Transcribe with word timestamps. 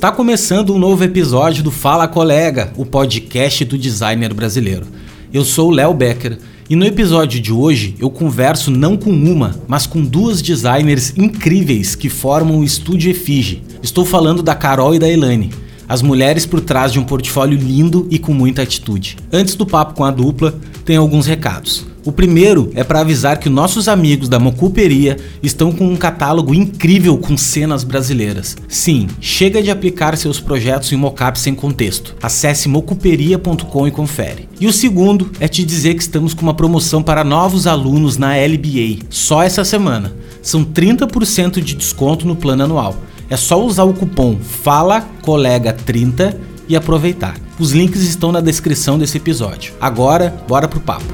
Está 0.00 0.10
começando 0.10 0.72
um 0.72 0.78
novo 0.78 1.04
episódio 1.04 1.62
do 1.62 1.70
Fala 1.70 2.08
Colega, 2.08 2.72
o 2.74 2.86
podcast 2.86 3.66
do 3.66 3.76
designer 3.76 4.32
brasileiro. 4.32 4.86
Eu 5.30 5.44
sou 5.44 5.68
o 5.68 5.70
Léo 5.70 5.92
Becker 5.92 6.38
e 6.70 6.74
no 6.74 6.86
episódio 6.86 7.38
de 7.38 7.52
hoje 7.52 7.94
eu 7.98 8.08
converso 8.08 8.70
não 8.70 8.96
com 8.96 9.10
uma, 9.10 9.60
mas 9.68 9.86
com 9.86 10.02
duas 10.02 10.40
designers 10.40 11.12
incríveis 11.18 11.94
que 11.94 12.08
formam 12.08 12.60
o 12.60 12.64
estúdio 12.64 13.10
Efige. 13.10 13.62
Estou 13.82 14.06
falando 14.06 14.42
da 14.42 14.54
Carol 14.54 14.94
e 14.94 14.98
da 14.98 15.06
Elane, 15.06 15.50
as 15.86 16.00
mulheres 16.00 16.46
por 16.46 16.62
trás 16.62 16.90
de 16.90 16.98
um 16.98 17.04
portfólio 17.04 17.58
lindo 17.58 18.08
e 18.10 18.18
com 18.18 18.32
muita 18.32 18.62
atitude. 18.62 19.18
Antes 19.30 19.54
do 19.54 19.66
papo 19.66 19.92
com 19.92 20.04
a 20.06 20.10
dupla, 20.10 20.58
tem 20.82 20.96
alguns 20.96 21.26
recados. 21.26 21.89
O 22.10 22.12
primeiro 22.12 22.72
é 22.74 22.82
para 22.82 23.02
avisar 23.02 23.38
que 23.38 23.48
nossos 23.48 23.86
amigos 23.86 24.28
da 24.28 24.40
Mocuperia 24.40 25.16
estão 25.40 25.70
com 25.70 25.86
um 25.86 25.94
catálogo 25.94 26.52
incrível 26.52 27.16
com 27.16 27.36
cenas 27.36 27.84
brasileiras. 27.84 28.56
Sim, 28.66 29.06
chega 29.20 29.62
de 29.62 29.70
aplicar 29.70 30.16
seus 30.16 30.40
projetos 30.40 30.90
em 30.90 30.96
mockup 30.96 31.38
sem 31.38 31.54
contexto. 31.54 32.16
Acesse 32.20 32.68
mocuperia.com 32.68 33.86
e 33.86 33.92
confere. 33.92 34.48
E 34.60 34.66
o 34.66 34.72
segundo 34.72 35.30
é 35.38 35.46
te 35.46 35.62
dizer 35.62 35.94
que 35.94 36.02
estamos 36.02 36.34
com 36.34 36.42
uma 36.42 36.52
promoção 36.52 37.00
para 37.00 37.22
novos 37.22 37.68
alunos 37.68 38.16
na 38.16 38.34
LBA, 38.34 39.06
só 39.08 39.44
essa 39.44 39.64
semana. 39.64 40.12
São 40.42 40.64
30% 40.64 41.62
de 41.62 41.76
desconto 41.76 42.26
no 42.26 42.34
plano 42.34 42.64
anual. 42.64 42.96
É 43.30 43.36
só 43.36 43.64
usar 43.64 43.84
o 43.84 43.94
cupom 43.94 44.36
FALACOLEGA30 44.64 46.34
e 46.68 46.74
aproveitar. 46.74 47.36
Os 47.56 47.70
links 47.70 48.02
estão 48.02 48.32
na 48.32 48.40
descrição 48.40 48.98
desse 48.98 49.16
episódio. 49.16 49.74
Agora, 49.80 50.34
bora 50.48 50.66
pro 50.66 50.80
papo. 50.80 51.04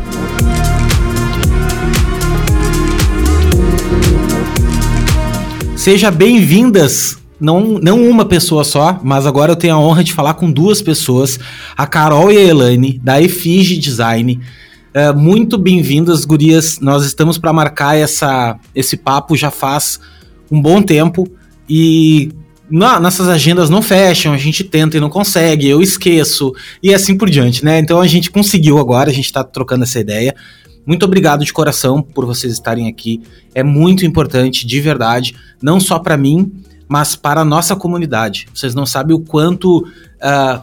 Seja 5.76 6.10
bem-vindas 6.10 7.18
não, 7.38 7.78
não 7.78 8.08
uma 8.08 8.24
pessoa 8.24 8.64
só, 8.64 8.98
mas 9.04 9.26
agora 9.26 9.52
eu 9.52 9.56
tenho 9.56 9.74
a 9.74 9.78
honra 9.78 10.02
de 10.02 10.12
falar 10.12 10.34
com 10.34 10.50
duas 10.50 10.80
pessoas, 10.80 11.38
a 11.76 11.86
Carol 11.86 12.32
e 12.32 12.38
a 12.38 12.40
Elane, 12.40 12.98
da 13.04 13.20
Efige 13.20 13.76
Design. 13.76 14.40
Uh, 14.94 15.16
muito 15.16 15.58
bem-vindas, 15.58 16.24
gurias. 16.24 16.80
Nós 16.80 17.04
estamos 17.04 17.36
para 17.36 17.52
marcar 17.52 17.96
essa, 17.96 18.58
esse 18.74 18.96
papo 18.96 19.36
já 19.36 19.50
faz 19.50 20.00
um 20.50 20.60
bom 20.60 20.80
tempo 20.80 21.28
e 21.68 22.30
não, 22.70 22.98
nossas 22.98 23.28
agendas 23.28 23.68
não 23.68 23.82
fecham, 23.82 24.32
a 24.32 24.38
gente 24.38 24.64
tenta 24.64 24.96
e 24.96 25.00
não 25.00 25.10
consegue, 25.10 25.68
eu 25.68 25.82
esqueço 25.82 26.52
e 26.82 26.92
assim 26.92 27.16
por 27.16 27.28
diante, 27.28 27.64
né? 27.64 27.78
Então 27.78 28.00
a 28.00 28.06
gente 28.06 28.30
conseguiu 28.30 28.78
agora, 28.78 29.10
a 29.10 29.12
gente 29.12 29.26
está 29.26 29.44
trocando 29.44 29.84
essa 29.84 30.00
ideia. 30.00 30.34
Muito 30.86 31.04
obrigado 31.04 31.44
de 31.44 31.52
coração 31.52 32.00
por 32.00 32.24
vocês 32.24 32.52
estarem 32.52 32.86
aqui. 32.86 33.20
É 33.54 33.62
muito 33.62 34.06
importante, 34.06 34.66
de 34.66 34.80
verdade, 34.80 35.34
não 35.60 35.80
só 35.80 35.98
para 35.98 36.16
mim, 36.16 36.52
mas 36.88 37.16
para 37.16 37.40
a 37.40 37.44
nossa 37.44 37.74
comunidade. 37.74 38.46
Vocês 38.54 38.74
não 38.74 38.86
sabem 38.86 39.16
o 39.16 39.20
quanto 39.20 39.80
uh, 39.80 40.62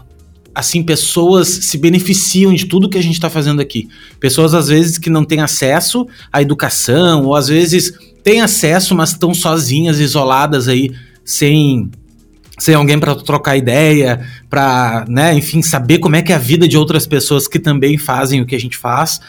assim 0.55 0.81
pessoas 0.81 1.47
se 1.47 1.77
beneficiam 1.77 2.53
de 2.53 2.66
tudo 2.66 2.89
que 2.89 2.97
a 2.97 3.03
gente 3.03 3.16
está 3.16 3.29
fazendo 3.29 3.61
aqui. 3.61 3.89
Pessoas 4.19 4.53
às 4.53 4.67
vezes 4.67 4.97
que 4.97 5.09
não 5.09 5.25
têm 5.25 5.41
acesso 5.41 6.07
à 6.31 6.41
educação 6.41 7.25
ou 7.25 7.35
às 7.35 7.47
vezes 7.47 7.91
têm 8.23 8.41
acesso, 8.41 8.95
mas 8.95 9.09
estão 9.09 9.33
sozinhas, 9.33 9.99
isoladas 9.99 10.67
aí, 10.67 10.91
sem 11.25 11.89
sem 12.57 12.75
alguém 12.75 12.99
para 12.99 13.16
trocar 13.16 13.57
ideia, 13.57 14.25
para, 14.49 15.05
né, 15.09 15.33
enfim, 15.33 15.61
saber 15.61 15.97
como 15.97 16.16
é 16.16 16.21
que 16.21 16.31
é 16.31 16.35
a 16.35 16.39
vida 16.39 16.67
de 16.67 16.77
outras 16.77 17.07
pessoas 17.07 17.47
que 17.47 17.59
também 17.59 17.97
fazem 17.97 18.41
o 18.41 18.45
que 18.45 18.55
a 18.55 18.59
gente 18.59 18.77
faz. 18.77 19.19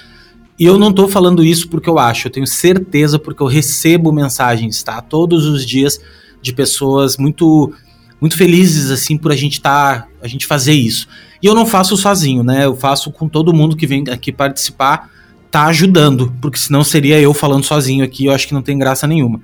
E 0.59 0.65
eu 0.65 0.79
não 0.79 0.91
estou 0.91 1.09
falando 1.09 1.45
isso 1.45 1.69
porque 1.69 1.89
eu 1.89 1.99
acho, 1.99 2.29
eu 2.29 2.33
tenho 2.33 2.47
certeza 2.47 3.19
porque 3.19 3.43
eu 3.43 3.47
recebo 3.47 4.13
mensagens, 4.13 4.83
tá? 4.83 5.01
Todos 5.01 5.47
os 5.47 5.67
dias 5.67 6.01
de 6.41 6.53
pessoas 6.53 7.17
muito 7.17 7.73
muito 8.21 8.37
felizes 8.37 8.91
assim 8.91 9.19
por 9.19 9.33
a 9.33 9.37
gente 9.37 9.61
tá, 9.61 10.07
a 10.23 10.29
gente 10.29 10.47
fazer 10.47 10.73
isso. 10.73 11.07
E 11.43 11.47
eu 11.47 11.55
não 11.55 11.67
faço 11.67 11.97
sozinho, 11.97 12.43
né? 12.43 12.65
Eu 12.65 12.75
faço 12.75 13.11
com 13.11 13.29
todo 13.29 13.53
mundo 13.53 13.77
que 13.77 13.87
vem 13.87 14.05
aqui 14.09 14.33
participar, 14.33 15.11
tá 15.51 15.67
ajudando, 15.67 16.33
porque 16.41 16.59
senão 16.59 16.83
seria 16.83 17.21
eu 17.21 17.35
falando 17.35 17.65
sozinho 17.65 18.03
aqui, 18.03 18.27
eu 18.27 18.33
acho 18.33 18.49
que 18.49 18.55
não 18.55 18.63
tem 18.63 18.79
graça 18.79 19.07
nenhuma. 19.07 19.43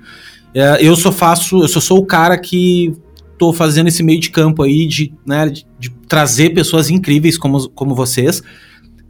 É, 0.53 0.77
eu 0.81 0.95
só 0.95 1.11
faço, 1.11 1.61
eu 1.61 1.67
só 1.67 1.79
sou 1.79 1.99
o 1.99 2.05
cara 2.05 2.37
que 2.37 2.95
tô 3.37 3.53
fazendo 3.53 3.87
esse 3.87 4.01
meio 4.01 4.19
de 4.19 4.29
campo 4.29 4.63
aí 4.63 4.87
de, 4.87 5.13
né, 5.25 5.47
de, 5.49 5.65
de 5.79 5.89
trazer 6.07 6.51
pessoas 6.51 6.89
incríveis 6.89 7.37
como, 7.37 7.69
como 7.69 7.93
vocês 7.93 8.41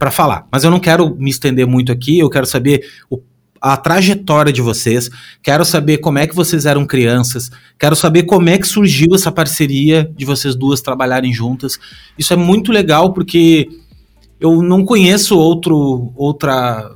para 0.02 0.10
falar. 0.10 0.48
Mas 0.50 0.64
eu 0.64 0.70
não 0.70 0.80
quero 0.80 1.14
me 1.14 1.30
estender 1.30 1.64
muito 1.64 1.92
aqui, 1.92 2.18
eu 2.18 2.28
quero 2.28 2.44
saber 2.44 2.84
o, 3.08 3.20
a 3.60 3.76
trajetória 3.76 4.52
de 4.52 4.60
vocês, 4.60 5.08
quero 5.40 5.64
saber 5.64 5.98
como 5.98 6.18
é 6.18 6.26
que 6.26 6.34
vocês 6.34 6.66
eram 6.66 6.84
crianças, 6.84 7.52
quero 7.78 7.94
saber 7.94 8.24
como 8.24 8.48
é 8.48 8.58
que 8.58 8.66
surgiu 8.66 9.14
essa 9.14 9.30
parceria 9.30 10.10
de 10.16 10.24
vocês 10.24 10.56
duas 10.56 10.80
trabalharem 10.80 11.32
juntas. 11.32 11.78
Isso 12.18 12.32
é 12.32 12.36
muito 12.36 12.72
legal 12.72 13.12
porque 13.12 13.68
eu 14.40 14.60
não 14.60 14.84
conheço 14.84 15.38
outro 15.38 16.12
outra 16.16 16.90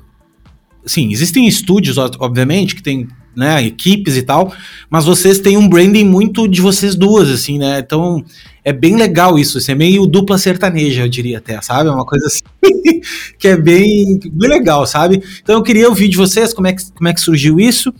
sim, 0.84 1.12
existem 1.12 1.46
estúdios 1.46 1.98
obviamente 1.98 2.74
que 2.74 2.82
tem 2.82 3.06
né, 3.36 3.64
equipes 3.64 4.16
e 4.16 4.22
tal, 4.22 4.52
mas 4.90 5.04
vocês 5.04 5.38
têm 5.38 5.56
um 5.56 5.68
branding 5.68 6.04
muito 6.04 6.48
de 6.48 6.60
vocês 6.60 6.96
duas, 6.96 7.30
assim, 7.30 7.58
né? 7.58 7.78
Então 7.78 8.24
é 8.66 8.72
bem 8.72 8.96
legal 8.96 9.38
isso, 9.38 9.58
assim, 9.58 9.70
é 9.70 9.74
meio 9.76 10.04
dupla 10.06 10.36
sertaneja, 10.36 11.02
eu 11.02 11.08
diria 11.08 11.38
até, 11.38 11.62
sabe? 11.62 11.88
É 11.88 11.92
uma 11.92 12.04
coisa 12.04 12.26
assim 12.26 12.42
que 13.38 13.46
é 13.46 13.56
bem, 13.56 14.18
bem 14.32 14.50
legal, 14.50 14.84
sabe? 14.84 15.22
Então 15.40 15.54
eu 15.54 15.62
queria 15.62 15.88
ouvir 15.88 16.08
de 16.08 16.16
vocês 16.16 16.52
como 16.52 16.66
é 16.66 16.72
que, 16.72 16.82
como 16.92 17.06
é 17.06 17.14
que 17.14 17.20
surgiu 17.20 17.60
isso. 17.60 17.94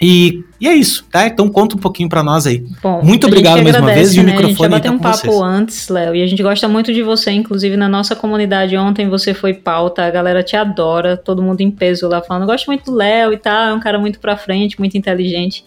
E, 0.00 0.44
e 0.60 0.68
é 0.68 0.72
isso, 0.72 1.04
tá? 1.10 1.26
Então 1.26 1.48
conta 1.48 1.74
um 1.74 1.80
pouquinho 1.80 2.08
para 2.08 2.22
nós 2.22 2.46
aí. 2.46 2.64
Bom, 2.80 3.02
muito 3.02 3.26
obrigado 3.26 3.60
mais 3.60 3.74
uma 3.74 3.92
vez 3.92 4.14
e 4.14 4.20
o 4.20 4.22
né? 4.22 4.30
microfone 4.30 4.44
A 4.44 4.48
gente 4.50 4.62
já 4.62 4.68
bateu 4.68 4.92
um 4.92 4.98
papo 5.00 5.16
vocês. 5.16 5.42
antes, 5.42 5.88
Léo, 5.88 6.14
e 6.14 6.22
a 6.22 6.26
gente 6.28 6.44
gosta 6.44 6.68
muito 6.68 6.94
de 6.94 7.02
você, 7.02 7.32
inclusive 7.32 7.76
na 7.76 7.88
nossa 7.88 8.14
comunidade 8.14 8.76
ontem 8.76 9.08
você 9.08 9.34
foi 9.34 9.52
pauta, 9.52 10.04
a 10.04 10.10
galera 10.12 10.44
te 10.44 10.54
adora, 10.54 11.16
todo 11.16 11.42
mundo 11.42 11.60
em 11.60 11.72
peso 11.72 12.06
lá 12.06 12.22
falando, 12.22 12.46
gosto 12.46 12.66
muito 12.66 12.84
do 12.84 12.94
Léo 12.94 13.32
e 13.32 13.36
tal, 13.36 13.70
é 13.70 13.74
um 13.74 13.80
cara 13.80 13.98
muito 13.98 14.20
pra 14.20 14.36
frente, 14.36 14.78
muito 14.78 14.96
inteligente. 14.96 15.64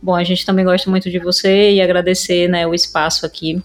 Bom, 0.00 0.14
a 0.14 0.24
gente 0.24 0.46
também 0.46 0.64
gosta 0.64 0.88
muito 0.88 1.10
de 1.10 1.18
você 1.18 1.72
e 1.72 1.80
agradecer, 1.80 2.48
né, 2.48 2.66
o 2.66 2.74
espaço 2.74 3.26
aqui. 3.26 3.62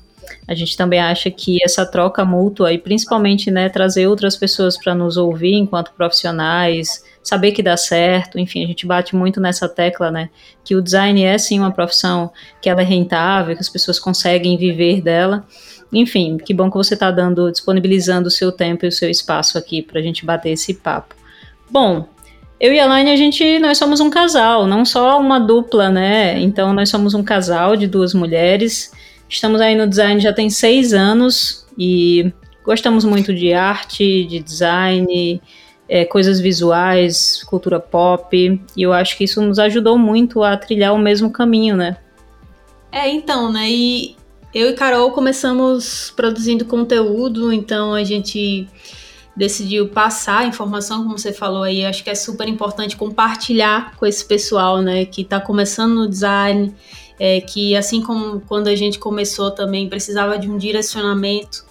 A 0.48 0.56
gente 0.56 0.76
também 0.76 1.00
acha 1.00 1.30
que 1.30 1.60
essa 1.64 1.86
troca 1.86 2.26
mútua 2.26 2.74
e 2.74 2.78
principalmente, 2.78 3.52
né, 3.52 3.70
trazer 3.70 4.08
outras 4.08 4.36
pessoas 4.36 4.78
para 4.78 4.96
nos 4.96 5.16
ouvir 5.16 5.54
enquanto 5.54 5.94
profissionais, 5.94 7.04
saber 7.22 7.52
que 7.52 7.64
dá 7.64 7.78
certo, 7.78 8.40
enfim, 8.40 8.64
a 8.64 8.68
gente 8.68 8.86
bate 8.86 9.16
muito 9.16 9.40
nessa 9.40 9.70
tecla, 9.70 10.12
né, 10.12 10.30
que 10.64 10.76
o 10.76 10.82
design 10.82 11.24
é 11.24 11.38
sim 11.38 11.60
uma 11.60 11.72
profissão 11.72 12.32
que 12.62 12.70
ela 12.70 12.82
é 12.82 12.86
rentável, 12.86 13.56
que 13.56 13.62
as 13.62 13.70
pessoas 13.70 14.00
conseguem 14.00 14.58
viver 14.58 15.02
dela. 15.02 15.46
Enfim, 15.92 16.38
que 16.38 16.54
bom 16.54 16.72
que 16.72 16.78
você 16.78 16.96
está 16.96 17.12
dando, 17.12 17.52
disponibilizando 17.52 18.28
o 18.28 18.32
seu 18.32 18.52
tempo 18.52 18.84
e 18.84 18.88
o 18.88 18.92
seu 18.92 19.10
espaço 19.10 19.58
aqui 19.58 19.82
para 19.82 20.00
a 20.00 20.04
gente 20.04 20.26
bater 20.26 20.50
esse 20.50 20.74
papo. 20.74 21.16
Bom, 21.70 22.08
eu 22.64 22.72
e 22.72 22.80
a 22.80 22.86
Laine, 22.86 23.12
a 23.12 23.16
gente, 23.18 23.60
nós 23.60 23.78
somos 23.78 24.00
um 24.00 24.10
casal, 24.10 24.66
não 24.66 24.86
só 24.86 25.20
uma 25.20 25.38
dupla, 25.38 25.90
né? 25.90 26.40
Então, 26.40 26.72
nós 26.72 26.88
somos 26.88 27.14
um 27.14 27.22
casal 27.22 27.76
de 27.76 27.88
duas 27.88 28.14
mulheres. 28.14 28.94
Estamos 29.28 29.60
aí 29.60 29.76
no 29.76 29.86
design 29.86 30.18
já 30.22 30.32
tem 30.32 30.50
seis 30.50 30.94
anos 30.94 31.68
e 31.78 32.32
gostamos 32.64 33.04
muito 33.04 33.34
de 33.34 33.52
arte, 33.52 34.24
de 34.24 34.40
design, 34.40 35.42
é, 35.90 36.06
coisas 36.06 36.40
visuais, 36.40 37.44
cultura 37.44 37.82
pop, 37.82 38.62
e 38.78 38.82
eu 38.82 38.94
acho 38.94 39.18
que 39.18 39.26
isso 39.26 39.42
nos 39.42 39.60
ajudou 39.60 39.98
muito 39.98 40.42
a 40.42 40.56
trilhar 40.56 40.94
o 40.94 40.98
mesmo 40.98 41.30
caminho, 41.30 41.76
né? 41.76 41.98
É, 42.90 43.10
então, 43.10 43.52
né? 43.52 43.70
E 43.70 44.16
eu 44.54 44.70
e 44.70 44.74
Carol 44.74 45.12
começamos 45.12 46.14
produzindo 46.16 46.64
conteúdo, 46.64 47.52
então 47.52 47.94
a 47.94 48.06
gente 48.06 48.70
decidiu 49.36 49.90
passar 49.90 50.40
a 50.40 50.46
informação, 50.46 51.04
como 51.04 51.18
você 51.18 51.34
falou 51.34 51.64
aí, 51.64 51.86
acho 51.86 52.04
que 52.04 52.10
é 52.10 52.16
super 52.16 52.48
importante 52.48 52.96
compartilhar 52.96 53.96
com 53.98 54.06
esse 54.06 54.24
pessoal, 54.24 54.82
né, 54.82 55.06
que 55.06 55.22
está 55.22 55.40
começando 55.40 55.96
no 55.96 56.08
design, 56.08 56.74
é, 57.20 57.42
que 57.42 57.76
assim 57.76 58.02
como 58.02 58.42
quando 58.42 58.68
a 58.68 58.76
gente 58.76 59.00
começou 59.00 59.52
também 59.52 59.90
precisava 59.90 60.38
de 60.38 60.50
um 60.50 60.58
direcionamento 60.58 61.66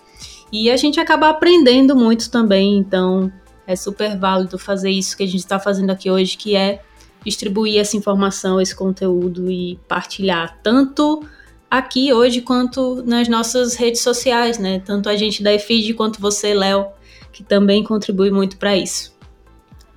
e 0.52 0.70
a 0.70 0.76
gente 0.76 0.98
acaba 0.98 1.28
aprendendo 1.28 1.94
muito 1.94 2.30
também, 2.30 2.78
então 2.78 3.32
é 3.66 3.76
super 3.76 4.18
válido 4.18 4.58
fazer 4.58 4.90
isso 4.90 5.16
que 5.16 5.22
a 5.22 5.26
gente 5.26 5.40
está 5.40 5.58
fazendo 5.58 5.90
aqui 5.90 6.10
hoje, 6.10 6.36
que 6.36 6.56
é 6.56 6.82
distribuir 7.24 7.80
essa 7.80 7.96
informação, 7.96 8.60
esse 8.60 8.74
conteúdo 8.74 9.50
e 9.50 9.78
partilhar 9.86 10.58
tanto 10.62 11.24
aqui 11.70 12.12
hoje 12.12 12.42
quanto 12.42 13.02
nas 13.06 13.28
nossas 13.28 13.76
redes 13.76 14.02
sociais, 14.02 14.58
né? 14.58 14.82
Tanto 14.84 15.08
a 15.08 15.16
gente 15.16 15.42
da 15.42 15.54
EFID 15.54 15.94
quanto 15.94 16.20
você, 16.20 16.52
Léo, 16.52 16.86
que 17.32 17.42
também 17.42 17.82
contribui 17.82 18.30
muito 18.30 18.56
para 18.56 18.76
isso. 18.76 19.16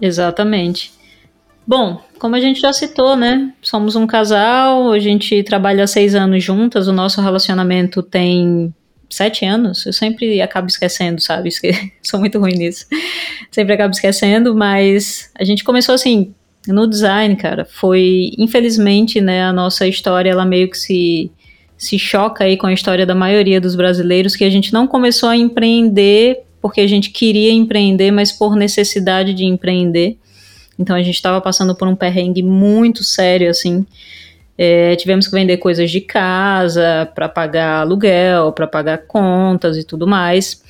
Exatamente. 0.02 0.94
Bom, 1.68 2.02
como 2.20 2.36
a 2.36 2.40
gente 2.40 2.62
já 2.62 2.72
citou, 2.72 3.16
né? 3.16 3.52
Somos 3.62 3.96
um 3.96 4.06
casal, 4.06 4.92
a 4.92 5.00
gente 5.00 5.42
trabalha 5.44 5.88
seis 5.88 6.14
anos 6.14 6.44
juntas, 6.44 6.88
o 6.88 6.94
nosso 6.94 7.22
relacionamento 7.22 8.04
tem 8.04 8.74
sete 9.10 9.46
anos, 9.46 9.86
eu 9.86 9.94
sempre 9.94 10.42
acabo 10.42 10.68
esquecendo, 10.68 11.22
sabe? 11.22 11.50
Sou 12.04 12.20
muito 12.20 12.40
ruim 12.40 12.54
nisso. 12.54 12.86
Sempre 13.52 13.74
acabo 13.74 13.92
esquecendo, 13.92 14.56
mas 14.56 15.32
a 15.38 15.44
gente 15.44 15.64
começou 15.64 15.96
assim, 15.96 16.34
no 16.68 16.88
design, 16.88 17.36
cara. 17.36 17.66
Foi, 17.66 18.32
infelizmente, 18.38 19.20
né, 19.22 19.44
a 19.44 19.54
nossa 19.54 19.88
história, 19.88 20.30
ela 20.30 20.46
meio 20.46 20.70
que 20.70 20.78
se 20.78 21.32
se 21.78 22.00
choca 22.00 22.46
aí 22.46 22.56
com 22.56 22.68
a 22.68 22.74
história 22.74 23.06
da 23.06 23.14
maioria 23.14 23.60
dos 23.60 23.76
brasileiros, 23.76 24.36
que 24.36 24.46
a 24.46 24.50
gente 24.50 24.72
não 24.72 24.88
começou 24.88 25.28
a 25.28 25.36
empreender 25.36 26.44
porque 26.66 26.82
a 26.82 26.88
gente 26.88 27.12
queria 27.12 27.52
empreender, 27.52 28.10
mas 28.10 28.32
por 28.32 28.56
necessidade 28.56 29.36
de 29.36 29.46
empreender. 29.46 30.18
Então 30.80 30.96
a 30.96 31.04
gente 31.04 31.14
estava 31.14 31.40
passando 31.40 31.76
por 31.76 31.88
um 31.88 31.96
perrengue 31.96 32.42
muito 32.42 33.04
sério, 33.04 33.52
assim. 33.52 33.86
É, 34.58 34.96
tivemos 34.96 35.28
que 35.28 35.34
vender 35.34 35.58
coisas 35.58 35.92
de 35.92 36.02
casa 36.02 37.08
para 37.14 37.30
pagar 37.30 37.82
aluguel, 37.82 38.52
para 38.52 38.66
pagar 38.66 38.98
contas 39.06 39.78
e 39.78 39.84
tudo 39.84 40.08
mais. 40.08 40.64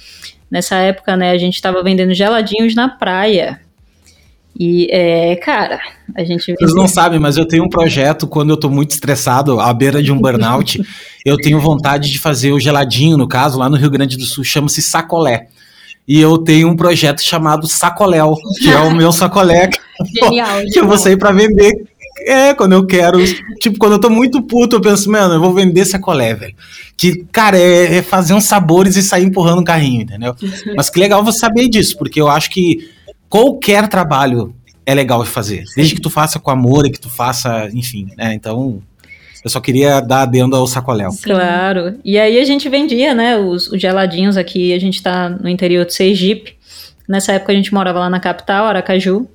Nessa 0.52 0.76
época, 0.76 1.16
né, 1.16 1.32
a 1.32 1.38
gente 1.38 1.54
estava 1.54 1.82
vendendo 1.82 2.14
geladinhos 2.14 2.76
na 2.76 2.90
praia. 2.90 3.62
E, 4.60 4.90
é, 4.92 5.38
cara, 5.38 5.80
a 6.14 6.26
gente. 6.26 6.54
Vocês 6.60 6.76
não 6.76 6.90
sabem, 6.90 7.22
mas 7.22 7.38
eu 7.38 7.48
tenho 7.48 7.64
um 7.64 7.70
projeto 7.70 8.28
quando 8.28 8.50
eu 8.50 8.58
tô 8.58 8.70
muito 8.70 8.92
estressado, 8.92 9.62
à 9.62 9.74
beira 9.74 10.04
de 10.04 10.12
um 10.12 10.20
burnout. 10.20 10.78
eu 11.26 11.38
tenho 11.38 11.58
vontade 11.58 12.12
de 12.12 12.20
fazer 12.20 12.52
o 12.52 12.60
geladinho, 12.60 13.16
no 13.16 13.30
caso, 13.30 13.58
lá 13.58 13.70
no 13.70 13.78
Rio 13.78 13.90
Grande 13.90 14.18
do 14.18 14.26
Sul, 14.26 14.44
chama-se 14.44 14.82
sacolé. 14.82 15.48
E 16.08 16.20
eu 16.20 16.38
tenho 16.38 16.70
um 16.70 16.76
projeto 16.76 17.22
chamado 17.22 17.68
Sacoléu, 17.68 18.36
que 18.60 18.70
é 18.70 18.80
o 18.80 18.96
meu 18.96 19.12
sacolé 19.12 19.70
genial, 20.22 20.62
que 20.72 20.80
eu 20.80 20.88
vou 20.88 20.98
sair 20.98 21.18
para 21.18 21.32
vender. 21.32 21.74
É, 22.28 22.54
quando 22.54 22.74
eu 22.74 22.86
quero. 22.86 23.20
Tipo, 23.60 23.78
quando 23.78 23.94
eu 23.94 24.00
tô 24.00 24.10
muito 24.10 24.42
puto, 24.42 24.76
eu 24.76 24.82
penso, 24.82 25.12
mano, 25.12 25.36
eu 25.36 25.42
vou 25.42 25.54
vender 25.54 25.84
sacolé, 25.86 26.34
velho. 26.34 26.56
Que, 26.96 27.26
cara, 27.32 27.58
é, 27.58 27.98
é 27.98 28.02
fazer 28.02 28.34
uns 28.34 28.46
sabores 28.46 28.96
e 28.96 29.04
sair 29.04 29.26
empurrando 29.26 29.60
um 29.62 29.64
carrinho, 29.64 30.04
entendeu? 30.04 30.36
Mas 30.78 30.90
que 30.90 31.00
legal 31.00 31.24
você 31.24 31.40
saber 31.40 31.68
disso, 31.68 31.98
porque 31.98 32.22
eu 32.22 32.28
acho 32.28 32.50
que 32.52 32.90
qualquer 33.28 33.88
trabalho 33.90 34.56
é 34.86 34.94
legal 34.94 35.24
de 35.24 35.30
fazer. 35.30 35.64
Desde 35.76 35.96
que 35.96 36.02
tu 36.02 36.10
faça 36.10 36.40
com 36.40 36.52
amor 36.52 36.86
e 36.86 36.92
que 36.92 37.00
tu 37.00 37.10
faça, 37.10 37.70
enfim, 37.74 38.08
né? 38.16 38.34
Então, 38.34 38.82
eu 39.46 39.52
só 39.52 39.62
queria 39.62 40.02
dar 40.02 40.24
adendo 40.24 40.56
ao 40.56 40.66
sacoléu. 40.66 41.12
Claro. 41.22 42.00
E 42.04 42.18
aí 42.18 42.40
a 42.40 42.44
gente 42.44 42.68
vendia, 42.68 43.14
né, 43.14 43.38
os, 43.38 43.68
os 43.68 43.80
geladinhos 43.80 44.38
aqui, 44.38 44.74
a 44.74 44.80
gente 44.80 45.04
tá 45.04 45.30
no 45.30 45.48
interior 45.48 45.86
de 45.86 45.94
Sergipe. 45.94 46.56
Nessa 47.08 47.34
época 47.34 47.52
a 47.52 47.56
gente 47.56 47.72
morava 47.72 48.00
lá 48.00 48.10
na 48.10 48.20
capital, 48.20 48.66
Aracaju. 48.66 49.30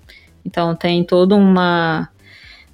Então 0.45 0.75
tem 0.75 1.05
toda 1.05 1.37
uma 1.37 2.09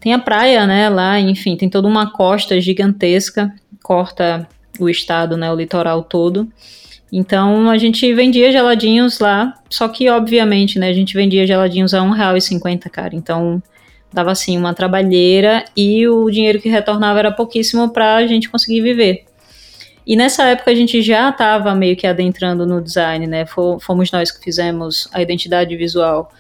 tem 0.00 0.14
a 0.14 0.18
praia, 0.18 0.66
né, 0.66 0.88
lá, 0.88 1.20
enfim, 1.20 1.56
tem 1.56 1.68
toda 1.68 1.86
uma 1.86 2.10
costa 2.10 2.58
gigantesca, 2.58 3.52
corta 3.82 4.48
o 4.78 4.88
estado, 4.88 5.36
né, 5.36 5.52
o 5.52 5.56
litoral 5.56 6.02
todo. 6.04 6.48
Então 7.12 7.68
a 7.68 7.76
gente 7.76 8.14
vendia 8.14 8.50
geladinhos 8.50 9.18
lá, 9.18 9.52
só 9.68 9.88
que 9.88 10.08
obviamente, 10.08 10.78
né, 10.78 10.88
a 10.88 10.94
gente 10.94 11.12
vendia 11.12 11.46
geladinhos 11.46 11.92
a 11.92 12.00
R$1,50, 12.00 12.88
cara. 12.88 13.14
Então 13.14 13.62
dava 14.12 14.32
assim 14.32 14.56
uma 14.56 14.74
trabalheira 14.74 15.64
e 15.76 16.06
o 16.08 16.30
dinheiro 16.30 16.60
que 16.60 16.68
retornava 16.68 17.18
era 17.18 17.32
pouquíssimo 17.32 17.88
para 17.90 18.16
a 18.16 18.26
gente 18.26 18.48
conseguir 18.48 18.80
viver. 18.80 19.24
E 20.06 20.16
nessa 20.16 20.44
época 20.44 20.70
a 20.70 20.74
gente 20.74 21.02
já 21.02 21.28
estava 21.30 21.74
meio 21.74 21.96
que 21.96 22.06
adentrando 22.06 22.64
no 22.66 22.80
design, 22.80 23.26
né? 23.26 23.44
Fomos 23.80 24.10
nós 24.12 24.30
que 24.30 24.42
fizemos 24.42 25.08
a 25.12 25.20
identidade 25.20 25.76
visual 25.76 26.30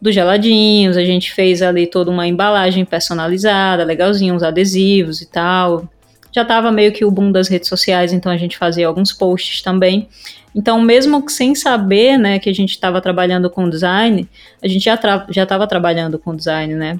dos 0.00 0.14
geladinhos, 0.14 0.96
a 0.96 1.04
gente 1.04 1.32
fez 1.32 1.62
ali 1.62 1.86
toda 1.86 2.10
uma 2.10 2.26
embalagem 2.26 2.84
personalizada, 2.84 3.84
legalzinho, 3.84 4.34
uns 4.34 4.42
adesivos 4.42 5.22
e 5.22 5.26
tal 5.26 5.88
já 6.32 6.42
estava 6.42 6.72
meio 6.72 6.92
que 6.92 7.04
o 7.04 7.10
boom 7.10 7.30
das 7.30 7.46
redes 7.46 7.68
sociais, 7.68 8.12
então 8.12 8.32
a 8.32 8.36
gente 8.38 8.56
fazia 8.56 8.88
alguns 8.88 9.12
posts 9.12 9.60
também. 9.60 10.08
Então, 10.54 10.80
mesmo 10.80 11.28
sem 11.28 11.54
saber, 11.54 12.16
né, 12.16 12.38
que 12.38 12.48
a 12.48 12.54
gente 12.54 12.70
estava 12.70 13.00
trabalhando 13.00 13.50
com 13.50 13.68
design, 13.68 14.26
a 14.62 14.66
gente 14.66 14.84
já 14.84 14.94
estava 14.94 15.66
trabalhando 15.66 16.18
com 16.18 16.34
design, 16.34 16.74
né? 16.74 16.98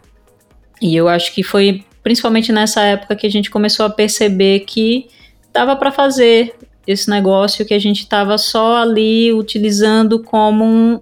E 0.83 0.97
eu 0.97 1.09
acho 1.09 1.33
que 1.33 1.45
foi 1.45 1.85
principalmente 2.03 2.53
nessa 2.53 2.83
época 2.83 3.15
que 3.15 3.27
a 3.27 3.31
gente 3.31 3.49
começou 3.49 3.87
a 3.87 3.91
perceber 3.91 4.61
que 4.61 5.07
dava 5.53 5.77
para 5.77 5.93
fazer 5.93 6.55
esse 6.85 7.09
negócio 7.09 7.65
que 7.65 7.73
a 7.73 7.79
gente 7.79 8.01
estava 8.01 8.37
só 8.37 8.79
ali 8.79 9.33
utilizando 9.33 10.19
como 10.21 10.65
um, 10.65 11.01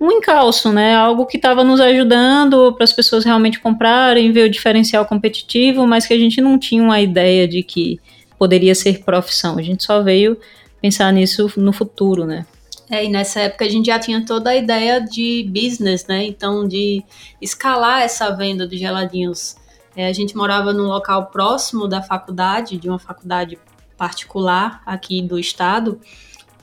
um 0.00 0.12
encalço, 0.12 0.72
né? 0.72 0.94
Algo 0.94 1.26
que 1.26 1.36
estava 1.36 1.64
nos 1.64 1.80
ajudando 1.80 2.72
para 2.74 2.84
as 2.84 2.92
pessoas 2.92 3.24
realmente 3.24 3.58
comprarem, 3.58 4.30
ver 4.30 4.46
o 4.46 4.50
diferencial 4.50 5.04
competitivo, 5.04 5.84
mas 5.84 6.06
que 6.06 6.14
a 6.14 6.18
gente 6.18 6.40
não 6.40 6.56
tinha 6.56 6.80
uma 6.82 7.00
ideia 7.00 7.48
de 7.48 7.64
que 7.64 7.98
poderia 8.38 8.74
ser 8.76 9.02
profissão. 9.02 9.58
A 9.58 9.62
gente 9.62 9.82
só 9.82 10.00
veio 10.00 10.38
pensar 10.80 11.12
nisso 11.12 11.50
no 11.56 11.72
futuro, 11.72 12.24
né? 12.24 12.46
É, 12.90 13.04
e 13.04 13.08
nessa 13.08 13.40
época 13.40 13.64
a 13.64 13.68
gente 13.68 13.86
já 13.86 13.98
tinha 13.98 14.24
toda 14.24 14.50
a 14.50 14.56
ideia 14.56 15.00
de 15.00 15.48
business, 15.50 16.06
né? 16.06 16.24
Então, 16.24 16.68
de 16.68 17.02
escalar 17.40 18.02
essa 18.02 18.30
venda 18.30 18.66
de 18.66 18.76
geladinhos. 18.76 19.56
É, 19.96 20.06
a 20.06 20.12
gente 20.12 20.36
morava 20.36 20.72
num 20.72 20.86
local 20.86 21.26
próximo 21.26 21.88
da 21.88 22.02
faculdade, 22.02 22.76
de 22.76 22.88
uma 22.88 22.98
faculdade 22.98 23.58
particular 23.96 24.82
aqui 24.84 25.22
do 25.22 25.38
estado, 25.38 26.00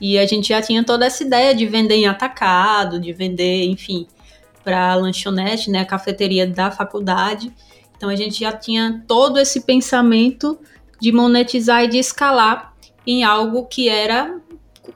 e 0.00 0.18
a 0.18 0.26
gente 0.26 0.48
já 0.48 0.60
tinha 0.60 0.84
toda 0.84 1.06
essa 1.06 1.22
ideia 1.22 1.54
de 1.54 1.66
vender 1.66 1.94
em 1.94 2.06
atacado, 2.06 3.00
de 3.00 3.12
vender, 3.12 3.64
enfim, 3.64 4.06
para 4.62 4.92
a 4.92 4.94
lanchonete, 4.94 5.70
né, 5.70 5.80
a 5.80 5.84
cafeteria 5.84 6.46
da 6.46 6.70
faculdade. 6.70 7.52
Então 7.96 8.08
a 8.10 8.16
gente 8.16 8.40
já 8.40 8.52
tinha 8.52 9.02
todo 9.06 9.38
esse 9.38 9.60
pensamento 9.60 10.58
de 11.00 11.12
monetizar 11.12 11.84
e 11.84 11.88
de 11.88 11.98
escalar 11.98 12.74
em 13.06 13.24
algo 13.24 13.66
que 13.66 13.88
era 13.88 14.40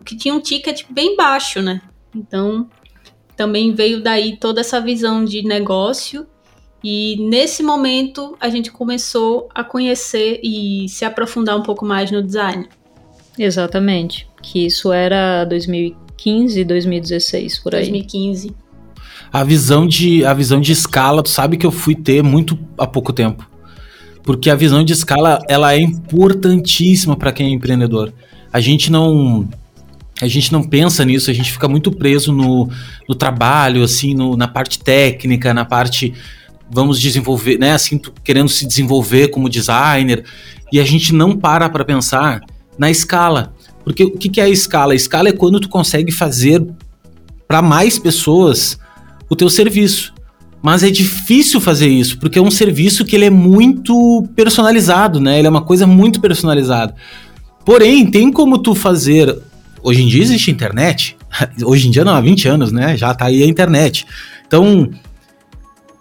que 0.05 0.17
tinha 0.17 0.35
um 0.35 0.41
ticket 0.41 0.85
bem 0.91 1.17
baixo, 1.17 1.61
né? 1.63 1.81
Então 2.15 2.69
também 3.37 3.75
veio 3.75 4.03
daí 4.03 4.37
toda 4.37 4.61
essa 4.61 4.81
visão 4.81 5.25
de 5.25 5.43
negócio 5.43 6.27
e 6.83 7.17
nesse 7.29 7.63
momento 7.63 8.37
a 8.41 8.49
gente 8.49 8.71
começou 8.71 9.49
a 9.55 9.63
conhecer 9.63 10.41
e 10.43 10.89
se 10.89 11.05
aprofundar 11.05 11.57
um 11.57 11.63
pouco 11.63 11.85
mais 11.85 12.11
no 12.11 12.23
design. 12.23 12.69
Exatamente 13.39 14.27
que 14.47 14.65
isso 14.65 14.93
era 14.93 15.45
2015, 15.45 16.65
2016, 16.65 17.59
por 17.59 17.75
aí. 17.75 17.83
2015. 17.83 18.55
A 19.33 19.43
visão 19.43 19.87
de, 19.87 20.25
a 20.25 20.33
visão 20.33 20.61
de 20.61 20.73
escala, 20.73 21.23
tu 21.23 21.29
sabe 21.29 21.57
que 21.57 21.67
eu 21.67 21.73
fui 21.73 21.95
ter 21.95 22.23
muito 22.23 22.59
há 22.79 22.87
pouco 22.87 23.13
tempo. 23.13 23.49
Porque 24.23 24.49
a 24.49 24.55
visão 24.55 24.85
de 24.85 24.93
escala, 24.93 25.41
ela 25.49 25.75
é 25.75 25.81
importantíssima 25.81 27.17
para 27.17 27.33
quem 27.33 27.49
é 27.49 27.51
empreendedor. 27.51 28.13
A 28.53 28.61
gente 28.61 28.91
não 28.91 29.49
a 30.21 30.29
gente 30.29 30.53
não 30.53 30.63
pensa 30.63 31.05
nisso, 31.05 31.31
a 31.31 31.35
gente 31.35 31.53
fica 31.53 31.69
muito 31.69 31.93
preso 31.93 32.33
no, 32.33 32.69
no 33.09 33.15
trabalho, 33.15 33.83
assim, 33.83 34.15
no, 34.15 34.37
na 34.37 34.49
parte 34.49 34.79
técnica, 34.79 35.53
na 35.53 35.65
parte 35.65 36.15
vamos 36.71 37.01
desenvolver, 37.01 37.59
né, 37.59 37.73
assim, 37.73 38.01
querendo 38.25 38.49
se 38.49 38.67
desenvolver 38.67 39.29
como 39.29 39.49
designer, 39.49 40.25
e 40.73 40.81
a 40.81 40.85
gente 40.85 41.15
não 41.15 41.37
para 41.37 41.69
para 41.69 41.85
pensar 41.85 42.41
na 42.79 42.91
escala. 42.91 43.55
Porque 43.85 44.05
o 44.05 44.11
que, 44.11 44.29
que 44.29 44.41
é 44.41 44.45
a 44.45 44.49
escala? 44.49 44.93
A 44.93 44.97
escala 44.97 45.29
é 45.29 45.33
quando 45.33 45.61
tu 45.61 45.69
consegue 45.69 46.11
fazer 46.11 46.67
para 47.47 47.63
mais 47.63 47.99
pessoas 47.99 48.79
o 49.31 49.37
teu 49.37 49.49
serviço. 49.49 50.13
Mas 50.61 50.83
é 50.83 50.91
difícil 50.91 51.61
fazer 51.61 51.87
isso, 51.87 52.19
porque 52.19 52.39
é 52.39 52.43
um 52.43 52.51
serviço 52.51 53.05
que 53.05 53.15
ele 53.15 53.27
é 53.27 53.31
muito 53.31 54.27
personalizado, 54.35 55.21
né? 55.21 55.39
Ele 55.39 55.47
é 55.47 55.51
uma 55.51 55.63
coisa 55.63 55.87
muito 55.87 56.21
personalizada. 56.21 56.97
Porém, 57.65 58.07
tem 58.11 58.33
como 58.33 58.59
tu 58.59 58.75
fazer. 58.75 59.37
Hoje 59.87 60.03
em 60.03 60.09
dia 60.09 60.21
existe 60.21 60.51
internet. 60.51 61.17
Hoje 61.65 61.87
em 61.87 61.93
dia 61.93 62.05
não, 62.05 62.13
há 62.13 62.21
20 62.21 62.49
anos, 62.49 62.73
né? 62.73 62.97
Já 62.97 63.15
tá 63.15 63.27
aí 63.27 63.41
a 63.41 63.47
internet. 63.47 64.05
Então, 64.45 64.91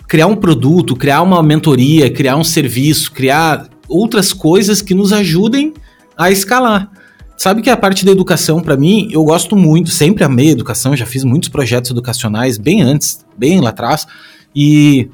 criar 0.08 0.25
um 0.25 0.36
produto, 0.36 0.96
criar 0.96 1.22
uma 1.22 1.44
mentoria, 1.44 2.10
criar 2.10 2.36
um 2.36 2.44
serviço, 2.44 3.12
criar 3.12 3.70
outras 3.88 4.34
coisas 4.34 4.82
que 4.82 4.96
nos 4.96 5.13
ajudem 5.13 5.72
a 6.18 6.32
escalar. 6.32 6.89
Sabe 7.38 7.62
que 7.62 7.70
a 7.70 7.77
parte 7.77 8.04
da 8.04 8.12
educação, 8.12 8.60
para 8.60 8.75
mim, 8.75 9.08
eu 9.12 9.24
gosto 9.24 9.56
muito, 9.56 9.92
sempre 9.92 10.24
amei 10.24 10.50
educação, 10.50 10.96
já 10.96 11.06
fiz 11.06 11.24
muitos 11.24 11.50
projetos 11.50 11.92
educacionais 11.92 12.58
bem 12.58 12.82
antes, 12.82 13.24
bem 13.38 13.62
lá 13.62 13.70
atrás, 13.70 14.08
e. 14.56 15.12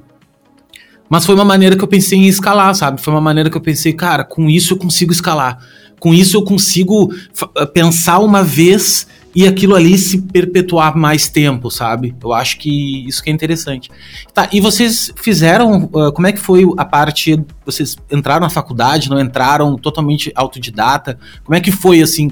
Mas 1.09 1.25
foi 1.25 1.35
uma 1.35 1.43
maneira 1.43 1.75
que 1.75 1.83
eu 1.83 1.89
pensei 1.89 2.17
em 2.17 2.27
escalar, 2.27 2.73
sabe? 2.73 3.01
Foi 3.01 3.13
uma 3.13 3.19
maneira 3.19 3.49
que 3.49 3.57
eu 3.57 3.61
pensei, 3.61 3.91
cara, 3.91 4.23
com 4.23 4.49
isso 4.49 4.75
eu 4.75 4.77
consigo 4.77 5.11
escalar. 5.11 5.59
Com 6.01 6.15
isso 6.15 6.35
eu 6.35 6.43
consigo 6.43 7.13
eh, 7.57 7.65
pensar 7.67 8.17
uma 8.17 8.43
vez 8.43 9.05
e 9.35 9.47
aquilo 9.47 9.75
ali 9.75 9.95
se 9.99 10.19
perpetuar 10.19 10.97
mais 10.97 11.29
tempo, 11.29 11.69
sabe? 11.69 12.15
Eu 12.19 12.33
acho 12.33 12.57
que 12.57 13.07
isso 13.07 13.23
que 13.23 13.29
é 13.29 13.33
interessante. 13.33 13.91
Tá, 14.33 14.49
e 14.51 14.59
vocês 14.59 15.13
fizeram, 15.15 15.83
uh, 15.83 16.11
como 16.11 16.25
é 16.25 16.31
que 16.31 16.39
foi 16.39 16.65
a 16.75 16.83
parte, 16.83 17.39
vocês 17.63 17.95
entraram 18.11 18.41
na 18.41 18.49
faculdade, 18.49 19.11
não 19.11 19.21
entraram, 19.21 19.75
totalmente 19.75 20.31
autodidata? 20.33 21.19
Como 21.43 21.55
é 21.55 21.61
que 21.61 21.71
foi, 21.71 22.01
assim, 22.01 22.31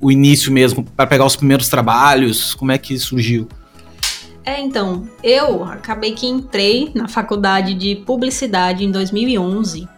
o 0.00 0.10
início 0.10 0.50
mesmo, 0.50 0.82
para 0.82 1.06
pegar 1.06 1.24
os 1.24 1.36
primeiros 1.36 1.68
trabalhos? 1.68 2.56
Como 2.56 2.72
é 2.72 2.76
que 2.76 2.98
surgiu? 2.98 3.46
É, 4.44 4.60
então, 4.60 5.08
eu 5.22 5.62
acabei 5.62 6.10
que 6.10 6.26
entrei 6.26 6.90
na 6.92 7.06
faculdade 7.06 7.72
de 7.72 7.94
publicidade 7.94 8.84
em 8.84 8.90
2011 8.90 9.88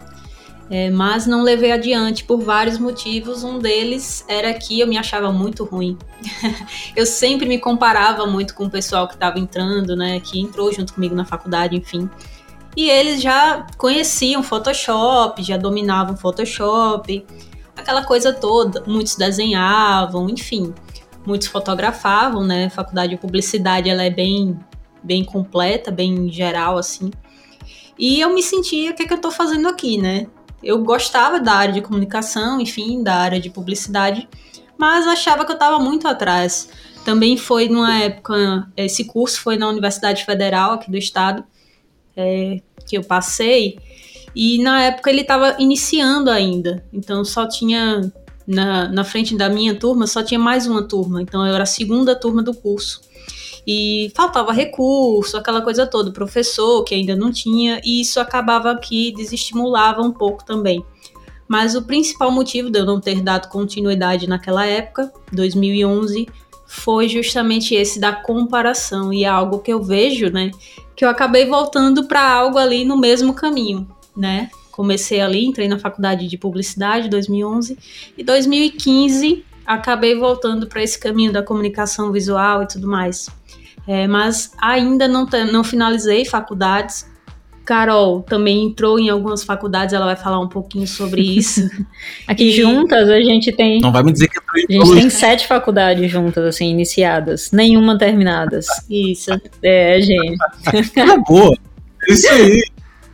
é, 0.75 0.89
mas 0.89 1.27
não 1.27 1.43
levei 1.43 1.71
adiante 1.71 2.25
por 2.25 2.41
vários 2.41 2.79
motivos. 2.79 3.45
Um 3.45 3.59
deles 3.59 4.25
era 4.27 4.55
que 4.55 4.81
eu 4.81 4.87
me 4.87 4.97
achava 4.97 5.31
muito 5.31 5.65
ruim. 5.65 5.99
eu 6.97 7.05
sempre 7.05 7.47
me 7.47 7.59
comparava 7.59 8.25
muito 8.25 8.55
com 8.55 8.65
o 8.65 8.71
pessoal 8.71 9.07
que 9.07 9.13
estava 9.13 9.39
entrando, 9.39 9.95
né, 9.95 10.19
que 10.21 10.41
entrou 10.41 10.73
junto 10.73 10.95
comigo 10.95 11.15
na 11.15 11.27
faculdade, 11.27 11.77
enfim. 11.77 12.09
e 12.75 12.89
eles 12.89 13.21
já 13.21 13.67
conheciam 13.77 14.43
Photoshop, 14.43 15.43
já 15.43 15.59
dominavam 15.59 16.17
Photoshop, 16.17 17.23
aquela 17.77 18.03
coisa 18.07 18.33
toda. 18.33 18.83
Muitos 18.87 19.15
desenhavam, 19.15 20.31
enfim, 20.31 20.73
muitos 21.27 21.49
fotografavam, 21.49 22.45
né? 22.47 22.71
Faculdade 22.71 23.15
de 23.15 23.21
publicidade 23.21 23.91
ela 23.91 24.05
é 24.05 24.11
bem, 24.11 24.59
bem 25.03 25.23
completa, 25.23 25.91
bem 25.91 26.33
geral 26.33 26.79
assim. 26.79 27.11
E 27.99 28.23
eu 28.23 28.33
me 28.33 28.43
sentia, 28.43 28.91
o 28.91 28.95
que, 28.95 29.03
é 29.03 29.07
que 29.07 29.13
eu 29.13 29.21
tô 29.21 29.31
fazendo 29.31 29.69
aqui, 29.69 30.01
né? 30.01 30.29
Eu 30.63 30.83
gostava 30.83 31.41
da 31.41 31.53
área 31.53 31.75
de 31.75 31.81
comunicação, 31.81 32.61
enfim, 32.61 33.03
da 33.03 33.15
área 33.15 33.41
de 33.41 33.51
publicidade, 33.51 34.29
mas 34.79 35.07
achava 35.07 35.45
que 35.45 35.51
eu 35.51 35.57
estava 35.57 35.79
muito 35.79 36.07
atrás. 36.07 36.69
Também 37.05 37.37
foi 37.37 37.69
numa 37.69 37.99
época, 37.99 38.69
esse 38.77 39.05
curso 39.05 39.41
foi 39.41 39.57
na 39.57 39.69
Universidade 39.69 40.25
Federal 40.25 40.73
aqui 40.73 40.91
do 40.91 40.97
estado, 40.97 41.45
é, 42.17 42.61
que 42.87 42.97
eu 42.97 43.03
passei, 43.03 43.79
e 44.35 44.63
na 44.63 44.83
época 44.83 45.11
ele 45.11 45.23
estava 45.23 45.57
iniciando 45.59 46.31
ainda, 46.31 46.85
então 46.93 47.25
só 47.25 47.47
tinha, 47.47 48.13
na, 48.47 48.89
na 48.89 49.05
frente 49.05 49.37
da 49.37 49.49
minha 49.49 49.75
turma, 49.75 50.07
só 50.07 50.23
tinha 50.23 50.39
mais 50.39 50.67
uma 50.67 50.83
turma, 50.83 51.21
então 51.21 51.47
eu 51.47 51.55
era 51.55 51.65
a 51.65 51.67
segunda 51.67 52.15
turma 52.15 52.43
do 52.43 52.55
curso. 52.55 53.01
E 53.67 54.11
faltava 54.17 54.53
recurso, 54.53 55.37
aquela 55.37 55.63
coisa 55.63 55.87
toda, 55.87 56.11
professor 56.11 56.83
que 56.85 56.95
ainda 56.95 57.15
não 57.15 57.31
tinha, 57.31 57.81
e 57.85 58.01
isso 58.01 58.19
acabava 58.19 58.77
que 58.77 59.13
desestimulava 59.13 60.03
um 60.03 60.13
pouco 60.13 60.45
também. 60.45 60.85
Mas 61.47 61.75
o 61.75 61.83
principal 61.83 62.31
motivo 62.31 62.71
de 62.71 62.79
eu 62.79 62.87
não 62.87 63.01
ter 63.01 63.21
dado 63.21 63.49
continuidade 63.49 64.29
naquela 64.29 64.67
época, 64.67 65.13
2011, 65.33 66.27
foi 66.67 67.07
justamente 67.09 67.75
esse 67.75 68.01
da 68.01 68.13
comparação 68.13 69.13
e 69.13 69.25
é 69.25 69.29
algo 69.29 69.59
que 69.59 69.71
eu 69.71 69.83
vejo, 69.83 70.31
né, 70.31 70.51
que 70.97 71.05
eu 71.05 71.11
acabei 71.11 71.45
voltando 71.45 72.09
para 72.09 72.27
algo 72.27 72.57
ali 72.57 72.85
no 72.85 72.97
mesmo 72.97 73.35
caminho, 73.35 73.87
né? 74.17 74.49
Comecei 74.71 75.21
ali, 75.21 75.45
entrei 75.45 75.69
na 75.69 75.79
faculdade 75.79 76.27
de 76.27 76.39
publicidade 76.39 77.11
2011 77.11 77.79
e 78.17 78.25
2015 78.25 79.45
acabei 79.67 80.19
voltando 80.19 80.67
para 80.67 80.83
esse 80.83 80.99
caminho 80.99 81.31
da 81.31 81.43
comunicação 81.43 82.11
visual 82.11 82.63
e 82.63 82.69
tudo 82.69 82.89
mais. 82.89 83.29
É, 83.87 84.07
mas 84.07 84.53
ainda 84.61 85.09
não, 85.09 85.27
não 85.51 85.65
finalizei 85.65 86.25
faculdades, 86.25 87.07
Carol 87.65 88.23
também 88.23 88.67
entrou 88.67 88.99
em 88.99 89.09
algumas 89.09 89.45
faculdades, 89.45 89.95
ela 89.95 90.07
vai 90.07 90.17
falar 90.17 90.41
um 90.41 90.49
pouquinho 90.49 90.87
sobre 90.87 91.23
isso. 91.23 91.69
Aqui 92.27 92.49
e... 92.49 92.53
juntas 92.53 93.09
a 93.09 93.21
gente 93.21 93.53
tem. 93.53 93.81
Não 93.81 93.93
vai 93.93 94.03
me 94.03 94.13
dizer 94.13 94.29
que 94.29 94.39
entrou 94.39 94.59
em 94.59 94.83
A 94.83 94.85
gente 94.85 95.01
tem 95.01 95.11
sete 95.11 95.47
faculdades 95.47 96.11
juntas, 96.11 96.45
assim, 96.45 96.69
iniciadas, 96.69 97.51
nenhuma 97.53 97.97
terminadas. 97.97 98.67
Isso. 98.91 99.31
É, 99.63 100.01
gente. 100.01 100.37
Acabou. 101.01 101.57
É 102.09 102.13
isso 102.13 102.29
aí. 102.29 102.63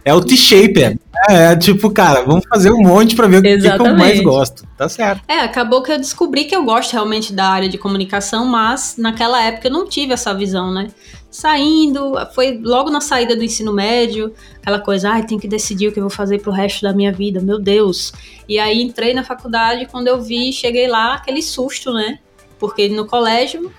É 0.05 0.15
o 0.15 0.21
T-Shaper. 0.23 0.93
É, 0.93 0.97
é, 1.29 1.57
tipo, 1.57 1.91
cara, 1.91 2.23
vamos 2.23 2.45
fazer 2.49 2.71
um 2.71 2.83
monte 2.83 3.17
para 3.17 3.27
ver 3.27 3.45
Exatamente. 3.45 3.81
o 3.81 3.85
que, 3.85 3.91
eu 3.91 3.97
mais 3.97 4.21
gosto. 4.21 4.67
Tá 4.77 4.89
certo. 4.89 5.23
É, 5.27 5.41
acabou 5.41 5.83
que 5.83 5.91
eu 5.91 5.99
descobri 5.99 6.45
que 6.45 6.55
eu 6.55 6.65
gosto 6.65 6.93
realmente 6.93 7.33
da 7.33 7.47
área 7.47 7.69
de 7.69 7.79
comunicação, 7.79 8.45
mas 8.47 8.97
naquela 8.99 9.43
época 9.43 9.69
eu 9.69 9.73
não 9.73 9.89
tive 9.89 10.13
essa 10.13 10.35
visão, 10.35 10.73
né? 10.73 10.89
saindo, 11.31 12.15
foi 12.35 12.59
logo 12.63 12.91
na 12.91 13.01
saída 13.01 13.37
do 13.37 13.45
ensino 13.45 13.73
médio, 13.73 14.35
aquela 14.57 14.81
coisa, 14.81 15.11
ai, 15.11 15.21
ah, 15.21 15.25
tem 15.25 15.39
que 15.39 15.47
decidir 15.47 15.89
o 15.89 15.93
que 15.93 15.99
eu 15.99 16.05
vou 16.05 16.11
fazer 16.11 16.41
pro 16.41 16.51
resto 16.51 16.83
da 16.83 16.93
minha 16.93 17.13
vida, 17.13 17.41
meu 17.41 17.61
Deus. 17.61 18.13
E 18.49 18.59
aí 18.59 18.83
entrei 18.83 19.13
na 19.13 19.23
faculdade, 19.23 19.87
quando 19.87 20.09
eu 20.09 20.21
vi, 20.21 20.53
cheguei 20.53 20.89
lá, 20.89 21.15
aquele 21.15 21.43
susto, 21.43 21.93
né? 21.93 22.19
Porque 22.59 22.89
no 22.89 23.07
colégio, 23.07 23.71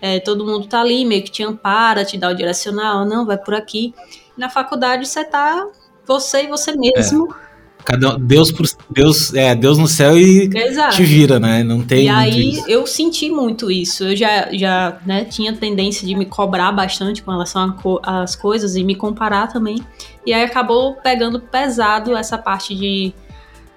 é, 0.00 0.20
todo 0.20 0.46
mundo 0.46 0.66
tá 0.66 0.80
ali, 0.80 1.04
meio 1.04 1.22
que 1.22 1.30
te 1.30 1.42
ampara, 1.42 2.04
te 2.04 2.16
dá 2.16 2.30
o 2.30 2.34
direcional, 2.34 3.04
não, 3.04 3.26
vai 3.26 3.38
por 3.38 3.54
aqui. 3.54 3.92
Na 4.36 4.48
faculdade 4.48 5.06
você 5.06 5.24
tá 5.24 5.66
você 6.06 6.44
e 6.44 6.48
você 6.48 6.74
mesmo. 6.76 7.28
É 7.50 7.54
Cada 7.84 8.16
Deus 8.16 8.50
por 8.50 8.66
Deus, 8.88 9.34
é, 9.34 9.54
Deus 9.54 9.76
no 9.76 9.86
céu 9.86 10.16
e 10.18 10.48
Exato. 10.54 10.96
te 10.96 11.02
vira, 11.02 11.38
né? 11.38 11.62
Não 11.62 11.82
tem. 11.82 12.06
E 12.06 12.08
aí 12.08 12.50
isso. 12.54 12.64
eu 12.66 12.86
senti 12.86 13.28
muito 13.28 13.70
isso. 13.70 14.04
Eu 14.04 14.16
já, 14.16 14.48
já 14.52 14.98
né, 15.04 15.26
tinha 15.26 15.52
tendência 15.52 16.06
de 16.06 16.14
me 16.14 16.24
cobrar 16.24 16.72
bastante 16.72 17.22
com 17.22 17.30
relação 17.30 17.76
às 18.02 18.34
coisas 18.34 18.74
e 18.74 18.82
me 18.82 18.94
comparar 18.94 19.48
também. 19.48 19.84
E 20.24 20.32
aí 20.32 20.42
acabou 20.42 20.94
pegando 20.94 21.38
pesado 21.38 22.16
essa 22.16 22.38
parte 22.38 22.74
de, 22.74 23.12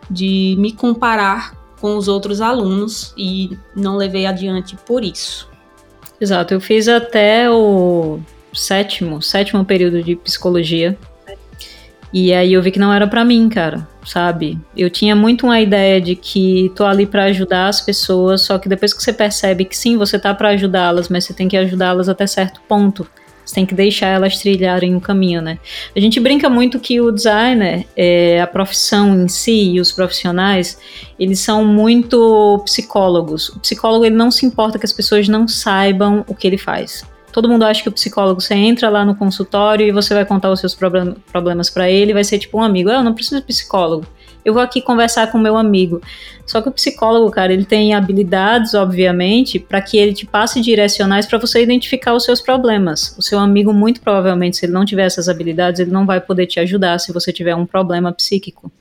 de 0.09 0.55
me 0.57 0.71
comparar 0.71 1.53
com 1.81 1.97
os 1.97 2.07
outros 2.07 2.39
alunos 2.39 3.13
e 3.17 3.57
não 3.75 3.97
levei 3.97 4.25
adiante 4.25 4.77
por 4.85 5.03
isso. 5.03 5.49
Exato, 6.19 6.53
eu 6.53 6.61
fiz 6.61 6.87
até 6.87 7.49
o 7.51 8.19
sétimo, 8.53 9.21
sétimo 9.21 9.65
período 9.65 10.01
de 10.01 10.15
psicologia 10.15 10.97
e 12.19 12.33
aí 12.33 12.53
eu 12.53 12.61
vi 12.63 12.71
que 12.71 12.79
não 12.79 12.91
era 12.91 13.05
para 13.05 13.23
mim, 13.23 13.47
cara, 13.47 13.87
sabe? 14.03 14.59
Eu 14.75 14.89
tinha 14.89 15.15
muito 15.15 15.45
uma 15.45 15.61
ideia 15.61 16.01
de 16.01 16.15
que 16.15 16.71
tô 16.75 16.83
ali 16.83 17.05
para 17.05 17.25
ajudar 17.25 17.67
as 17.67 17.79
pessoas, 17.79 18.41
só 18.41 18.57
que 18.57 18.67
depois 18.67 18.91
que 18.91 19.03
você 19.03 19.13
percebe 19.13 19.65
que 19.65 19.77
sim, 19.77 19.97
você 19.97 20.17
tá 20.17 20.33
para 20.33 20.49
ajudá-las, 20.49 21.09
mas 21.09 21.25
você 21.25 21.33
tem 21.33 21.47
que 21.47 21.55
ajudá-las 21.55 22.09
até 22.09 22.25
certo 22.25 22.59
ponto. 22.67 23.07
Você 23.45 23.53
tem 23.53 23.67
que 23.67 23.75
deixar 23.75 24.07
elas 24.07 24.39
trilharem 24.39 24.95
o 24.95 24.99
caminho, 24.99 25.43
né? 25.43 25.59
A 25.95 25.99
gente 25.99 26.19
brinca 26.19 26.49
muito 26.49 26.79
que 26.79 26.99
o 26.99 27.11
designer, 27.11 27.85
é, 27.95 28.41
a 28.41 28.47
profissão 28.47 29.21
em 29.21 29.27
si 29.27 29.73
e 29.73 29.79
os 29.79 29.91
profissionais, 29.91 30.79
eles 31.19 31.39
são 31.39 31.63
muito 31.63 32.59
psicólogos. 32.65 33.49
O 33.49 33.59
psicólogo 33.59 34.05
ele 34.05 34.15
não 34.15 34.31
se 34.31 34.43
importa 34.43 34.79
que 34.79 34.85
as 34.85 34.91
pessoas 34.91 35.29
não 35.29 35.47
saibam 35.47 36.25
o 36.27 36.33
que 36.33 36.47
ele 36.47 36.57
faz 36.57 37.05
todo 37.37 37.47
mundo 37.47 37.65
acha 37.65 37.83
que 37.83 37.89
o 37.89 37.91
psicólogo, 37.91 38.41
você 38.41 38.55
entra 38.55 38.89
lá 38.89 39.05
no 39.05 39.13
consultório 39.13 39.85
e 39.85 39.91
você 39.91 40.11
vai 40.11 40.25
contar 40.25 40.49
os 40.49 40.59
seus 40.59 40.73
problem 40.73 41.13
problemas 41.31 41.69
para 41.69 41.87
ele, 41.87 42.11
vai 42.11 42.23
ser 42.23 42.39
tipo 42.39 42.57
um 42.57 42.63
amigo. 42.63 42.89
Ah, 42.89 42.95
eu 42.95 43.03
não 43.03 43.13
preciso 43.13 43.39
de 43.39 43.45
psicólogo. 43.45 44.07
Eu 44.43 44.55
vou 44.55 44.63
aqui 44.63 44.81
conversar 44.81 45.31
com 45.31 45.37
meu 45.37 45.55
amigo. 45.55 46.01
Só 46.47 46.63
que 46.63 46.69
o 46.69 46.71
psicólogo, 46.71 47.29
cara, 47.29 47.53
ele 47.53 47.63
tem 47.63 47.93
habilidades, 47.93 48.73
obviamente, 48.73 49.59
para 49.59 49.79
que 49.79 49.97
ele 49.97 50.13
te 50.13 50.25
passe 50.25 50.59
direcionais 50.61 51.27
para 51.27 51.37
você 51.37 51.61
identificar 51.61 52.15
os 52.15 52.23
seus 52.23 52.41
problemas. 52.41 53.13
O 53.19 53.21
seu 53.21 53.37
amigo, 53.37 53.71
muito 53.71 54.01
provavelmente, 54.01 54.57
se 54.57 54.65
ele 54.65 54.73
não 54.73 54.83
tiver 54.83 55.05
essas 55.05 55.29
habilidades, 55.29 55.79
ele 55.79 55.91
não 55.91 56.07
vai 56.07 56.19
poder 56.19 56.47
te 56.47 56.59
ajudar 56.59 56.97
se 56.97 57.13
você 57.13 57.31
tiver 57.31 57.53
um 57.53 57.67
problema 57.67 58.11
psíquico. 58.11 58.71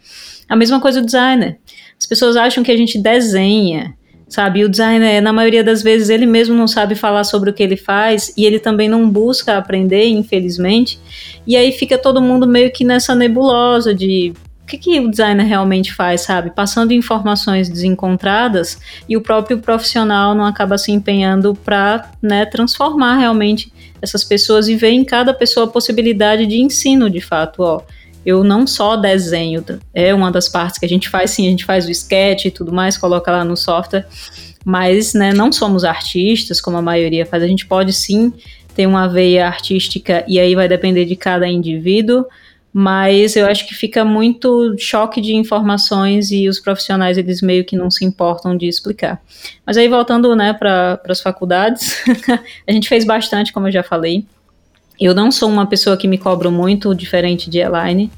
A 0.49 0.57
mesma 0.57 0.81
coisa 0.81 1.01
o 1.01 1.05
designer. 1.05 1.59
As 1.99 2.07
pessoas 2.07 2.37
acham 2.37 2.65
que 2.65 2.73
a 2.73 2.77
gente 2.77 2.99
desenha, 2.99 3.95
sabe? 4.28 4.64
O 4.64 4.68
designer, 4.68 5.21
na 5.21 5.33
maioria 5.33 5.62
das 5.62 5.83
vezes, 5.83 6.09
ele 6.09 6.26
mesmo 6.26 6.54
não 6.54 6.66
sabe 6.66 6.95
falar 6.95 7.25
sobre 7.25 7.50
o 7.50 7.52
que 7.52 7.62
ele 7.62 7.76
faz 7.76 8.33
e 8.37 8.45
ele 8.45 8.59
também 8.59 8.88
não 8.88 9.09
busca 9.09 9.56
aprender, 9.56 10.06
infelizmente. 10.09 10.99
E 11.47 11.56
aí 11.56 11.73
fica 11.73 11.97
todo 11.97 12.21
mundo 12.21 12.47
meio 12.47 12.73
que 12.73 12.85
nessa 12.85 13.14
nebulosa 13.14 13.95
de 13.95 14.33
o 14.62 14.66
que, 14.66 14.78
que 14.78 14.99
o 14.99 15.09
designer 15.09 15.47
realmente 15.47 15.95
faz, 15.95 16.23
sabe? 16.23 16.50
Passando 16.50 16.92
informações 16.92 17.68
desencontradas 17.68 18.80
e 19.09 19.16
o 19.16 19.21
próprio 19.21 19.59
profissional 19.59 20.35
não 20.35 20.45
acaba 20.45 20.76
se 20.76 20.90
empenhando 20.90 21.54
para 21.54 22.11
né, 22.21 22.45
transformar 22.45 23.16
realmente 23.16 23.73
essas 24.02 24.25
pessoas 24.25 24.66
e 24.66 24.75
ver 24.75 24.90
em 24.90 25.04
cada 25.04 25.33
pessoa 25.33 25.66
a 25.66 25.71
possibilidade 25.71 26.47
de 26.47 26.61
ensino, 26.61 27.09
de 27.09 27.21
fato, 27.21 27.62
ó 27.62 27.83
eu 28.26 28.42
não 28.42 28.66
só 28.66 28.97
desenho, 28.97 29.64
é 29.95 30.12
uma 30.12 30.33
das 30.33 30.49
partes 30.49 30.80
que 30.80 30.85
a 30.85 30.88
gente 30.88 31.09
faz, 31.09 31.30
sim, 31.30 31.47
a 31.47 31.50
gente 31.50 31.64
faz 31.64 31.87
o 31.87 31.90
sketch 31.92 32.47
e 32.47 32.50
tudo 32.50 32.73
mais, 32.73 32.99
coloca 32.99 33.30
lá 33.30 33.45
no 33.45 33.56
software, 33.56 34.04
mas 34.64 35.14
né, 35.14 35.33
não 35.33 35.52
somos 35.52 35.85
artistas, 35.85 36.61
como 36.61 36.76
a 36.76 36.83
maioria 36.83 37.25
faz, 37.25 37.45
a 37.45 37.47
gente 37.47 37.64
pode 37.64 37.92
sim 37.92 38.33
ter 38.75 38.85
uma 38.85 39.06
veia 39.06 39.47
artística 39.47 40.25
e 40.26 40.40
aí 40.40 40.56
vai 40.56 40.68
depender 40.68 41.04
de 41.04 41.14
cada 41.14 41.47
indivíduo, 41.47 42.26
mas 42.73 43.37
eu 43.37 43.47
acho 43.47 43.66
que 43.66 43.75
fica 43.76 44.04
muito 44.04 44.75
choque 44.76 45.21
de 45.21 45.35
informações 45.35 46.33
e 46.33 46.49
os 46.49 46.59
profissionais 46.59 47.16
eles 47.16 47.40
meio 47.40 47.64
que 47.64 47.76
não 47.76 47.90
se 47.92 48.04
importam 48.04 48.56
de 48.56 48.66
explicar. 48.66 49.23
Mas 49.64 49.76
aí 49.76 49.88
voltando 49.88 50.35
né, 50.35 50.52
para 50.52 51.00
as 51.09 51.21
faculdades, 51.21 52.02
a 52.66 52.73
gente 52.73 52.88
fez 52.88 53.04
bastante, 53.04 53.52
como 53.52 53.68
eu 53.68 53.73
já 53.73 53.85
falei. 53.85 54.26
Eu 55.00 55.15
não 55.15 55.31
sou 55.31 55.49
uma 55.49 55.67
pessoa 55.67 55.97
que 55.97 56.09
me 56.09 56.19
cobro 56.19 56.50
muito, 56.50 56.95
diferente 56.95 57.50
de 57.50 57.59
Elaine. 57.59 58.11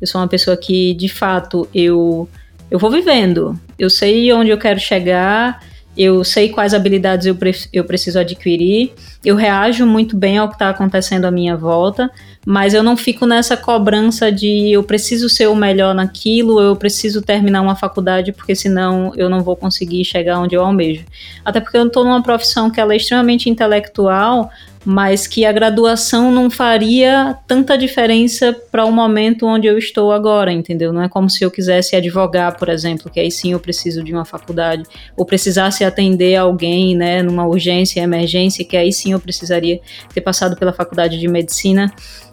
Eu 0.00 0.06
sou 0.06 0.20
uma 0.20 0.28
pessoa 0.28 0.56
que, 0.56 0.94
de 0.94 1.08
fato, 1.08 1.68
eu, 1.74 2.28
eu 2.70 2.78
vou 2.78 2.90
vivendo. 2.90 3.58
Eu 3.78 3.90
sei 3.90 4.32
onde 4.32 4.50
eu 4.50 4.58
quero 4.58 4.78
chegar, 4.78 5.60
eu 5.96 6.22
sei 6.22 6.48
quais 6.48 6.72
habilidades 6.72 7.26
eu, 7.26 7.34
pre 7.34 7.52
eu 7.72 7.84
preciso 7.84 8.18
adquirir, 8.18 8.92
eu 9.24 9.34
reajo 9.36 9.84
muito 9.84 10.16
bem 10.16 10.38
ao 10.38 10.48
que 10.48 10.54
está 10.54 10.70
acontecendo 10.70 11.24
à 11.24 11.30
minha 11.30 11.56
volta, 11.56 12.10
mas 12.44 12.72
eu 12.72 12.82
não 12.82 12.96
fico 12.96 13.26
nessa 13.26 13.56
cobrança 13.56 14.32
de 14.32 14.72
eu 14.72 14.82
preciso 14.82 15.28
ser 15.28 15.46
o 15.48 15.54
melhor 15.54 15.94
naquilo, 15.94 16.60
eu 16.60 16.74
preciso 16.74 17.20
terminar 17.20 17.60
uma 17.60 17.76
faculdade, 17.76 18.32
porque 18.32 18.54
senão 18.54 19.12
eu 19.16 19.28
não 19.28 19.40
vou 19.40 19.56
conseguir 19.56 20.04
chegar 20.04 20.38
onde 20.38 20.54
eu 20.54 20.64
almejo. 20.64 21.04
Até 21.44 21.60
porque 21.60 21.76
eu 21.76 21.86
estou 21.86 22.04
numa 22.04 22.22
profissão 22.22 22.70
que 22.70 22.80
ela 22.80 22.94
é 22.94 22.96
extremamente 22.96 23.50
intelectual, 23.50 24.50
mas 24.84 25.26
que 25.26 25.44
a 25.44 25.52
graduação 25.52 26.32
não 26.32 26.50
faria 26.50 27.36
tanta 27.46 27.76
diferença 27.76 28.56
para 28.72 28.84
o 28.86 28.92
momento 28.92 29.46
onde 29.46 29.66
eu 29.66 29.76
estou 29.76 30.10
agora, 30.10 30.50
entendeu? 30.50 30.92
Não 30.92 31.02
é 31.02 31.08
como 31.08 31.28
se 31.28 31.44
eu 31.44 31.50
quisesse 31.50 31.94
advogar, 31.94 32.56
por 32.56 32.68
exemplo, 32.70 33.10
que 33.10 33.20
aí 33.20 33.30
sim 33.30 33.52
eu 33.52 33.60
preciso 33.60 34.02
de 34.02 34.12
uma 34.12 34.24
faculdade, 34.24 34.84
ou 35.16 35.26
precisasse 35.26 35.84
atender 35.84 36.36
alguém, 36.36 36.96
né, 36.96 37.22
numa 37.22 37.46
urgência, 37.46 38.00
emergência, 38.00 38.64
que 38.64 38.76
aí 38.76 38.90
sim 38.90 39.12
eu 39.12 39.20
precisaria 39.20 39.80
ter 40.14 40.22
passado 40.22 40.56
pela 40.56 40.72
faculdade 40.72 41.18
de 41.18 41.28
medicina. 41.28 41.92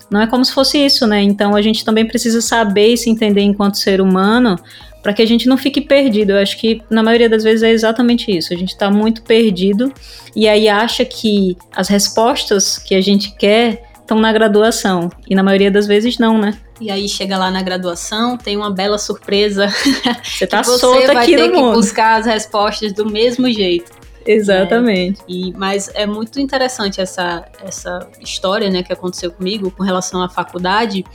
Não 0.09 0.21
é 0.21 0.27
como 0.27 0.43
se 0.43 0.53
fosse 0.53 0.77
isso, 0.77 1.05
né? 1.05 1.21
Então 1.21 1.55
a 1.55 1.61
gente 1.61 1.83
também 1.83 2.07
precisa 2.07 2.41
saber 2.41 2.93
e 2.93 2.97
se 2.97 3.09
entender 3.09 3.41
enquanto 3.41 3.77
ser 3.77 4.01
humano 4.01 4.57
para 5.03 5.13
que 5.13 5.21
a 5.21 5.25
gente 5.25 5.47
não 5.47 5.57
fique 5.57 5.81
perdido. 5.81 6.31
Eu 6.31 6.37
acho 6.37 6.57
que 6.57 6.81
na 6.89 7.03
maioria 7.03 7.29
das 7.29 7.43
vezes 7.43 7.63
é 7.63 7.71
exatamente 7.71 8.35
isso. 8.35 8.53
A 8.53 8.57
gente 8.57 8.69
está 8.69 8.89
muito 8.89 9.21
perdido 9.21 9.93
e 10.35 10.47
aí 10.47 10.67
acha 10.67 11.05
que 11.05 11.57
as 11.75 11.87
respostas 11.87 12.77
que 12.77 12.95
a 12.95 13.01
gente 13.01 13.35
quer 13.35 13.83
estão 13.99 14.19
na 14.19 14.31
graduação 14.31 15.09
e 15.29 15.35
na 15.35 15.43
maioria 15.43 15.69
das 15.69 15.85
vezes 15.85 16.17
não, 16.17 16.37
né? 16.37 16.57
E 16.79 16.91
aí 16.91 17.09
chega 17.09 17.37
lá 17.37 17.49
na 17.49 17.61
graduação, 17.61 18.37
tem 18.37 18.55
uma 18.55 18.69
bela 18.71 18.97
surpresa. 18.97 19.67
Você 20.23 20.45
tá 20.45 20.61
você 20.63 20.79
solta 20.79 21.13
vai 21.13 21.23
aqui 21.23 21.35
ter 21.35 21.47
no 21.47 21.51
que 21.51 21.57
mundo. 21.57 21.73
buscar 21.75 22.19
as 22.19 22.25
respostas 22.25 22.93
do 22.93 23.09
mesmo 23.09 23.51
jeito. 23.51 23.91
Exatamente. 24.27 25.21
É, 25.21 25.23
e, 25.27 25.53
mas 25.53 25.89
é 25.93 26.05
muito 26.05 26.39
interessante 26.39 26.99
essa, 26.99 27.45
essa 27.63 28.07
história 28.21 28.69
né, 28.69 28.83
que 28.83 28.91
aconteceu 28.91 29.31
comigo 29.31 29.71
com 29.71 29.83
relação 29.83 30.21
à 30.21 30.29
faculdade, 30.29 31.05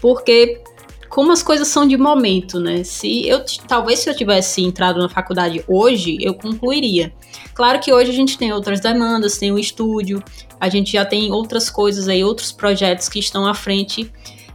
porque 0.00 0.62
como 1.10 1.32
as 1.32 1.42
coisas 1.42 1.66
são 1.66 1.86
de 1.86 1.96
momento, 1.96 2.60
né? 2.60 2.84
Se 2.84 3.26
eu 3.26 3.44
talvez 3.66 3.98
se 3.98 4.08
eu 4.08 4.14
tivesse 4.14 4.62
entrado 4.62 5.00
na 5.00 5.08
faculdade 5.08 5.62
hoje, 5.66 6.16
eu 6.20 6.34
concluiria. 6.34 7.12
Claro 7.52 7.80
que 7.80 7.92
hoje 7.92 8.10
a 8.10 8.14
gente 8.14 8.38
tem 8.38 8.52
outras 8.52 8.78
demandas, 8.78 9.36
tem 9.36 9.50
o 9.50 9.58
estúdio, 9.58 10.22
a 10.60 10.68
gente 10.68 10.92
já 10.92 11.04
tem 11.04 11.32
outras 11.32 11.68
coisas 11.68 12.06
aí, 12.06 12.22
outros 12.22 12.52
projetos 12.52 13.08
que 13.08 13.18
estão 13.18 13.44
à 13.44 13.54
frente, 13.54 14.10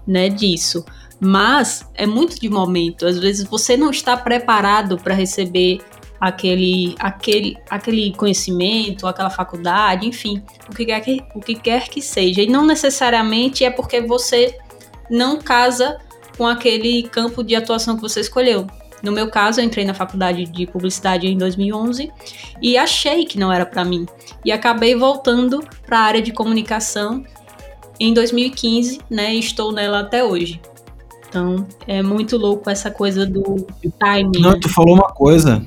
né, 0.07 0.29
disso. 0.29 0.85
Mas 1.19 1.85
é 1.93 2.05
muito 2.05 2.39
de 2.39 2.49
momento. 2.49 3.05
Às 3.05 3.19
vezes 3.19 3.45
você 3.45 3.75
não 3.75 3.89
está 3.89 4.15
preparado 4.15 4.97
para 4.97 5.13
receber 5.13 5.79
aquele, 6.25 6.95
aquele, 6.97 7.55
aquele 7.69 8.11
conhecimento, 8.13 9.05
aquela 9.05 9.29
faculdade, 9.29 10.07
enfim, 10.07 10.41
o 10.67 10.73
que, 10.75 10.83
quer 10.83 10.99
que, 11.01 11.23
o 11.35 11.39
que 11.39 11.53
quer 11.53 11.87
que 11.87 12.01
seja. 12.01 12.41
E 12.41 12.47
não 12.47 12.65
necessariamente 12.65 13.63
é 13.63 13.69
porque 13.69 14.01
você 14.01 14.57
não 15.07 15.37
casa 15.37 15.99
com 16.35 16.47
aquele 16.47 17.03
campo 17.03 17.43
de 17.43 17.55
atuação 17.55 17.95
que 17.95 18.01
você 18.01 18.21
escolheu. 18.21 18.65
No 19.03 19.11
meu 19.11 19.29
caso, 19.29 19.61
eu 19.61 19.65
entrei 19.65 19.85
na 19.85 19.93
faculdade 19.93 20.45
de 20.45 20.65
publicidade 20.65 21.27
em 21.27 21.37
2011 21.37 22.11
e 22.59 22.75
achei 22.75 23.23
que 23.25 23.37
não 23.37 23.53
era 23.53 23.65
para 23.65 23.85
mim. 23.85 24.07
E 24.43 24.51
acabei 24.51 24.95
voltando 24.95 25.63
para 25.85 25.99
a 25.99 26.01
área 26.01 26.21
de 26.23 26.31
comunicação 26.31 27.23
em 27.99 28.15
2015, 28.15 28.99
né? 29.11 29.35
E 29.35 29.39
estou 29.39 29.71
nela 29.71 29.99
até 29.99 30.23
hoje. 30.23 30.59
Então, 31.29 31.67
é 31.85 32.01
muito 32.01 32.35
louco 32.35 32.67
essa 32.67 32.89
coisa 32.89 33.27
do 33.27 33.67
timing. 33.99 34.41
Não, 34.41 34.59
tu 34.59 34.69
falou 34.69 34.95
uma 34.95 35.09
coisa 35.13 35.63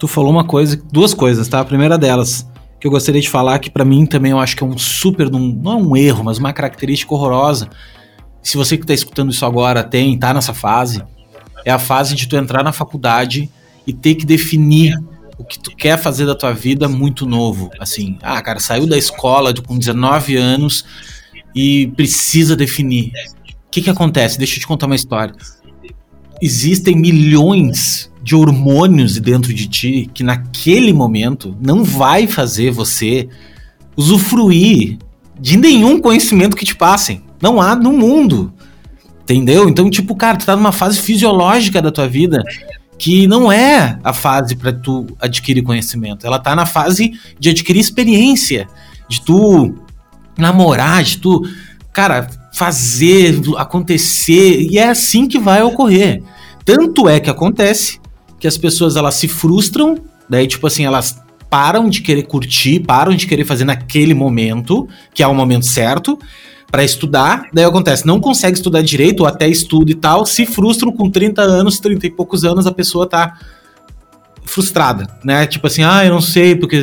tu 0.00 0.08
falou 0.08 0.30
uma 0.30 0.44
coisa, 0.44 0.82
duas 0.90 1.12
coisas, 1.12 1.46
tá? 1.46 1.60
A 1.60 1.64
primeira 1.64 1.98
delas, 1.98 2.48
que 2.80 2.86
eu 2.86 2.90
gostaria 2.90 3.20
de 3.20 3.28
falar, 3.28 3.58
que 3.58 3.70
para 3.70 3.84
mim 3.84 4.06
também 4.06 4.32
eu 4.32 4.38
acho 4.38 4.56
que 4.56 4.64
é 4.64 4.66
um 4.66 4.76
super, 4.78 5.30
não 5.30 5.72
é 5.72 5.76
um 5.76 5.94
erro, 5.94 6.24
mas 6.24 6.38
uma 6.38 6.54
característica 6.54 7.12
horrorosa. 7.14 7.68
Se 8.42 8.56
você 8.56 8.78
que 8.78 8.86
tá 8.86 8.94
escutando 8.94 9.30
isso 9.30 9.44
agora 9.44 9.84
tem, 9.84 10.18
tá 10.18 10.32
nessa 10.32 10.54
fase, 10.54 11.04
é 11.66 11.70
a 11.70 11.78
fase 11.78 12.14
de 12.14 12.26
tu 12.26 12.34
entrar 12.34 12.64
na 12.64 12.72
faculdade 12.72 13.50
e 13.86 13.92
ter 13.92 14.14
que 14.14 14.24
definir 14.24 14.98
o 15.36 15.44
que 15.44 15.58
tu 15.58 15.76
quer 15.76 15.98
fazer 15.98 16.24
da 16.24 16.34
tua 16.34 16.54
vida 16.54 16.88
muito 16.88 17.26
novo. 17.26 17.70
Assim, 17.78 18.16
ah, 18.22 18.40
cara, 18.40 18.58
saiu 18.58 18.86
da 18.86 18.96
escola 18.96 19.52
com 19.66 19.78
19 19.78 20.34
anos 20.36 20.86
e 21.54 21.88
precisa 21.88 22.56
definir. 22.56 23.12
O 23.66 23.70
que 23.70 23.82
que 23.82 23.90
acontece? 23.90 24.38
Deixa 24.38 24.56
eu 24.56 24.60
te 24.60 24.66
contar 24.66 24.86
uma 24.86 24.96
história. 24.96 25.34
Existem 26.40 26.96
milhões 26.96 28.09
de 28.22 28.34
hormônios 28.34 29.18
dentro 29.18 29.52
de 29.52 29.66
ti 29.68 30.10
que 30.12 30.22
naquele 30.22 30.92
momento 30.92 31.56
não 31.60 31.82
vai 31.84 32.26
fazer 32.26 32.70
você 32.70 33.28
usufruir 33.96 34.98
de 35.38 35.56
nenhum 35.56 35.98
conhecimento 35.98 36.56
que 36.56 36.64
te 36.64 36.76
passem. 36.76 37.22
Não 37.40 37.60
há 37.60 37.74
no 37.74 37.92
mundo. 37.92 38.52
Entendeu? 39.22 39.68
Então, 39.68 39.88
tipo, 39.88 40.14
cara, 40.14 40.36
tu 40.36 40.44
tá 40.44 40.56
numa 40.56 40.72
fase 40.72 41.00
fisiológica 41.00 41.80
da 41.80 41.90
tua 41.90 42.08
vida 42.08 42.42
que 42.98 43.26
não 43.26 43.50
é 43.50 43.98
a 44.04 44.12
fase 44.12 44.54
para 44.54 44.72
tu 44.72 45.06
adquirir 45.18 45.62
conhecimento. 45.62 46.26
Ela 46.26 46.38
tá 46.38 46.54
na 46.54 46.66
fase 46.66 47.12
de 47.38 47.48
adquirir 47.48 47.80
experiência, 47.80 48.68
de 49.08 49.22
tu 49.22 49.74
namorar, 50.36 51.02
de 51.02 51.16
tu, 51.16 51.40
cara, 51.92 52.28
fazer 52.52 53.40
acontecer. 53.56 54.66
E 54.70 54.78
é 54.78 54.88
assim 54.88 55.26
que 55.26 55.38
vai 55.38 55.62
ocorrer. 55.62 56.22
Tanto 56.64 57.08
é 57.08 57.18
que 57.18 57.30
acontece 57.30 57.98
que 58.40 58.48
as 58.48 58.56
pessoas 58.56 58.96
elas 58.96 59.14
se 59.14 59.28
frustram, 59.28 59.98
daí 60.28 60.46
tipo 60.46 60.66
assim, 60.66 60.84
elas 60.84 61.22
param 61.50 61.88
de 61.88 62.00
querer 62.00 62.22
curtir, 62.22 62.80
param 62.80 63.14
de 63.14 63.26
querer 63.26 63.44
fazer 63.44 63.64
naquele 63.64 64.14
momento, 64.14 64.88
que 65.12 65.22
é 65.22 65.26
o 65.26 65.34
momento 65.34 65.66
certo, 65.66 66.18
para 66.70 66.84
estudar, 66.84 67.48
daí 67.52 67.64
acontece, 67.64 68.06
não 68.06 68.20
consegue 68.20 68.56
estudar 68.56 68.80
direito, 68.80 69.20
ou 69.20 69.26
até 69.26 69.48
estuda 69.48 69.90
e 69.90 69.94
tal, 69.94 70.24
se 70.24 70.46
frustram 70.46 70.92
com 70.92 71.10
30 71.10 71.42
anos, 71.42 71.80
30 71.80 72.06
e 72.06 72.10
poucos 72.10 72.44
anos, 72.44 72.66
a 72.66 72.72
pessoa 72.72 73.08
tá 73.08 73.36
frustrada, 74.44 75.06
né? 75.24 75.46
Tipo 75.46 75.66
assim, 75.66 75.82
ah, 75.82 76.04
eu 76.04 76.12
não 76.12 76.20
sei, 76.20 76.54
porque 76.54 76.80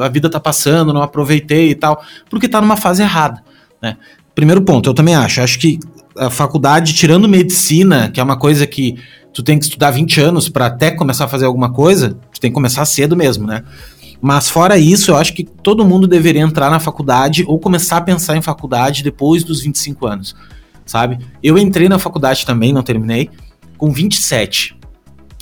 a 0.00 0.08
vida 0.08 0.30
tá 0.30 0.38
passando, 0.38 0.92
não 0.92 1.02
aproveitei 1.02 1.70
e 1.70 1.74
tal, 1.74 2.02
porque 2.28 2.48
tá 2.48 2.60
numa 2.60 2.76
fase 2.76 3.02
errada, 3.02 3.42
né? 3.80 3.96
Primeiro 4.34 4.62
ponto, 4.62 4.88
eu 4.88 4.94
também 4.94 5.14
acho, 5.14 5.40
acho 5.40 5.58
que 5.58 5.80
a 6.16 6.30
faculdade, 6.30 6.94
tirando 6.94 7.28
medicina, 7.28 8.10
que 8.10 8.20
é 8.20 8.22
uma 8.22 8.38
coisa 8.38 8.66
que 8.66 8.96
tu 9.32 9.42
tem 9.42 9.58
que 9.58 9.64
estudar 9.64 9.90
20 9.90 10.20
anos 10.20 10.48
para 10.48 10.66
até 10.66 10.90
começar 10.90 11.24
a 11.24 11.28
fazer 11.28 11.46
alguma 11.46 11.72
coisa, 11.72 12.16
tu 12.32 12.40
tem 12.40 12.50
que 12.50 12.54
começar 12.54 12.84
cedo 12.84 13.16
mesmo, 13.16 13.46
né? 13.46 13.64
Mas 14.20 14.48
fora 14.48 14.78
isso, 14.78 15.10
eu 15.10 15.16
acho 15.16 15.34
que 15.34 15.42
todo 15.42 15.84
mundo 15.84 16.06
deveria 16.06 16.42
entrar 16.42 16.70
na 16.70 16.78
faculdade 16.78 17.44
ou 17.46 17.58
começar 17.58 17.96
a 17.96 18.00
pensar 18.00 18.36
em 18.36 18.42
faculdade 18.42 19.02
depois 19.02 19.42
dos 19.42 19.60
25 19.62 20.06
anos, 20.06 20.36
sabe? 20.86 21.18
Eu 21.42 21.58
entrei 21.58 21.88
na 21.88 21.98
faculdade 21.98 22.46
também, 22.46 22.72
não 22.72 22.82
terminei, 22.82 23.30
com 23.76 23.90
27. 23.90 24.76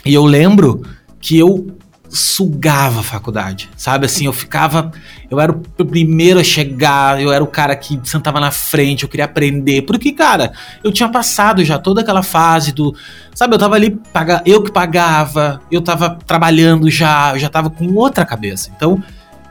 E 0.07 0.14
eu 0.14 0.24
lembro 0.24 0.83
que 1.20 1.38
eu 1.38 1.76
sugava 2.11 3.01
a 3.01 3.03
faculdade, 3.03 3.70
sabe? 3.77 4.07
Assim, 4.07 4.27
eu 4.27 4.33
ficava. 4.33 4.90
Eu 5.31 5.38
era 5.38 5.53
o 5.53 5.85
primeiro 5.85 6.40
a 6.40 6.44
chegar, 6.44 7.23
eu 7.23 7.33
era 7.33 7.42
o 7.42 7.46
cara 7.46 7.75
que 7.77 8.01
sentava 8.05 8.40
na 8.40 8.51
frente, 8.51 9.05
eu 9.05 9.09
queria 9.09 9.25
aprender. 9.25 9.83
Porque, 9.83 10.12
cara, 10.12 10.53
eu 10.83 10.90
tinha 10.90 11.09
passado 11.09 11.64
já 11.64 11.79
toda 11.79 12.01
aquela 12.01 12.23
fase 12.23 12.73
do. 12.73 12.94
Sabe, 13.35 13.55
eu 13.55 13.59
tava 13.59 13.77
ali, 13.77 13.99
eu 14.44 14.62
que 14.62 14.73
pagava, 14.73 15.61
eu 15.70 15.81
tava 15.81 16.18
trabalhando 16.27 16.90
já, 16.90 17.33
eu 17.35 17.38
já 17.38 17.49
tava 17.49 17.70
com 17.70 17.94
outra 17.94 18.27
cabeça. 18.27 18.70
Então, 18.77 19.03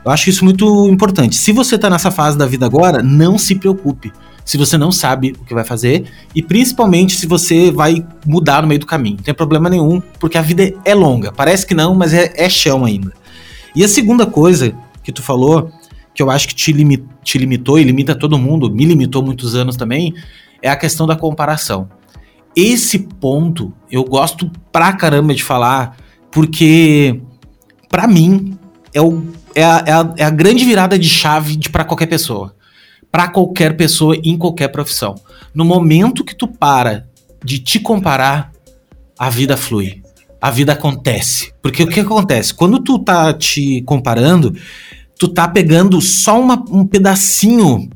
eu 0.04 0.10
acho 0.10 0.28
isso 0.28 0.44
muito 0.44 0.88
importante. 0.88 1.36
Se 1.36 1.52
você 1.52 1.78
tá 1.78 1.88
nessa 1.88 2.10
fase 2.10 2.36
da 2.36 2.46
vida 2.46 2.66
agora, 2.66 3.02
não 3.02 3.38
se 3.38 3.54
preocupe 3.54 4.12
se 4.50 4.58
você 4.58 4.76
não 4.76 4.90
sabe 4.90 5.30
o 5.40 5.44
que 5.44 5.54
vai 5.54 5.62
fazer 5.62 6.06
e 6.34 6.42
principalmente 6.42 7.14
se 7.14 7.24
você 7.24 7.70
vai 7.70 8.04
mudar 8.26 8.62
no 8.62 8.66
meio 8.66 8.80
do 8.80 8.86
caminho. 8.86 9.18
Não 9.18 9.22
tem 9.22 9.32
problema 9.32 9.70
nenhum, 9.70 10.02
porque 10.18 10.36
a 10.36 10.42
vida 10.42 10.74
é 10.84 10.92
longa. 10.92 11.30
Parece 11.30 11.64
que 11.64 11.72
não, 11.72 11.94
mas 11.94 12.12
é, 12.12 12.32
é 12.34 12.48
chão 12.48 12.84
ainda. 12.84 13.12
E 13.76 13.84
a 13.84 13.88
segunda 13.88 14.26
coisa 14.26 14.74
que 15.04 15.12
tu 15.12 15.22
falou, 15.22 15.70
que 16.12 16.20
eu 16.20 16.28
acho 16.28 16.48
que 16.48 16.54
te, 16.56 16.72
limi 16.72 17.06
te 17.22 17.38
limitou 17.38 17.78
e 17.78 17.84
limita 17.84 18.12
todo 18.12 18.36
mundo, 18.36 18.68
me 18.68 18.84
limitou 18.84 19.22
muitos 19.22 19.54
anos 19.54 19.76
também, 19.76 20.12
é 20.60 20.68
a 20.68 20.74
questão 20.74 21.06
da 21.06 21.14
comparação. 21.14 21.88
Esse 22.56 22.98
ponto 22.98 23.72
eu 23.88 24.02
gosto 24.02 24.50
pra 24.72 24.92
caramba 24.92 25.32
de 25.32 25.44
falar, 25.44 25.96
porque 26.28 27.20
para 27.88 28.08
mim 28.08 28.58
é, 28.92 29.00
o, 29.00 29.22
é, 29.54 29.62
a, 29.62 29.84
é, 29.86 29.92
a, 29.92 30.14
é 30.16 30.24
a 30.24 30.30
grande 30.30 30.64
virada 30.64 30.98
de 30.98 31.08
chave 31.08 31.56
para 31.70 31.84
qualquer 31.84 32.06
pessoa 32.06 32.52
para 33.10 33.28
qualquer 33.28 33.76
pessoa 33.76 34.16
em 34.22 34.36
qualquer 34.36 34.68
profissão. 34.68 35.14
No 35.54 35.64
momento 35.64 36.24
que 36.24 36.34
tu 36.34 36.46
para 36.46 37.08
de 37.44 37.58
te 37.58 37.80
comparar, 37.80 38.52
a 39.18 39.28
vida 39.28 39.56
flui. 39.56 40.02
A 40.40 40.50
vida 40.50 40.72
acontece. 40.72 41.52
Porque 41.60 41.82
o 41.82 41.88
que 41.88 42.00
acontece? 42.00 42.54
Quando 42.54 42.82
tu 42.82 42.98
tá 42.98 43.32
te 43.32 43.82
comparando, 43.82 44.54
tu 45.18 45.28
tá 45.28 45.46
pegando 45.46 46.00
só 46.00 46.40
uma, 46.40 46.64
um 46.70 46.86
pedacinho, 46.86 47.90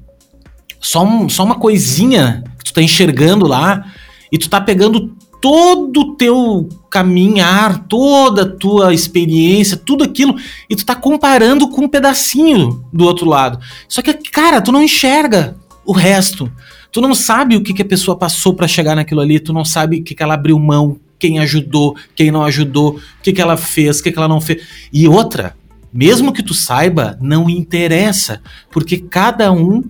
só, 0.80 1.04
um, 1.04 1.28
só 1.28 1.44
uma 1.44 1.58
coisinha 1.58 2.44
que 2.58 2.64
tu 2.64 2.74
tá 2.74 2.82
enxergando 2.82 3.46
lá, 3.46 3.84
e 4.30 4.36
tu 4.36 4.50
tá 4.50 4.60
pegando 4.60 5.16
todo 5.44 6.00
o 6.00 6.14
teu 6.14 6.70
caminhar, 6.88 7.84
toda 7.86 8.44
a 8.44 8.50
tua 8.50 8.94
experiência, 8.94 9.76
tudo 9.76 10.02
aquilo, 10.02 10.36
e 10.70 10.74
tu 10.74 10.86
tá 10.86 10.94
comparando 10.94 11.68
com 11.68 11.82
um 11.82 11.88
pedacinho 11.88 12.82
do 12.90 13.04
outro 13.04 13.28
lado. 13.28 13.58
Só 13.86 14.00
que, 14.00 14.14
cara, 14.14 14.62
tu 14.62 14.72
não 14.72 14.82
enxerga 14.82 15.54
o 15.84 15.92
resto. 15.92 16.50
Tu 16.90 16.98
não 16.98 17.14
sabe 17.14 17.56
o 17.56 17.62
que, 17.62 17.74
que 17.74 17.82
a 17.82 17.84
pessoa 17.84 18.16
passou 18.16 18.54
para 18.54 18.66
chegar 18.66 18.96
naquilo 18.96 19.20
ali, 19.20 19.38
tu 19.38 19.52
não 19.52 19.66
sabe 19.66 19.98
o 19.98 20.02
que, 20.02 20.14
que 20.14 20.22
ela 20.22 20.32
abriu 20.32 20.58
mão, 20.58 20.98
quem 21.18 21.38
ajudou, 21.40 21.94
quem 22.16 22.30
não 22.30 22.42
ajudou, 22.42 22.92
o 22.92 23.00
que, 23.22 23.30
que 23.30 23.42
ela 23.42 23.58
fez, 23.58 23.98
o 23.98 24.02
que, 24.02 24.12
que 24.12 24.18
ela 24.18 24.28
não 24.28 24.40
fez. 24.40 24.62
E 24.90 25.06
outra, 25.06 25.54
mesmo 25.92 26.32
que 26.32 26.42
tu 26.42 26.54
saiba, 26.54 27.18
não 27.20 27.50
interessa, 27.50 28.40
porque 28.70 28.96
cada 28.96 29.52
um 29.52 29.84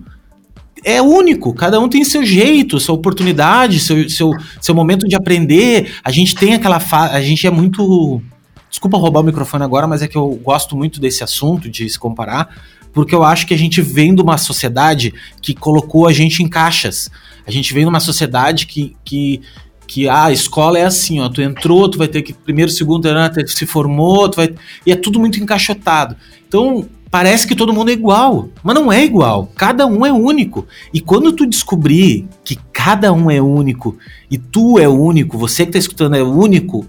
é 0.85 1.01
único, 1.01 1.51
cada 1.51 1.79
um 1.79 1.89
tem 1.89 2.05
seu 2.05 2.23
jeito, 2.23 2.79
sua 2.79 2.93
oportunidade, 2.93 3.79
seu, 3.79 4.07
seu, 4.07 4.31
seu 4.61 4.75
momento 4.75 5.07
de 5.07 5.15
aprender. 5.15 5.95
A 6.03 6.11
gente 6.11 6.35
tem 6.35 6.53
aquela 6.53 6.79
fase. 6.79 7.15
A 7.15 7.21
gente 7.21 7.45
é 7.47 7.49
muito. 7.49 8.21
Desculpa 8.69 8.97
roubar 8.97 9.21
o 9.21 9.23
microfone 9.23 9.63
agora, 9.63 9.87
mas 9.87 10.03
é 10.03 10.07
que 10.07 10.15
eu 10.15 10.29
gosto 10.43 10.77
muito 10.77 10.99
desse 10.99 11.23
assunto, 11.23 11.69
de 11.69 11.89
se 11.89 11.97
comparar, 11.97 12.49
porque 12.93 13.15
eu 13.15 13.23
acho 13.23 13.47
que 13.47 13.53
a 13.53 13.57
gente 13.57 13.81
vem 13.81 14.13
de 14.13 14.21
uma 14.21 14.37
sociedade 14.37 15.13
que 15.41 15.55
colocou 15.55 16.07
a 16.07 16.13
gente 16.13 16.43
em 16.43 16.47
caixas. 16.47 17.09
A 17.47 17.51
gente 17.51 17.73
vem 17.73 17.83
de 17.83 17.89
uma 17.89 17.99
sociedade 17.99 18.67
que, 18.67 18.95
que, 19.03 19.41
que 19.87 20.07
ah, 20.09 20.25
a 20.25 20.31
escola 20.31 20.79
é 20.79 20.85
assim, 20.85 21.19
ó, 21.19 21.29
tu 21.29 21.41
entrou, 21.41 21.89
tu 21.89 21.97
vai 21.97 22.07
ter 22.07 22.21
que 22.21 22.33
primeiro, 22.33 22.71
segundo 22.71 23.07
tu 23.45 23.51
se 23.51 23.65
formou, 23.65 24.29
tu 24.29 24.37
vai 24.37 24.53
e 24.85 24.91
é 24.91 24.95
tudo 24.95 25.19
muito 25.19 25.39
encaixotado. 25.39 26.15
Então, 26.47 26.87
parece 27.09 27.47
que 27.47 27.55
todo 27.55 27.73
mundo 27.73 27.89
é 27.89 27.93
igual, 27.93 28.49
mas 28.63 28.75
não 28.75 28.91
é 28.91 29.03
igual. 29.03 29.49
Cada 29.55 29.85
um 29.85 30.05
é 30.05 30.11
único. 30.11 30.67
E 30.93 30.99
quando 30.99 31.31
tu 31.31 31.45
descobrir 31.45 32.27
que 32.43 32.57
cada 32.73 33.13
um 33.13 33.31
é 33.31 33.41
único 33.41 33.97
e 34.29 34.37
tu 34.37 34.77
é 34.79 34.87
único, 34.87 35.37
você 35.37 35.65
que 35.65 35.71
tá 35.71 35.79
escutando 35.79 36.15
é 36.15 36.23
único, 36.23 36.85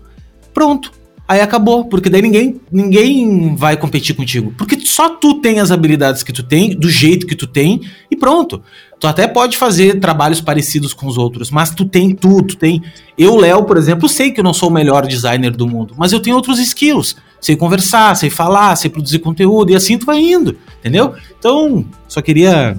pronto. 0.52 0.90
Aí 1.28 1.40
acabou, 1.40 1.84
porque 1.86 2.08
daí 2.08 2.22
ninguém, 2.22 2.60
ninguém 2.70 3.56
vai 3.56 3.76
competir 3.76 4.14
contigo. 4.14 4.54
Porque 4.56 4.78
só 4.80 5.08
tu 5.08 5.40
tem 5.40 5.58
as 5.58 5.72
habilidades 5.72 6.22
que 6.22 6.32
tu 6.32 6.44
tem, 6.44 6.70
do 6.70 6.88
jeito 6.88 7.26
que 7.26 7.34
tu 7.34 7.48
tem, 7.48 7.80
e 8.08 8.16
pronto. 8.16 8.62
Tu 8.98 9.06
até 9.06 9.28
pode 9.28 9.58
fazer 9.58 10.00
trabalhos 10.00 10.40
parecidos 10.40 10.94
com 10.94 11.06
os 11.06 11.18
outros, 11.18 11.50
mas 11.50 11.70
tu 11.70 11.84
tem 11.84 12.14
tudo, 12.14 12.48
tu 12.48 12.56
tem. 12.56 12.82
Eu, 13.16 13.36
Léo, 13.36 13.64
por 13.64 13.76
exemplo, 13.76 14.08
sei 14.08 14.30
que 14.30 14.40
eu 14.40 14.44
não 14.44 14.54
sou 14.54 14.70
o 14.70 14.72
melhor 14.72 15.06
designer 15.06 15.50
do 15.54 15.66
mundo, 15.66 15.94
mas 15.98 16.12
eu 16.12 16.20
tenho 16.20 16.36
outros 16.36 16.58
skills. 16.58 17.16
Sei 17.38 17.54
conversar, 17.56 18.16
sei 18.16 18.30
falar, 18.30 18.74
sei 18.76 18.88
produzir 18.88 19.18
conteúdo, 19.18 19.70
e 19.70 19.76
assim 19.76 19.98
tu 19.98 20.06
vai 20.06 20.18
indo, 20.18 20.56
entendeu? 20.80 21.14
Então, 21.38 21.84
só 22.08 22.22
queria 22.22 22.76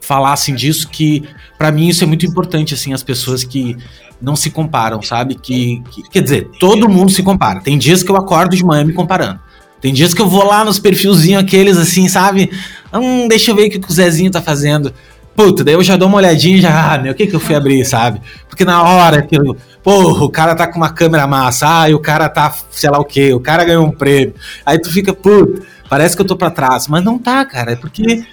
falar 0.00 0.32
assim 0.32 0.54
disso 0.54 0.88
que 0.88 1.22
para 1.56 1.72
mim 1.72 1.88
isso 1.88 2.04
é 2.04 2.06
muito 2.06 2.26
importante 2.26 2.74
assim 2.74 2.92
as 2.92 3.02
pessoas 3.02 3.42
que 3.42 3.76
não 4.20 4.36
se 4.36 4.50
comparam, 4.50 5.00
sabe? 5.00 5.34
Que, 5.34 5.82
que, 5.90 6.02
quer 6.10 6.22
dizer, 6.22 6.50
todo 6.58 6.88
mundo 6.88 7.10
se 7.10 7.22
compara. 7.22 7.60
Tem 7.60 7.78
dias 7.78 8.02
que 8.02 8.10
eu 8.10 8.16
acordo 8.16 8.56
de 8.56 8.64
manhã 8.64 8.84
me 8.84 8.92
comparando. 8.92 9.38
Tem 9.80 9.92
dias 9.92 10.14
que 10.14 10.22
eu 10.22 10.28
vou 10.28 10.44
lá 10.44 10.64
nos 10.64 10.78
perfilzinhos 10.78 11.42
aqueles 11.42 11.76
assim, 11.76 12.08
sabe? 12.08 12.50
Hum, 12.94 13.28
deixa 13.28 13.50
eu 13.50 13.56
ver 13.56 13.66
o 13.66 13.70
que 13.70 13.80
o 13.90 13.92
Zezinho 13.92 14.30
tá 14.30 14.40
fazendo. 14.40 14.92
Puta, 15.36 15.64
daí 15.64 15.74
eu 15.74 15.82
já 15.82 15.96
dou 15.96 16.08
uma 16.08 16.18
olhadinha 16.18 16.56
e 16.56 16.60
já, 16.60 16.94
ah, 16.94 16.98
meu, 16.98 17.12
o 17.12 17.14
que 17.14 17.26
que 17.26 17.34
eu 17.34 17.40
fui 17.40 17.56
abrir, 17.56 17.84
sabe? 17.84 18.20
Porque 18.48 18.64
na 18.64 18.82
hora 18.84 19.20
que 19.20 19.36
eu, 19.36 19.56
porra, 19.82 20.24
o 20.24 20.30
cara 20.30 20.54
tá 20.54 20.68
com 20.68 20.76
uma 20.76 20.90
câmera 20.90 21.26
massa, 21.26 21.82
ah, 21.82 21.90
e 21.90 21.94
o 21.94 21.98
cara 21.98 22.28
tá, 22.28 22.54
sei 22.70 22.88
lá 22.88 22.98
o 23.00 23.04
quê, 23.04 23.34
o 23.34 23.40
cara 23.40 23.64
ganhou 23.64 23.84
um 23.84 23.90
prêmio. 23.90 24.34
Aí 24.64 24.78
tu 24.78 24.92
fica, 24.92 25.12
puta, 25.12 25.62
parece 25.88 26.14
que 26.14 26.22
eu 26.22 26.26
tô 26.26 26.36
pra 26.36 26.50
trás. 26.50 26.86
Mas 26.86 27.02
não 27.02 27.18
tá, 27.18 27.44
cara, 27.44 27.72
é 27.72 27.76
porque 27.76 28.24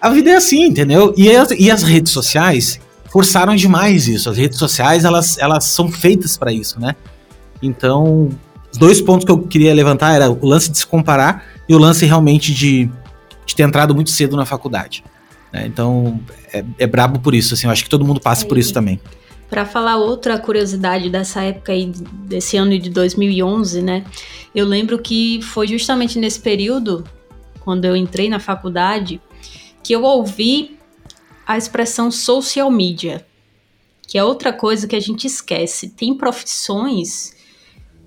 a 0.00 0.10
vida 0.10 0.30
é 0.30 0.36
assim, 0.36 0.66
entendeu? 0.66 1.12
E 1.16 1.34
as, 1.34 1.50
e 1.50 1.70
as 1.70 1.82
redes 1.82 2.12
sociais 2.12 2.78
forçaram 3.10 3.56
demais 3.56 4.06
isso. 4.06 4.30
As 4.30 4.36
redes 4.36 4.58
sociais, 4.58 5.04
elas, 5.04 5.38
elas 5.38 5.64
são 5.64 5.90
feitas 5.90 6.36
para 6.36 6.52
isso, 6.52 6.78
né? 6.78 6.94
Então, 7.60 8.28
os 8.70 8.78
dois 8.78 9.00
pontos 9.00 9.24
que 9.24 9.32
eu 9.32 9.38
queria 9.38 9.74
levantar 9.74 10.14
era 10.14 10.30
o 10.30 10.46
lance 10.46 10.70
de 10.70 10.78
se 10.78 10.86
comparar 10.86 11.44
e 11.68 11.74
o 11.74 11.78
lance 11.78 12.04
realmente 12.04 12.52
de, 12.52 12.88
de 13.46 13.54
ter 13.54 13.62
entrado 13.62 13.94
muito 13.94 14.10
cedo 14.10 14.36
na 14.36 14.44
faculdade. 14.44 15.04
Né? 15.52 15.66
Então, 15.66 16.20
é, 16.52 16.64
é 16.78 16.86
brabo 16.86 17.20
por 17.20 17.34
isso, 17.34 17.54
assim, 17.54 17.66
eu 17.66 17.70
acho 17.70 17.84
que 17.84 17.90
todo 17.90 18.04
mundo 18.04 18.20
passa 18.20 18.46
por 18.46 18.58
isso 18.58 18.72
também. 18.72 19.00
Para 19.48 19.64
falar 19.64 19.96
outra 19.96 20.38
curiosidade 20.38 21.08
dessa 21.10 21.42
época 21.42 21.72
aí, 21.72 21.92
desse 22.24 22.56
ano 22.56 22.76
de 22.78 22.90
2011, 22.90 23.82
né? 23.82 24.04
Eu 24.54 24.66
lembro 24.66 24.98
que 24.98 25.40
foi 25.42 25.68
justamente 25.68 26.18
nesse 26.18 26.40
período, 26.40 27.04
quando 27.60 27.84
eu 27.84 27.94
entrei 27.94 28.28
na 28.28 28.40
faculdade, 28.40 29.20
que 29.82 29.92
eu 29.92 30.02
ouvi 30.02 30.78
a 31.46 31.58
expressão 31.58 32.10
social 32.10 32.70
media, 32.70 33.24
que 34.08 34.18
é 34.18 34.24
outra 34.24 34.52
coisa 34.52 34.88
que 34.88 34.96
a 34.96 35.00
gente 35.00 35.26
esquece. 35.26 35.90
Tem 35.90 36.16
profissões 36.16 37.34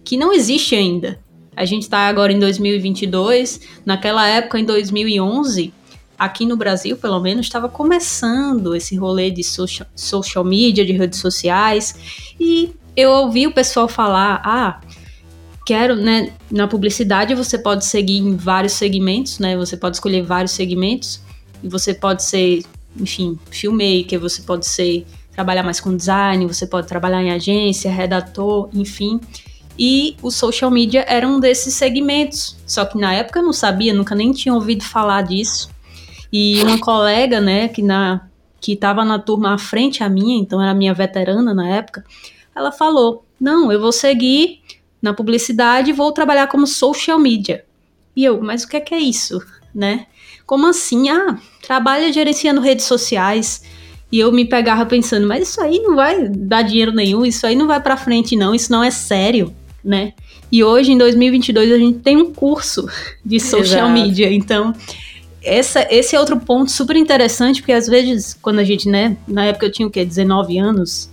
que 0.03 0.17
não 0.17 0.33
existe 0.33 0.75
ainda. 0.75 1.19
A 1.57 1.65
gente 1.65 1.81
está 1.81 2.07
agora 2.07 2.31
em 2.31 2.37
2022, 2.37 3.61
naquela 3.83 4.27
época, 4.27 4.59
em 4.59 4.63
2011, 4.63 5.73
aqui 6.15 6.45
no 6.45 6.55
Brasil, 6.55 6.95
pelo 6.95 7.19
menos, 7.19 7.47
estava 7.47 7.67
começando 7.67 8.75
esse 8.75 8.95
rolê 8.95 9.31
de 9.31 9.43
social, 9.43 9.87
social 9.95 10.43
media, 10.43 10.85
de 10.85 10.91
redes 10.91 11.17
sociais, 11.17 11.95
e 12.39 12.75
eu 12.95 13.09
ouvi 13.09 13.47
o 13.47 13.51
pessoal 13.51 13.87
falar: 13.87 14.39
ah, 14.45 14.79
quero, 15.65 15.95
né? 15.95 16.31
Na 16.51 16.67
publicidade 16.67 17.33
você 17.33 17.57
pode 17.57 17.85
seguir 17.85 18.19
em 18.19 18.35
vários 18.35 18.73
segmentos, 18.73 19.39
né? 19.39 19.57
Você 19.57 19.75
pode 19.75 19.95
escolher 19.95 20.21
vários 20.21 20.51
segmentos, 20.51 21.19
e 21.63 21.67
você 21.67 21.91
pode 21.91 22.21
ser, 22.21 22.63
enfim, 22.95 23.35
filmmaker, 23.49 24.19
você 24.19 24.43
pode 24.43 24.67
ser 24.67 25.07
trabalhar 25.31 25.63
mais 25.63 25.79
com 25.79 25.97
design, 25.97 26.45
você 26.45 26.67
pode 26.67 26.87
trabalhar 26.87 27.23
em 27.23 27.31
agência, 27.31 27.89
redator, 27.89 28.69
enfim 28.75 29.19
e 29.77 30.17
o 30.21 30.31
social 30.31 30.71
media 30.71 31.05
era 31.07 31.27
um 31.27 31.39
desses 31.39 31.75
segmentos. 31.75 32.57
Só 32.65 32.83
que 32.85 32.97
na 32.97 33.13
época 33.13 33.39
eu 33.39 33.43
não 33.43 33.53
sabia, 33.53 33.93
nunca 33.93 34.15
nem 34.15 34.31
tinha 34.31 34.53
ouvido 34.53 34.83
falar 34.83 35.21
disso. 35.21 35.69
E 36.33 36.61
uma 36.63 36.79
colega, 36.79 37.39
né, 37.39 37.67
que 37.67 37.81
na 37.81 38.27
que 38.59 38.73
estava 38.73 39.05
na 39.05 39.19
turma 39.19 39.53
à 39.53 39.57
frente 39.57 40.03
a 40.03 40.09
minha, 40.09 40.35
então 40.35 40.61
era 40.61 40.73
minha 40.73 40.93
veterana 40.93 41.53
na 41.53 41.69
época, 41.69 42.03
ela 42.55 42.71
falou: 42.71 43.23
"Não, 43.39 43.71
eu 43.71 43.79
vou 43.79 43.91
seguir 43.91 44.61
na 44.99 45.13
publicidade 45.13 45.91
e 45.91 45.93
vou 45.93 46.11
trabalhar 46.11 46.47
como 46.47 46.65
social 46.65 47.19
media". 47.19 47.63
E 48.15 48.25
eu, 48.25 48.41
mas 48.41 48.63
o 48.63 48.67
que 48.67 48.77
é 48.77 48.81
que 48.81 48.95
é 48.95 48.99
isso, 48.99 49.39
né? 49.73 50.07
Como 50.45 50.65
assim? 50.67 51.09
Ah, 51.09 51.37
trabalha 51.61 52.11
gerenciando 52.11 52.59
redes 52.59 52.85
sociais. 52.85 53.63
E 54.11 54.19
eu 54.19 54.31
me 54.31 54.45
pegava 54.45 54.85
pensando, 54.85 55.27
mas 55.27 55.49
isso 55.49 55.61
aí 55.61 55.79
não 55.79 55.95
vai 55.95 56.29
dar 56.29 56.61
dinheiro 56.61 56.93
nenhum, 56.93 57.25
isso 57.25 57.45
aí 57.45 57.55
não 57.55 57.67
vai 57.67 57.81
para 57.81 57.97
frente 57.97 58.37
não, 58.37 58.55
isso 58.55 58.71
não 58.71 58.81
é 58.81 58.89
sério 58.89 59.53
né? 59.87 60.13
E 60.51 60.63
hoje, 60.63 60.91
em 60.91 60.97
2022, 60.97 61.71
a 61.71 61.77
gente 61.77 61.99
tem 61.99 62.17
um 62.17 62.33
curso 62.33 62.87
de 63.25 63.39
social 63.39 63.87
Exato. 63.87 63.91
media. 63.91 64.31
Então, 64.31 64.73
essa, 65.41 65.87
esse 65.89 66.15
é 66.15 66.19
outro 66.19 66.37
ponto 66.37 66.69
super 66.69 66.95
interessante, 66.95 67.61
porque 67.61 67.71
às 67.71 67.87
vezes, 67.87 68.33
quando 68.33 68.59
a 68.59 68.63
gente, 68.63 68.89
né, 68.89 69.17
na 69.27 69.45
época 69.45 69.65
eu 69.65 69.71
tinha 69.71 69.87
o 69.87 69.91
quê? 69.91 70.03
19 70.03 70.57
anos, 70.57 71.09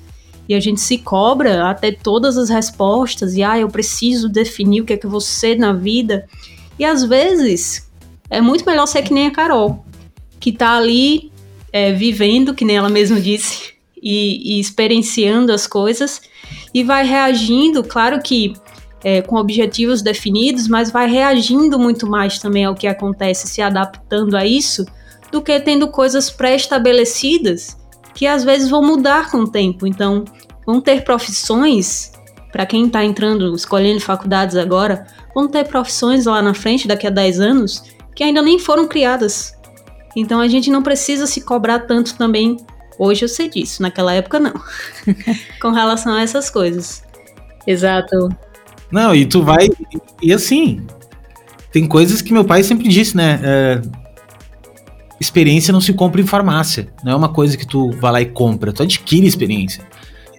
e 0.49 0.55
a 0.55 0.61
gente 0.61 0.81
se 0.81 0.99
cobra 0.99 1.71
até 1.71 1.93
todas 1.93 2.37
as 2.37 2.51
respostas, 2.51 3.35
e 3.35 3.43
ah, 3.43 3.59
eu 3.59 3.69
preciso 3.69 4.29
definir 4.29 4.83
o 4.83 4.85
que 4.85 4.93
é 4.93 4.97
que 4.97 5.07
eu 5.07 5.11
vou 5.11 5.21
ser 5.21 5.57
na 5.57 5.73
vida. 5.73 6.27
E 6.79 6.85
às 6.85 7.05
vezes, 7.05 7.89
é 8.29 8.41
muito 8.41 8.67
melhor 8.67 8.87
ser 8.87 9.03
que 9.03 9.15
nem 9.15 9.29
a 9.29 9.31
Carol, 9.31 9.85
que 10.41 10.53
tá 10.53 10.77
ali 10.77 11.33
é, 11.73 11.93
vivendo, 11.93 12.55
que 12.55 12.65
nem 12.65 12.77
ela 12.77 12.89
mesma 12.89 13.21
disse, 13.21 13.73
e, 14.03 14.57
e 14.57 14.61
experienciando 14.61 15.53
as 15.53 15.67
coisas, 15.67 16.21
e 16.75 16.83
vai 16.83 17.07
reagindo, 17.07 17.83
claro 17.83 18.21
que 18.21 18.53
é, 19.05 19.21
com 19.21 19.37
objetivos 19.37 20.03
definidos, 20.03 20.67
mas 20.67 20.91
vai 20.91 21.09
reagindo 21.09 21.79
muito 21.79 22.09
mais 22.09 22.39
também 22.39 22.65
ao 22.65 22.75
que 22.75 22.87
acontece, 22.87 23.47
se 23.47 23.61
adaptando 23.61 24.37
a 24.37 24.45
isso, 24.45 24.85
do 25.31 25.43
que 25.43 25.61
tendo 25.61 25.89
coisas 25.89 26.31
pré-estabelecidas 26.31 27.77
que 28.15 28.27
às 28.27 28.45
vezes 28.45 28.71
vão 28.71 28.83
mudar 28.83 29.31
com 29.31 29.39
o 29.39 29.49
tempo. 29.49 29.87
Então, 29.87 30.25
vão 30.65 30.81
ter 30.81 31.03
profissões, 31.05 32.13
para 32.53 32.65
quem 32.65 32.87
está 32.87 33.05
entrando, 33.05 33.55
escolhendo 33.55 34.01
faculdades 34.01 34.57
agora, 34.57 35.07
vão 35.35 35.49
ter 35.49 35.67
profissões 35.67 36.25
lá 36.25 36.41
na 36.41 36.55
frente, 36.55 36.87
daqui 36.87 37.07
a 37.07 37.11
10 37.11 37.41
anos, 37.41 37.83
que 38.15 38.23
ainda 38.23 38.41
nem 38.41 38.59
foram 38.59 38.87
criadas. 38.87 39.55
Então 40.17 40.41
a 40.41 40.47
gente 40.47 40.71
não 40.71 40.83
precisa 40.83 41.27
se 41.27 41.41
cobrar 41.41 41.81
tanto 41.81 42.17
também. 42.17 42.57
Hoje 42.97 43.25
eu 43.25 43.29
sei 43.29 43.49
disso, 43.49 43.83
naquela 43.83 44.15
época 44.15 44.39
não. 44.39 44.55
com 45.61 45.73
relação 45.73 46.15
a 46.15 46.23
essas 46.23 46.49
coisas. 46.49 47.03
Exato. 47.67 48.29
Não, 48.95 49.13
e 49.13 49.27
tu 49.27 49.43
vai. 49.43 49.69
E 50.23 50.33
assim, 50.33 50.81
tem 51.73 51.85
coisas 51.85 52.23
que 52.23 52.33
meu 52.33 52.45
pai 52.45 52.63
sempre 52.63 52.87
disse, 52.87 53.17
né? 53.17 53.41
É, 53.43 53.83
experiência 55.21 55.73
não 55.73 55.81
se 55.81 55.93
compra 55.93 56.21
em 56.21 56.27
farmácia. 56.27 56.87
Não 57.03 57.11
é 57.11 57.17
uma 57.17 57.29
coisa 57.29 57.57
que 57.57 57.67
tu 57.67 57.91
vai 58.01 58.13
lá 58.13 58.21
e 58.23 58.27
compra, 58.27 58.73
tu 58.73 58.85
adquire 58.85 59.27
experiência. 59.27 59.83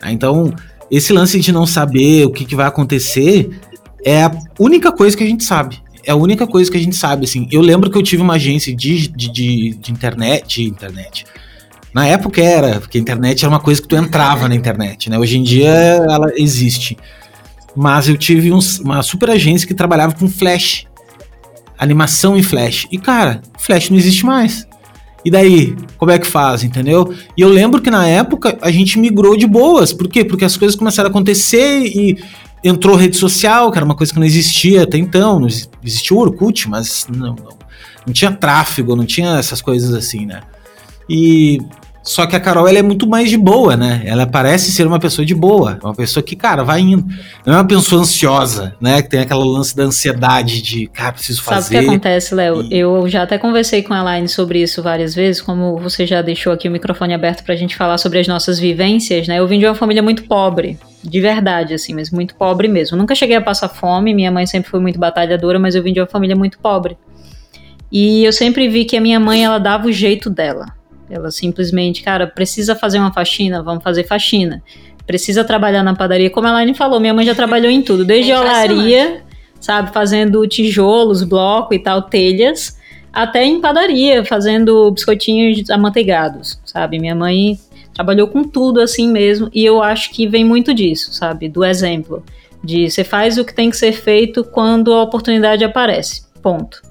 Ah, 0.02 0.10
então, 0.10 0.54
esse 0.90 1.12
lance 1.12 1.38
de 1.38 1.52
não 1.52 1.68
saber 1.68 2.26
o 2.26 2.32
que, 2.32 2.46
que 2.46 2.56
vai 2.56 2.66
acontecer 2.66 3.60
é 4.06 4.24
a 4.24 4.32
única 4.58 4.90
coisa 4.90 5.18
que 5.18 5.24
a 5.26 5.28
gente 5.28 5.44
sabe. 5.44 5.84
É 6.06 6.12
a 6.12 6.16
única 6.16 6.48
coisa 6.48 6.72
que 6.72 6.78
a 6.78 6.82
gente 6.82 6.96
sabe, 6.96 7.26
assim. 7.26 7.50
Eu 7.52 7.60
lembro 7.60 7.90
que 7.90 7.98
eu 7.98 8.04
tive 8.04 8.22
uma 8.22 8.36
agência 8.36 8.74
de, 8.74 9.10
de, 9.10 9.30
de, 9.34 9.76
de 9.76 9.92
internet, 9.92 10.62
de 10.62 10.70
internet. 10.70 11.26
Na 11.94 12.08
época 12.08 12.42
era, 12.42 12.80
porque 12.80 12.98
a 12.98 13.02
internet 13.02 13.44
era 13.44 13.50
uma 13.50 13.60
coisa 13.60 13.82
que 13.82 13.88
tu 13.88 13.98
entrava 13.98 14.48
na 14.48 14.56
internet, 14.56 15.10
né? 15.10 15.20
Hoje 15.20 15.38
em 15.38 15.44
dia 15.44 15.70
ela 15.70 16.32
existe. 16.38 16.96
Mas 17.76 18.08
eu 18.08 18.18
tive 18.18 18.52
uma 18.52 19.04
super 19.04 19.30
agência 19.30 19.68
que 19.68 19.74
trabalhava 19.74 20.16
com 20.16 20.28
Flash. 20.30 20.86
Animação 21.78 22.38
em 22.38 22.44
Flash. 22.44 22.88
E, 22.92 22.98
cara, 22.98 23.42
Flash 23.60 23.90
não 23.90 23.98
existe 23.98 24.26
mais. 24.26 24.66
E 25.26 25.32
daí, 25.32 25.76
como 25.98 26.12
é 26.12 26.20
que 26.20 26.28
faz, 26.28 26.64
entendeu? 26.64 27.14
E 27.36 27.42
eu 27.42 27.50
lembro 27.50 27.82
que 27.82 27.90
na 27.90 28.08
época 28.08 28.58
a 28.62 28.70
gente 28.70 29.00
migrou 29.00 29.36
de 29.36 29.48
boas. 29.48 29.92
Por 29.92 30.08
quê? 30.08 30.24
Porque 30.24 30.46
as 30.46 30.56
coisas 30.56 30.78
começaram 30.78 31.08
a 31.08 31.10
acontecer 31.10 31.82
e 31.84 32.18
entrou 32.64 32.96
rede 32.96 33.18
social, 33.18 33.72
que 33.72 33.78
era 33.78 33.86
uma 33.86 33.96
coisa 33.96 34.14
que 34.14 34.20
não 34.20 34.26
existia 34.26 34.84
até 34.84 34.98
então. 35.00 35.40
Não 35.40 35.48
existia 35.48 36.16
o 36.16 36.20
Orkut, 36.20 36.70
mas 36.70 37.08
não, 37.10 37.36
não, 37.36 37.58
não 38.06 38.14
tinha 38.14 38.32
tráfego, 38.32 38.96
não 38.96 39.06
tinha 39.06 39.38
essas 39.38 39.64
coisas 39.64 39.94
assim, 39.96 40.28
né? 40.28 40.42
E 41.10 41.60
Só 42.06 42.28
que 42.28 42.36
a 42.36 42.40
Carol, 42.40 42.68
ela 42.68 42.78
é 42.78 42.84
muito 42.84 43.08
mais 43.08 43.32
de 43.32 43.38
boa, 43.38 43.76
né? 43.76 44.04
Ela 44.06 44.28
parece 44.28 44.72
ser 44.72 44.86
uma 44.86 45.00
pessoa 45.00 45.26
de 45.26 45.34
boa. 45.34 45.80
Uma 45.84 45.96
pessoa 45.96 46.22
que, 46.22 46.36
cara, 46.36 46.64
vai 46.64 46.80
indo. 46.82 47.04
Não 47.44 47.56
é 47.56 47.58
uma 47.58 47.66
pessoa 47.66 48.04
ansiosa, 48.04 48.76
né? 48.80 49.02
Que 49.02 49.10
tem 49.10 49.22
aquela 49.22 49.44
lance 49.44 49.76
da 49.76 49.84
ansiedade 49.84 50.62
de, 50.62 50.86
cara, 50.86 51.14
preciso 51.14 51.42
fazer. 51.42 51.74
Sabe 51.74 51.78
o 51.78 51.80
que 51.80 51.88
acontece, 51.88 52.36
Léo? 52.36 52.62
E... 52.62 52.78
Eu 52.78 53.10
já 53.10 53.24
até 53.24 53.40
conversei 53.40 53.82
com 53.82 53.92
a 53.92 54.02
Elaine 54.02 54.30
sobre 54.30 54.62
isso 54.62 54.84
várias 54.84 55.16
vezes, 55.16 55.42
como 55.42 55.80
você 55.80 56.06
já 56.06 56.22
deixou 56.22 56.54
aqui 56.54 56.70
o 56.70 56.72
microfone 56.72 57.12
aberto 57.12 57.44
pra 57.44 57.56
gente 57.56 57.76
falar 57.76 57.98
sobre 57.98 58.20
as 58.20 58.28
nossas 58.28 58.60
vivências, 58.60 59.28
né? 59.28 59.40
Eu 59.40 59.48
vim 59.48 59.58
de 59.58 59.66
uma 59.66 59.76
família 59.76 60.04
muito 60.04 60.26
pobre. 60.26 60.78
De 61.04 61.20
verdade, 61.20 61.74
assim, 61.74 61.96
mas 61.96 62.12
muito 62.12 62.36
pobre 62.36 62.68
mesmo. 62.68 62.96
Nunca 62.96 63.16
cheguei 63.16 63.36
a 63.36 63.42
passar 63.42 63.68
fome, 63.68 64.14
minha 64.14 64.32
mãe 64.32 64.46
sempre 64.46 64.70
foi 64.70 64.80
muito 64.80 65.00
batalhadora, 65.00 65.58
mas 65.58 65.74
eu 65.74 65.82
vim 65.82 65.92
de 65.92 66.00
uma 66.00 66.08
família 66.08 66.36
muito 66.36 66.60
pobre. 66.60 66.96
E 67.92 68.24
eu 68.24 68.32
sempre 68.32 68.70
vi 68.70 68.86
que 68.86 68.96
a 68.96 69.02
minha 69.02 69.20
mãe, 69.20 69.44
ela 69.44 69.58
dava 69.58 69.88
o 69.88 69.92
jeito 69.92 70.30
dela 70.30 70.68
ela 71.10 71.32
simplesmente, 71.32 72.04
cara, 72.04 72.28
precisa 72.28 72.76
fazer 72.76 73.00
uma 73.00 73.14
faxina, 73.14 73.62
vamos 73.62 73.84
fazer 73.84 74.04
faxina. 74.06 74.62
Precisa 75.06 75.44
trabalhar 75.44 75.84
na 75.84 75.96
padaria, 75.96 76.30
como 76.30 76.48
a 76.48 76.50
Elaine 76.50 76.74
falou, 76.74 77.00
minha 77.00 77.14
mãe 77.14 77.26
já 77.26 77.36
trabalhou 77.36 77.72
em 77.72 77.82
tudo, 77.82 78.04
desde 78.04 78.32
é 78.32 78.40
olaria, 78.40 79.22
sabe, 79.60 79.94
fazendo 79.94 80.46
tijolos, 80.48 81.24
bloco 81.24 81.74
e 81.74 81.80
tal, 81.80 82.02
telhas, 82.02 82.80
até 83.14 83.44
em 83.44 83.62
padaria, 83.62 84.26
fazendo 84.26 84.92
biscoitinhos 84.92 85.70
amanteigados, 85.70 86.60
sabe? 86.66 87.00
Minha 87.00 87.16
mãe 87.16 87.60
trabalhou 87.94 88.28
com 88.28 88.44
tudo 88.44 88.82
assim 88.82 89.08
mesmo, 89.10 89.50
e 89.54 89.64
eu 89.64 89.82
acho 89.82 90.12
que 90.12 90.28
vem 90.28 90.44
muito 90.44 90.74
disso, 90.74 91.14
sabe? 91.14 91.48
Do 91.48 91.64
exemplo. 91.64 92.24
De 92.64 92.90
você 92.90 93.04
faz 93.04 93.38
o 93.38 93.46
que 93.46 93.54
tem 93.54 93.70
que 93.70 93.78
ser 93.78 93.92
feito 93.92 94.44
quando 94.44 94.92
a 94.92 95.04
oportunidade 95.04 95.64
aparece. 95.64 96.24
Ponto. 96.42 96.82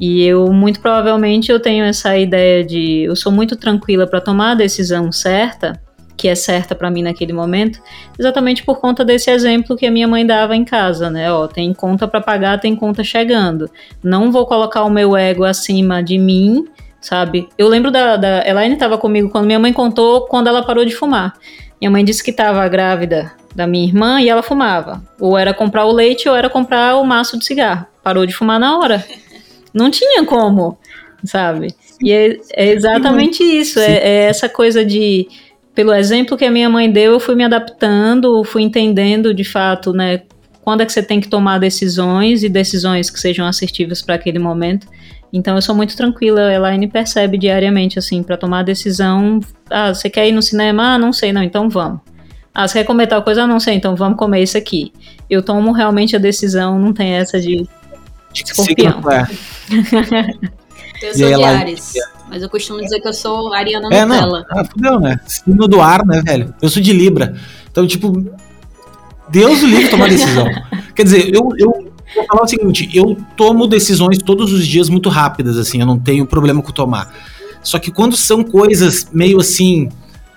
E 0.00 0.22
eu, 0.22 0.52
muito 0.52 0.80
provavelmente, 0.80 1.50
eu 1.50 1.58
tenho 1.58 1.84
essa 1.84 2.16
ideia 2.16 2.64
de. 2.64 3.02
Eu 3.02 3.16
sou 3.16 3.32
muito 3.32 3.56
tranquila 3.56 4.06
para 4.06 4.20
tomar 4.20 4.52
a 4.52 4.54
decisão 4.54 5.10
certa, 5.10 5.80
que 6.16 6.28
é 6.28 6.34
certa 6.34 6.74
para 6.74 6.90
mim 6.90 7.02
naquele 7.02 7.32
momento, 7.32 7.80
exatamente 8.18 8.64
por 8.64 8.80
conta 8.80 9.04
desse 9.04 9.30
exemplo 9.30 9.76
que 9.76 9.86
a 9.86 9.90
minha 9.90 10.06
mãe 10.06 10.26
dava 10.26 10.54
em 10.54 10.64
casa, 10.64 11.08
né? 11.10 11.32
Ó, 11.32 11.46
tem 11.46 11.72
conta 11.72 12.06
para 12.06 12.20
pagar, 12.20 12.60
tem 12.60 12.74
conta 12.76 13.02
chegando. 13.02 13.70
Não 14.02 14.30
vou 14.30 14.46
colocar 14.46 14.84
o 14.84 14.90
meu 14.90 15.16
ego 15.16 15.44
acima 15.44 16.02
de 16.02 16.18
mim, 16.18 16.64
sabe? 17.00 17.48
Eu 17.56 17.68
lembro 17.68 17.90
da. 17.90 18.16
da 18.16 18.46
Elaine 18.46 18.74
estava 18.74 18.98
comigo 18.98 19.30
quando 19.30 19.46
minha 19.46 19.58
mãe 19.58 19.72
contou 19.72 20.26
quando 20.26 20.48
ela 20.48 20.64
parou 20.64 20.84
de 20.84 20.94
fumar. 20.94 21.34
Minha 21.80 21.90
mãe 21.90 22.04
disse 22.04 22.22
que 22.22 22.30
estava 22.30 22.66
grávida 22.68 23.32
da 23.54 23.66
minha 23.66 23.86
irmã 23.86 24.20
e 24.20 24.28
ela 24.28 24.42
fumava. 24.42 25.00
Ou 25.20 25.38
era 25.38 25.54
comprar 25.54 25.84
o 25.86 25.92
leite 25.92 26.28
ou 26.28 26.34
era 26.36 26.50
comprar 26.50 26.96
o 26.96 27.04
maço 27.04 27.38
de 27.38 27.44
cigarro. 27.44 27.86
Parou 28.02 28.26
de 28.26 28.34
fumar 28.34 28.58
na 28.58 28.78
hora. 28.78 29.04
Não 29.72 29.90
tinha 29.90 30.24
como, 30.24 30.78
sabe? 31.24 31.74
E 32.02 32.12
é, 32.12 32.36
é 32.54 32.72
exatamente 32.72 33.42
isso. 33.42 33.78
É, 33.78 33.96
é, 33.96 34.24
essa 34.24 34.48
coisa 34.48 34.84
de. 34.84 35.28
Pelo 35.74 35.94
exemplo 35.94 36.36
que 36.36 36.44
a 36.44 36.50
minha 36.50 36.68
mãe 36.68 36.90
deu, 36.90 37.12
eu 37.12 37.20
fui 37.20 37.36
me 37.36 37.44
adaptando, 37.44 38.42
fui 38.42 38.62
entendendo 38.62 39.32
de 39.32 39.44
fato, 39.44 39.92
né? 39.92 40.22
Quando 40.62 40.80
é 40.80 40.86
que 40.86 40.92
você 40.92 41.02
tem 41.02 41.20
que 41.20 41.28
tomar 41.28 41.58
decisões 41.58 42.42
e 42.42 42.48
decisões 42.48 43.08
que 43.10 43.20
sejam 43.20 43.46
assertivas 43.46 44.02
para 44.02 44.16
aquele 44.16 44.38
momento. 44.38 44.88
Então 45.32 45.54
eu 45.56 45.62
sou 45.62 45.74
muito 45.74 45.96
tranquila, 45.96 46.40
a 46.40 46.54
Elaine 46.54 46.88
percebe 46.88 47.38
diariamente, 47.38 47.98
assim, 47.98 48.22
para 48.22 48.36
tomar 48.36 48.60
a 48.60 48.62
decisão. 48.62 49.40
Ah, 49.70 49.94
você 49.94 50.10
quer 50.10 50.26
ir 50.26 50.32
no 50.32 50.42
cinema? 50.42 50.94
Ah, 50.94 50.98
não 50.98 51.12
sei, 51.12 51.32
não, 51.32 51.42
então 51.42 51.68
vamos. 51.68 52.00
Ah, 52.54 52.66
você 52.66 52.80
quer 52.80 52.84
comer 52.84 53.06
tal 53.06 53.22
coisa? 53.22 53.44
Ah, 53.44 53.46
não 53.46 53.60
sei, 53.60 53.74
então 53.74 53.94
vamos 53.94 54.18
comer 54.18 54.42
isso 54.42 54.58
aqui. 54.58 54.92
Eu 55.30 55.42
tomo 55.42 55.70
realmente 55.72 56.16
a 56.16 56.18
decisão, 56.18 56.78
não 56.78 56.92
tem 56.92 57.12
essa 57.12 57.40
de 57.40 57.68
Escorpião. 58.34 59.02
É. 59.10 59.26
eu 61.02 61.14
sou 61.14 61.28
de 61.28 61.44
Ares. 61.44 61.92
Mas 62.28 62.42
eu 62.42 62.48
costumo 62.48 62.80
dizer 62.80 63.00
que 63.00 63.08
eu 63.08 63.14
sou 63.14 63.52
Ariana 63.54 63.88
é, 63.90 64.04
Nutella. 64.04 64.46
Não. 64.50 64.60
Ah, 64.60 64.64
fudeu, 64.64 65.00
né? 65.00 65.18
Signo 65.26 65.66
do 65.66 65.80
ar, 65.80 66.04
né, 66.04 66.22
velho? 66.24 66.54
Eu 66.60 66.68
sou 66.68 66.82
de 66.82 66.92
Libra. 66.92 67.34
Então, 67.70 67.86
tipo, 67.86 68.24
Deus 69.30 69.62
o 69.62 69.66
livre 69.66 69.88
tomar 69.88 70.08
decisão. 70.08 70.46
Quer 70.94 71.04
dizer, 71.04 71.34
eu, 71.34 71.48
eu 71.58 71.92
vou 72.14 72.26
falar 72.26 72.42
o 72.42 72.48
seguinte: 72.48 72.88
eu 72.92 73.16
tomo 73.36 73.66
decisões 73.66 74.18
todos 74.18 74.52
os 74.52 74.66
dias 74.66 74.88
muito 74.88 75.08
rápidas, 75.08 75.56
assim, 75.56 75.80
eu 75.80 75.86
não 75.86 75.98
tenho 75.98 76.26
problema 76.26 76.62
com 76.62 76.72
tomar. 76.72 77.14
Só 77.62 77.78
que 77.78 77.90
quando 77.90 78.16
são 78.16 78.44
coisas 78.44 79.08
meio 79.12 79.40
assim. 79.40 79.88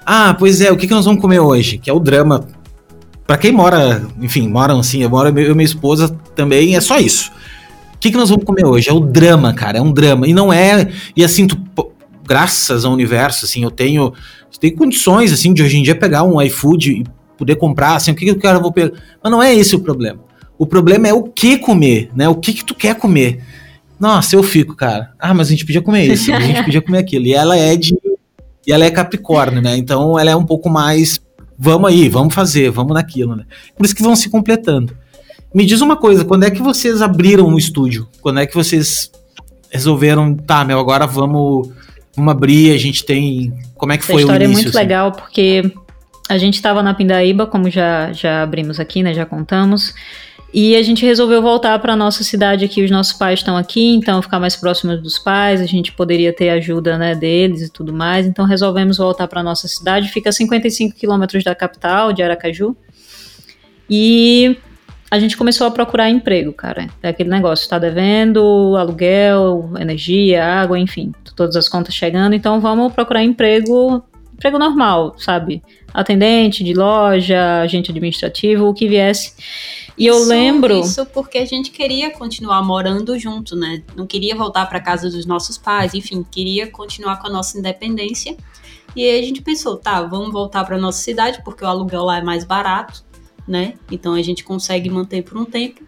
Ah, 0.05 0.35
pois 0.37 0.61
é, 0.61 0.71
o 0.71 0.77
que, 0.77 0.87
que 0.87 0.93
nós 0.93 1.05
vamos 1.05 1.21
comer 1.21 1.39
hoje? 1.39 1.77
Que 1.77 1.89
é 1.89 1.93
o 1.93 1.99
drama. 1.99 2.47
Pra 3.27 3.37
quem 3.37 3.51
mora, 3.51 4.05
enfim, 4.19 4.47
moram 4.47 4.79
assim, 4.79 5.03
eu 5.03 5.09
moro 5.09 5.29
eu 5.39 5.51
e 5.51 5.53
minha 5.53 5.65
esposa 5.65 6.09
também, 6.35 6.75
é 6.75 6.81
só 6.81 6.97
isso 6.97 7.31
que, 8.01 8.09
que 8.09 8.17
nós 8.17 8.29
vamos 8.29 8.43
comer 8.43 8.65
hoje? 8.65 8.89
É 8.89 8.93
o 8.93 8.99
drama, 8.99 9.53
cara, 9.53 9.77
é 9.77 9.81
um 9.81 9.93
drama. 9.93 10.27
E 10.27 10.33
não 10.33 10.51
é. 10.51 10.91
E 11.15 11.23
assim, 11.23 11.45
tu, 11.45 11.55
graças 12.27 12.83
ao 12.83 12.91
universo, 12.91 13.45
assim, 13.45 13.63
eu 13.63 13.69
tenho, 13.69 14.11
tenho 14.59 14.75
condições, 14.75 15.31
assim, 15.31 15.53
de 15.53 15.61
hoje 15.61 15.77
em 15.77 15.83
dia 15.83 15.95
pegar 15.95 16.23
um 16.23 16.41
iFood 16.41 16.91
e 16.91 17.03
poder 17.37 17.55
comprar, 17.55 17.95
assim, 17.95 18.11
o 18.11 18.15
que, 18.15 18.25
que 18.25 18.31
eu 18.31 18.39
quero, 18.39 18.57
eu 18.57 18.61
vou 18.61 18.71
pegar. 18.71 18.91
Mas 19.23 19.31
não 19.31 19.41
é 19.41 19.53
esse 19.53 19.75
o 19.75 19.79
problema. 19.79 20.19
O 20.57 20.65
problema 20.65 21.07
é 21.07 21.13
o 21.13 21.23
que 21.23 21.57
comer, 21.57 22.09
né? 22.15 22.27
O 22.27 22.35
que, 22.35 22.53
que 22.53 22.65
tu 22.65 22.73
quer 22.73 22.95
comer. 22.95 23.43
Nossa, 23.99 24.35
eu 24.35 24.41
fico, 24.41 24.75
cara. 24.75 25.11
Ah, 25.19 25.33
mas 25.33 25.47
a 25.47 25.51
gente 25.51 25.65
podia 25.65 25.81
comer 25.81 26.11
isso, 26.11 26.33
a 26.33 26.39
gente 26.39 26.63
podia 26.63 26.81
comer 26.81 26.97
aquilo. 26.97 27.27
E 27.27 27.33
ela 27.33 27.55
é 27.55 27.75
de. 27.75 27.95
E 28.65 28.71
ela 28.71 28.83
é 28.83 28.89
Capricórnio, 28.89 29.61
né? 29.61 29.77
Então 29.77 30.17
ela 30.17 30.31
é 30.31 30.35
um 30.35 30.45
pouco 30.45 30.69
mais. 30.69 31.21
Vamos 31.57 31.91
aí, 31.91 32.09
vamos 32.09 32.33
fazer, 32.33 32.71
vamos 32.71 32.95
naquilo, 32.95 33.35
né? 33.35 33.43
Por 33.77 33.85
isso 33.85 33.95
que 33.95 34.01
vão 34.01 34.15
se 34.15 34.27
completando. 34.27 34.97
Me 35.53 35.65
diz 35.65 35.81
uma 35.81 35.97
coisa, 35.97 36.23
quando 36.23 36.43
é 36.43 36.51
que 36.51 36.61
vocês 36.61 37.01
abriram 37.01 37.45
o 37.47 37.57
estúdio? 37.57 38.07
Quando 38.21 38.39
é 38.39 38.45
que 38.45 38.55
vocês 38.55 39.11
resolveram, 39.69 40.33
tá, 40.35 40.63
meu, 40.63 40.79
agora 40.79 41.05
vamos, 41.05 41.69
vamos 42.15 42.31
abrir, 42.31 42.73
a 42.73 42.77
gente 42.77 43.03
tem... 43.03 43.53
Como 43.75 43.91
é 43.91 43.97
que 43.97 44.03
Essa 44.03 44.13
foi 44.13 44.23
o 44.23 44.27
início? 44.27 44.33
A 44.33 44.35
história 44.35 44.45
é 44.45 44.47
muito 44.47 44.69
assim? 44.69 44.77
legal, 44.77 45.11
porque 45.11 45.73
a 46.29 46.37
gente 46.37 46.55
estava 46.55 46.81
na 46.81 46.93
Pindaíba, 46.93 47.45
como 47.45 47.69
já, 47.69 48.13
já 48.13 48.43
abrimos 48.43 48.79
aqui, 48.79 49.03
né, 49.03 49.13
já 49.13 49.25
contamos, 49.25 49.93
e 50.53 50.75
a 50.77 50.81
gente 50.81 51.05
resolveu 51.05 51.41
voltar 51.41 51.77
para 51.79 51.93
nossa 51.95 52.23
cidade 52.23 52.63
aqui, 52.63 52.83
os 52.83 52.91
nossos 52.91 53.13
pais 53.13 53.39
estão 53.39 53.57
aqui, 53.57 53.95
então 53.95 54.21
ficar 54.21 54.39
mais 54.39 54.55
próximo 54.55 54.95
dos 54.95 55.19
pais, 55.19 55.59
a 55.59 55.65
gente 55.65 55.91
poderia 55.91 56.31
ter 56.31 56.49
ajuda, 56.49 56.97
né, 56.97 57.13
deles 57.13 57.61
e 57.61 57.69
tudo 57.69 57.91
mais, 57.91 58.25
então 58.25 58.45
resolvemos 58.45 58.97
voltar 58.97 59.27
para 59.27 59.43
nossa 59.43 59.67
cidade, 59.67 60.07
fica 60.07 60.29
a 60.29 60.33
55 60.33 60.95
quilômetros 60.95 61.43
da 61.43 61.53
capital, 61.53 62.13
de 62.13 62.23
Aracaju, 62.23 62.75
e 63.89 64.57
a 65.11 65.19
gente 65.19 65.35
começou 65.35 65.67
a 65.67 65.71
procurar 65.71 66.09
emprego, 66.09 66.53
cara. 66.53 66.87
É 67.03 67.09
aquele 67.09 67.29
negócio, 67.29 67.67
tá 67.67 67.77
devendo 67.77 68.77
aluguel, 68.77 69.73
energia, 69.77 70.41
água, 70.41 70.79
enfim, 70.79 71.11
todas 71.35 71.57
as 71.57 71.67
contas 71.67 71.93
chegando, 71.93 72.33
então 72.33 72.61
vamos 72.61 72.93
procurar 72.93 73.21
emprego, 73.21 74.01
emprego 74.33 74.57
normal, 74.57 75.13
sabe? 75.17 75.61
Atendente 75.93 76.63
de 76.63 76.73
loja, 76.73 77.59
agente 77.61 77.91
administrativo, 77.91 78.67
o 78.67 78.73
que 78.73 78.87
viesse. 78.87 79.33
E 79.97 80.07
eu 80.07 80.15
isso, 80.15 80.29
lembro. 80.29 80.79
Isso 80.79 81.05
porque 81.07 81.39
a 81.39 81.45
gente 81.45 81.71
queria 81.71 82.11
continuar 82.11 82.63
morando 82.63 83.19
junto, 83.19 83.53
né? 83.53 83.83
Não 83.97 84.07
queria 84.07 84.33
voltar 84.33 84.65
para 84.67 84.79
casa 84.79 85.09
dos 85.09 85.25
nossos 85.25 85.57
pais, 85.57 85.93
enfim, 85.93 86.25
queria 86.31 86.71
continuar 86.71 87.17
com 87.17 87.27
a 87.27 87.29
nossa 87.29 87.59
independência. 87.59 88.37
E 88.95 89.03
aí 89.03 89.19
a 89.19 89.23
gente 89.23 89.41
pensou, 89.41 89.75
tá, 89.75 90.01
vamos 90.03 90.31
voltar 90.31 90.63
para 90.63 90.77
nossa 90.77 91.03
cidade 91.03 91.41
porque 91.43 91.65
o 91.65 91.67
aluguel 91.67 92.03
lá 92.03 92.19
é 92.19 92.21
mais 92.21 92.45
barato 92.45 93.10
né? 93.47 93.73
Então 93.91 94.13
a 94.13 94.21
gente 94.21 94.43
consegue 94.43 94.89
manter 94.89 95.23
por 95.23 95.37
um 95.37 95.45
tempo. 95.45 95.81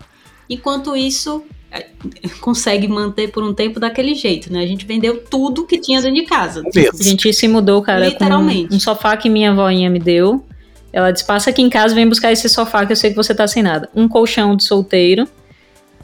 Enquanto 0.50 0.96
isso, 0.96 1.44
é, 1.72 1.88
consegue 2.42 2.88
manter 2.88 3.32
por 3.32 3.44
um 3.44 3.54
tempo 3.54 3.80
daquele 3.80 4.14
jeito, 4.16 4.52
né? 4.52 4.64
A 4.64 4.68
gente 4.68 4.86
vendeu 4.86 5.24
tudo 5.24 5.66
que 5.66 5.80
tinha 5.80 6.02
dentro 6.02 6.22
de 6.22 6.28
casa. 6.28 6.62
A 6.64 7.04
gente 7.04 7.32
se 7.34 7.48
mudou, 7.48 7.82
cara, 7.82 8.08
Literalmente. 8.08 8.70
com 8.70 8.76
um 8.76 8.80
sofá 8.80 9.18
que 9.18 9.30
minha 9.30 9.52
avóinha 9.52 9.90
me 9.90 10.00
deu. 10.00 10.46
Ela 10.92 11.10
disse, 11.10 11.26
passa 11.26 11.50
aqui 11.50 11.62
em 11.62 11.70
casa, 11.70 11.96
vem 11.96 12.08
buscar 12.08 12.32
esse 12.32 12.48
sofá 12.48 12.86
que 12.86 12.92
eu 12.92 12.96
sei 12.96 13.10
que 13.10 13.16
você 13.16 13.34
tá 13.34 13.48
sem 13.48 13.64
nada. 13.64 13.90
Um 13.96 14.08
colchão 14.08 14.56
de 14.56 14.64
solteiro. 14.64 15.28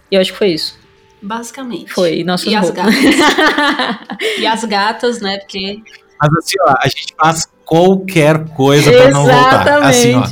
E 0.10 0.16
eu 0.16 0.22
acho 0.22 0.32
que 0.32 0.38
foi 0.38 0.50
isso. 0.50 0.80
Basicamente. 1.22 1.92
Foi, 1.94 2.24
nossas 2.24 2.52
e 2.52 2.56
roupas. 2.56 2.88
as 2.88 2.96
gatas. 2.96 4.18
e 4.40 4.48
as 4.48 4.64
gatas, 4.64 5.22
né? 5.22 5.38
Porque... 5.38 5.80
Mas 6.20 6.34
assim, 6.38 6.56
ó, 6.68 6.74
a 6.80 6.88
gente 6.88 7.14
faz 7.16 7.48
qualquer 7.64 8.46
coisa 8.50 8.92
para 8.92 9.12
não 9.12 9.26
voltar. 9.26 9.84
Assim, 9.84 10.16
ó, 10.16 10.24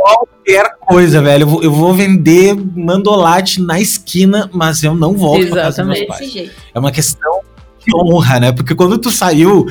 qualquer 0.00 0.76
coisa, 0.80 1.20
velho. 1.22 1.42
Eu 1.42 1.48
vou, 1.48 1.62
eu 1.62 1.72
vou, 1.72 1.94
vender 1.94 2.54
mandolate 2.54 3.60
na 3.60 3.80
esquina, 3.80 4.48
mas 4.52 4.82
eu 4.82 4.94
não 4.94 5.14
volto 5.14 5.42
Exatamente. 5.42 5.52
pra 5.52 5.62
casa 5.62 5.84
dos 5.84 5.98
meus 5.98 6.06
pais. 6.06 6.50
É 6.74 6.78
uma 6.78 6.92
questão 6.92 7.40
de 7.84 7.94
honra, 7.96 8.40
né? 8.40 8.52
Porque 8.52 8.74
quando 8.74 8.98
tu 8.98 9.10
saiu. 9.10 9.66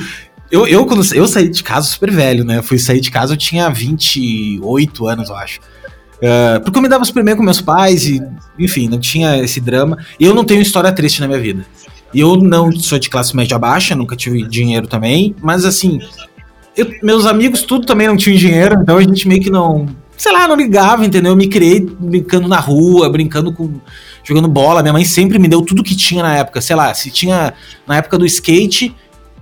Eu, 0.50 0.66
eu, 0.66 0.84
quando 0.84 1.04
eu 1.14 1.28
saí 1.28 1.48
de 1.48 1.62
casa 1.62 1.86
super 1.86 2.10
velho, 2.10 2.44
né? 2.44 2.58
Eu 2.58 2.62
fui 2.62 2.76
sair 2.76 3.00
de 3.00 3.10
casa, 3.10 3.34
eu 3.34 3.36
tinha 3.36 3.70
28 3.70 5.06
anos, 5.06 5.28
eu 5.28 5.36
acho. 5.36 5.60
Uh, 6.16 6.60
porque 6.62 6.76
eu 6.76 6.82
me 6.82 6.88
dava 6.88 7.04
super 7.04 7.24
bem 7.24 7.36
com 7.36 7.42
meus 7.42 7.60
pais 7.60 8.04
e, 8.04 8.20
enfim, 8.58 8.88
não 8.88 8.98
tinha 8.98 9.38
esse 9.38 9.60
drama. 9.60 9.96
E 10.18 10.24
eu 10.24 10.34
não 10.34 10.44
tenho 10.44 10.60
história 10.60 10.92
triste 10.92 11.20
na 11.20 11.28
minha 11.28 11.38
vida. 11.38 11.64
Eu 12.12 12.36
não 12.36 12.72
sou 12.72 12.98
de 12.98 13.08
classe 13.08 13.34
média 13.36 13.58
baixa, 13.58 13.94
nunca 13.94 14.16
tive 14.16 14.42
dinheiro 14.42 14.88
também, 14.88 15.34
mas 15.40 15.64
assim, 15.64 16.00
eu, 16.76 16.90
meus 17.02 17.24
amigos 17.24 17.62
tudo 17.62 17.86
também 17.86 18.08
não 18.08 18.16
tinham 18.16 18.36
dinheiro, 18.36 18.80
então 18.82 18.96
a 18.96 19.02
gente 19.02 19.28
meio 19.28 19.40
que 19.40 19.50
não, 19.50 19.86
sei 20.20 20.32
lá, 20.32 20.46
não 20.46 20.54
ligava, 20.54 21.02
entendeu? 21.02 21.32
Eu 21.32 21.36
me 21.36 21.48
criei 21.48 21.80
brincando 21.80 22.46
na 22.46 22.60
rua, 22.60 23.08
brincando 23.08 23.50
com. 23.54 23.80
jogando 24.22 24.48
bola. 24.48 24.82
Minha 24.82 24.92
mãe 24.92 25.02
sempre 25.02 25.38
me 25.38 25.48
deu 25.48 25.62
tudo 25.62 25.82
que 25.82 25.96
tinha 25.96 26.22
na 26.22 26.36
época. 26.36 26.60
Sei 26.60 26.76
lá, 26.76 26.92
se 26.92 27.10
tinha 27.10 27.54
na 27.86 27.96
época 27.96 28.18
do 28.18 28.26
skate, 28.26 28.94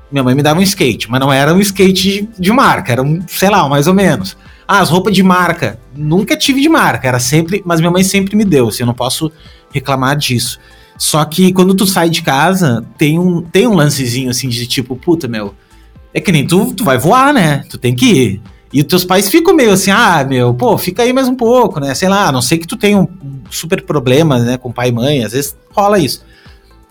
minha 0.09 0.23
mãe 0.23 0.37
me 0.37 0.43
dava 0.43 0.61
um 0.61 0.63
skate, 0.63 1.11
mas 1.11 1.19
não 1.19 1.33
era 1.33 1.53
um 1.53 1.59
skate 1.59 2.29
de, 2.39 2.53
marca, 2.53 2.93
era 2.93 3.03
um, 3.03 3.21
sei 3.27 3.51
lá, 3.51 3.69
mais 3.69 3.89
ou 3.89 3.95
menos. 3.95 4.37
Ah, 4.69 4.79
as 4.79 4.89
roupas 4.89 5.13
de 5.13 5.23
marca, 5.23 5.81
nunca 5.97 6.37
tive 6.37 6.61
de 6.61 6.69
marca, 6.69 7.09
era 7.09 7.19
sempre, 7.19 7.61
mas 7.65 7.81
minha 7.81 7.91
mãe 7.91 8.05
sempre 8.05 8.37
me 8.37 8.45
deu, 8.45 8.69
assim, 8.69 8.85
eu 8.85 8.87
não 8.87 8.95
posso 8.95 9.33
reclamar 9.73 10.17
disso. 10.17 10.61
Só 10.97 11.25
que 11.25 11.53
quando 11.53 11.75
tu 11.75 11.87
sai 11.87 12.09
de 12.09 12.23
casa, 12.23 12.87
tem 12.97 13.19
um, 13.19 13.43
tem 13.43 13.67
um 13.67 13.75
lancezinho 13.75 14.31
assim 14.31 14.49
de 14.49 14.65
tipo, 14.69 14.95
puta, 14.95 15.27
meu, 15.27 15.57
é 16.15 16.21
que 16.21 16.31
nem 16.31 16.47
tu, 16.47 16.73
tu 16.73 16.85
vai 16.85 16.99
voar, 16.99 17.35
né? 17.35 17.65
Tu 17.69 17.79
tem 17.79 17.97
que 17.97 18.07
ir. 18.07 18.43
E 18.73 18.81
os 18.81 18.87
teus 18.87 19.05
pais 19.05 19.29
ficam 19.29 19.55
meio 19.55 19.73
assim, 19.73 19.91
ah, 19.91 20.25
meu, 20.29 20.53
pô, 20.53 20.77
fica 20.77 21.03
aí 21.03 21.13
mais 21.13 21.29
um 21.29 21.35
pouco, 21.35 21.81
né? 21.81 21.95
Sei 21.95 22.09
lá, 22.09 22.29
a 22.29 22.33
não 22.33 22.43
sei 22.43 22.59
que 22.59 22.67
tu 22.67 22.77
tenha 22.77 22.99
um 23.01 23.09
super 23.51 23.83
problema, 23.83 24.39
né, 24.39 24.59
com 24.59 24.71
pai 24.71 24.91
e 24.91 24.93
mãe, 24.93 25.25
às 25.25 25.33
vezes 25.33 25.57
rola 25.71 25.99
isso. 25.99 26.23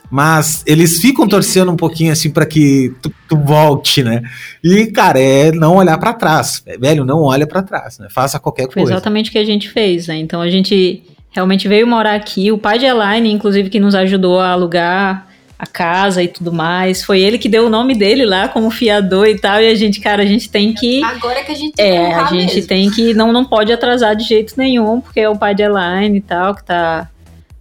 Mas 0.09 0.63
eles 0.65 0.99
ficam 0.99 1.27
torcendo 1.27 1.71
um 1.71 1.75
pouquinho 1.75 2.13
assim 2.13 2.31
para 2.31 2.45
que 2.45 2.93
tu, 3.01 3.11
tu, 3.27 3.37
volte, 3.37 4.01
né? 4.01 4.23
E, 4.63 4.87
cara, 4.87 5.19
é 5.19 5.51
não 5.51 5.75
olhar 5.75 5.97
para 5.97 6.13
trás. 6.13 6.63
É, 6.65 6.77
velho, 6.77 7.03
não 7.03 7.23
olha 7.23 7.45
para 7.45 7.61
trás, 7.61 7.99
né? 7.99 8.07
Faça 8.09 8.39
qualquer 8.39 8.67
coisa. 8.67 8.73
Foi 8.73 8.83
exatamente 8.83 9.29
o 9.29 9.33
que 9.33 9.37
a 9.37 9.43
gente 9.43 9.69
fez, 9.69 10.07
né? 10.07 10.15
Então 10.17 10.39
a 10.41 10.49
gente 10.49 11.03
realmente 11.29 11.67
veio 11.67 11.85
morar 11.85 12.15
aqui. 12.15 12.51
O 12.53 12.57
pai 12.57 12.79
de 12.79 12.85
Elaine, 12.85 13.31
inclusive, 13.31 13.69
que 13.69 13.81
nos 13.81 13.95
ajudou 13.95 14.39
a 14.39 14.51
alugar 14.51 15.26
a 15.57 15.65
casa 15.65 16.21
e 16.21 16.27
tudo 16.27 16.53
mais. 16.53 17.03
Foi 17.03 17.19
ele 17.19 17.37
que 17.37 17.49
deu 17.49 17.65
o 17.65 17.69
nome 17.69 17.95
dele 17.95 18.25
lá 18.25 18.47
como 18.47 18.69
fiador 18.69 19.27
e 19.27 19.39
tal. 19.39 19.61
E 19.61 19.69
a 19.69 19.75
gente, 19.75 19.99
cara, 19.99 20.21
a 20.21 20.25
gente 20.25 20.49
tem 20.49 20.73
que. 20.73 21.03
Agora 21.03 21.43
que 21.43 21.51
a 21.51 21.55
gente 21.55 21.73
tem 21.73 21.85
É, 21.85 22.13
a 22.13 22.25
gente 22.25 22.55
mesmo. 22.55 22.67
tem 22.67 22.91
que. 22.91 23.13
Não, 23.13 23.33
não 23.33 23.43
pode 23.43 23.71
atrasar 23.71 24.15
de 24.15 24.23
jeito 24.23 24.53
nenhum, 24.57 25.01
porque 25.01 25.19
é 25.19 25.29
o 25.29 25.37
pai 25.37 25.55
de 25.55 25.63
Elaine 25.63 26.17
e 26.17 26.21
tal, 26.21 26.53
que 26.53 26.63
tá, 26.63 27.09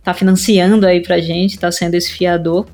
tá 0.03 0.13
financiando 0.13 0.87
aí 0.87 1.01
pra 1.01 1.19
gente, 1.19 1.59
tá 1.59 1.73
sendo 1.73 1.95
esse 1.95 2.13
fiador. 2.13 2.67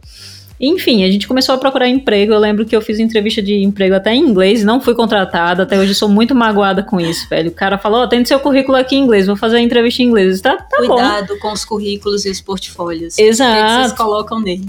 Enfim, 0.61 1.03
a 1.03 1.11
gente 1.11 1.27
começou 1.27 1.57
a 1.57 1.59
procurar 1.59 1.89
emprego. 1.89 2.33
Eu 2.33 2.39
lembro 2.39 2.65
que 2.65 2.75
eu 2.75 2.81
fiz 2.81 3.01
entrevista 3.01 3.43
de 3.43 3.65
emprego 3.65 3.97
até 3.97 4.15
em 4.15 4.21
inglês, 4.21 4.63
não 4.63 4.81
fui 4.81 4.95
contratada. 4.95 5.65
Até 5.65 5.77
hoje 5.77 5.93
sou 5.93 6.09
muito 6.09 6.37
magoada 6.37 6.85
com 6.85 7.01
isso, 7.01 7.29
velho. 7.29 7.51
O 7.51 7.55
cara 7.55 7.79
falou: 7.79 8.01
Ó, 8.01 8.05
oh, 8.05 8.09
tem 8.09 8.25
seu 8.25 8.39
currículo 8.39 8.79
aqui 8.79 8.95
em 8.95 9.01
inglês, 9.03 9.27
vou 9.27 9.35
fazer 9.35 9.57
a 9.57 9.61
entrevista 9.61 10.03
em 10.03 10.07
inglês. 10.07 10.41
Tá, 10.41 10.57
tá 10.57 10.77
Cuidado 10.77 11.35
bom. 11.35 11.41
com 11.41 11.53
os 11.53 11.65
currículos 11.65 12.25
e 12.27 12.31
os 12.31 12.41
portfólios. 12.41 13.19
Exato. 13.19 13.61
O 13.61 13.67
que, 13.67 13.73
vocês 13.73 13.93
colocam 13.93 14.41
nele? 14.41 14.67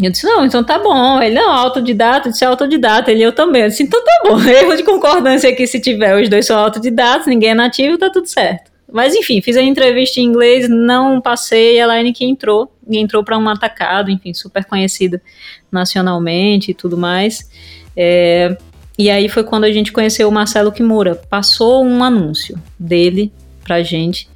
Eu 0.00 0.10
disse, 0.10 0.26
não, 0.26 0.44
então 0.44 0.64
tá 0.64 0.78
bom. 0.78 1.22
Ele, 1.22 1.36
não, 1.36 1.50
autodidata, 1.50 2.28
eu 2.28 2.32
disse, 2.32 2.44
autodidata. 2.44 3.10
Ele, 3.10 3.22
eu 3.22 3.32
também. 3.32 3.62
Eu 3.62 3.68
disse, 3.68 3.82
então 3.82 4.02
tá 4.04 4.20
bom. 4.24 4.40
Erro 4.42 4.76
de 4.76 4.82
concordância 4.82 5.48
aqui, 5.48 5.66
se 5.66 5.80
tiver. 5.80 6.20
Os 6.20 6.28
dois 6.28 6.46
são 6.46 6.58
autodidatos, 6.58 7.26
ninguém 7.26 7.50
é 7.50 7.54
nativo, 7.54 7.96
tá 7.96 8.10
tudo 8.10 8.26
certo. 8.26 8.72
Mas 8.92 9.14
enfim, 9.14 9.40
fiz 9.40 9.56
a 9.56 9.62
entrevista 9.62 10.20
em 10.20 10.24
inglês, 10.24 10.68
não 10.68 11.20
passei, 11.20 11.80
a 11.80 11.84
Elaine 11.84 12.12
que 12.12 12.24
entrou, 12.24 12.70
e 12.88 12.96
entrou 12.96 13.24
para 13.24 13.36
um 13.36 13.48
atacado, 13.48 14.10
enfim, 14.10 14.32
super 14.32 14.64
conhecida 14.64 15.20
nacionalmente 15.70 16.70
e 16.70 16.74
tudo 16.74 16.96
mais. 16.96 17.50
É, 17.96 18.56
e 18.96 19.10
aí 19.10 19.28
foi 19.28 19.42
quando 19.42 19.64
a 19.64 19.72
gente 19.72 19.92
conheceu 19.92 20.28
o 20.28 20.32
Marcelo 20.32 20.70
Kimura. 20.70 21.16
Passou 21.28 21.84
um 21.84 22.04
anúncio 22.04 22.56
dele 22.78 23.32
pra 23.64 23.82
gente. 23.82 24.28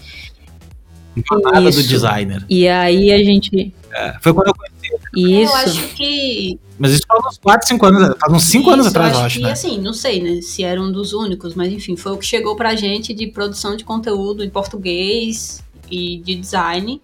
Nada 1.44 1.70
do 1.70 1.82
designer. 1.82 2.44
E 2.48 2.66
aí 2.68 3.12
a 3.12 3.18
gente. 3.18 3.72
É, 3.92 4.14
foi 4.20 4.32
quando 4.32 4.48
eu 4.48 4.54
conheci. 4.54 4.67
Isso. 5.16 5.52
Eu 5.52 5.56
acho 5.56 5.94
que. 5.94 6.58
Mas 6.78 6.92
isso 6.92 7.02
faz 7.08 7.24
uns 7.26 7.38
4, 7.38 7.68
5 7.68 7.86
anos, 7.86 8.16
faz 8.20 8.32
uns 8.32 8.44
5 8.44 8.70
anos 8.70 8.86
atrás, 8.86 9.14
eu 9.14 9.20
acho. 9.20 9.38
que, 9.38 9.44
né? 9.44 9.50
assim, 9.52 9.80
não 9.80 9.92
sei, 9.92 10.22
né? 10.22 10.40
Se 10.42 10.62
era 10.62 10.80
um 10.80 10.92
dos 10.92 11.12
únicos, 11.12 11.54
mas 11.54 11.72
enfim, 11.72 11.96
foi 11.96 12.12
o 12.12 12.16
que 12.16 12.26
chegou 12.26 12.54
pra 12.54 12.76
gente 12.76 13.12
de 13.12 13.26
produção 13.26 13.76
de 13.76 13.84
conteúdo 13.84 14.44
em 14.44 14.50
português 14.50 15.62
e 15.90 16.18
de 16.18 16.36
design 16.36 17.00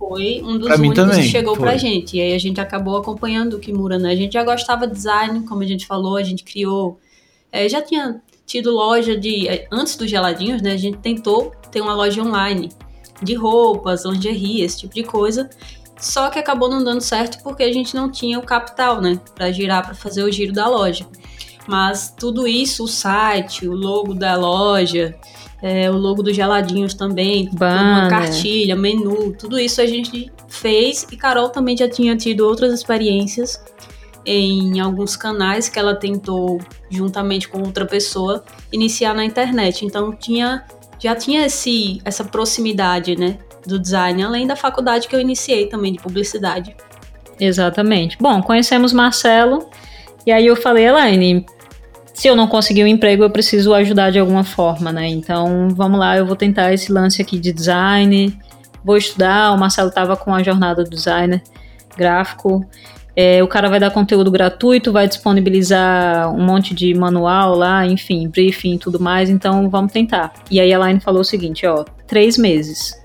foi 0.00 0.40
um 0.42 0.56
dos 0.56 0.66
pra 0.66 0.76
únicos 0.76 0.96
também, 0.96 1.20
que 1.20 1.28
chegou 1.28 1.54
foi. 1.54 1.62
pra 1.62 1.76
gente. 1.76 2.16
E 2.16 2.20
aí 2.22 2.32
a 2.32 2.38
gente 2.38 2.58
acabou 2.58 2.96
acompanhando 2.96 3.54
o 3.54 3.58
Kimura, 3.58 3.98
né? 3.98 4.12
A 4.12 4.16
gente 4.16 4.32
já 4.32 4.42
gostava 4.42 4.86
de 4.86 4.94
design, 4.94 5.44
como 5.46 5.62
a 5.62 5.66
gente 5.66 5.86
falou, 5.86 6.16
a 6.16 6.22
gente 6.22 6.42
criou. 6.42 6.98
É, 7.52 7.68
já 7.68 7.82
tinha 7.82 8.22
tido 8.46 8.72
loja 8.72 9.14
de. 9.14 9.46
É, 9.46 9.68
antes 9.70 9.96
dos 9.96 10.08
geladinhos, 10.08 10.62
né? 10.62 10.72
A 10.72 10.76
gente 10.78 10.96
tentou 10.98 11.52
ter 11.70 11.82
uma 11.82 11.94
loja 11.94 12.22
online 12.22 12.70
de 13.22 13.34
roupas, 13.34 14.06
lingerie, 14.06 14.62
esse 14.62 14.78
tipo 14.78 14.94
de 14.94 15.02
coisa. 15.02 15.50
Só 16.00 16.30
que 16.30 16.38
acabou 16.38 16.68
não 16.68 16.82
dando 16.82 17.00
certo 17.00 17.42
porque 17.42 17.62
a 17.62 17.72
gente 17.72 17.94
não 17.94 18.10
tinha 18.10 18.38
o 18.38 18.42
capital, 18.42 19.00
né? 19.00 19.20
Pra 19.34 19.52
girar, 19.52 19.84
para 19.84 19.94
fazer 19.94 20.22
o 20.22 20.32
giro 20.32 20.52
da 20.52 20.66
loja. 20.66 21.06
Mas 21.66 22.12
tudo 22.18 22.48
isso, 22.48 22.84
o 22.84 22.88
site, 22.88 23.68
o 23.68 23.72
logo 23.72 24.14
da 24.14 24.34
loja, 24.34 25.14
é, 25.62 25.90
o 25.90 25.96
logo 25.96 26.22
dos 26.22 26.34
geladinhos 26.34 26.94
também, 26.94 27.50
uma 27.52 28.08
cartilha, 28.08 28.74
menu, 28.74 29.32
tudo 29.38 29.58
isso 29.58 29.80
a 29.80 29.86
gente 29.86 30.32
fez 30.48 31.06
e 31.12 31.16
Carol 31.16 31.50
também 31.50 31.76
já 31.76 31.88
tinha 31.88 32.16
tido 32.16 32.40
outras 32.40 32.72
experiências 32.72 33.62
em 34.24 34.80
alguns 34.80 35.16
canais 35.16 35.68
que 35.68 35.78
ela 35.78 35.94
tentou 35.94 36.60
juntamente 36.90 37.48
com 37.48 37.60
outra 37.60 37.86
pessoa 37.86 38.42
iniciar 38.72 39.14
na 39.14 39.24
internet. 39.24 39.84
Então 39.84 40.12
tinha 40.12 40.64
já 40.98 41.14
tinha 41.14 41.46
esse 41.46 42.00
essa 42.04 42.24
proximidade, 42.24 43.16
né, 43.16 43.38
do 43.66 43.78
design, 43.78 44.22
além 44.22 44.46
da 44.46 44.56
faculdade 44.56 45.08
que 45.08 45.14
eu 45.14 45.20
iniciei 45.20 45.66
também 45.66 45.92
de 45.92 45.98
publicidade. 45.98 46.74
Exatamente. 47.38 48.16
Bom, 48.20 48.42
conhecemos 48.42 48.92
Marcelo 48.92 49.68
e 50.26 50.32
aí 50.32 50.46
eu 50.46 50.56
falei, 50.56 50.86
Elaine, 50.86 51.46
se 52.12 52.28
eu 52.28 52.36
não 52.36 52.46
conseguir 52.46 52.84
um 52.84 52.86
emprego, 52.86 53.22
eu 53.22 53.30
preciso 53.30 53.72
ajudar 53.72 54.10
de 54.10 54.18
alguma 54.18 54.44
forma, 54.44 54.92
né? 54.92 55.08
Então, 55.08 55.68
vamos 55.70 55.98
lá, 55.98 56.18
eu 56.18 56.26
vou 56.26 56.36
tentar 56.36 56.72
esse 56.72 56.92
lance 56.92 57.22
aqui 57.22 57.38
de 57.38 57.50
design, 57.52 58.38
vou 58.84 58.96
estudar. 58.96 59.52
O 59.52 59.58
Marcelo 59.58 59.88
estava 59.88 60.16
com 60.16 60.34
a 60.34 60.42
jornada 60.42 60.84
do 60.84 60.90
designer 60.90 61.42
gráfico. 61.96 62.64
É, 63.16 63.42
o 63.42 63.48
cara 63.48 63.68
vai 63.68 63.80
dar 63.80 63.90
conteúdo 63.90 64.30
gratuito, 64.30 64.92
vai 64.92 65.08
disponibilizar 65.08 66.32
um 66.32 66.44
monte 66.44 66.74
de 66.74 66.94
manual 66.94 67.54
lá, 67.56 67.86
enfim, 67.86 68.28
briefing 68.28 68.74
e 68.74 68.78
tudo 68.78 69.00
mais. 69.00 69.30
Então, 69.30 69.70
vamos 69.70 69.90
tentar. 69.90 70.32
E 70.50 70.60
aí 70.60 70.72
a 70.74 70.78
Line 70.78 71.00
falou 71.00 71.22
o 71.22 71.24
seguinte: 71.24 71.66
ó, 71.66 71.84
três 72.06 72.36
meses 72.36 72.99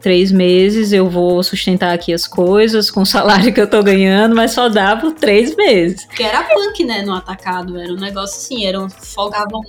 três 0.00 0.30
meses 0.32 0.92
eu 0.92 1.08
vou 1.08 1.42
sustentar 1.42 1.92
aqui 1.92 2.12
as 2.12 2.26
coisas 2.26 2.90
com 2.90 3.02
o 3.02 3.06
salário 3.06 3.52
que 3.52 3.60
eu 3.60 3.68
tô 3.68 3.82
ganhando, 3.82 4.34
mas 4.34 4.52
só 4.52 4.68
dá 4.68 4.96
por 4.96 5.12
três 5.12 5.54
meses. 5.56 6.06
Que 6.06 6.22
era 6.22 6.42
punk, 6.44 6.84
né, 6.84 7.02
no 7.02 7.14
atacado, 7.14 7.78
era 7.78 7.92
um 7.92 7.96
negócio 7.96 8.38
assim, 8.38 8.66
era 8.66 8.80
um, 8.80 8.88
folgavam 8.88 9.60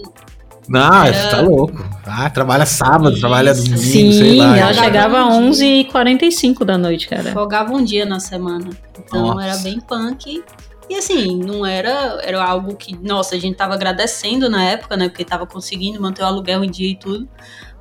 não, 0.70 1.04
era... 1.04 1.30
tá 1.30 1.42
louco. 1.42 1.84
Ah, 2.06 2.30
trabalha 2.30 2.63
sábado, 2.63 3.13
Isso. 3.13 3.20
trabalha 3.20 3.56
domingo, 3.56 3.78
Sim, 3.78 4.12
sei 4.12 4.36
lá. 4.36 4.56
ela 4.56 4.74
chegava 4.74 5.28
às 5.28 5.34
11h45 5.34 6.63
da 6.63 6.78
noite, 6.78 7.08
cara. 7.08 7.32
Folgava 7.32 7.74
um 7.74 7.84
dia 7.84 8.06
na 8.06 8.20
semana. 8.20 8.70
Então 9.00 9.30
nossa. 9.30 9.48
era 9.48 9.58
bem 9.58 9.80
punk. 9.80 10.44
E 10.88 10.96
assim, 10.96 11.39
não 11.39 11.65
era, 11.65 12.20
era 12.24 12.44
algo 12.44 12.76
que, 12.76 12.96
nossa, 12.98 13.36
a 13.36 13.39
gente 13.39 13.56
tava 13.56 13.74
agradecendo 13.74 14.48
na 14.48 14.63
época, 14.63 14.96
né? 14.96 15.10
Porque 15.10 15.26
tava 15.26 15.48
conseguindo 15.48 16.00
manter 16.00 16.22
o 16.22 16.26
aluguel 16.26 16.63
em 16.63 16.70
dia 16.70 16.92
e 16.92 16.96
tudo 16.96 17.28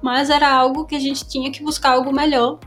mas 0.03 0.31
era 0.31 0.51
algo 0.51 0.85
que 0.85 0.97
a 0.97 1.01
gente 1.01 1.27
tinha 1.27 1.51
que 1.51 1.63
buscar 1.63 1.93
algo 1.93 2.13
melhor 2.13 2.59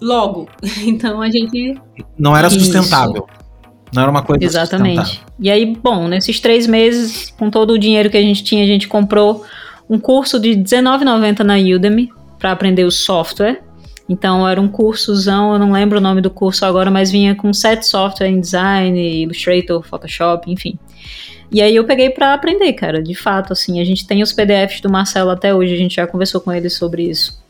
logo. 0.00 0.48
Então 0.84 1.22
a 1.22 1.30
gente. 1.30 1.80
Não 2.18 2.36
era 2.36 2.50
sustentável. 2.50 3.26
Isso. 3.28 3.44
Não 3.92 4.02
era 4.02 4.10
uma 4.10 4.22
coisa 4.22 4.44
Exatamente. 4.44 5.22
E 5.38 5.48
aí, 5.48 5.64
bom, 5.64 6.08
nesses 6.08 6.40
três 6.40 6.66
meses, 6.66 7.32
com 7.38 7.48
todo 7.48 7.74
o 7.74 7.78
dinheiro 7.78 8.10
que 8.10 8.16
a 8.16 8.22
gente 8.22 8.42
tinha, 8.42 8.64
a 8.64 8.66
gente 8.66 8.88
comprou 8.88 9.44
um 9.88 9.98
curso 9.98 10.40
de 10.40 10.50
R$19,90 10.50 11.40
na 11.40 11.54
Udemy 11.54 12.10
para 12.38 12.50
aprender 12.50 12.84
o 12.84 12.90
software. 12.90 13.62
Então 14.08 14.46
era 14.46 14.60
um 14.60 14.68
cursozão, 14.68 15.52
eu 15.52 15.58
não 15.58 15.72
lembro 15.72 15.98
o 15.98 16.00
nome 16.00 16.20
do 16.20 16.28
curso 16.28 16.66
agora, 16.66 16.90
mas 16.90 17.10
vinha 17.10 17.34
com 17.34 17.52
sete 17.52 17.86
software 17.86 18.28
em 18.28 18.40
design, 18.40 19.22
Illustrator, 19.22 19.82
Photoshop, 19.82 20.50
enfim. 20.50 20.78
E 21.54 21.62
aí 21.62 21.76
eu 21.76 21.84
peguei 21.84 22.10
para 22.10 22.34
aprender, 22.34 22.72
cara, 22.72 23.00
de 23.00 23.14
fato, 23.14 23.52
assim, 23.52 23.80
a 23.80 23.84
gente 23.84 24.04
tem 24.04 24.24
os 24.24 24.32
PDFs 24.32 24.80
do 24.80 24.90
Marcelo 24.90 25.30
até 25.30 25.54
hoje, 25.54 25.72
a 25.72 25.76
gente 25.76 25.94
já 25.94 26.04
conversou 26.04 26.40
com 26.40 26.52
ele 26.52 26.68
sobre 26.68 27.04
isso. 27.04 27.40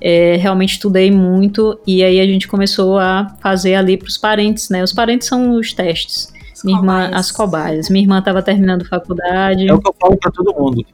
É, 0.00 0.34
realmente 0.34 0.72
estudei 0.72 1.12
muito 1.12 1.78
e 1.86 2.02
aí 2.02 2.18
a 2.18 2.26
gente 2.26 2.48
começou 2.48 2.98
a 2.98 3.36
fazer 3.40 3.76
ali 3.76 3.96
para 3.96 4.08
os 4.08 4.18
parentes, 4.18 4.68
né? 4.68 4.82
Os 4.82 4.92
parentes 4.92 5.28
são 5.28 5.52
os 5.52 5.72
testes. 5.72 6.32
As 6.52 6.64
Minha 6.64 6.78
irmã, 6.78 7.10
as 7.14 7.30
cobaias. 7.30 7.88
Minha 7.88 8.02
irmã 8.02 8.18
estava 8.18 8.42
terminando 8.42 8.84
faculdade. 8.84 9.68
É 9.68 9.72
o 9.72 9.80
que 9.80 9.90
eu 9.90 9.94
falo 10.00 10.16
para 10.16 10.32
todo 10.32 10.52
mundo. 10.52 10.84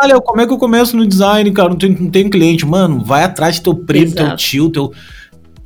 Olha, 0.00 0.20
como 0.20 0.40
é 0.40 0.46
que 0.46 0.52
eu 0.52 0.58
começo 0.58 0.96
no 0.96 1.04
design, 1.08 1.50
cara? 1.50 1.70
Não 1.70 1.76
tenho, 1.76 2.02
não 2.02 2.10
tenho 2.10 2.30
cliente. 2.30 2.64
Mano, 2.64 3.02
vai 3.04 3.24
atrás 3.24 3.58
do 3.58 3.64
teu 3.64 3.84
primo, 3.84 4.06
Exato. 4.06 4.28
teu 4.28 4.36
tio, 4.36 4.70
teu. 4.70 4.92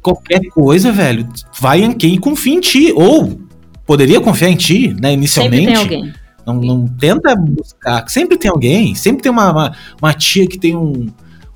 Qualquer 0.00 0.40
coisa, 0.55 0.90
velho. 0.90 1.29
Vai 1.60 1.83
em 1.83 1.92
quem 1.92 2.19
confia 2.19 2.54
em 2.54 2.60
ti. 2.60 2.92
Ou 2.96 3.38
poderia 3.85 4.23
confiar 4.23 4.48
em 4.48 4.56
ti, 4.56 4.96
né? 4.98 5.12
Inicialmente. 5.12 5.67
Sempre 5.67 5.88
tem 5.88 5.98
alguém. 5.98 6.19
Não, 6.55 6.61
não 6.61 6.88
tenta 6.88 7.35
buscar. 7.37 8.09
Sempre 8.09 8.37
tem 8.37 8.51
alguém, 8.51 8.94
sempre 8.94 9.23
tem 9.23 9.31
uma, 9.31 9.51
uma, 9.51 9.77
uma 10.01 10.15
tia 10.15 10.46
que 10.46 10.59
tem 10.59 10.77
um, 10.77 11.09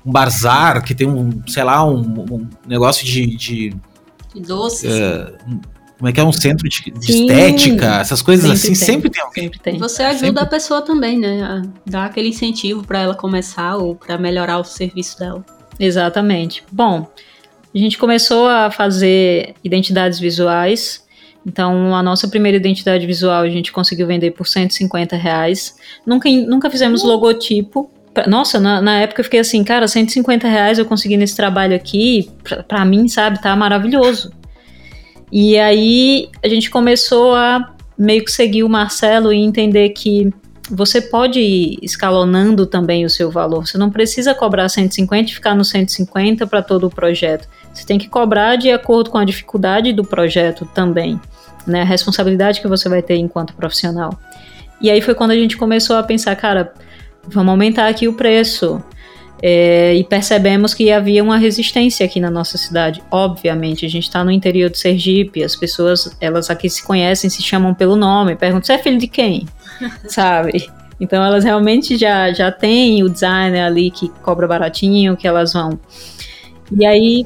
um 0.05 0.11
bazar, 0.11 0.83
que 0.83 0.93
tem 0.93 1.07
um, 1.07 1.41
sei 1.47 1.63
lá, 1.63 1.85
um, 1.85 2.01
um 2.01 2.49
negócio 2.67 3.05
de. 3.05 3.35
de, 3.35 3.75
de 4.33 4.41
doces. 4.41 4.91
É, 4.91 5.33
como 5.97 6.09
é 6.09 6.11
que 6.11 6.19
é 6.19 6.23
um 6.23 6.31
centro 6.31 6.67
de, 6.67 6.91
de 6.91 7.11
estética, 7.11 8.01
essas 8.01 8.21
coisas 8.21 8.43
sempre 8.43 8.55
assim, 8.55 8.67
tem. 8.67 8.75
sempre 8.75 9.09
tem 9.09 9.23
alguém. 9.23 9.43
Sempre 9.45 9.59
tem. 9.59 9.77
Você 9.79 10.03
ajuda 10.03 10.25
sempre. 10.25 10.43
a 10.43 10.45
pessoa 10.45 10.81
também, 10.81 11.17
né? 11.17 11.41
A 11.41 11.61
dar 11.85 12.05
aquele 12.05 12.29
incentivo 12.29 12.85
para 12.85 12.99
ela 13.01 13.15
começar 13.15 13.77
ou 13.77 13.95
para 13.95 14.17
melhorar 14.17 14.59
o 14.59 14.63
serviço 14.63 15.17
dela. 15.17 15.43
Exatamente. 15.79 16.63
Bom, 16.71 17.09
a 17.73 17.77
gente 17.77 17.97
começou 17.97 18.47
a 18.47 18.69
fazer 18.69 19.55
identidades 19.63 20.19
visuais 20.19 21.04
Então, 21.45 21.95
a 21.95 22.01
nossa 22.01 22.27
primeira 22.27 22.57
identidade 22.57 23.05
visual 23.05 23.43
a 23.43 23.49
gente 23.49 23.71
conseguiu 23.71 24.07
vender 24.07 24.31
por 24.31 24.47
150 24.47 25.15
reais. 25.15 25.75
Nunca, 26.05 26.29
nunca 26.29 26.69
fizemos 26.69 27.03
logotipo. 27.03 27.91
Nossa, 28.27 28.59
na, 28.59 28.81
na 28.81 29.01
época 29.01 29.19
eu 29.19 29.23
fiquei 29.25 29.41
assim, 29.41 29.63
cara, 29.63 29.87
150 29.87 30.47
reais 30.47 30.79
eu 30.79 30.85
consegui 30.85 31.17
nesse 31.17 31.35
trabalho 31.35 31.75
aqui, 31.75 32.31
pra, 32.43 32.63
pra 32.63 32.85
mim, 32.85 33.07
sabe, 33.07 33.41
tá 33.41 33.55
maravilhoso. 33.55 34.31
E 35.31 35.57
aí 35.59 36.29
a 36.43 36.47
gente 36.47 36.69
começou 36.69 37.35
a 37.35 37.75
meio 37.97 38.23
que 38.23 38.31
seguir 38.31 38.63
o 38.63 38.69
Marcelo 38.69 39.31
e 39.31 39.37
entender 39.37 39.89
que 39.89 40.33
você 40.69 40.99
pode 40.99 41.39
ir 41.39 41.77
escalonando 41.81 42.65
também 42.65 43.05
o 43.05 43.09
seu 43.09 43.29
valor. 43.29 43.67
Você 43.67 43.77
não 43.77 43.91
precisa 43.91 44.33
cobrar 44.33 44.67
150 44.67 45.29
e 45.29 45.33
ficar 45.33 45.53
no 45.53 45.63
150 45.63 46.47
para 46.47 46.61
todo 46.61 46.87
o 46.87 46.89
projeto. 46.89 47.47
Você 47.73 47.85
tem 47.85 47.99
que 47.99 48.09
cobrar 48.09 48.55
de 48.55 48.71
acordo 48.71 49.09
com 49.09 49.17
a 49.17 49.25
dificuldade 49.25 49.93
do 49.93 50.03
projeto 50.03 50.65
também, 50.73 51.19
né? 51.65 51.81
A 51.81 51.85
responsabilidade 51.85 52.61
que 52.61 52.67
você 52.67 52.87
vai 52.89 53.01
ter 53.01 53.15
enquanto 53.15 53.53
profissional. 53.53 54.17
E 54.81 54.89
aí 54.89 55.01
foi 55.01 55.15
quando 55.15 55.31
a 55.31 55.35
gente 55.35 55.57
começou 55.57 55.95
a 55.95 56.03
pensar, 56.03 56.35
cara, 56.35 56.73
vamos 57.27 57.49
aumentar 57.51 57.87
aqui 57.87 58.07
o 58.07 58.13
preço. 58.13 58.83
É, 59.41 59.93
e 59.93 60.03
percebemos 60.03 60.73
que 60.73 60.91
havia 60.91 61.21
uma 61.21 61.37
resistência 61.37 62.05
aqui 62.05 62.19
na 62.19 62.31
nossa 62.31 62.57
cidade. 62.57 63.03
Obviamente, 63.11 63.85
a 63.85 63.89
gente 63.89 64.03
está 64.03 64.23
no 64.23 64.31
interior 64.31 64.69
de 64.69 64.79
Sergipe, 64.79 65.43
as 65.43 65.55
pessoas, 65.55 66.15
elas 66.21 66.49
aqui 66.49 66.69
se 66.69 66.83
conhecem, 66.83 67.29
se 67.29 67.43
chamam 67.43 67.73
pelo 67.73 67.95
nome, 67.95 68.35
perguntam, 68.35 68.65
você 68.65 68.73
é 68.73 68.77
filho 68.77 68.97
de 68.97 69.07
quem? 69.07 69.45
Sabe? 70.07 70.69
Então 70.99 71.23
elas 71.23 71.43
realmente 71.43 71.97
já, 71.97 72.31
já 72.31 72.51
têm 72.51 73.03
o 73.03 73.09
designer 73.09 73.65
ali 73.65 73.91
que 73.91 74.09
cobra 74.21 74.47
baratinho, 74.47 75.17
que 75.17 75.27
elas 75.27 75.53
vão. 75.53 75.77
E 76.71 76.85
aí. 76.85 77.25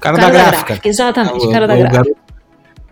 Cara, 0.00 0.16
cara 0.16 0.32
da, 0.32 0.38
da 0.38 0.44
gráfica. 0.44 0.66
gráfica. 0.66 0.88
Exatamente, 0.88 1.46
o, 1.46 1.50
cara 1.50 1.66
da 1.66 1.74
o 1.74 1.78
gráfica. 1.78 2.16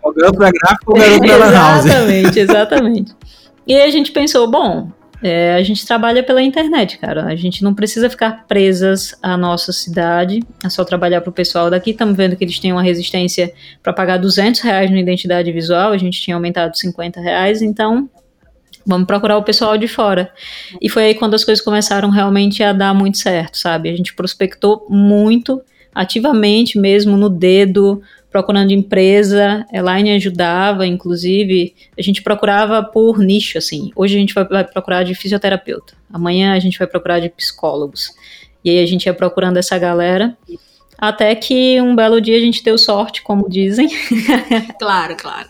O 0.09 0.13
garoto 0.13 0.39
da 0.39 0.51
gráfica 0.51 0.83
ou 0.87 0.97
o 0.97 1.19
garoto 1.19 1.51
da 1.51 1.51
house. 1.51 1.85
Exatamente, 1.85 2.39
exatamente. 2.39 3.15
E 3.67 3.75
aí 3.75 3.83
a 3.83 3.91
gente 3.91 4.11
pensou, 4.11 4.49
bom, 4.49 4.91
é, 5.21 5.53
a 5.53 5.61
gente 5.63 5.85
trabalha 5.85 6.23
pela 6.23 6.41
internet, 6.41 6.97
cara. 6.97 7.25
A 7.25 7.35
gente 7.35 7.63
não 7.63 7.73
precisa 7.73 8.09
ficar 8.09 8.45
presas 8.47 9.13
à 9.21 9.35
nossa 9.35 9.73
cidade, 9.73 10.41
é 10.63 10.69
só 10.69 10.85
trabalhar 10.85 11.21
para 11.21 11.29
o 11.29 11.33
pessoal 11.33 11.69
daqui. 11.69 11.91
Estamos 11.91 12.15
vendo 12.15 12.35
que 12.35 12.43
eles 12.43 12.57
têm 12.59 12.71
uma 12.71 12.81
resistência 12.81 13.53
para 13.83 13.91
pagar 13.91 14.17
200 14.17 14.61
reais 14.61 14.89
na 14.89 14.99
identidade 14.99 15.51
visual, 15.51 15.91
a 15.91 15.97
gente 15.97 16.21
tinha 16.21 16.35
aumentado 16.35 16.77
50 16.77 17.19
reais, 17.19 17.61
então 17.61 18.09
vamos 18.85 19.05
procurar 19.05 19.37
o 19.37 19.43
pessoal 19.43 19.77
de 19.77 19.87
fora. 19.87 20.31
E 20.81 20.89
foi 20.89 21.03
aí 21.03 21.13
quando 21.13 21.33
as 21.33 21.43
coisas 21.43 21.63
começaram 21.63 22.09
realmente 22.09 22.63
a 22.63 22.71
dar 22.71 22.93
muito 22.93 23.17
certo, 23.17 23.57
sabe? 23.57 23.89
A 23.89 23.95
gente 23.95 24.15
prospectou 24.15 24.87
muito, 24.89 25.61
ativamente 25.93 26.79
mesmo, 26.79 27.17
no 27.17 27.29
dedo, 27.29 28.01
procurando 28.31 28.71
empresa, 28.71 29.65
Elaine 29.73 30.11
ajudava, 30.11 30.85
inclusive, 30.85 31.73
a 31.97 32.01
gente 32.01 32.21
procurava 32.21 32.83
por 32.83 33.17
nicho, 33.17 33.57
assim. 33.57 33.91
Hoje 33.95 34.15
a 34.15 34.19
gente 34.19 34.33
vai, 34.33 34.63
procurar 34.63 35.03
de 35.03 35.15
fisioterapeuta, 35.15 35.93
amanhã 36.11 36.53
a 36.53 36.59
gente 36.59 36.77
vai 36.77 36.87
procurar 36.87 37.19
de 37.19 37.29
psicólogos. 37.29 38.13
E 38.63 38.69
aí 38.69 38.83
a 38.83 38.85
gente 38.85 39.05
ia 39.05 39.13
procurando 39.13 39.57
essa 39.57 39.77
galera, 39.77 40.37
até 40.97 41.33
que 41.33 41.81
um 41.81 41.95
belo 41.95 42.21
dia 42.21 42.37
a 42.37 42.41
gente 42.41 42.63
deu 42.63 42.77
sorte, 42.77 43.21
como 43.21 43.49
dizem. 43.49 43.89
Claro, 44.77 45.15
claro. 45.17 45.49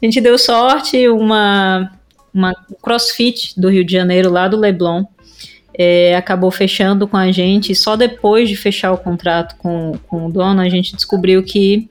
a 0.00 0.04
gente 0.04 0.20
deu 0.20 0.38
sorte, 0.38 1.08
uma, 1.08 1.90
uma 2.32 2.54
crossfit 2.82 3.58
do 3.60 3.68
Rio 3.68 3.84
de 3.84 3.92
Janeiro, 3.92 4.30
lá 4.30 4.48
do 4.48 4.56
Leblon, 4.56 5.04
é, 5.76 6.16
acabou 6.16 6.50
fechando 6.50 7.06
com 7.06 7.16
a 7.16 7.30
gente. 7.30 7.74
Só 7.74 7.96
depois 7.96 8.48
de 8.48 8.56
fechar 8.56 8.92
o 8.92 8.98
contrato 8.98 9.56
com, 9.56 9.92
com 10.06 10.26
o 10.26 10.32
dono, 10.32 10.60
a 10.60 10.68
gente 10.68 10.94
descobriu 10.94 11.42
que 11.42 11.88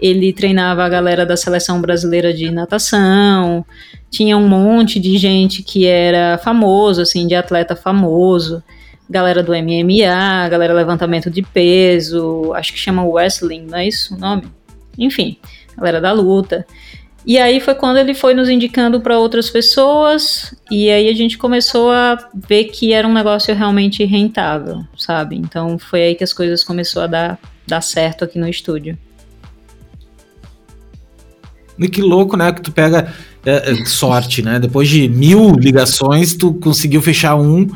ele 0.00 0.32
treinava 0.32 0.84
a 0.84 0.88
galera 0.88 1.26
da 1.26 1.36
seleção 1.36 1.80
brasileira 1.80 2.32
de 2.32 2.50
natação, 2.50 3.64
tinha 4.10 4.36
um 4.36 4.48
monte 4.48 4.98
de 4.98 5.16
gente 5.18 5.62
que 5.62 5.86
era 5.86 6.38
famoso, 6.38 7.02
assim, 7.02 7.26
de 7.26 7.34
atleta 7.34 7.76
famoso, 7.76 8.62
galera 9.08 9.42
do 9.42 9.52
MMA, 9.52 10.48
galera 10.48 10.72
levantamento 10.72 11.30
de 11.30 11.42
peso, 11.42 12.52
acho 12.54 12.72
que 12.72 12.78
chama 12.78 13.04
wrestling, 13.04 13.66
não 13.66 13.78
é 13.78 13.88
isso 13.88 14.14
o 14.14 14.18
nome? 14.18 14.44
Enfim, 14.98 15.36
galera 15.76 16.00
da 16.00 16.12
luta. 16.12 16.66
E 17.26 17.36
aí 17.36 17.60
foi 17.60 17.74
quando 17.74 17.98
ele 17.98 18.14
foi 18.14 18.32
nos 18.32 18.48
indicando 18.48 19.00
para 19.00 19.18
outras 19.18 19.50
pessoas, 19.50 20.54
e 20.70 20.90
aí 20.90 21.08
a 21.08 21.14
gente 21.14 21.36
começou 21.36 21.90
a 21.90 22.16
ver 22.34 22.64
que 22.64 22.92
era 22.94 23.06
um 23.06 23.12
negócio 23.12 23.54
realmente 23.54 24.04
rentável, 24.04 24.82
sabe? 24.96 25.36
Então 25.36 25.78
foi 25.78 26.02
aí 26.02 26.14
que 26.14 26.24
as 26.24 26.32
coisas 26.32 26.64
começaram 26.64 27.04
a 27.04 27.06
dar, 27.06 27.38
dar 27.66 27.80
certo 27.82 28.24
aqui 28.24 28.38
no 28.38 28.48
estúdio. 28.48 28.96
E 31.80 31.88
que 31.88 32.02
louco, 32.02 32.36
né? 32.36 32.52
Que 32.52 32.60
tu 32.60 32.70
pega 32.70 33.12
é, 33.44 33.72
é, 33.72 33.84
sorte, 33.86 34.42
né? 34.42 34.58
Depois 34.58 34.88
de 34.88 35.08
mil 35.08 35.54
ligações, 35.54 36.34
tu 36.34 36.52
conseguiu 36.54 37.00
fechar 37.00 37.36
um. 37.36 37.66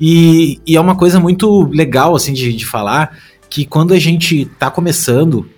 E, 0.00 0.60
e 0.66 0.76
é 0.76 0.80
uma 0.80 0.96
coisa 0.96 1.20
muito 1.20 1.62
legal, 1.72 2.16
assim, 2.16 2.32
de, 2.32 2.52
de 2.52 2.66
falar, 2.66 3.16
que 3.48 3.64
quando 3.64 3.94
a 3.94 3.98
gente 3.98 4.46
tá 4.58 4.68
começando, 4.70 5.48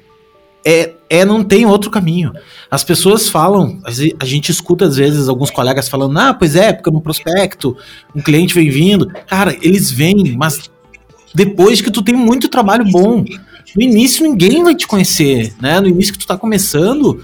é, 0.63 0.93
é 1.09 1.25
não 1.25 1.43
tem 1.43 1.65
outro 1.65 1.91
caminho. 1.91 2.33
As 2.71 2.85
pessoas 2.85 3.31
falam, 3.31 3.81
a 4.21 4.25
gente 4.27 4.51
escuta 4.51 4.85
às 4.85 4.97
vezes 4.97 5.29
alguns 5.29 5.51
colegas 5.51 5.89
falando, 5.89 6.19
ah, 6.19 6.35
pois 6.35 6.55
é, 6.55 6.75
porque 6.75 6.91
no 6.91 7.01
prospecto, 7.01 7.77
um 8.15 8.21
cliente 8.21 8.53
vem 8.53 8.69
vindo. 8.69 9.11
Cara, 9.27 9.57
eles 9.63 9.91
vêm, 9.91 10.37
mas 10.37 10.71
depois 11.35 11.81
que 11.81 11.91
tu 11.91 12.03
tem 12.03 12.15
muito 12.15 12.49
trabalho 12.49 12.85
bom. 12.85 13.25
No 13.75 13.83
início 13.83 14.23
ninguém 14.23 14.63
vai 14.63 14.75
te 14.75 14.87
conhecer, 14.87 15.55
né? 15.61 15.81
No 15.81 15.89
início 15.89 16.13
que 16.13 16.19
tu 16.19 16.27
tá 16.27 16.37
começando, 16.37 17.23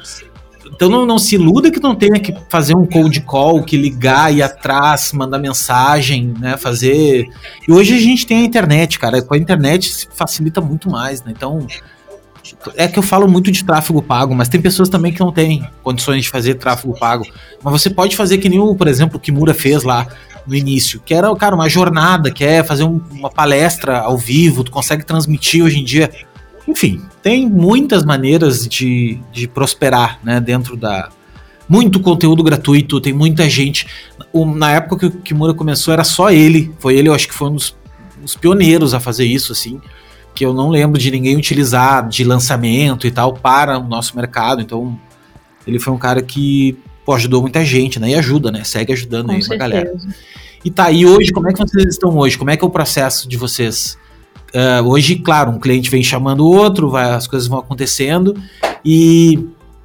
então 0.75 0.89
não, 0.89 1.07
não, 1.07 1.19
se 1.19 1.35
iluda 1.35 1.71
que 1.71 1.81
não 1.81 1.95
tenha 1.95 2.19
que 2.19 2.35
fazer 2.49 2.75
um 2.75 2.87
cold 2.87 3.21
call, 3.21 3.63
que 3.63 3.77
ligar, 3.77 4.35
ir 4.35 4.43
atrás, 4.43 5.13
mandar 5.13 5.39
mensagem, 5.39 6.35
né? 6.39 6.57
Fazer. 6.57 7.29
E 7.69 7.73
hoje 7.73 7.95
a 7.95 8.01
gente 8.01 8.27
tem 8.27 8.39
a 8.39 8.45
internet, 8.45 8.99
cara. 8.99 9.23
Com 9.23 9.35
a 9.35 9.39
internet 9.39 10.09
facilita 10.15 10.61
muito 10.61 10.91
mais, 10.91 11.23
né? 11.23 11.33
Então. 11.35 11.67
É 12.77 12.89
que 12.89 12.99
eu 12.99 13.05
falo 13.05 13.29
muito 13.29 13.53
de 13.53 13.65
tráfego 13.65 14.03
pago, 14.03 14.35
mas 14.35 14.49
tem 14.49 14.61
pessoas 14.61 14.89
também 14.89 15.13
que 15.13 15.21
não 15.21 15.31
têm 15.31 15.65
condições 15.83 16.25
de 16.25 16.29
fazer 16.29 16.55
tráfego 16.55 16.99
pago. 16.99 17.25
Mas 17.63 17.73
você 17.73 17.89
pode 17.89 18.17
fazer 18.17 18.39
que 18.39 18.49
nem 18.49 18.59
o, 18.59 18.75
por 18.75 18.89
exemplo, 18.89 19.17
o 19.17 19.21
Kimura 19.21 19.55
fez 19.55 19.85
lá 19.85 20.09
no 20.45 20.55
início, 20.55 21.01
que 21.05 21.15
era, 21.15 21.35
cara, 21.37 21.55
uma 21.55 21.69
jornada, 21.69 22.33
que 22.33 22.45
é 22.45 22.65
fazer 22.65 22.83
um, 22.83 23.01
uma 23.13 23.31
palestra 23.31 24.01
ao 24.01 24.19
vivo, 24.19 24.65
tu 24.65 24.73
consegue 24.73 25.05
transmitir 25.05 25.65
hoje 25.65 25.79
em 25.79 25.85
dia 25.85 26.11
enfim, 26.67 27.01
tem 27.23 27.49
muitas 27.49 28.05
maneiras 28.05 28.67
de, 28.67 29.19
de 29.33 29.49
prosperar, 29.49 30.19
né, 30.23 30.41
dentro 30.41 30.77
da... 30.77 31.11
Muito 31.69 32.01
conteúdo 32.01 32.43
gratuito, 32.43 33.01
tem 33.01 33.13
muita 33.13 33.49
gente. 33.49 33.87
O, 34.33 34.45
na 34.45 34.73
época 34.73 34.99
que 34.99 35.07
o 35.07 35.21
Kimura 35.23 35.55
começou, 35.55 35.95
era 35.95 36.05
só 36.05 36.31
ele. 36.31 36.75
Foi 36.79 36.97
ele, 36.97 37.09
eu 37.09 37.15
acho 37.15 37.27
que 37.27 37.33
foi 37.33 37.49
um 37.49 37.55
dos, 37.55 37.75
dos 38.21 38.37
pioneiros 38.37 38.93
a 38.93 39.01
fazer 39.01 39.25
isso, 39.25 39.53
assim. 39.53 39.81
Que 40.35 40.45
eu 40.45 40.53
não 40.53 40.69
lembro 40.69 41.01
de 41.01 41.11
ninguém 41.11 41.35
utilizar 41.35 42.07
de 42.07 42.25
lançamento 42.25 43.07
e 43.07 43.11
tal 43.11 43.33
para 43.33 43.79
o 43.79 43.89
nosso 43.89 44.15
mercado. 44.15 44.61
Então, 44.61 44.99
ele 45.67 45.79
foi 45.79 45.95
um 45.95 45.99
cara 45.99 46.21
que 46.21 46.77
pô, 47.07 47.15
ajudou 47.15 47.41
muita 47.41 47.65
gente, 47.65 47.99
né? 47.99 48.11
E 48.11 48.15
ajuda, 48.17 48.51
né? 48.51 48.65
Segue 48.65 48.93
ajudando 48.93 49.27
Com 49.27 49.33
aí 49.33 49.43
certeza. 49.43 49.55
a 49.55 49.69
galera. 49.69 49.93
E 50.65 50.71
tá, 50.71 50.91
e 50.91 51.07
hoje, 51.07 51.33
como 51.33 51.49
é 51.49 51.53
que 51.53 51.59
vocês 51.59 51.87
estão 51.87 52.17
hoje? 52.19 52.37
Como 52.37 52.51
é 52.51 52.57
que 52.57 52.65
é 52.65 52.67
o 52.67 52.71
processo 52.71 53.27
de 53.29 53.37
vocês 53.37 53.97
Uh, 54.55 54.87
hoje, 54.87 55.17
claro, 55.17 55.51
um 55.51 55.59
cliente 55.59 55.91
vem 55.91 56.03
chamando 56.03 56.41
o 56.41 56.55
outro, 56.55 56.91
vai, 56.91 57.11
as 57.11 57.27
coisas 57.27 57.49
vão 57.49 57.59
acontecendo. 57.59 58.37
E 58.85 59.39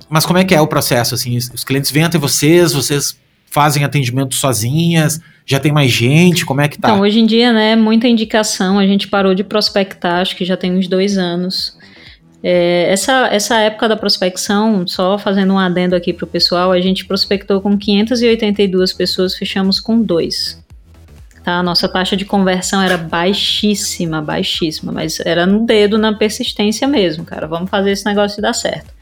mas 0.10 0.26
como 0.26 0.40
é 0.40 0.46
que 0.46 0.56
é 0.56 0.62
o 0.62 0.68
processo? 0.68 1.16
Assim, 1.16 1.38
os 1.38 1.64
clientes 1.64 1.92
vêm 1.92 2.04
até 2.04 2.18
vocês, 2.18 2.74
vocês 2.74 3.18
fazem 3.46 3.84
atendimento 3.84 4.36
sozinhas? 4.36 5.20
Já 5.46 5.60
tem 5.60 5.72
mais 5.72 5.92
gente? 5.92 6.46
Como 6.46 6.62
é 6.62 6.68
que 6.68 6.80
tá? 6.80 6.90
Então, 6.90 7.02
hoje 7.02 7.20
em 7.20 7.26
dia, 7.26 7.52
né, 7.52 7.76
muita 7.76 8.08
indicação. 8.08 8.80
A 8.80 8.86
gente 8.86 9.08
parou 9.08 9.34
de 9.34 9.44
prospectar, 9.44 10.22
acho 10.22 10.36
que 10.36 10.46
já 10.46 10.56
tem 10.56 10.74
uns 10.74 10.88
dois 10.88 11.18
anos. 11.18 11.78
É, 12.44 12.92
essa, 12.92 13.28
essa 13.28 13.58
época 13.58 13.90
da 13.90 13.98
prospecção, 13.98 14.86
só 14.88 15.18
fazendo 15.18 15.54
um 15.54 15.60
adendo 15.60 15.96
aqui 15.96 16.14
para 16.14 16.24
o 16.24 16.28
pessoal, 16.28 16.72
a 16.72 16.80
gente 16.80 17.06
prospectou 17.06 17.60
com 17.60 17.78
582 17.78 18.94
pessoas, 18.94 19.36
fechamos 19.36 19.80
com 19.80 20.02
dois 20.02 20.58
tá? 21.48 21.60
A 21.60 21.64
nossa 21.64 21.88
taxa 21.88 22.18
de 22.18 22.26
conversão 22.26 22.82
era 22.82 22.98
baixíssima, 22.98 24.22
baixíssima, 24.22 24.92
mas 24.92 25.18
era 25.22 25.46
no 25.46 25.66
dedo, 25.66 25.98
na 25.98 26.14
persistência 26.14 26.86
mesmo, 26.86 27.24
cara. 27.24 27.48
Vamos 27.48 27.70
fazer 27.70 27.92
esse 27.92 28.06
negócio 28.06 28.42
dar 28.42 28.52
certo. 28.52 28.94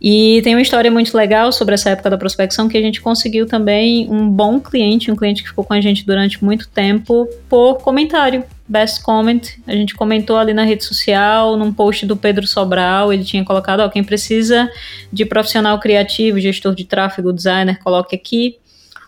E 0.00 0.40
tem 0.42 0.54
uma 0.54 0.62
história 0.62 0.90
muito 0.90 1.14
legal 1.14 1.52
sobre 1.52 1.74
essa 1.74 1.90
época 1.90 2.08
da 2.08 2.16
prospecção 2.16 2.68
que 2.70 2.76
a 2.78 2.80
gente 2.80 3.02
conseguiu 3.02 3.46
também 3.46 4.10
um 4.10 4.30
bom 4.30 4.58
cliente, 4.58 5.12
um 5.12 5.14
cliente 5.14 5.42
que 5.42 5.50
ficou 5.50 5.62
com 5.62 5.74
a 5.74 5.80
gente 5.80 6.06
durante 6.06 6.42
muito 6.42 6.68
tempo 6.70 7.28
por 7.50 7.76
comentário. 7.82 8.42
Best 8.66 9.02
comment, 9.02 9.42
a 9.66 9.72
gente 9.72 9.94
comentou 9.94 10.38
ali 10.38 10.54
na 10.54 10.64
rede 10.64 10.82
social, 10.82 11.58
num 11.58 11.70
post 11.70 12.06
do 12.06 12.16
Pedro 12.16 12.46
Sobral, 12.46 13.12
ele 13.12 13.24
tinha 13.24 13.44
colocado, 13.44 13.80
ó, 13.80 13.88
quem 13.90 14.02
precisa 14.02 14.70
de 15.12 15.26
profissional 15.26 15.78
criativo, 15.78 16.40
gestor 16.40 16.74
de 16.74 16.84
tráfego, 16.84 17.30
designer, 17.30 17.78
coloque 17.78 18.16
aqui 18.16 18.56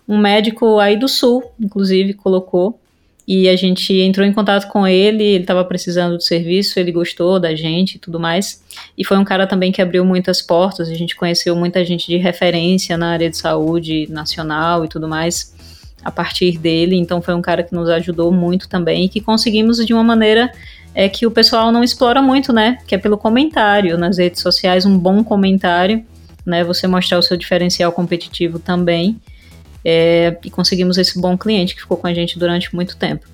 um 0.09 0.19
médico 0.19 0.79
aí 0.79 0.97
do 0.97 1.09
sul, 1.09 1.43
inclusive, 1.61 2.15
colocou. 2.15 2.79
e 3.27 3.49
a 3.49 3.57
gente 3.57 3.91
entrou 4.01 4.27
em 4.27 4.35
contato 4.35 4.69
com 4.69 4.87
ele, 4.87 5.23
ele 5.23 5.45
estava 5.45 5.65
precisando 5.65 6.19
de 6.19 6.27
serviço, 6.27 6.79
ele 6.79 6.93
gostou 6.93 7.41
da 7.41 7.55
gente 7.55 7.95
e 7.95 7.99
tudo 7.99 8.21
mais. 8.21 8.63
E 8.99 9.05
foi 9.05 9.17
um 9.17 9.25
cara 9.25 9.47
também 9.47 9.73
que 9.73 9.81
abriu 9.81 10.05
muitas 10.05 10.43
portas, 10.43 10.91
a 10.91 10.95
gente 10.95 11.17
conheceu 11.17 11.57
muita 11.57 11.83
gente 11.85 12.07
de 12.07 12.19
referência 12.19 12.99
na 12.99 13.13
área 13.13 13.31
de 13.31 13.37
saúde 13.39 14.07
nacional 14.11 14.85
e 14.85 14.89
tudo 14.89 15.09
mais 15.09 15.55
a 16.05 16.11
partir 16.11 16.59
dele, 16.59 16.97
então 16.97 17.23
foi 17.23 17.35
um 17.35 17.41
cara 17.41 17.63
que 17.63 17.75
nos 17.75 17.89
ajudou 17.89 18.31
muito 18.31 18.69
também 18.69 19.07
e 19.07 19.09
que 19.09 19.23
conseguimos 19.23 19.79
de 19.85 19.95
uma 19.95 20.05
maneira 20.05 20.53
é 20.95 21.09
que 21.09 21.27
o 21.27 21.31
pessoal 21.31 21.73
não 21.73 21.83
explora 21.83 22.23
muito, 22.23 22.53
né? 22.53 22.79
Que 22.87 22.95
é 22.95 22.99
pelo 22.99 23.19
comentário 23.19 23.99
nas 23.99 24.19
redes 24.19 24.41
sociais, 24.41 24.87
um 24.87 24.97
bom 24.97 25.25
comentário, 25.25 26.05
né? 26.47 26.63
Você 26.63 26.87
mostrar 26.87 27.19
o 27.19 27.23
seu 27.23 27.37
diferencial 27.37 27.91
competitivo 27.91 28.59
também. 28.59 29.19
É, 29.85 30.39
e 30.43 30.51
conseguimos 30.51 30.97
esse 30.97 31.21
bom 31.21 31.37
cliente 31.37 31.75
que 31.75 31.83
ficou 31.83 31.97
com 31.97 32.07
a 32.07 32.15
gente 32.15 32.39
durante 32.39 32.75
muito 32.75 32.97
tempo. 32.97 33.27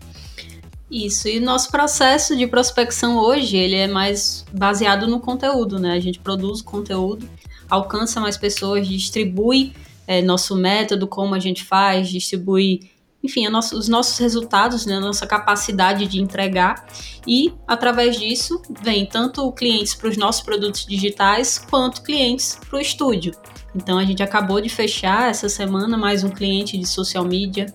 Isso, 0.91 1.29
e 1.29 1.39
nosso 1.39 1.71
processo 1.71 2.37
de 2.37 2.49
prospecção 2.49 3.17
hoje, 3.17 3.57
ele 3.57 3.77
é 3.77 3.87
mais 3.87 4.45
baseado 4.53 5.07
no 5.07 5.21
conteúdo, 5.21 5.79
né? 5.79 5.93
A 5.93 6.01
gente 6.01 6.19
produz 6.19 6.61
conteúdo, 6.61 7.29
alcança 7.69 8.21
mais 8.21 8.37
pessoas, 8.37 8.89
distribui 8.89 9.73
é, 10.11 10.21
nosso 10.21 10.57
método, 10.57 11.07
como 11.07 11.37
a 11.37 11.39
gente 11.39 11.63
faz, 11.63 12.09
distribui, 12.09 12.91
enfim, 13.23 13.47
nosso, 13.49 13.77
os 13.79 13.89
nossos 13.89 14.19
resultados, 14.19 14.87
né? 14.87 14.97
A 14.97 15.01
nossa 15.01 15.27
capacidade 15.27 16.07
de 16.07 16.21
entregar. 16.21 16.87
E, 17.27 17.53
através 17.69 18.19
disso, 18.19 18.61
vem 18.83 19.05
tanto 19.05 19.51
clientes 19.53 19.95
para 19.95 20.09
os 20.09 20.17
nossos 20.17 20.43
produtos 20.43 20.87
digitais, 20.87 21.59
quanto 21.59 22.03
clientes 22.03 22.59
para 22.69 22.79
o 22.79 22.81
estúdio. 22.81 23.33
Então 23.75 23.99
a 23.99 24.05
gente 24.05 24.23
acabou 24.23 24.61
de 24.61 24.69
fechar 24.69 25.31
essa 25.31 25.49
semana 25.49 25.97
mais 25.97 26.25
um 26.25 26.31
cliente 26.31 26.77
de 26.79 26.87
social 26.87 27.25
media. 27.25 27.67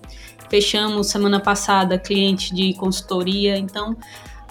Fechamos 0.50 1.08
semana 1.08 1.40
passada 1.40 1.98
cliente 1.98 2.54
de 2.54 2.74
consultoria. 2.74 3.56
Então 3.56 3.96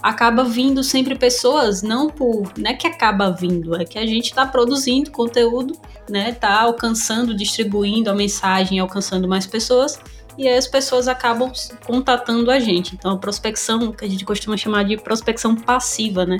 acaba 0.02 0.44
vindo 0.44 0.84
sempre 0.84 1.16
pessoas, 1.16 1.82
não 1.82 2.10
por, 2.10 2.52
não 2.58 2.70
é 2.70 2.74
que 2.74 2.86
acaba 2.86 3.32
vindo, 3.32 3.76
é 3.76 3.84
que 3.84 3.98
a 3.98 4.06
gente 4.06 4.26
está 4.26 4.46
produzindo 4.46 5.10
conteúdo, 5.10 5.76
né? 6.08 6.32
Tá 6.32 6.62
alcançando, 6.62 7.36
distribuindo 7.36 8.10
a 8.10 8.14
mensagem, 8.14 8.80
alcançando 8.80 9.28
mais 9.28 9.46
pessoas 9.46 10.00
e 10.38 10.48
aí 10.48 10.58
as 10.58 10.68
pessoas 10.68 11.08
acabam 11.08 11.52
contatando 11.86 12.52
a 12.52 12.60
gente. 12.60 12.96
Então 12.96 13.12
a 13.12 13.18
prospecção, 13.18 13.92
que 13.92 14.06
a 14.06 14.10
gente 14.10 14.26
costuma 14.26 14.58
chamar 14.58 14.84
de 14.84 14.98
prospecção 14.98 15.56
passiva, 15.56 16.26
né? 16.26 16.38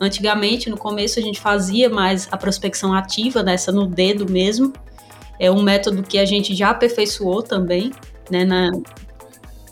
Antigamente, 0.00 0.68
no 0.68 0.76
começo, 0.76 1.18
a 1.18 1.22
gente 1.22 1.40
fazia 1.40 1.88
mais 1.88 2.28
a 2.30 2.36
prospecção 2.36 2.92
ativa, 2.92 3.42
nessa 3.42 3.70
no 3.70 3.86
dedo 3.86 4.30
mesmo. 4.30 4.72
É 5.38 5.50
um 5.50 5.62
método 5.62 6.02
que 6.02 6.18
a 6.18 6.24
gente 6.24 6.54
já 6.54 6.70
aperfeiçoou 6.70 7.42
também, 7.42 7.92
né? 8.30 8.44
Na, 8.44 8.70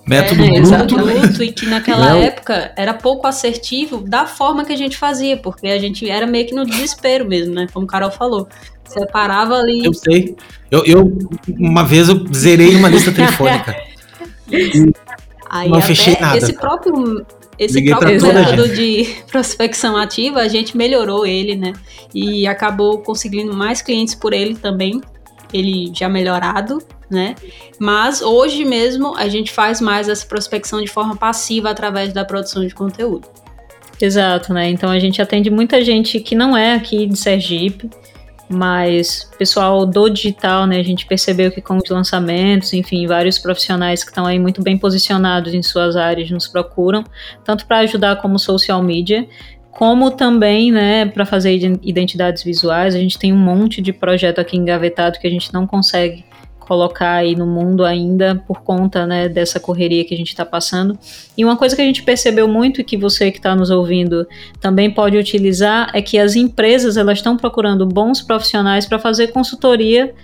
método 0.06 0.42
é, 0.42 0.60
bruto, 0.60 0.96
bruto 0.96 1.42
e 1.42 1.52
que 1.52 1.66
naquela 1.66 2.16
é. 2.16 2.24
época 2.24 2.72
era 2.76 2.94
pouco 2.94 3.26
assertivo 3.26 3.98
da 3.98 4.26
forma 4.26 4.64
que 4.64 4.72
a 4.72 4.76
gente 4.76 4.96
fazia, 4.96 5.36
porque 5.36 5.68
a 5.68 5.78
gente 5.78 6.08
era 6.08 6.26
meio 6.26 6.46
que 6.46 6.54
no 6.54 6.64
desespero 6.64 7.26
mesmo, 7.28 7.54
né? 7.54 7.66
Como 7.72 7.84
o 7.84 7.88
Carol 7.88 8.10
falou. 8.10 8.48
Separava 8.90 9.54
ali. 9.54 9.84
Eu 9.84 9.94
sei. 9.94 10.36
Eu, 10.70 10.84
eu 10.84 11.18
uma 11.48 11.84
vez 11.84 12.08
eu 12.08 12.26
zerei 12.34 12.74
uma 12.74 12.88
lista 12.88 13.12
telefônica. 13.12 13.76
Aí 15.48 15.68
não 15.68 15.80
fechei 15.80 16.16
nada. 16.20 16.38
Esse 16.38 16.52
próprio 16.52 17.24
esse 17.58 17.74
Liguei 17.74 17.90
próprio 17.90 18.22
método 18.22 18.68
de 18.74 19.16
prospecção 19.30 19.94
ativa, 19.96 20.40
a 20.40 20.48
gente 20.48 20.76
melhorou 20.76 21.26
ele, 21.26 21.54
né? 21.54 21.74
E 22.14 22.46
acabou 22.46 22.98
conseguindo 23.00 23.54
mais 23.54 23.82
clientes 23.82 24.14
por 24.14 24.32
ele 24.32 24.54
também. 24.54 25.00
Ele 25.52 25.92
já 25.94 26.08
melhorado, 26.08 26.78
né? 27.10 27.34
Mas 27.78 28.22
hoje 28.22 28.64
mesmo 28.64 29.14
a 29.14 29.28
gente 29.28 29.52
faz 29.52 29.78
mais 29.78 30.08
essa 30.08 30.24
prospecção 30.24 30.80
de 30.80 30.88
forma 30.88 31.16
passiva 31.16 31.68
através 31.68 32.14
da 32.14 32.24
produção 32.24 32.66
de 32.66 32.74
conteúdo. 32.74 33.28
Exato, 34.00 34.54
né? 34.54 34.70
Então 34.70 34.90
a 34.90 34.98
gente 34.98 35.20
atende 35.20 35.50
muita 35.50 35.84
gente 35.84 36.18
que 36.20 36.34
não 36.34 36.56
é 36.56 36.74
aqui 36.74 37.06
de 37.06 37.18
Sergipe, 37.18 37.90
mas 38.50 39.30
pessoal 39.38 39.86
do 39.86 40.08
digital, 40.08 40.66
né, 40.66 40.80
a 40.80 40.82
gente 40.82 41.06
percebeu 41.06 41.52
que 41.52 41.60
com 41.60 41.76
os 41.76 41.88
lançamentos, 41.88 42.72
enfim, 42.72 43.06
vários 43.06 43.38
profissionais 43.38 44.02
que 44.02 44.10
estão 44.10 44.26
aí 44.26 44.40
muito 44.40 44.60
bem 44.60 44.76
posicionados 44.76 45.54
em 45.54 45.62
suas 45.62 45.94
áreas 45.94 46.30
nos 46.30 46.48
procuram, 46.48 47.04
tanto 47.44 47.64
para 47.64 47.78
ajudar 47.78 48.16
como 48.16 48.38
social 48.40 48.82
media, 48.82 49.28
como 49.70 50.10
também, 50.10 50.72
né, 50.72 51.06
para 51.06 51.24
fazer 51.24 51.52
identidades 51.80 52.42
visuais. 52.42 52.94
A 52.94 52.98
gente 52.98 53.18
tem 53.18 53.32
um 53.32 53.38
monte 53.38 53.80
de 53.80 53.92
projeto 53.92 54.40
aqui 54.40 54.56
engavetado 54.56 55.20
que 55.20 55.26
a 55.28 55.30
gente 55.30 55.54
não 55.54 55.64
consegue 55.64 56.24
colocar 56.70 57.14
aí 57.14 57.34
no 57.34 57.48
mundo 57.48 57.84
ainda 57.84 58.36
por 58.46 58.60
conta 58.60 59.04
né, 59.04 59.28
dessa 59.28 59.58
correria 59.58 60.04
que 60.04 60.14
a 60.14 60.16
gente 60.16 60.28
está 60.28 60.46
passando. 60.46 60.96
E 61.36 61.44
uma 61.44 61.56
coisa 61.56 61.74
que 61.74 61.82
a 61.82 61.84
gente 61.84 62.04
percebeu 62.04 62.46
muito 62.46 62.80
e 62.80 62.84
que 62.84 62.96
você 62.96 63.32
que 63.32 63.38
está 63.38 63.56
nos 63.56 63.70
ouvindo 63.70 64.24
também 64.60 64.88
pode 64.88 65.18
utilizar 65.18 65.90
é 65.92 66.00
que 66.00 66.16
as 66.16 66.36
empresas 66.36 66.96
elas 66.96 67.18
estão 67.18 67.36
procurando 67.36 67.84
bons 67.84 68.22
profissionais 68.22 68.86
para 68.86 69.00
fazer 69.00 69.32
consultoria 69.32 70.14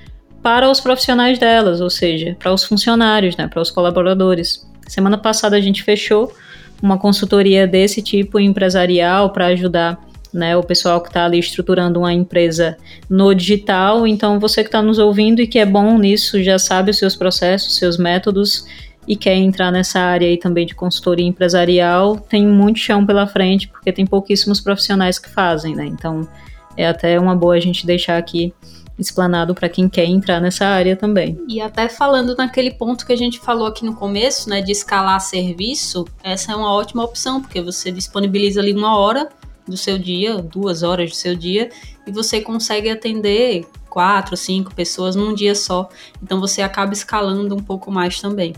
para 0.41 0.71
os 0.71 0.79
profissionais 0.79 1.37
delas, 1.37 1.81
ou 1.81 1.91
seja, 1.91 2.37
para 2.39 2.53
os 2.53 2.63
funcionários, 2.63 3.37
né, 3.37 3.49
para 3.49 3.61
os 3.61 3.73
colaboradores. 3.73 4.65
Semana 4.87 5.19
passada 5.19 5.57
a 5.57 5.61
gente 5.61 5.83
fechou 5.83 6.33
uma 6.81 6.97
consultoria 6.97 7.67
desse 7.67 8.01
tipo 8.01 8.39
empresarial 8.39 9.31
para 9.31 9.47
ajudar 9.47 9.99
né, 10.37 10.57
o 10.57 10.63
pessoal 10.63 11.01
que 11.01 11.09
está 11.09 11.25
ali 11.25 11.39
estruturando 11.39 12.01
uma 12.01 12.13
empresa 12.13 12.77
no 13.09 13.35
digital. 13.35 14.07
Então, 14.07 14.39
você 14.39 14.63
que 14.63 14.69
está 14.69 14.83
nos 14.83 14.99
ouvindo 14.99 15.41
e 15.41 15.47
que 15.47 15.59
é 15.59 15.67
bom 15.67 15.99
nisso, 15.99 16.43
já 16.43 16.59
sabe 16.59 16.91
os 16.91 16.99
seus 16.99 17.17
processos, 17.17 17.77
seus 17.77 17.97
métodos 17.97 18.67
e 19.09 19.17
quer 19.17 19.35
entrar 19.35 19.71
nessa 19.71 20.01
área 20.01 20.29
aí 20.29 20.37
também 20.37 20.67
de 20.67 20.75
consultoria 20.75 21.27
empresarial, 21.27 22.17
tem 22.17 22.47
muito 22.47 22.79
chão 22.79 23.07
pela 23.07 23.27
frente, 23.27 23.69
porque 23.69 23.93
tem 23.93 24.05
pouquíssimos 24.05 24.61
profissionais 24.61 25.19
que 25.19 25.31
fazem, 25.31 25.77
né? 25.77 25.87
Então, 25.87 26.29
é 26.77 26.87
até 26.87 27.19
uma 27.19 27.35
boa 27.35 27.55
a 27.55 27.61
gente 27.61 27.87
deixar 27.87 28.19
aqui 28.19 28.53
explanado 28.99 29.55
para 29.55 29.69
quem 29.69 29.89
quer 29.89 30.07
entrar 30.07 30.41
nessa 30.41 30.67
área 30.67 30.97
também. 30.97 31.39
E 31.49 31.61
até 31.61 31.89
falando 31.89 32.35
naquele 32.35 32.71
ponto 32.71 33.07
que 33.07 33.13
a 33.13 33.17
gente 33.17 33.39
falou 33.39 33.67
aqui 33.67 33.85
no 33.85 33.95
começo, 33.95 34.49
né, 34.49 34.63
de 34.63 34.73
escalar 34.73 35.21
serviço, 35.21 36.07
essa 36.23 36.53
é 36.53 36.57
uma 36.57 36.73
ótima 36.73 37.05
opção, 37.05 37.41
porque 37.41 37.61
você 37.61 37.91
disponibiliza 37.91 38.61
ali 38.61 38.73
uma 38.73 38.99
hora 38.99 39.29
do 39.67 39.77
seu 39.77 39.99
dia, 39.99 40.37
duas 40.37 40.83
horas 40.83 41.11
do 41.11 41.17
seu 41.17 41.35
dia, 41.35 41.71
e 42.07 42.11
você 42.11 42.41
consegue 42.41 42.89
atender 42.89 43.67
quatro, 43.89 44.37
cinco 44.37 44.75
pessoas 44.75 45.17
num 45.17 45.35
dia 45.35 45.55
só. 45.55 45.89
Então 46.23 46.41
você 46.41 46.63
acaba 46.63 46.93
escalando 46.93 47.55
um 47.55 47.63
pouco 47.63 47.91
mais 47.91 48.21
também. 48.21 48.55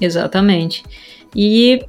Exatamente. 0.00 0.82
E 1.34 1.84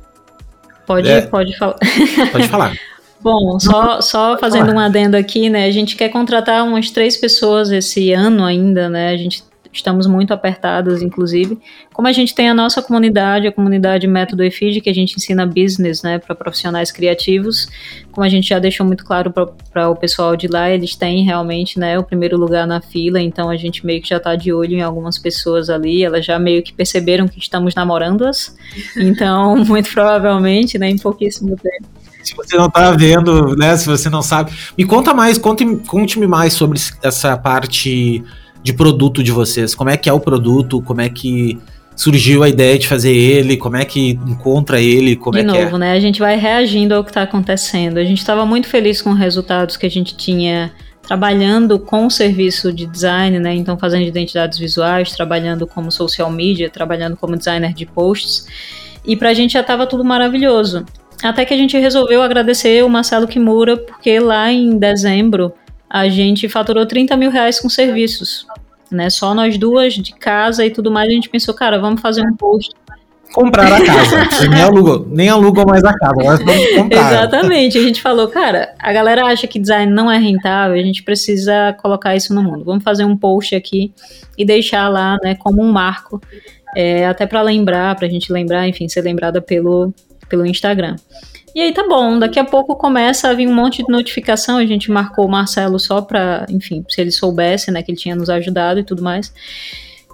pode, 0.86 1.09
é. 1.09 1.22
pode 1.22 1.57
falar. 1.57 1.78
Pode 2.32 2.47
falar. 2.47 2.78
Bom, 3.20 3.57
só, 3.57 4.01
só 4.01 4.38
fazendo 4.38 4.74
um 4.74 4.80
adendo 4.80 5.16
aqui, 5.16 5.49
né? 5.49 5.66
A 5.66 5.72
gente 5.72 5.95
quer 5.95 6.09
contratar 6.09 6.61
umas 6.66 6.91
três 6.91 7.16
pessoas 7.16 7.72
esse 7.72 8.11
ano 8.11 8.43
ainda, 8.43 8.89
né? 8.89 9.11
A 9.11 9.18
gente 9.18 9.41
estamos 9.74 10.08
muito 10.08 10.34
apertadas, 10.34 11.02
inclusive. 11.02 11.58
Como 11.94 12.08
a 12.08 12.12
gente 12.12 12.34
tem 12.34 12.50
a 12.50 12.54
nossa 12.54 12.82
comunidade, 12.82 13.48
a 13.48 13.52
comunidade 13.52 14.08
Método 14.08 14.44
EFID, 14.44 14.82
que 14.82 14.90
a 14.90 14.94
gente 14.94 15.16
ensina 15.16 15.46
business 15.46 16.04
né, 16.04 16.20
para 16.20 16.36
profissionais 16.36 16.92
criativos, 16.92 17.68
como 18.12 18.26
a 18.26 18.30
gente 18.30 18.50
já 18.50 18.60
deixou 18.60 18.86
muito 18.86 19.04
claro 19.04 19.32
para 19.72 19.90
o 19.90 19.96
pessoal 19.96 20.36
de 20.36 20.48
lá, 20.48 20.70
eles 20.70 20.96
têm 20.96 21.24
realmente 21.24 21.80
né, 21.80 21.98
o 21.98 22.04
primeiro 22.04 22.38
lugar 22.38 22.68
na 22.68 22.82
fila, 22.82 23.20
então 23.20 23.50
a 23.50 23.58
gente 23.58 23.86
meio 23.86 24.02
que 24.02 24.10
já 24.10 24.18
está 24.18 24.36
de 24.36 24.54
olho 24.54 24.74
em 24.74 24.82
algumas 24.82 25.18
pessoas 25.18 25.70
ali, 25.70 26.04
elas 26.04 26.26
já 26.26 26.38
meio 26.38 26.62
que 26.62 26.74
perceberam 26.74 27.28
que 27.28 27.40
estamos 27.40 27.74
namorando-as, 27.76 28.56
então 28.96 29.58
muito 29.66 29.92
provavelmente, 29.92 30.78
né, 30.78 30.90
em 30.90 30.98
pouquíssimo 30.98 31.56
tempo 31.58 32.04
se 32.24 32.34
você 32.36 32.56
não 32.56 32.70
tá 32.70 32.92
vendo, 32.92 33.56
né? 33.56 33.76
Se 33.76 33.86
você 33.86 34.10
não 34.10 34.22
sabe. 34.22 34.54
Me 34.78 34.86
conta 34.86 35.14
mais, 35.14 35.38
conte-me 35.38 35.78
conte 35.80 36.18
mais 36.20 36.54
sobre 36.54 36.80
essa 37.02 37.38
parte 37.38 38.24
de 38.64 38.74
produto 38.74 39.22
de 39.22 39.32
vocês. 39.32 39.76
Como 39.76 39.89
é 39.89 39.97
que 39.97 40.09
é 40.09 40.14
o 40.14 40.20
produto? 40.20 40.82
Como 40.82 41.01
é 41.01 41.09
que 41.09 41.59
surgiu 41.95 42.43
a 42.43 42.49
ideia 42.49 42.80
de 42.80 42.88
fazer 42.88 43.14
ele? 43.14 43.57
Como 43.57 43.76
é 43.76 43.86
que 43.86 44.11
encontra 44.26 44.82
ele? 44.82 45.16
Como 45.16 45.34
de 45.34 45.41
é 45.41 45.43
novo, 45.43 45.76
é? 45.76 45.80
né? 45.80 45.91
A 45.91 45.99
gente 45.99 46.20
vai 46.20 46.38
reagindo 46.38 46.95
ao 46.95 47.03
que 47.03 47.09
está 47.11 47.24
acontecendo. 47.24 47.97
A 47.97 48.03
gente 48.03 48.20
estava 48.20 48.45
muito 48.45 48.68
feliz 48.68 49.01
com 49.01 49.11
os 49.11 49.20
resultados 49.20 49.78
que 49.78 49.86
a 49.86 49.91
gente 49.91 50.16
tinha 50.16 50.72
trabalhando 51.05 51.78
com 51.78 52.05
o 52.05 52.09
serviço 52.09 52.72
de 52.72 52.86
design, 52.86 53.38
né? 53.39 53.53
Então 53.53 53.78
fazendo 53.78 54.03
identidades 54.03 54.57
visuais, 54.57 55.11
trabalhando 55.11 55.68
como 55.68 55.91
social 55.91 56.32
media, 56.32 56.70
trabalhando 56.70 57.18
como 57.18 57.36
designer 57.36 57.74
de 57.74 57.86
posts. 57.86 58.47
E 59.05 59.18
para 59.18 59.30
a 59.30 59.34
gente 59.34 59.53
já 59.53 59.61
estava 59.61 59.86
tudo 59.86 60.03
maravilhoso. 60.03 60.86
Até 61.22 61.45
que 61.45 61.53
a 61.53 61.57
gente 61.57 61.78
resolveu 61.78 62.22
agradecer 62.22 62.84
o 62.84 62.89
Marcelo 62.89 63.28
Kimura, 63.28 63.78
porque 63.78 64.20
lá 64.20 64.51
em 64.51 64.78
dezembro 64.78 65.53
a 65.94 66.10
gente 66.10 66.50
faturou 66.50 66.88
30 66.88 67.16
mil 67.16 67.30
reais 67.30 67.60
com 67.60 67.70
serviços. 67.70 68.48
Né? 68.91 69.12
Só 69.12 69.36
nós 69.36 69.60
duas 69.60 69.94
de 69.94 70.12
casa 70.16 70.66
e 70.66 70.72
tudo 70.72 70.91
mais, 70.91 71.08
a 71.08 71.12
gente 71.12 71.30
pensou, 71.30 71.54
cara, 71.54 71.78
vamos 71.78 72.02
fazer 72.02 72.24
um 72.24 72.36
post. 72.36 72.72
Comprar 73.32 73.72
a 73.72 73.86
casa. 73.86 74.28
nem, 74.50 74.62
alugou, 74.62 75.08
nem 75.08 75.30
alugou 75.30 75.66
mais 75.68 75.84
a 75.84 75.94
casa, 75.94 76.16
mas 76.18 76.39
vamos 76.39 76.68
comprar. 76.76 77.12
Exatamente. 77.12 77.78
A 77.78 77.82
gente 77.82 78.02
falou, 78.02 78.28
cara, 78.28 78.74
a 78.80 78.91
galera 78.91 79.26
acha 79.26 79.46
que 79.46 79.60
design 79.60 79.91
não 79.91 80.12
é 80.12 80.18
rentável, 80.18 80.76
a 80.76 80.84
gente 80.84 81.04
precisa 81.04 81.74
colocar 81.80 82.16
isso 82.16 82.34
no 82.34 82.41
mundo. 82.41 82.66
Vamos 82.66 82.84
fazer 82.84 83.06
um 83.06 83.16
post 83.16 83.56
aqui 83.56 83.94
e 84.36 84.44
deixar 84.44 84.89
lá, 84.89 85.18
né, 85.24 85.36
como 85.36 85.62
um 85.62 85.72
marco 85.72 86.20
É, 86.76 87.06
até 87.06 87.28
para 87.28 87.44
lembrar, 87.44 87.96
para 87.96 88.08
a 88.08 88.10
gente 88.10 88.34
lembrar, 88.34 88.68
enfim, 88.68 88.89
ser 88.89 89.02
lembrada 89.02 89.39
pelo, 89.39 89.94
pelo 90.28 90.44
Instagram. 90.44 90.96
E 91.56 91.62
aí 91.62 91.72
tá 91.72 91.88
bom, 91.88 92.18
daqui 92.18 92.39
a 92.39 92.43
pouco 92.43 92.76
começa 92.76 93.30
a 93.30 93.34
vir 93.34 93.47
um 93.47 93.54
monte 93.54 93.84
de 93.84 93.91
notificação, 93.91 94.58
a 94.58 94.66
gente 94.66 94.89
marcou 94.89 95.26
o 95.26 95.30
Marcelo 95.30 95.80
só 95.80 96.01
pra, 96.01 96.47
enfim, 96.49 96.84
se 96.89 96.99
ele 96.99 97.12
soubesse, 97.12 97.70
né, 97.70 97.84
que 97.84 97.91
ele 97.91 97.97
tinha 97.97 98.16
nos 98.16 98.30
ajudado 98.30 98.80
e 98.80 98.84
tudo 98.84 99.04
mais. 99.04 99.32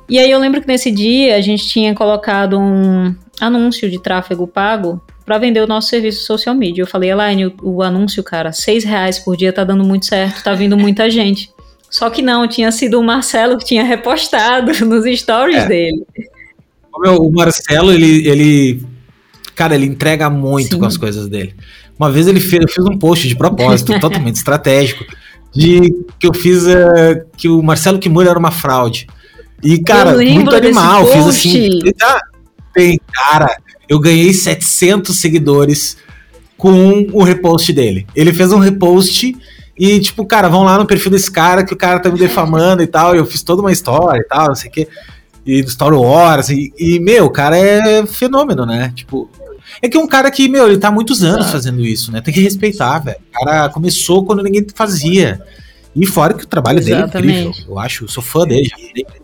E 0.10 0.18
aí 0.18 0.30
eu 0.30 0.40
lembro 0.40 0.60
que 0.60 0.68
nesse 0.68 0.92
dia 0.92 1.36
a 1.36 1.42
gente 1.42 1.68
tinha 1.68 1.94
colocado 1.96 2.60
um 2.60 3.16
anúncio 3.40 3.90
de 3.90 4.02
tráfego 4.02 4.48
pago 4.48 5.02
para 5.24 5.38
vender 5.38 5.62
o 5.62 5.68
nosso 5.68 5.88
serviço 5.88 6.26
social 6.26 6.56
media. 6.56 6.82
Eu 6.82 6.88
falei, 6.88 7.12
Elaine, 7.12 7.46
o, 7.46 7.54
o, 7.62 7.84
anúncio, 7.84 8.24
cara, 8.24 8.52
seis 8.52 8.84
reais 8.84 9.20
por 9.20 9.38
dia 9.38 9.54
tá 9.54 9.64
dando 9.64 9.84
muito 9.84 10.08
certo, 10.08 10.44
tá 10.44 10.54
vindo 10.54 10.76
muita 10.76 11.08
gente. 11.12 11.52
Só 11.90 12.10
que 12.10 12.22
não, 12.22 12.48
tinha 12.48 12.72
sido 12.72 13.00
o 13.00 13.04
Marcelo 13.04 13.58
que 13.58 13.66
tinha 13.66 13.84
repostado 13.86 14.72
nos 14.86 15.06
stories 15.20 15.64
é. 15.64 15.68
dele. 15.68 16.04
O 16.92 17.32
Marcelo, 17.32 17.94
ele, 17.94 18.28
ele 18.28 18.84
Cara, 19.60 19.76
ele 19.76 19.88
entrega 19.88 20.30
muito 20.30 20.76
Sim. 20.76 20.80
com 20.80 20.86
as 20.86 20.96
coisas 20.96 21.28
dele. 21.28 21.54
Uma 22.00 22.10
vez 22.10 22.28
ele 22.28 22.40
fez, 22.40 22.62
eu 22.62 22.70
fiz 22.70 22.86
um 22.86 22.98
post 22.98 23.28
de 23.28 23.36
propósito, 23.36 23.92
totalmente 24.00 24.38
estratégico, 24.38 25.04
de 25.54 26.06
que 26.18 26.26
eu 26.26 26.34
fiz 26.34 26.64
uh, 26.64 27.26
que 27.36 27.50
o 27.50 27.62
Marcelo 27.62 28.00
Kimura 28.00 28.30
era 28.30 28.40
uma 28.40 28.52
fraude. 28.52 29.06
E, 29.62 29.78
cara, 29.80 30.14
muito 30.16 30.56
animal. 30.56 31.06
Fiz 31.08 31.28
assim. 31.28 31.68
Ah, 32.02 32.22
tem, 32.74 32.98
cara, 33.14 33.54
eu 33.90 34.00
ganhei 34.00 34.34
700 34.34 35.14
seguidores 35.18 35.98
com 36.58 37.06
o 37.12 37.22
repost 37.22 37.74
dele. 37.74 38.08
Ele 38.16 38.32
fez 38.32 38.54
um 38.54 38.60
repost 38.60 39.36
e, 39.78 40.00
tipo, 40.00 40.26
cara, 40.26 40.48
vão 40.48 40.64
lá 40.64 40.78
no 40.78 40.86
perfil 40.86 41.12
desse 41.12 41.30
cara 41.30 41.66
que 41.66 41.74
o 41.74 41.78
cara 41.78 42.00
tá 42.00 42.10
me 42.10 42.18
defamando 42.18 42.82
e 42.82 42.88
tal. 42.88 43.14
E 43.14 43.18
eu 43.18 43.26
fiz 43.26 43.44
toda 43.44 43.62
uma 43.62 43.74
história 43.74 44.22
e 44.22 44.26
tal, 44.26 44.48
não 44.48 44.56
sei 44.56 44.70
o 44.70 44.72
quê. 44.72 44.88
E 45.46 45.62
do 45.62 45.70
Star 45.70 45.94
Wars. 45.94 46.48
E, 46.48 46.72
e, 46.80 46.98
meu, 47.02 47.26
o 47.26 47.30
cara 47.30 47.58
é 47.58 48.06
fenômeno, 48.06 48.66
né? 48.66 48.94
Tipo, 48.96 49.30
é 49.82 49.90
que 49.90 49.98
é 49.98 50.00
um 50.00 50.08
cara 50.08 50.30
que, 50.32 50.48
meu, 50.48 50.68
ele 50.68 50.78
tá 50.78 50.90
há 50.90 50.92
muitos 50.92 51.24
anos 51.24 51.40
Exato. 51.40 51.52
fazendo 51.52 51.86
isso, 51.86 52.12
né? 52.12 52.22
Tem 52.22 52.34
que 52.34 52.42
respeitar, 52.42 53.00
velho. 53.00 53.18
O 53.30 53.46
cara 53.46 53.70
começou 53.70 54.26
quando 54.26 54.44
ninguém 54.44 54.66
fazia. 54.74 55.42
E 55.96 56.06
fora 56.06 56.36
que 56.36 56.44
o 56.44 56.48
trabalho 56.48 56.80
Exatamente. 56.80 57.12
dele 57.12 57.32
é 57.32 57.42
incrível. 57.42 57.74
Eu 57.74 57.80
acho, 57.80 58.08
sou 58.08 58.22
fã 58.22 58.46
dele. 58.46 58.70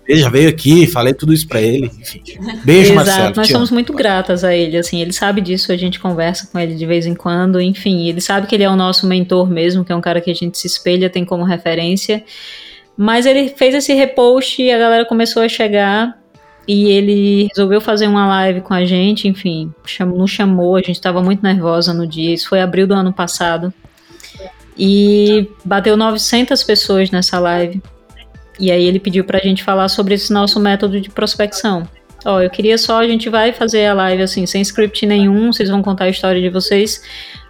Ele 0.07 0.19
já 0.19 0.29
veio 0.29 0.49
aqui, 0.49 0.87
falei 0.87 1.13
tudo 1.13 1.31
isso 1.31 1.47
para 1.47 1.61
ele. 1.61 1.91
Enfim. 1.99 2.21
Beijo, 2.63 2.91
Exato, 2.91 2.95
Marcelo. 2.95 3.33
Nós 3.35 3.47
somos 3.47 3.71
muito 3.71 3.93
gratas 3.93 4.43
a 4.43 4.53
ele. 4.53 4.75
Assim, 4.77 4.99
ele 4.99 5.13
sabe 5.13 5.41
disso, 5.41 5.71
a 5.71 5.77
gente 5.77 5.99
conversa 5.99 6.47
com 6.51 6.59
ele 6.59 6.75
de 6.75 6.85
vez 6.85 7.05
em 7.05 7.13
quando. 7.13 7.61
Enfim, 7.61 8.07
ele 8.07 8.19
sabe 8.19 8.47
que 8.47 8.55
ele 8.55 8.63
é 8.63 8.69
o 8.69 8.75
nosso 8.75 9.05
mentor 9.05 9.49
mesmo, 9.49 9.85
que 9.85 9.91
é 9.91 9.95
um 9.95 10.01
cara 10.01 10.19
que 10.19 10.31
a 10.31 10.33
gente 10.33 10.57
se 10.57 10.65
espelha, 10.67 11.09
tem 11.09 11.23
como 11.23 11.43
referência. 11.43 12.23
Mas 12.97 13.25
ele 13.25 13.49
fez 13.49 13.75
esse 13.75 13.93
repost 13.93 14.61
e 14.61 14.71
a 14.71 14.77
galera 14.77 15.05
começou 15.05 15.43
a 15.43 15.49
chegar 15.49 16.17
e 16.67 16.89
ele 16.89 17.47
resolveu 17.55 17.79
fazer 17.79 18.07
uma 18.07 18.27
live 18.27 18.61
com 18.61 18.73
a 18.73 18.85
gente, 18.85 19.27
enfim, 19.27 19.71
cham 19.85 20.07
nos 20.07 20.31
chamou, 20.31 20.75
a 20.75 20.79
gente 20.79 20.95
estava 20.95 21.21
muito 21.21 21.43
nervosa 21.43 21.93
no 21.93 22.07
dia, 22.07 22.33
isso 22.33 22.49
foi 22.49 22.61
abril 22.61 22.87
do 22.87 22.93
ano 22.93 23.13
passado. 23.13 23.73
E 24.77 25.47
bateu 25.63 25.95
900 25.95 26.63
pessoas 26.63 27.11
nessa 27.11 27.39
live. 27.39 27.81
E 28.59 28.71
aí 28.71 28.85
ele 28.85 28.99
pediu 28.99 29.23
pra 29.23 29.39
gente 29.39 29.63
falar 29.63 29.87
sobre 29.89 30.15
esse 30.15 30.33
nosso 30.33 30.59
método 30.59 30.99
de 30.99 31.09
prospecção. 31.09 31.87
Ó, 32.25 32.41
eu 32.41 32.49
queria 32.49 32.77
só, 32.77 32.99
a 32.99 33.07
gente 33.07 33.29
vai 33.29 33.53
fazer 33.53 33.85
a 33.85 33.93
live 33.93 34.23
assim, 34.23 34.45
sem 34.47 34.61
script 34.61 35.05
nenhum, 35.05 35.53
vocês 35.53 35.69
vão 35.69 35.83
contar 35.83 36.05
a 36.05 36.09
história 36.09 36.41
de 36.41 36.49
vocês. 36.49 37.01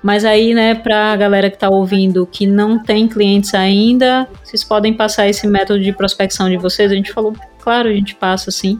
Mas 0.03 0.26
aí, 0.26 0.53
né, 0.53 0.76
pra 0.76 1.16
galera 1.16 1.49
que 1.49 1.57
tá 1.57 1.70
ouvindo 1.70 2.28
que 2.28 2.45
não 2.45 2.84
tem 2.84 3.07
clientes 3.07 3.53
ainda, 3.53 4.28
vocês 4.43 4.63
podem 4.63 4.93
passar 4.93 5.28
esse 5.30 5.47
método 5.47 5.80
de 5.80 5.93
prospecção 5.93 6.49
de 6.49 6.57
vocês. 6.57 6.91
A 6.91 6.95
gente 6.95 7.13
falou, 7.13 7.34
claro, 7.66 7.89
a 7.89 7.91
gente 7.91 8.13
passa 8.13 8.51
assim. 8.51 8.80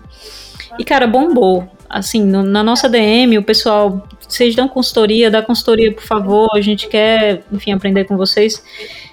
E, 0.77 0.86
cara, 0.86 1.07
bombou. 1.07 1.67
Assim, 1.89 2.23
no, 2.23 2.43
na 2.43 2.63
nossa 2.63 2.88
DM, 2.88 3.38
o 3.38 3.43
pessoal, 3.43 4.07
vocês 4.27 4.55
dão 4.55 4.67
consultoria, 4.67 5.31
dá 5.31 5.41
consultoria, 5.41 5.91
por 5.91 6.03
favor, 6.03 6.49
a 6.53 6.61
gente 6.61 6.88
quer, 6.88 7.43
enfim, 7.51 7.71
aprender 7.73 8.05
com 8.05 8.15
vocês. 8.15 8.63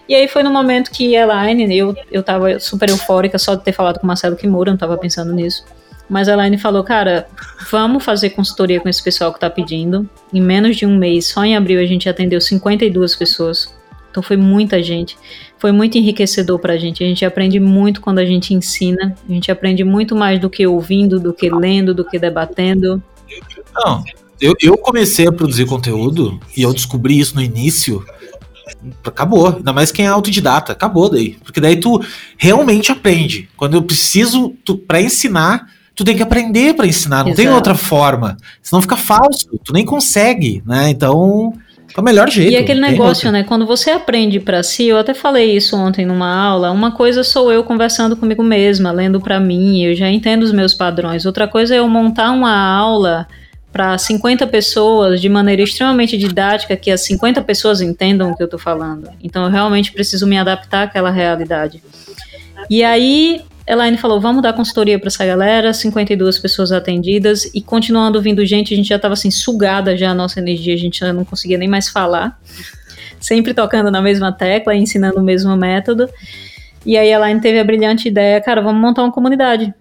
E 0.07 0.15
aí 0.15 0.29
foi 0.29 0.43
no 0.43 0.51
momento 0.51 0.91
que 0.91 1.15
Elaine, 1.15 1.75
eu, 1.75 1.97
eu 2.11 2.23
tava 2.23 2.59
super 2.61 2.91
eufórica 2.91 3.39
só 3.39 3.55
de 3.55 3.63
ter 3.63 3.73
falado 3.73 3.99
com 3.99 4.05
o 4.05 4.07
Marcelo 4.07 4.37
Kimura, 4.37 4.71
não 4.71 4.77
tava 4.77 4.99
pensando 4.99 5.33
nisso. 5.33 5.65
Mas 6.09 6.29
a 6.29 6.33
Elaine 6.33 6.59
falou, 6.59 6.85
cara, 6.85 7.27
vamos 7.71 8.05
fazer 8.05 8.31
consultoria 8.31 8.81
com 8.81 8.89
esse 8.89 9.03
pessoal 9.03 9.33
que 9.33 9.41
tá 9.41 9.49
pedindo. 9.49 10.09
Em 10.33 10.41
menos 10.41 10.77
de 10.77 10.85
um 10.85 10.97
mês, 10.99 11.27
só 11.27 11.45
em 11.45 11.57
abril, 11.57 11.81
a 11.81 11.87
gente 11.87 12.09
atendeu 12.09 12.41
52 12.41 13.17
pessoas. 13.17 13.73
Então 14.11 14.23
foi 14.23 14.37
muita 14.37 14.83
gente. 14.83 15.17
Foi 15.63 15.71
muito 15.71 15.97
enriquecedor 15.97 16.59
para 16.59 16.73
a 16.73 16.77
gente. 16.77 17.05
A 17.05 17.07
gente 17.07 17.25
aprende 17.25 17.61
muito 17.61 18.01
quando 18.01 18.19
a 18.19 18.27
gente 18.27 18.53
ensina. 18.53 19.15
A 19.29 19.33
gente 19.33 19.49
aprende 19.49 19.85
muito 19.85 20.17
mais 20.17 20.41
do 20.41 20.51
que 20.51 20.67
ouvindo, 20.67 21.21
do 21.21 21.33
que 21.33 21.49
lendo, 21.49 21.95
do 21.95 22.05
que 22.05 22.19
debatendo. 22.19 23.01
Não, 23.73 24.03
eu, 24.41 24.55
eu 24.61 24.77
comecei 24.77 25.29
a 25.29 25.31
produzir 25.31 25.65
conteúdo 25.67 26.41
e 26.57 26.63
eu 26.63 26.75
descobri 26.75 27.17
isso 27.17 27.37
no 27.37 27.41
início. 27.41 28.05
Acabou. 29.05 29.55
Ainda 29.55 29.73
mais 29.73 29.93
quem 29.93 30.05
é 30.05 30.09
autodidata. 30.09 30.73
Acabou 30.73 31.09
daí. 31.09 31.37
Porque 31.45 31.61
daí 31.61 31.77
tu 31.77 32.05
realmente 32.37 32.91
aprende. 32.91 33.49
Quando 33.57 33.75
eu 33.77 33.85
preciso, 33.85 34.57
tu, 34.65 34.77
pra 34.77 35.01
ensinar, 35.01 35.69
tu 35.95 36.03
tem 36.03 36.17
que 36.17 36.25
aprender 36.25 36.75
para 36.75 36.89
ensinar. 36.89 37.19
Não 37.19 37.31
Exato. 37.31 37.37
tem 37.37 37.49
outra 37.49 37.77
forma. 37.77 38.37
Senão 38.61 38.83
fica 38.83 38.97
falso. 38.97 39.47
Tu 39.63 39.73
nem 39.73 39.85
consegue, 39.85 40.61
né? 40.67 40.91
Então 40.91 41.53
é 41.97 42.01
o 42.01 42.05
melhor 42.05 42.29
jeito. 42.31 42.53
E 42.53 42.57
aquele 42.57 42.81
negócio, 42.81 43.31
né? 43.31 43.43
Quando 43.43 43.67
você 43.67 43.91
aprende 43.91 44.41
para 44.41 44.63
si, 44.63 44.87
eu 44.87 44.99
até 44.99 45.13
falei 45.13 45.57
isso 45.57 45.77
ontem 45.77 46.07
numa 46.07 46.35
aula. 46.35 46.71
Uma 46.71 46.93
coisa 46.93 47.23
sou 47.23 47.53
eu 47.53 47.63
conversando 47.63 48.17
comigo 48.17 48.43
mesma, 48.43 48.91
lendo 48.91 49.21
para 49.21 49.39
mim, 49.39 49.83
eu 49.83 49.95
já 49.95 50.09
entendo 50.09 50.43
os 50.43 50.53
meus 50.53 50.73
padrões. 50.73 51.27
Outra 51.27 51.47
coisa 51.47 51.75
é 51.75 51.79
eu 51.79 51.89
montar 51.89 52.31
uma 52.31 52.55
aula 52.55 53.27
para 53.73 53.97
50 53.97 54.47
pessoas 54.47 55.21
de 55.21 55.29
maneira 55.29 55.63
extremamente 55.63 56.19
didática, 56.19 56.77
que 56.77 56.91
as 56.91 57.01
50 57.03 57.41
pessoas 57.43 57.81
entendam 57.81 58.31
o 58.31 58.37
que 58.37 58.43
eu 58.43 58.49
tô 58.49 58.59
falando. 58.59 59.09
Então 59.23 59.45
eu 59.45 59.51
realmente 59.51 59.93
preciso 59.93 60.27
me 60.27 60.39
adaptar 60.39 60.85
àquela 60.85 61.11
realidade. 61.11 61.83
E 62.69 62.85
aí 62.85 63.43
Elaine 63.67 63.97
falou: 63.97 64.21
vamos 64.21 64.43
dar 64.43 64.53
consultoria 64.53 64.99
para 64.99 65.09
essa 65.09 65.25
galera, 65.25 65.73
52 65.73 66.39
pessoas 66.39 66.73
atendidas, 66.73 67.45
e 67.55 67.61
continuando 67.61 68.21
vindo 68.21 68.45
gente, 68.45 68.75
a 68.75 68.77
gente 68.77 68.89
já 68.89 68.97
estava 68.97 69.15
assim, 69.15 69.31
sugada 69.31 69.97
já 69.97 70.11
a 70.11 70.15
nossa 70.15 70.41
energia, 70.41 70.75
a 70.75 70.79
gente 70.79 71.01
já 71.01 71.13
não 71.13 71.25
conseguia 71.25 71.59
nem 71.59 71.69
mais 71.69 71.89
falar, 71.89 72.41
sempre 73.21 73.55
tocando 73.55 73.91
na 73.91 74.03
mesma 74.03 74.33
tecla, 74.33 74.75
ensinando 74.75 75.19
o 75.19 75.23
mesmo 75.23 75.57
método. 75.57 76.09
E 76.85 76.99
aí 76.99 77.13
a 77.13 77.17
Elaine 77.17 77.41
teve 77.41 77.61
a 77.61 77.65
brilhante 77.65 78.09
ideia, 78.09 78.41
cara, 78.41 78.61
vamos 78.61 78.81
montar 78.81 79.03
uma 79.03 79.13
comunidade. 79.13 79.73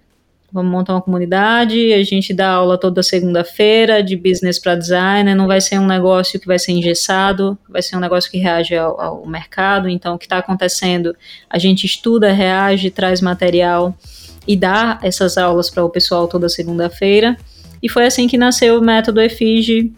Vamos 0.53 0.69
montar 0.69 0.93
uma 0.93 1.01
comunidade, 1.01 1.93
a 1.93 2.03
gente 2.03 2.33
dá 2.33 2.49
aula 2.49 2.77
toda 2.77 3.01
segunda-feira 3.01 4.03
de 4.03 4.17
business 4.17 4.59
para 4.59 4.75
designer, 4.75 5.33
não 5.33 5.47
vai 5.47 5.61
ser 5.61 5.79
um 5.79 5.87
negócio 5.87 6.37
que 6.37 6.45
vai 6.45 6.59
ser 6.59 6.73
engessado, 6.73 7.57
vai 7.69 7.81
ser 7.81 7.95
um 7.95 8.01
negócio 8.01 8.29
que 8.29 8.37
reage 8.37 8.75
ao, 8.75 8.99
ao 8.99 9.25
mercado, 9.25 9.87
então 9.87 10.15
o 10.15 10.17
que 10.17 10.25
está 10.25 10.39
acontecendo, 10.39 11.15
a 11.49 11.57
gente 11.57 11.85
estuda, 11.85 12.33
reage, 12.33 12.91
traz 12.91 13.21
material 13.21 13.95
e 14.45 14.57
dá 14.57 14.99
essas 15.01 15.37
aulas 15.37 15.69
para 15.69 15.85
o 15.85 15.89
pessoal 15.89 16.27
toda 16.27 16.49
segunda-feira. 16.49 17.37
E 17.81 17.89
foi 17.89 18.05
assim 18.05 18.27
que 18.27 18.37
nasceu 18.37 18.77
o 18.77 18.81
método 18.81 19.21
EFIGE. 19.21 19.91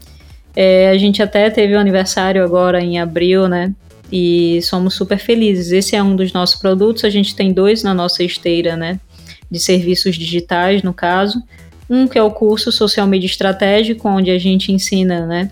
É, 0.56 0.90
a 0.90 0.98
gente 0.98 1.22
até 1.22 1.50
teve 1.50 1.74
o 1.74 1.78
um 1.78 1.82
aniversário 1.82 2.44
agora 2.44 2.80
em 2.82 3.00
abril, 3.00 3.48
né? 3.48 3.74
E 4.12 4.62
somos 4.62 4.94
super 4.94 5.18
felizes. 5.18 5.72
Esse 5.72 5.96
é 5.96 6.04
um 6.04 6.16
dos 6.16 6.32
nossos 6.32 6.60
produtos, 6.60 7.04
a 7.04 7.10
gente 7.10 7.36
tem 7.36 7.52
dois 7.52 7.82
na 7.82 7.94
nossa 7.94 8.24
esteira, 8.24 8.76
né? 8.76 9.00
De 9.54 9.60
serviços 9.60 10.16
digitais, 10.16 10.82
no 10.82 10.94
caso. 10.94 11.42
Um 11.88 12.08
que 12.08 12.18
é 12.18 12.24
o 12.24 12.32
curso 12.32 12.72
Social 12.72 13.06
Media 13.06 13.28
Estratégico, 13.28 14.10
onde 14.10 14.32
a 14.32 14.40
gente 14.40 14.72
ensina, 14.72 15.28
né, 15.28 15.52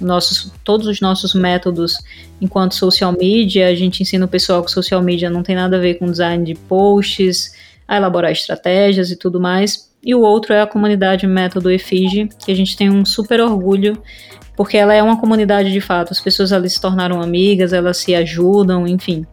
nossos, 0.00 0.52
todos 0.64 0.88
os 0.88 1.00
nossos 1.00 1.32
métodos 1.32 1.96
enquanto 2.40 2.74
social 2.74 3.12
media. 3.12 3.68
A 3.68 3.74
gente 3.76 4.02
ensina 4.02 4.24
o 4.24 4.28
pessoal 4.28 4.64
que 4.64 4.70
social 4.70 5.00
media 5.00 5.30
não 5.30 5.44
tem 5.44 5.54
nada 5.54 5.76
a 5.76 5.80
ver 5.80 5.94
com 5.94 6.10
design 6.10 6.44
de 6.44 6.56
posts, 6.56 7.52
a 7.86 7.96
elaborar 7.96 8.32
estratégias 8.32 9.12
e 9.12 9.16
tudo 9.16 9.38
mais. 9.38 9.88
E 10.02 10.12
o 10.12 10.22
outro 10.22 10.52
é 10.52 10.60
a 10.60 10.66
comunidade 10.66 11.24
Método 11.24 11.70
Efige, 11.70 12.28
que 12.44 12.50
a 12.50 12.56
gente 12.56 12.76
tem 12.76 12.90
um 12.90 13.04
super 13.04 13.40
orgulho, 13.40 13.96
porque 14.56 14.76
ela 14.76 14.92
é 14.92 15.00
uma 15.00 15.20
comunidade 15.20 15.72
de 15.72 15.80
fato. 15.80 16.12
As 16.12 16.20
pessoas 16.20 16.52
ali 16.52 16.68
se 16.68 16.80
tornaram 16.80 17.22
amigas, 17.22 17.72
elas 17.72 17.98
se 17.98 18.12
ajudam, 18.12 18.88
enfim. 18.88 19.24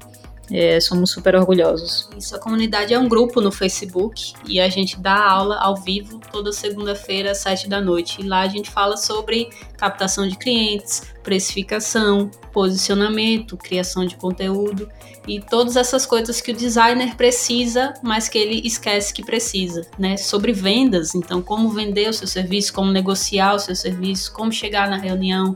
É, 0.52 0.80
somos 0.80 1.12
super 1.12 1.36
orgulhosos. 1.36 2.10
Isso, 2.18 2.36
a 2.36 2.39
comunidade 2.39 2.94
é 2.94 3.00
um 3.00 3.08
grupo 3.08 3.39
no 3.39 3.52
Facebook 3.52 4.34
e 4.46 4.60
a 4.60 4.68
gente 4.68 5.00
dá 5.00 5.16
aula 5.16 5.58
ao 5.58 5.78
vivo 5.78 6.20
toda 6.32 6.52
segunda-feira 6.52 7.32
às 7.32 7.38
sete 7.38 7.70
da 7.70 7.80
noite. 7.80 8.22
E 8.22 8.28
lá 8.28 8.41
a 8.41 8.48
gente 8.48 8.70
fala 8.70 8.98
sobre 8.98 9.50
captação 9.78 10.28
de 10.28 10.38
clientes, 10.38 11.04
precificação, 11.24 12.30
posicionamento, 12.52 13.56
criação 13.56 14.06
de 14.06 14.18
conteúdo 14.18 14.89
e 15.26 15.39
todas 15.39 15.78
essas 15.78 16.06
coisas 16.06 16.41
que 16.41 16.52
o 16.52 16.56
designer 16.56 17.16
precisa, 17.16 17.94
mas 18.04 18.28
que 18.28 18.38
ele 18.38 18.62
esquece 18.68 19.14
que 19.14 19.24
precisa, 19.24 19.88
né? 19.98 20.18
Sobre 20.18 20.52
vendas, 20.52 21.16
então 21.16 21.41
como 21.41 21.70
vender 21.70 22.10
o 22.10 22.14
seu 22.14 22.28
serviço, 22.28 22.74
como 22.74 22.91
negociar 22.91 23.56
o 23.56 23.60
seu 23.60 23.76
serviço, 23.76 24.34
como 24.34 24.52
chegar 24.52 24.89
na 24.89 24.98
reunião. 24.98 25.54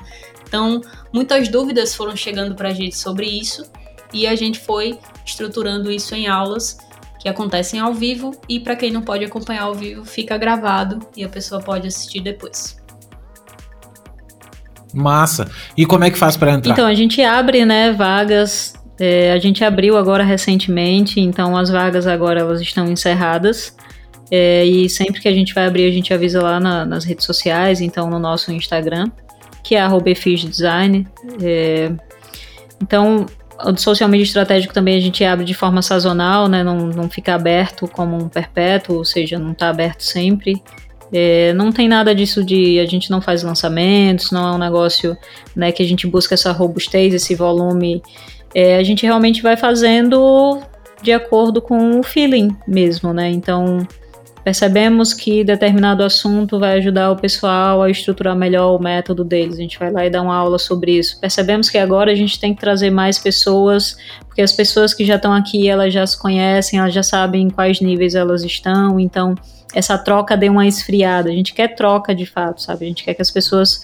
Então, 0.47 0.79
muitas 1.11 1.49
dúvidas 1.49 1.93
foram 1.93 2.15
chegando 2.15 2.55
para 2.55 2.69
a 2.69 2.73
gente 2.73 2.97
sobre 2.97 3.25
isso 3.25 3.69
e 4.13 4.27
a 4.27 4.35
gente 4.35 4.59
foi 4.59 4.97
estruturando 5.25 5.91
isso 5.91 6.15
em 6.15 6.27
aulas, 6.27 6.77
que 7.19 7.27
acontecem 7.27 7.79
ao 7.79 7.93
vivo 7.93 8.31
e 8.47 8.59
para 8.59 8.75
quem 8.75 8.91
não 8.91 9.01
pode 9.01 9.25
acompanhar 9.25 9.63
ao 9.63 9.73
vivo, 9.73 10.05
fica 10.05 10.37
gravado 10.37 10.99
e 11.15 11.23
a 11.23 11.29
pessoa 11.29 11.61
pode 11.61 11.87
assistir 11.87 12.21
depois. 12.21 12.77
Massa. 14.93 15.49
E 15.75 15.85
como 15.85 16.03
é 16.03 16.09
que 16.09 16.17
faz 16.17 16.37
para 16.37 16.53
entrar? 16.53 16.73
Então, 16.73 16.87
a 16.87 16.93
gente 16.93 17.21
abre, 17.21 17.65
né, 17.65 17.91
vagas. 17.91 18.73
É, 18.99 19.31
a 19.31 19.37
gente 19.37 19.63
abriu 19.63 19.95
agora 19.97 20.23
recentemente, 20.23 21.19
então 21.19 21.55
as 21.55 21.69
vagas 21.69 22.07
agora 22.07 22.39
elas 22.39 22.61
estão 22.61 22.89
encerradas. 22.89 23.75
É, 24.31 24.65
e 24.65 24.89
sempre 24.89 25.21
que 25.21 25.27
a 25.27 25.33
gente 25.33 25.53
vai 25.53 25.67
abrir, 25.67 25.87
a 25.87 25.91
gente 25.91 26.13
avisa 26.13 26.41
lá 26.41 26.59
na, 26.59 26.85
nas 26.85 27.05
redes 27.05 27.25
sociais, 27.25 27.79
então 27.79 28.09
no 28.09 28.19
nosso 28.19 28.51
Instagram, 28.51 29.09
que 29.63 29.75
é 29.75 29.87
@design. 30.49 31.07
É, 31.41 31.91
então, 32.81 33.25
o 33.65 33.77
social 33.77 34.09
media 34.09 34.23
estratégico 34.23 34.73
também 34.73 34.97
a 34.97 35.01
gente 35.01 35.23
abre 35.23 35.45
de 35.45 35.53
forma 35.53 35.81
sazonal, 35.81 36.47
né? 36.47 36.63
Não, 36.63 36.77
não 36.87 37.09
fica 37.09 37.33
aberto 37.33 37.87
como 37.87 38.15
um 38.15 38.29
perpétuo, 38.29 38.97
ou 38.97 39.05
seja, 39.05 39.39
não 39.39 39.51
está 39.51 39.69
aberto 39.69 40.01
sempre. 40.01 40.61
É, 41.11 41.53
não 41.53 41.71
tem 41.71 41.87
nada 41.87 42.13
disso 42.13 42.43
de 42.43 42.79
a 42.79 42.85
gente 42.85 43.09
não 43.09 43.21
faz 43.21 43.41
lançamentos, 43.41 44.31
não 44.31 44.47
é 44.47 44.51
um 44.51 44.57
negócio 44.57 45.17
né, 45.55 45.71
que 45.71 45.81
a 45.81 45.85
gente 45.85 46.05
busca 46.05 46.33
essa 46.33 46.51
robustez, 46.51 47.13
esse 47.13 47.33
volume. 47.33 48.01
É, 48.53 48.77
a 48.77 48.83
gente 48.83 49.05
realmente 49.05 49.41
vai 49.41 49.55
fazendo 49.55 50.59
de 51.01 51.11
acordo 51.11 51.61
com 51.61 51.99
o 51.99 52.03
feeling 52.03 52.55
mesmo, 52.67 53.13
né? 53.13 53.29
Então 53.29 53.87
percebemos 54.47 55.13
que 55.13 55.43
determinado 55.43 56.01
assunto 56.01 56.57
vai 56.57 56.77
ajudar 56.77 57.11
o 57.11 57.17
pessoal 57.17 57.83
a 57.83 57.89
estruturar 57.89 58.33
melhor 58.33 58.77
o 58.77 58.81
método 58.81 59.21
deles. 59.25 59.55
A 59.55 59.61
gente 59.61 59.77
vai 59.77 59.91
lá 59.91 60.05
e 60.05 60.09
dá 60.09 60.21
uma 60.21 60.37
aula 60.37 60.57
sobre 60.57 60.97
isso. 60.97 61.19
Percebemos 61.19 61.69
que 61.69 61.77
agora 61.77 62.13
a 62.13 62.15
gente 62.15 62.39
tem 62.39 62.55
que 62.55 62.61
trazer 62.61 62.89
mais 62.89 63.19
pessoas, 63.19 63.97
porque 64.25 64.41
as 64.41 64.53
pessoas 64.53 64.93
que 64.93 65.03
já 65.03 65.17
estão 65.17 65.33
aqui, 65.33 65.67
elas 65.67 65.93
já 65.93 66.07
se 66.07 66.17
conhecem, 66.17 66.79
elas 66.79 66.93
já 66.93 67.03
sabem 67.03 67.47
em 67.47 67.49
quais 67.49 67.81
níveis 67.81 68.15
elas 68.15 68.41
estão, 68.41 68.97
então 68.97 69.35
essa 69.75 69.97
troca 69.97 70.37
deu 70.37 70.53
uma 70.53 70.65
esfriada. 70.65 71.29
A 71.29 71.33
gente 71.33 71.53
quer 71.53 71.75
troca 71.75 72.15
de 72.15 72.25
fato, 72.25 72.61
sabe? 72.61 72.85
A 72.85 72.87
gente 72.87 73.03
quer 73.03 73.15
que 73.15 73.21
as 73.21 73.29
pessoas 73.29 73.81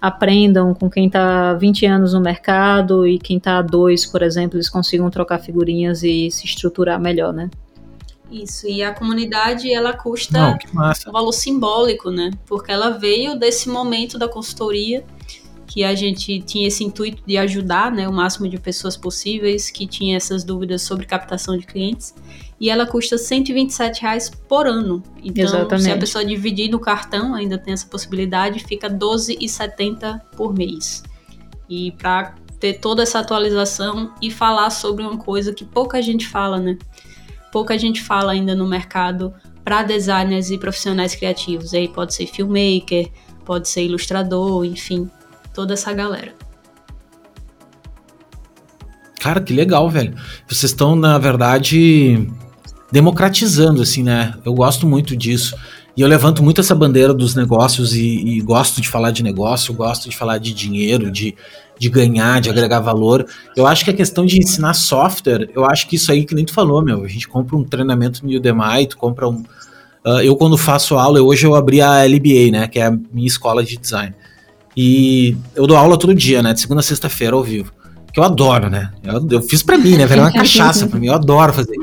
aprendam 0.00 0.72
com 0.72 0.88
quem 0.88 1.08
está 1.08 1.52
20 1.52 1.84
anos 1.84 2.14
no 2.14 2.22
mercado 2.22 3.06
e 3.06 3.18
quem 3.18 3.36
está 3.36 3.58
há 3.58 3.62
dois, 3.62 4.06
por 4.06 4.22
exemplo, 4.22 4.56
eles 4.56 4.70
consigam 4.70 5.10
trocar 5.10 5.40
figurinhas 5.40 6.02
e 6.02 6.30
se 6.30 6.46
estruturar 6.46 6.98
melhor, 6.98 7.34
né? 7.34 7.50
Isso, 8.30 8.66
e 8.66 8.82
a 8.82 8.92
comunidade 8.92 9.72
ela 9.72 9.92
custa 9.92 10.58
Não, 10.74 10.92
um 11.08 11.12
valor 11.12 11.32
simbólico, 11.32 12.10
né? 12.10 12.30
Porque 12.46 12.72
ela 12.72 12.90
veio 12.90 13.38
desse 13.38 13.68
momento 13.68 14.18
da 14.18 14.28
consultoria 14.28 15.04
que 15.66 15.84
a 15.84 15.94
gente 15.94 16.40
tinha 16.40 16.68
esse 16.68 16.82
intuito 16.82 17.22
de 17.26 17.36
ajudar 17.36 17.92
né, 17.92 18.08
o 18.08 18.12
máximo 18.12 18.48
de 18.48 18.58
pessoas 18.58 18.96
possíveis 18.96 19.70
que 19.70 19.86
tinha 19.86 20.16
essas 20.16 20.42
dúvidas 20.42 20.82
sobre 20.82 21.04
captação 21.04 21.56
de 21.56 21.66
clientes. 21.66 22.14
E 22.58 22.70
ela 22.70 22.86
custa 22.86 23.18
127 23.18 24.00
reais 24.00 24.30
por 24.30 24.66
ano. 24.66 25.02
Então, 25.22 25.44
Exatamente. 25.44 25.82
se 25.82 25.90
a 25.90 25.98
pessoa 25.98 26.24
dividir 26.24 26.70
no 26.70 26.80
cartão, 26.80 27.34
ainda 27.34 27.58
tem 27.58 27.74
essa 27.74 27.86
possibilidade, 27.86 28.64
fica 28.64 28.88
12,70 28.88 30.20
por 30.36 30.54
mês. 30.54 31.02
E 31.68 31.92
para 31.92 32.34
ter 32.58 32.80
toda 32.80 33.02
essa 33.02 33.18
atualização 33.18 34.14
e 34.22 34.30
falar 34.30 34.70
sobre 34.70 35.04
uma 35.04 35.18
coisa 35.18 35.52
que 35.52 35.64
pouca 35.64 36.00
gente 36.00 36.26
fala, 36.26 36.58
né? 36.58 36.78
Pouca 37.56 37.78
gente 37.78 38.02
fala 38.02 38.32
ainda 38.32 38.54
no 38.54 38.68
mercado 38.68 39.32
para 39.64 39.82
designers 39.82 40.50
e 40.50 40.58
profissionais 40.58 41.14
criativos. 41.14 41.72
Aí 41.72 41.88
pode 41.88 42.12
ser 42.12 42.26
filmmaker, 42.26 43.08
pode 43.46 43.66
ser 43.70 43.82
ilustrador, 43.82 44.62
enfim, 44.66 45.08
toda 45.54 45.72
essa 45.72 45.90
galera. 45.94 46.34
Cara, 49.18 49.40
que 49.40 49.54
legal, 49.54 49.88
velho. 49.88 50.14
Vocês 50.46 50.70
estão, 50.70 50.94
na 50.94 51.16
verdade, 51.16 52.28
democratizando, 52.92 53.80
assim, 53.80 54.02
né? 54.02 54.34
Eu 54.44 54.52
gosto 54.52 54.86
muito 54.86 55.16
disso. 55.16 55.56
E 55.96 56.02
eu 56.02 56.08
levanto 56.08 56.42
muito 56.42 56.60
essa 56.60 56.74
bandeira 56.74 57.14
dos 57.14 57.34
negócios 57.34 57.94
e, 57.94 58.18
e, 58.18 58.40
gosto 58.42 58.82
de 58.82 58.88
falar 58.90 59.12
de 59.12 59.22
negócio, 59.22 59.72
gosto 59.72 60.10
de 60.10 60.14
falar 60.14 60.36
de 60.36 60.52
dinheiro, 60.52 61.10
de, 61.10 61.34
de 61.78 61.88
ganhar, 61.88 62.40
de 62.40 62.50
agregar 62.50 62.80
valor. 62.80 63.26
Eu 63.56 63.66
acho 63.66 63.84
que 63.84 63.90
a 63.90 63.94
questão 63.94 64.24
de 64.24 64.38
ensinar 64.38 64.74
software, 64.74 65.50
eu 65.54 65.64
acho 65.64 65.86
que 65.88 65.96
isso 65.96 66.10
aí 66.10 66.24
que 66.24 66.34
nem 66.34 66.44
tu 66.44 66.52
falou, 66.52 66.82
meu. 66.82 67.04
A 67.04 67.08
gente 67.08 67.28
compra 67.28 67.56
um 67.56 67.64
treinamento 67.64 68.26
no 68.26 68.34
Udemy, 68.34 68.86
tu 68.88 68.96
compra 68.96 69.28
um. 69.28 69.44
Uh, 70.04 70.20
eu, 70.22 70.36
quando 70.36 70.56
faço 70.56 70.96
aula, 70.96 71.20
hoje 71.20 71.46
eu 71.46 71.54
abri 71.54 71.80
a 71.80 72.04
LBA, 72.04 72.50
né? 72.52 72.68
Que 72.68 72.78
é 72.78 72.86
a 72.86 72.90
minha 72.90 73.26
escola 73.26 73.62
de 73.64 73.76
design. 73.76 74.14
E 74.76 75.36
eu 75.54 75.66
dou 75.66 75.76
aula 75.76 75.98
todo 75.98 76.14
dia, 76.14 76.42
né? 76.42 76.52
De 76.52 76.60
segunda 76.60 76.80
a 76.80 76.84
sexta-feira 76.84 77.34
ao 77.34 77.42
vivo. 77.42 77.72
Que 78.12 78.20
eu 78.20 78.24
adoro, 78.24 78.70
né? 78.70 78.92
Eu, 79.02 79.26
eu 79.30 79.42
fiz 79.42 79.62
pra 79.62 79.76
mim, 79.76 79.96
né? 79.96 80.04
Era 80.04 80.22
uma 80.22 80.32
cachaça 80.32 80.86
pra 80.86 80.98
mim, 80.98 81.06
eu 81.06 81.14
adoro 81.14 81.52
fazer. 81.52 81.76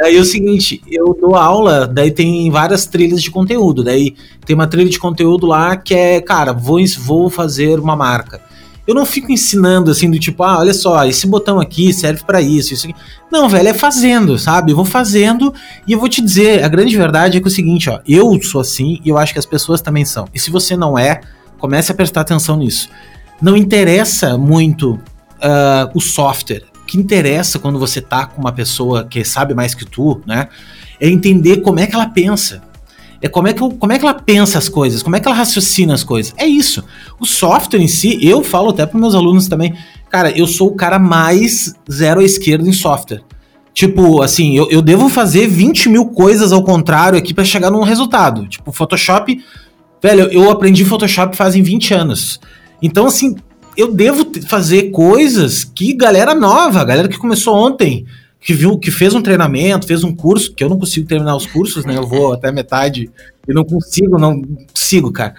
Daí 0.00 0.16
é 0.16 0.20
o 0.20 0.24
seguinte, 0.24 0.80
eu 0.86 1.16
dou 1.20 1.34
aula, 1.34 1.86
daí 1.86 2.12
tem 2.12 2.48
várias 2.50 2.86
trilhas 2.86 3.20
de 3.20 3.30
conteúdo. 3.30 3.82
Daí 3.82 4.14
tem 4.46 4.54
uma 4.54 4.66
trilha 4.66 4.88
de 4.88 4.98
conteúdo 4.98 5.46
lá 5.46 5.76
que 5.76 5.92
é, 5.92 6.20
cara, 6.20 6.52
vou, 6.52 6.78
vou 7.00 7.28
fazer 7.28 7.80
uma 7.80 7.96
marca. 7.96 8.40
Eu 8.88 8.94
não 8.94 9.04
fico 9.04 9.30
ensinando 9.30 9.90
assim 9.90 10.10
do 10.10 10.18
tipo, 10.18 10.42
ah, 10.42 10.60
olha 10.60 10.72
só, 10.72 11.04
esse 11.04 11.26
botão 11.26 11.60
aqui 11.60 11.92
serve 11.92 12.24
para 12.24 12.40
isso, 12.40 12.72
isso 12.72 12.88
aqui. 12.88 12.96
Não, 13.30 13.46
velho, 13.46 13.68
é 13.68 13.74
fazendo, 13.74 14.38
sabe? 14.38 14.72
Eu 14.72 14.76
vou 14.76 14.84
fazendo 14.86 15.52
e 15.86 15.92
eu 15.92 15.98
vou 15.98 16.08
te 16.08 16.22
dizer, 16.22 16.64
a 16.64 16.68
grande 16.68 16.96
verdade 16.96 17.36
é 17.36 17.40
que 17.40 17.46
é 17.46 17.50
o 17.50 17.54
seguinte, 17.54 17.90
ó, 17.90 18.00
eu 18.08 18.42
sou 18.42 18.62
assim 18.62 18.98
e 19.04 19.10
eu 19.10 19.18
acho 19.18 19.34
que 19.34 19.38
as 19.38 19.44
pessoas 19.44 19.82
também 19.82 20.06
são. 20.06 20.26
E 20.32 20.40
se 20.40 20.50
você 20.50 20.74
não 20.74 20.98
é, 20.98 21.20
comece 21.58 21.92
a 21.92 21.94
prestar 21.94 22.22
atenção 22.22 22.56
nisso. 22.56 22.88
Não 23.42 23.54
interessa 23.54 24.38
muito 24.38 24.92
uh, 24.92 25.90
o 25.94 26.00
software 26.00 26.62
que 26.86 26.96
interessa 26.96 27.58
quando 27.58 27.78
você 27.78 28.00
tá 28.00 28.24
com 28.24 28.40
uma 28.40 28.52
pessoa 28.52 29.04
que 29.04 29.22
sabe 29.22 29.52
mais 29.52 29.74
que 29.74 29.84
tu, 29.84 30.22
né? 30.26 30.48
É 30.98 31.10
entender 31.10 31.58
como 31.58 31.78
é 31.78 31.86
que 31.86 31.94
ela 31.94 32.08
pensa. 32.08 32.62
É 33.20 33.28
como 33.28 33.48
é, 33.48 33.52
que, 33.52 33.60
como 33.60 33.92
é 33.92 33.98
que 33.98 34.04
ela 34.04 34.14
pensa 34.14 34.58
as 34.58 34.68
coisas, 34.68 35.02
como 35.02 35.16
é 35.16 35.20
que 35.20 35.26
ela 35.26 35.36
raciocina 35.36 35.92
as 35.92 36.04
coisas. 36.04 36.32
É 36.36 36.46
isso. 36.46 36.84
O 37.18 37.26
software 37.26 37.80
em 37.80 37.88
si, 37.88 38.18
eu 38.24 38.44
falo 38.44 38.70
até 38.70 38.86
para 38.86 38.98
meus 38.98 39.14
alunos 39.14 39.48
também, 39.48 39.74
cara, 40.08 40.30
eu 40.30 40.46
sou 40.46 40.68
o 40.68 40.74
cara 40.76 40.98
mais 40.98 41.74
zero 41.90 42.20
à 42.20 42.24
esquerda 42.24 42.68
em 42.68 42.72
software. 42.72 43.22
Tipo, 43.74 44.22
assim, 44.22 44.56
eu, 44.56 44.68
eu 44.70 44.82
devo 44.82 45.08
fazer 45.08 45.46
20 45.46 45.88
mil 45.88 46.06
coisas 46.06 46.52
ao 46.52 46.64
contrário 46.64 47.18
aqui 47.18 47.32
para 47.32 47.44
chegar 47.44 47.70
num 47.70 47.82
resultado. 47.82 48.46
Tipo, 48.46 48.72
Photoshop, 48.72 49.40
velho, 50.02 50.28
eu 50.32 50.50
aprendi 50.50 50.84
Photoshop 50.84 51.36
fazem 51.36 51.62
20 51.62 51.94
anos. 51.94 52.40
Então, 52.82 53.06
assim, 53.06 53.36
eu 53.76 53.92
devo 53.92 54.26
fazer 54.48 54.90
coisas 54.90 55.62
que 55.62 55.94
galera 55.94 56.34
nova, 56.34 56.84
galera 56.84 57.08
que 57.08 57.16
começou 57.16 57.54
ontem, 57.54 58.04
que 58.40 58.52
viu, 58.52 58.78
que 58.78 58.90
fez 58.90 59.14
um 59.14 59.22
treinamento, 59.22 59.86
fez 59.86 60.04
um 60.04 60.14
curso, 60.14 60.54
que 60.54 60.62
eu 60.62 60.68
não 60.68 60.78
consigo 60.78 61.06
terminar 61.06 61.36
os 61.36 61.46
cursos, 61.46 61.84
né? 61.84 61.96
Eu 61.96 62.06
vou 62.06 62.32
até 62.34 62.52
metade 62.52 63.10
e 63.46 63.52
não 63.52 63.64
consigo, 63.64 64.18
não 64.18 64.42
consigo, 64.72 65.12
cara. 65.12 65.34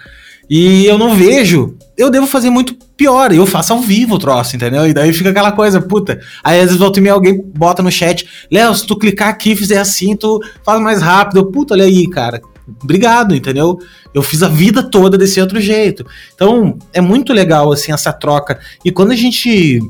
E 0.48 0.84
eu 0.84 0.98
não 0.98 1.14
vejo, 1.14 1.76
eu 1.96 2.10
devo 2.10 2.26
fazer 2.26 2.50
muito 2.50 2.74
pior. 2.96 3.32
Eu 3.32 3.46
faço 3.46 3.72
ao 3.72 3.80
vivo 3.80 4.16
o 4.16 4.18
troço, 4.18 4.56
entendeu? 4.56 4.84
E 4.84 4.92
daí 4.92 5.12
fica 5.12 5.30
aquela 5.30 5.52
coisa, 5.52 5.80
puta. 5.80 6.20
Aí 6.42 6.58
às 6.58 6.64
vezes 6.64 6.78
volta 6.78 6.98
e 6.98 7.02
meia 7.02 7.14
alguém 7.14 7.40
bota 7.56 7.84
no 7.84 7.90
chat, 7.90 8.26
Léo, 8.50 8.74
se 8.74 8.84
tu 8.84 8.96
clicar 8.96 9.28
aqui 9.28 9.52
e 9.52 9.56
fizer 9.56 9.78
assim, 9.78 10.16
tu 10.16 10.40
faz 10.64 10.80
mais 10.80 11.00
rápido. 11.00 11.46
Puta, 11.52 11.74
olha 11.74 11.84
aí, 11.84 12.08
cara 12.08 12.40
obrigado, 12.82 13.34
entendeu? 13.34 13.78
Eu 14.14 14.22
fiz 14.22 14.42
a 14.42 14.48
vida 14.48 14.82
toda 14.82 15.18
desse 15.18 15.40
outro 15.40 15.60
jeito. 15.60 16.06
Então, 16.34 16.78
é 16.92 17.00
muito 17.00 17.32
legal, 17.32 17.72
assim, 17.72 17.92
essa 17.92 18.12
troca. 18.12 18.60
E 18.84 18.90
quando 18.90 19.12
a 19.12 19.16
gente. 19.16 19.80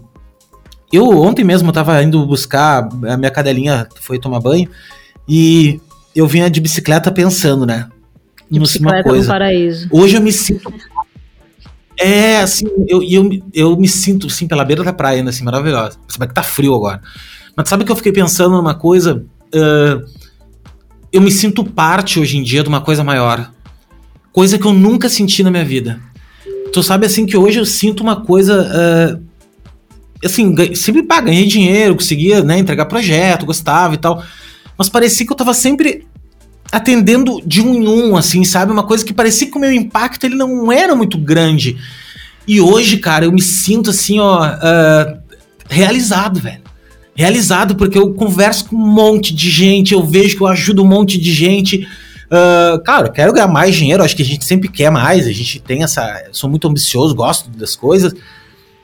Eu 0.93 1.09
ontem 1.09 1.45
mesmo 1.45 1.68
eu 1.68 1.72
tava 1.72 2.03
indo 2.03 2.26
buscar, 2.26 2.88
a 3.09 3.16
minha 3.16 3.30
cadelinha 3.30 3.86
foi 4.01 4.18
tomar 4.18 4.41
banho, 4.41 4.68
e 5.28 5.80
eu 6.14 6.26
vinha 6.26 6.51
de 6.51 6.61
bicicleta 6.61 7.12
pensando, 7.12 7.64
né? 7.64 7.88
De 8.51 8.59
bicicleta 8.59 9.05
coisa. 9.05 9.26
no 9.26 9.32
paraíso. 9.32 9.88
Hoje 9.93 10.16
eu 10.16 10.20
me 10.20 10.32
sinto. 10.32 10.72
É, 11.97 12.38
assim, 12.41 12.66
eu, 12.88 13.03
eu, 13.03 13.30
eu 13.53 13.76
me 13.76 13.86
sinto, 13.86 14.26
assim, 14.26 14.49
pela 14.49 14.64
beira 14.64 14.82
da 14.82 14.93
praia, 14.93 15.22
assim, 15.28 15.45
maravilhosa. 15.45 15.99
Sabe 16.09 16.28
que 16.28 16.34
tá 16.34 16.43
frio 16.43 16.74
agora. 16.74 17.01
Mas 17.55 17.68
sabe 17.68 17.84
que 17.84 17.93
eu 17.93 17.97
fiquei 17.97 18.11
pensando 18.11 18.57
numa 18.57 18.74
coisa. 18.74 19.22
Uh, 19.55 20.05
eu 21.12 21.20
me 21.20 21.30
sinto 21.30 21.62
parte 21.62 22.18
hoje 22.18 22.38
em 22.38 22.43
dia 22.43 22.62
de 22.62 22.68
uma 22.68 22.80
coisa 22.80 23.05
maior. 23.05 23.53
Coisa 24.32 24.59
que 24.59 24.66
eu 24.66 24.72
nunca 24.72 25.09
senti 25.09 25.43
na 25.43 25.51
minha 25.51 25.64
vida. 25.64 26.01
Tu 26.72 26.82
sabe 26.82 27.05
assim 27.05 27.26
que 27.26 27.36
hoje 27.36 27.59
eu 27.59 27.66
sinto 27.66 28.03
uma 28.03 28.22
coisa. 28.24 29.18
Uh, 29.18 29.30
assim, 30.24 30.54
sempre 30.74 31.02
pá, 31.02 31.20
ganhei 31.20 31.46
dinheiro, 31.46 31.94
conseguia 31.94 32.42
né, 32.42 32.58
entregar 32.58 32.86
projeto, 32.86 33.46
gostava 33.46 33.94
e 33.94 33.98
tal. 33.98 34.22
Mas 34.76 34.88
parecia 34.88 35.26
que 35.26 35.32
eu 35.32 35.36
tava 35.36 35.54
sempre 35.54 36.06
atendendo 36.72 37.40
de 37.44 37.60
um 37.60 37.74
em 37.74 37.88
um, 37.88 38.16
assim, 38.16 38.44
sabe? 38.44 38.72
Uma 38.72 38.84
coisa 38.84 39.04
que 39.04 39.12
parecia 39.12 39.50
que 39.50 39.56
o 39.56 39.60
meu 39.60 39.72
impacto 39.72 40.24
ele 40.24 40.36
não 40.36 40.70
era 40.70 40.94
muito 40.94 41.18
grande. 41.18 41.76
E 42.46 42.60
hoje, 42.60 42.98
cara, 42.98 43.24
eu 43.24 43.32
me 43.32 43.42
sinto 43.42 43.90
assim, 43.90 44.18
ó, 44.18 44.46
uh, 44.46 45.18
realizado, 45.68 46.40
velho 46.40 46.70
realizado, 47.20 47.76
porque 47.76 47.98
eu 47.98 48.14
converso 48.14 48.64
com 48.64 48.76
um 48.76 48.92
monte 48.92 49.34
de 49.34 49.50
gente, 49.50 49.92
eu 49.92 50.02
vejo 50.02 50.36
que 50.36 50.42
eu 50.42 50.46
ajudo 50.46 50.82
um 50.82 50.86
monte 50.86 51.18
de 51.18 51.32
gente. 51.34 51.86
Uh, 52.26 52.82
claro, 52.82 53.08
eu 53.08 53.12
quero 53.12 53.32
ganhar 53.34 53.46
mais 53.46 53.74
dinheiro, 53.74 54.02
acho 54.02 54.16
que 54.16 54.22
a 54.22 54.26
gente 54.26 54.46
sempre 54.46 54.70
quer 54.70 54.90
mais, 54.90 55.26
a 55.26 55.32
gente 55.32 55.60
tem 55.60 55.82
essa. 55.82 56.02
Sou 56.32 56.48
muito 56.48 56.66
ambicioso, 56.66 57.14
gosto 57.14 57.50
das 57.50 57.76
coisas. 57.76 58.14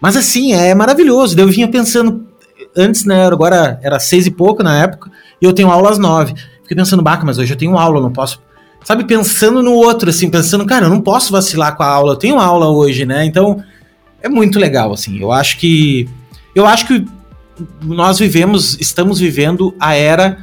Mas 0.00 0.16
assim, 0.16 0.52
é 0.52 0.74
maravilhoso. 0.74 1.38
Eu 1.38 1.48
vinha 1.48 1.68
pensando, 1.68 2.26
antes, 2.76 3.04
né, 3.04 3.26
agora 3.26 3.78
era 3.82 3.98
seis 3.98 4.26
e 4.26 4.30
pouco 4.30 4.62
na 4.62 4.76
época, 4.78 5.10
e 5.40 5.44
eu 5.44 5.52
tenho 5.52 5.70
aula 5.70 5.90
às 5.90 5.98
nove. 5.98 6.34
Fiquei 6.62 6.76
pensando, 6.76 7.02
baca, 7.02 7.24
mas 7.24 7.38
hoje 7.38 7.52
eu 7.52 7.56
tenho 7.56 7.78
aula, 7.78 7.98
eu 7.98 8.02
não 8.02 8.12
posso. 8.12 8.40
Sabe, 8.84 9.04
pensando 9.04 9.62
no 9.62 9.72
outro, 9.72 10.10
assim, 10.10 10.30
pensando, 10.30 10.64
cara, 10.64 10.86
eu 10.86 10.90
não 10.90 11.00
posso 11.00 11.32
vacilar 11.32 11.76
com 11.76 11.82
a 11.82 11.88
aula, 11.88 12.12
eu 12.12 12.16
tenho 12.16 12.38
aula 12.38 12.68
hoje, 12.68 13.04
né? 13.04 13.24
Então, 13.24 13.62
é 14.22 14.28
muito 14.28 14.58
legal, 14.58 14.92
assim. 14.92 15.20
Eu 15.20 15.32
acho 15.32 15.58
que. 15.58 16.08
Eu 16.54 16.66
acho 16.66 16.86
que 16.86 17.04
nós 17.82 18.18
vivemos, 18.18 18.76
estamos 18.80 19.18
vivendo 19.18 19.74
a 19.78 19.94
era 19.94 20.38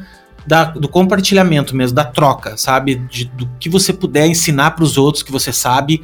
da, 0.45 0.66
do 0.66 0.88
compartilhamento 0.88 1.76
mesmo, 1.76 1.95
da 1.95 2.04
troca, 2.04 2.58
sabe? 2.58 2.95
De, 2.95 3.26
do 3.26 3.49
que 3.60 3.70
você 3.70 3.93
puder 3.93 4.28
ensinar 4.28 4.72
para 4.72 4.84
os 4.84 4.97
outros 4.97 5.24
que 5.24 5.32
você 5.32 5.54
sabe, 5.54 6.01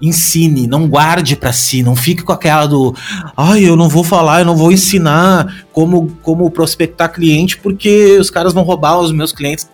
ensine, 0.00 0.66
não 0.66 0.86
guarde 0.88 1.34
para 1.36 1.52
si, 1.52 1.82
não 1.82 1.96
fique 1.96 2.22
com 2.22 2.32
aquela 2.32 2.66
do, 2.66 2.94
ai, 3.36 3.64
eu 3.64 3.76
não 3.76 3.88
vou 3.88 4.04
falar, 4.04 4.40
eu 4.40 4.46
não 4.46 4.56
vou 4.56 4.70
ensinar 4.70 5.64
como 5.72 6.16
como 6.22 6.50
prospectar 6.50 7.12
cliente 7.12 7.58
porque 7.58 8.16
os 8.18 8.30
caras 8.30 8.52
vão 8.52 8.62
roubar 8.62 8.98
os 8.98 9.12
meus 9.12 9.32
clientes. 9.32 9.68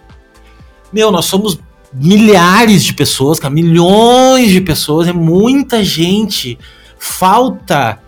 Meu, 0.92 1.10
nós 1.10 1.26
somos 1.26 1.58
milhares 1.92 2.82
de 2.82 2.94
pessoas, 2.94 3.38
cara, 3.38 3.52
milhões 3.52 4.50
de 4.50 4.60
pessoas, 4.60 5.08
é 5.08 5.12
muita 5.12 5.84
gente. 5.84 6.58
Falta 6.98 7.98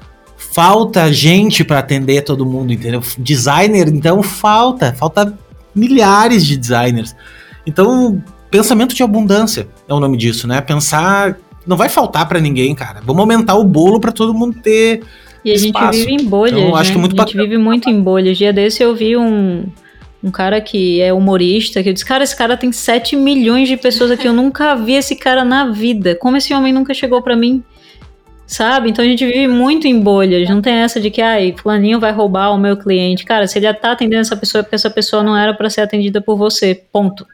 falta 0.57 1.13
gente 1.13 1.63
para 1.63 1.81
atender 1.81 2.23
todo 2.23 2.47
mundo, 2.47 2.73
entendeu? 2.73 3.03
Designer, 3.19 3.89
então 3.89 4.23
falta, 4.23 4.95
falta 4.95 5.39
milhares 5.75 6.47
de 6.47 6.57
designers. 6.57 7.15
Então, 7.67 8.23
pensamento 8.51 8.95
de 8.95 9.03
abundância 9.03 9.69
é 9.87 9.93
o 9.93 10.01
nome 10.01 10.17
disso, 10.17 10.49
né? 10.49 10.63
Pensar 10.63 11.37
não 11.67 11.77
vai 11.77 11.89
faltar 11.89 12.29
para 12.29 12.41
ninguém, 12.41 12.75
cara. 12.75 13.01
Vamos 13.05 13.21
aumentar 13.21 13.57
o 13.57 13.65
bolo 13.65 14.01
para 14.01 14.13
todo 14.13 14.33
mundo 14.33 14.57
ter 14.63 15.03
E 15.45 15.51
a 15.51 15.55
espaço. 15.55 15.99
gente 15.99 16.07
vive 16.07 16.23
em 16.23 16.27
bolhas, 16.29 16.61
então, 16.61 16.77
acho 16.77 16.91
né? 16.91 16.93
que 16.93 16.99
é 16.99 17.01
muito 17.01 17.21
A 17.21 17.25
gente 17.25 17.37
vive 17.37 17.59
muito 17.59 17.91
em 17.91 18.01
bolhas. 18.01 18.39
Dia 18.39 18.53
desse 18.53 18.83
eu 18.83 18.95
vi 18.95 19.17
um 19.17 19.65
um 20.23 20.31
cara 20.31 20.61
que 20.61 21.01
é 21.01 21.13
humorista, 21.13 21.83
que 21.83 21.89
eu 21.89 21.93
disse, 21.93 22.05
cara, 22.05 22.25
esse 22.25 22.35
cara 22.35 22.57
tem 22.57 22.73
7 22.73 23.15
milhões 23.15 23.69
de 23.69 23.77
pessoas 23.77 24.11
aqui, 24.11 24.27
eu 24.27 24.33
nunca 24.35 24.75
vi 24.75 24.95
esse 24.95 25.15
cara 25.15 25.45
na 25.45 25.71
vida. 25.71 26.17
Como 26.17 26.37
esse 26.37 26.53
homem 26.53 26.73
nunca 26.73 26.93
chegou 26.93 27.23
para 27.23 27.37
mim? 27.37 27.63
Sabe? 28.47 28.91
Então 28.91 29.05
a 29.05 29.09
gente 29.09 29.25
vive 29.25 29.49
muito 29.49 29.87
em 29.87 30.01
bolhas. 30.01 30.49
Não 30.49 30.63
tem 30.63 30.75
essa 30.75 31.01
de 31.01 31.11
que, 31.11 31.21
ai, 31.21 31.55
fulaninho 31.57 31.99
vai 31.99 32.13
roubar 32.13 32.51
o 32.51 32.59
meu 32.59 32.77
cliente. 32.77 33.25
Cara, 33.25 33.47
se 33.47 33.59
ele 33.59 33.73
tá 33.75 33.93
atendendo 33.93 34.21
essa 34.21 34.37
pessoa 34.37 34.61
é 34.61 34.63
porque 34.63 34.77
essa 34.77 34.91
pessoa 34.91 35.23
não 35.23 35.37
era 35.37 35.53
para 35.53 35.69
ser 35.69 35.81
atendida 35.81 36.21
por 36.21 36.37
você. 36.37 36.75
Ponto. 36.93 37.27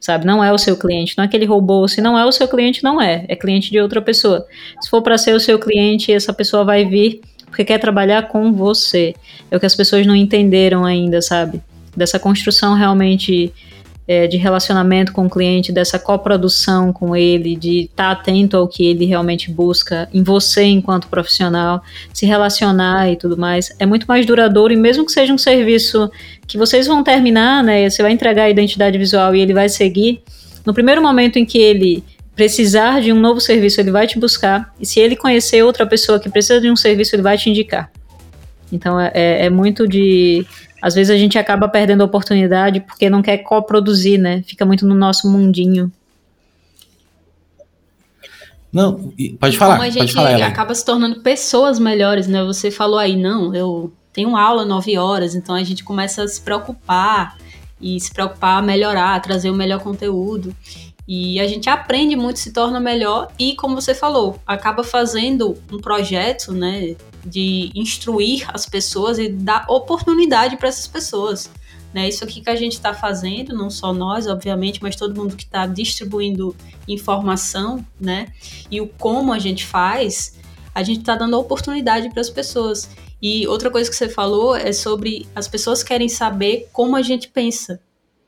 Sabe? 0.00 0.26
Não 0.26 0.42
é 0.42 0.52
o 0.52 0.58
seu 0.58 0.76
cliente. 0.76 1.14
Não 1.16 1.24
é 1.24 1.28
que 1.28 1.36
ele 1.36 1.46
roubou. 1.46 1.88
Se 1.88 2.00
não 2.00 2.18
é 2.18 2.24
o 2.24 2.32
seu 2.32 2.46
cliente, 2.46 2.84
não 2.84 3.00
é. 3.00 3.24
É 3.28 3.34
cliente 3.34 3.70
de 3.70 3.80
outra 3.80 4.00
pessoa. 4.00 4.46
Se 4.80 4.88
for 4.88 5.02
para 5.02 5.18
ser 5.18 5.34
o 5.34 5.40
seu 5.40 5.58
cliente, 5.58 6.12
essa 6.12 6.32
pessoa 6.32 6.64
vai 6.64 6.84
vir 6.84 7.20
porque 7.46 7.64
quer 7.64 7.78
trabalhar 7.78 8.28
com 8.28 8.52
você. 8.52 9.14
É 9.50 9.56
o 9.56 9.60
que 9.60 9.66
as 9.66 9.74
pessoas 9.74 10.06
não 10.06 10.14
entenderam 10.14 10.84
ainda, 10.84 11.22
sabe? 11.22 11.62
Dessa 11.96 12.18
construção 12.18 12.74
realmente 12.74 13.52
é, 14.08 14.26
de 14.26 14.36
relacionamento 14.36 15.12
com 15.12 15.26
o 15.26 15.30
cliente, 15.30 15.72
dessa 15.72 15.98
coprodução 15.98 16.92
com 16.92 17.16
ele, 17.16 17.56
de 17.56 17.84
estar 17.84 18.14
tá 18.14 18.20
atento 18.20 18.56
ao 18.56 18.68
que 18.68 18.84
ele 18.84 19.04
realmente 19.04 19.50
busca 19.50 20.08
em 20.12 20.22
você 20.22 20.64
enquanto 20.64 21.08
profissional, 21.08 21.82
se 22.12 22.26
relacionar 22.26 23.10
e 23.10 23.16
tudo 23.16 23.36
mais, 23.36 23.74
é 23.78 23.86
muito 23.86 24.06
mais 24.06 24.24
duradouro 24.24 24.72
e 24.72 24.76
mesmo 24.76 25.04
que 25.04 25.12
seja 25.12 25.32
um 25.32 25.38
serviço 25.38 26.10
que 26.46 26.56
vocês 26.56 26.86
vão 26.86 27.02
terminar, 27.02 27.62
né, 27.62 27.88
você 27.88 28.02
vai 28.02 28.12
entregar 28.12 28.44
a 28.44 28.50
identidade 28.50 28.96
visual 28.96 29.34
e 29.34 29.40
ele 29.40 29.52
vai 29.52 29.68
seguir, 29.68 30.22
no 30.64 30.72
primeiro 30.72 31.02
momento 31.02 31.38
em 31.38 31.44
que 31.44 31.58
ele 31.58 32.04
precisar 32.34 33.00
de 33.00 33.12
um 33.12 33.18
novo 33.18 33.40
serviço, 33.40 33.80
ele 33.80 33.90
vai 33.90 34.06
te 34.06 34.18
buscar, 34.18 34.74
e 34.78 34.84
se 34.84 35.00
ele 35.00 35.16
conhecer 35.16 35.62
outra 35.62 35.86
pessoa 35.86 36.20
que 36.20 36.28
precisa 36.28 36.60
de 36.60 36.70
um 36.70 36.76
serviço, 36.76 37.16
ele 37.16 37.22
vai 37.22 37.38
te 37.38 37.48
indicar. 37.48 37.90
Então 38.70 39.00
é, 39.00 39.10
é, 39.14 39.46
é 39.46 39.50
muito 39.50 39.88
de 39.88 40.46
às 40.82 40.94
vezes 40.94 41.10
a 41.10 41.18
gente 41.18 41.38
acaba 41.38 41.68
perdendo 41.68 42.02
a 42.02 42.04
oportunidade 42.04 42.80
porque 42.80 43.08
não 43.08 43.22
quer 43.22 43.38
coproduzir, 43.38 44.20
né? 44.20 44.42
Fica 44.46 44.64
muito 44.64 44.86
no 44.86 44.94
nosso 44.94 45.30
mundinho. 45.30 45.90
Não, 48.72 49.12
pode 49.40 49.56
falar. 49.56 49.76
Como 49.76 49.88
a 49.88 49.90
gente 49.90 50.12
falar, 50.12 50.36
acaba 50.42 50.74
se 50.74 50.84
tornando 50.84 51.22
pessoas 51.22 51.78
melhores, 51.78 52.26
né? 52.26 52.44
Você 52.44 52.70
falou 52.70 52.98
aí, 52.98 53.16
não, 53.16 53.54
eu 53.54 53.92
tenho 54.16 54.34
aula 54.34 54.64
nove 54.64 54.96
horas, 54.96 55.34
então 55.34 55.54
a 55.54 55.62
gente 55.62 55.84
começa 55.84 56.22
a 56.22 56.26
se 56.28 56.40
preocupar 56.40 57.36
e 57.78 58.00
se 58.00 58.10
preocupar 58.10 58.58
a 58.58 58.62
melhorar, 58.62 59.14
a 59.14 59.20
trazer 59.20 59.50
o 59.50 59.54
melhor 59.54 59.80
conteúdo. 59.80 60.56
E 61.06 61.38
a 61.38 61.46
gente 61.46 61.68
aprende 61.68 62.16
muito, 62.16 62.38
se 62.38 62.50
torna 62.50 62.80
melhor 62.80 63.30
e, 63.38 63.54
como 63.56 63.74
você 63.74 63.94
falou, 63.94 64.40
acaba 64.46 64.82
fazendo 64.82 65.58
um 65.70 65.78
projeto, 65.78 66.50
né, 66.52 66.96
de 67.26 67.70
instruir 67.74 68.48
as 68.54 68.64
pessoas 68.64 69.18
e 69.18 69.28
dar 69.28 69.66
oportunidade 69.68 70.56
para 70.56 70.68
essas 70.68 70.86
pessoas. 70.86 71.50
Né? 71.92 72.08
Isso 72.08 72.24
aqui 72.24 72.40
que 72.40 72.48
a 72.48 72.56
gente 72.56 72.72
está 72.72 72.94
fazendo, 72.94 73.54
não 73.54 73.68
só 73.68 73.92
nós, 73.92 74.26
obviamente, 74.26 74.82
mas 74.82 74.96
todo 74.96 75.14
mundo 75.14 75.36
que 75.36 75.44
está 75.44 75.66
distribuindo 75.66 76.56
informação, 76.88 77.84
né? 78.00 78.28
E 78.70 78.80
o 78.80 78.88
como 78.88 79.32
a 79.32 79.38
gente 79.38 79.64
faz, 79.64 80.38
a 80.74 80.82
gente 80.82 81.00
está 81.00 81.16
dando 81.16 81.38
oportunidade 81.38 82.08
para 82.10 82.20
as 82.20 82.30
pessoas. 82.30 82.90
E 83.20 83.46
outra 83.46 83.70
coisa 83.70 83.88
que 83.88 83.96
você 83.96 84.08
falou 84.08 84.54
é 84.54 84.72
sobre 84.72 85.26
as 85.34 85.48
pessoas 85.48 85.82
querem 85.82 86.08
saber 86.08 86.68
como 86.72 86.96
a 86.96 87.02
gente 87.02 87.28
pensa. 87.28 87.80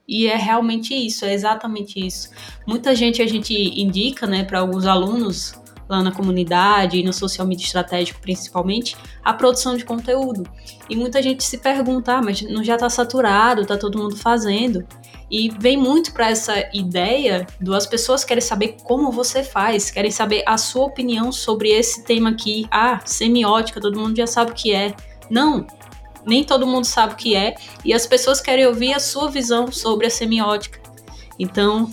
E 0.07 0.27
é 0.27 0.37
realmente 0.37 0.95
isso, 0.95 1.27
é 1.27 1.35
exatamente 1.35 2.05
isso. 2.05 2.31
Muita 2.67 2.95
gente 2.95 3.21
a 3.21 3.27
gente 3.27 3.53
indica, 3.55 4.27
né, 4.27 4.43
para 4.43 4.61
alguns 4.61 4.87
alunos 4.87 5.53
lá 5.89 6.03
na 6.03 6.13
comunidade 6.13 6.99
e 6.99 7.05
no 7.05 7.13
social 7.13 7.47
media 7.47 7.65
estratégico 7.65 8.21
principalmente, 8.21 8.97
a 9.25 9.33
produção 9.33 9.77
de 9.77 9.85
conteúdo. 9.85 10.45
E 10.89 10.97
muita 10.97 11.23
gente 11.23 11.43
se 11.45 11.59
pergunta, 11.59 12.15
ah, 12.15 12.23
mas 12.23 12.43
não 12.43 12.63
já 12.63 12.75
está 12.75 12.91
saturado, 12.91 13.63
está 13.63 13.77
todo 13.77 13.99
mundo 13.99 14.17
fazendo. 14.17 14.87
E 15.31 15.51
vem 15.59 15.77
muito 15.77 16.13
para 16.13 16.31
essa 16.31 16.55
ideia 16.73 17.47
do 17.61 17.75
as 17.75 17.87
pessoas 17.87 18.25
querem 18.25 18.41
saber 18.41 18.77
como 18.83 19.13
você 19.13 19.43
faz, 19.43 19.91
querem 19.91 20.11
saber 20.11 20.43
a 20.47 20.57
sua 20.57 20.85
opinião 20.85 21.31
sobre 21.31 21.71
esse 21.71 22.05
tema 22.05 22.31
aqui. 22.31 22.67
Ah, 22.71 23.01
semiótica, 23.05 23.81
todo 23.81 23.99
mundo 23.99 24.17
já 24.17 24.27
sabe 24.27 24.53
o 24.53 24.55
que 24.55 24.73
é. 24.73 24.95
Não, 25.31 25.67
nem 26.29 26.45
todo 26.45 26.67
mundo 26.67 26.85
sabe 26.85 27.15
o 27.15 27.17
que 27.17 27.35
é, 27.35 27.55
e 27.85 27.93
as 27.93 28.07
pessoas 28.07 28.41
querem 28.41 28.67
ouvir 28.67 28.95
a 28.95 29.01
sua 29.01 29.31
visão 29.31 29.71
sobre 29.73 30.07
a 30.07 30.11
semiótica. 30.11 30.81
Então, 31.39 31.91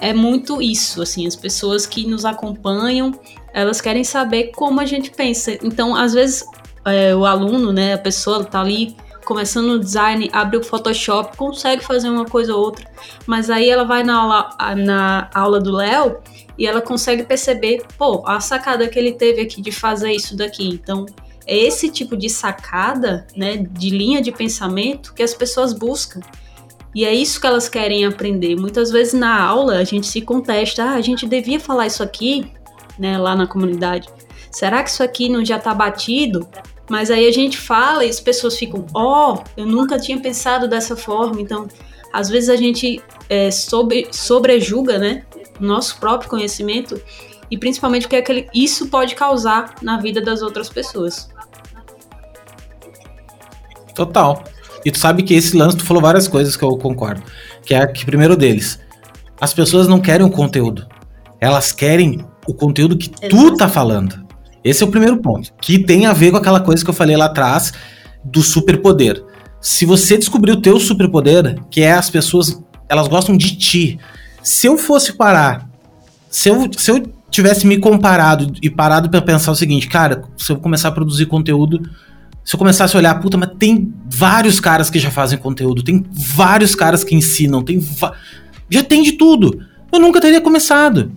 é 0.00 0.12
muito 0.12 0.62
isso, 0.62 1.02
assim, 1.02 1.26
as 1.26 1.36
pessoas 1.36 1.86
que 1.86 2.06
nos 2.06 2.24
acompanham, 2.24 3.18
elas 3.52 3.80
querem 3.80 4.04
saber 4.04 4.52
como 4.54 4.80
a 4.80 4.86
gente 4.86 5.10
pensa. 5.10 5.58
Então, 5.62 5.94
às 5.94 6.14
vezes, 6.14 6.44
é, 6.84 7.14
o 7.14 7.24
aluno, 7.24 7.72
né, 7.72 7.94
a 7.94 7.98
pessoa 7.98 8.44
tá 8.44 8.60
ali 8.60 8.96
começando 9.24 9.66
no 9.66 9.78
design, 9.78 10.30
abre 10.32 10.56
o 10.56 10.64
Photoshop, 10.64 11.36
consegue 11.36 11.84
fazer 11.84 12.08
uma 12.08 12.24
coisa 12.24 12.54
ou 12.54 12.62
outra, 12.62 12.90
mas 13.26 13.50
aí 13.50 13.68
ela 13.68 13.84
vai 13.84 14.02
na 14.02 14.16
aula, 14.16 14.74
na 14.74 15.30
aula 15.34 15.60
do 15.60 15.70
Léo 15.70 16.16
e 16.56 16.66
ela 16.66 16.80
consegue 16.80 17.24
perceber, 17.24 17.82
pô, 17.98 18.24
a 18.26 18.40
sacada 18.40 18.88
que 18.88 18.98
ele 18.98 19.12
teve 19.12 19.42
aqui 19.42 19.60
de 19.60 19.70
fazer 19.70 20.12
isso 20.12 20.34
daqui. 20.34 20.66
Então, 20.68 21.04
é 21.46 21.56
esse 21.56 21.90
tipo 21.90 22.16
de 22.16 22.30
sacada, 22.30 23.26
né, 23.36 23.56
de 23.56 23.90
linha 23.90 24.22
de 24.22 24.32
pensamento 24.32 25.12
que 25.12 25.22
as 25.22 25.34
pessoas 25.34 25.74
buscam. 25.74 26.20
E 26.98 27.04
é 27.04 27.14
isso 27.14 27.40
que 27.40 27.46
elas 27.46 27.68
querem 27.68 28.04
aprender. 28.04 28.56
Muitas 28.56 28.90
vezes 28.90 29.14
na 29.14 29.40
aula 29.40 29.76
a 29.76 29.84
gente 29.84 30.04
se 30.08 30.20
contesta, 30.20 30.82
ah, 30.82 30.94
a 30.94 31.00
gente 31.00 31.28
devia 31.28 31.60
falar 31.60 31.86
isso 31.86 32.02
aqui, 32.02 32.50
né, 32.98 33.16
lá 33.16 33.36
na 33.36 33.46
comunidade. 33.46 34.08
Será 34.50 34.82
que 34.82 34.90
isso 34.90 35.04
aqui 35.04 35.28
não 35.28 35.44
já 35.44 35.58
está 35.58 35.72
batido? 35.72 36.48
Mas 36.90 37.08
aí 37.08 37.28
a 37.28 37.30
gente 37.30 37.56
fala 37.56 38.04
e 38.04 38.10
as 38.10 38.18
pessoas 38.18 38.58
ficam, 38.58 38.84
ó, 38.92 39.34
oh, 39.34 39.44
eu 39.56 39.64
nunca 39.64 39.96
tinha 39.96 40.18
pensado 40.18 40.66
dessa 40.66 40.96
forma. 40.96 41.40
Então, 41.40 41.68
às 42.12 42.28
vezes 42.28 42.48
a 42.48 42.56
gente 42.56 43.00
é, 43.28 43.48
sobre, 43.52 44.08
sobrejuga, 44.10 44.98
né, 44.98 45.24
nosso 45.60 46.00
próprio 46.00 46.28
conhecimento 46.28 47.00
e 47.48 47.56
principalmente 47.56 48.06
o 48.06 48.08
que 48.08 48.16
aquele, 48.16 48.48
isso 48.52 48.88
pode 48.88 49.14
causar 49.14 49.76
na 49.82 50.00
vida 50.00 50.20
das 50.20 50.42
outras 50.42 50.68
pessoas. 50.68 51.30
Total. 53.94 54.42
E 54.84 54.90
tu 54.90 54.98
sabe 54.98 55.22
que 55.22 55.34
esse 55.34 55.56
lance, 55.56 55.76
tu 55.76 55.84
falou 55.84 56.02
várias 56.02 56.28
coisas 56.28 56.56
que 56.56 56.62
eu 56.62 56.76
concordo. 56.76 57.22
Que 57.64 57.74
é 57.74 57.86
que, 57.86 58.04
primeiro 58.04 58.36
deles, 58.36 58.78
as 59.40 59.52
pessoas 59.52 59.88
não 59.88 60.00
querem 60.00 60.26
o 60.26 60.30
conteúdo. 60.30 60.86
Elas 61.40 61.72
querem 61.72 62.24
o 62.46 62.54
conteúdo 62.54 62.96
que 62.96 63.08
tu 63.08 63.56
tá 63.56 63.68
falando. 63.68 64.26
Esse 64.64 64.82
é 64.82 64.86
o 64.86 64.90
primeiro 64.90 65.18
ponto. 65.18 65.52
Que 65.60 65.78
tem 65.78 66.06
a 66.06 66.12
ver 66.12 66.30
com 66.30 66.36
aquela 66.36 66.60
coisa 66.60 66.82
que 66.82 66.90
eu 66.90 66.94
falei 66.94 67.16
lá 67.16 67.26
atrás 67.26 67.72
do 68.24 68.42
superpoder. 68.42 69.22
Se 69.60 69.84
você 69.84 70.16
descobrir 70.16 70.52
o 70.52 70.60
teu 70.60 70.78
superpoder, 70.78 71.58
que 71.70 71.82
é 71.82 71.92
as 71.92 72.10
pessoas, 72.10 72.62
elas 72.88 73.08
gostam 73.08 73.36
de 73.36 73.56
ti. 73.56 73.98
Se 74.42 74.66
eu 74.66 74.78
fosse 74.78 75.12
parar, 75.12 75.68
se 76.30 76.48
eu, 76.48 76.70
se 76.76 76.90
eu 76.90 77.02
tivesse 77.30 77.66
me 77.66 77.78
comparado 77.78 78.52
e 78.62 78.70
parado 78.70 79.10
para 79.10 79.20
pensar 79.20 79.52
o 79.52 79.56
seguinte, 79.56 79.88
cara, 79.88 80.24
se 80.36 80.50
eu 80.52 80.56
começar 80.56 80.88
a 80.88 80.92
produzir 80.92 81.26
conteúdo, 81.26 81.80
se 82.48 82.54
eu 82.54 82.58
começasse 82.58 82.96
a 82.96 82.98
olhar, 82.98 83.14
puta, 83.16 83.36
mas 83.36 83.50
tem 83.58 83.92
vários 84.08 84.58
caras 84.58 84.88
que 84.88 84.98
já 84.98 85.10
fazem 85.10 85.38
conteúdo, 85.38 85.82
tem 85.82 86.02
vários 86.10 86.74
caras 86.74 87.04
que 87.04 87.14
ensinam, 87.14 87.62
tem 87.62 87.86
já 88.70 88.82
tem 88.82 89.02
de 89.02 89.12
tudo. 89.12 89.60
Eu 89.92 90.00
nunca 90.00 90.18
teria 90.18 90.40
começado. 90.40 91.12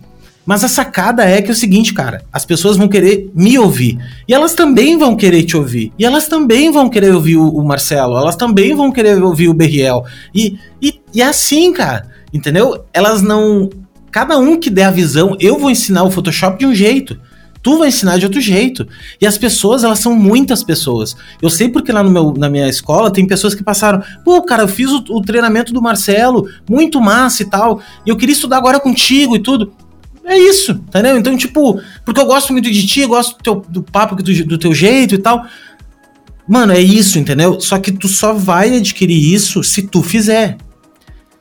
Mas 0.45 0.61
a 0.61 0.67
sacada 0.67 1.23
é 1.23 1.41
que 1.41 1.47
é 1.47 1.53
o 1.53 1.55
seguinte, 1.55 1.93
cara, 1.93 2.21
as 2.33 2.43
pessoas 2.43 2.75
vão 2.75 2.89
querer 2.89 3.31
me 3.33 3.57
ouvir. 3.57 3.97
E 4.27 4.33
elas 4.33 4.53
também 4.53 4.97
vão 4.97 5.15
querer 5.15 5.43
te 5.43 5.55
ouvir. 5.55 5.93
E 5.97 6.03
elas 6.03 6.27
também 6.27 6.69
vão 6.69 6.89
querer 6.89 7.15
ouvir 7.15 7.37
o, 7.37 7.47
o 7.47 7.63
Marcelo. 7.63 8.17
Elas 8.17 8.35
também 8.35 8.75
vão 8.75 8.91
querer 8.91 9.23
ouvir 9.23 9.47
o 9.47 9.53
Berriel. 9.53 10.03
E, 10.35 10.59
e, 10.81 10.99
e 11.13 11.21
é 11.21 11.27
assim, 11.27 11.71
cara. 11.71 12.09
Entendeu? 12.33 12.83
Elas 12.93 13.21
não. 13.21 13.69
Cada 14.11 14.37
um 14.37 14.59
que 14.59 14.69
der 14.69 14.83
a 14.83 14.91
visão, 14.91 15.37
eu 15.39 15.57
vou 15.57 15.71
ensinar 15.71 16.03
o 16.03 16.11
Photoshop 16.11 16.59
de 16.59 16.65
um 16.65 16.75
jeito. 16.75 17.17
Tu 17.63 17.77
vai 17.77 17.89
ensinar 17.89 18.17
de 18.17 18.25
outro 18.25 18.41
jeito. 18.41 18.87
E 19.19 19.27
as 19.27 19.37
pessoas, 19.37 19.83
elas 19.83 19.99
são 19.99 20.15
muitas 20.15 20.63
pessoas. 20.63 21.15
Eu 21.41 21.49
sei 21.49 21.69
porque 21.69 21.91
lá 21.91 22.01
no 22.01 22.09
meu, 22.09 22.33
na 22.35 22.49
minha 22.49 22.67
escola 22.67 23.11
tem 23.11 23.27
pessoas 23.27 23.53
que 23.53 23.63
passaram. 23.63 24.01
Pô, 24.25 24.41
cara, 24.41 24.63
eu 24.63 24.67
fiz 24.67 24.89
o, 24.89 25.03
o 25.09 25.21
treinamento 25.21 25.71
do 25.71 25.81
Marcelo, 25.81 26.49
muito 26.67 26.99
massa 26.99 27.43
e 27.43 27.45
tal. 27.45 27.79
E 28.05 28.09
eu 28.09 28.17
queria 28.17 28.33
estudar 28.33 28.57
agora 28.57 28.79
contigo 28.79 29.35
e 29.35 29.39
tudo. 29.39 29.71
É 30.25 30.37
isso, 30.37 30.71
entendeu? 30.71 31.17
Então, 31.17 31.35
tipo, 31.35 31.81
porque 32.05 32.19
eu 32.19 32.25
gosto 32.25 32.53
muito 32.53 32.69
de 32.69 32.85
ti, 32.85 33.05
gosto 33.05 33.37
do, 33.37 33.43
teu, 33.43 33.65
do 33.67 33.83
papo 33.83 34.15
do, 34.15 34.45
do 34.45 34.57
teu 34.57 34.73
jeito 34.73 35.15
e 35.15 35.17
tal. 35.17 35.45
Mano, 36.47 36.73
é 36.73 36.79
isso, 36.79 37.19
entendeu? 37.19 37.59
Só 37.59 37.77
que 37.79 37.91
tu 37.91 38.07
só 38.07 38.33
vai 38.33 38.75
adquirir 38.75 39.33
isso 39.33 39.63
se 39.63 39.83
tu 39.83 40.01
fizer. 40.01 40.57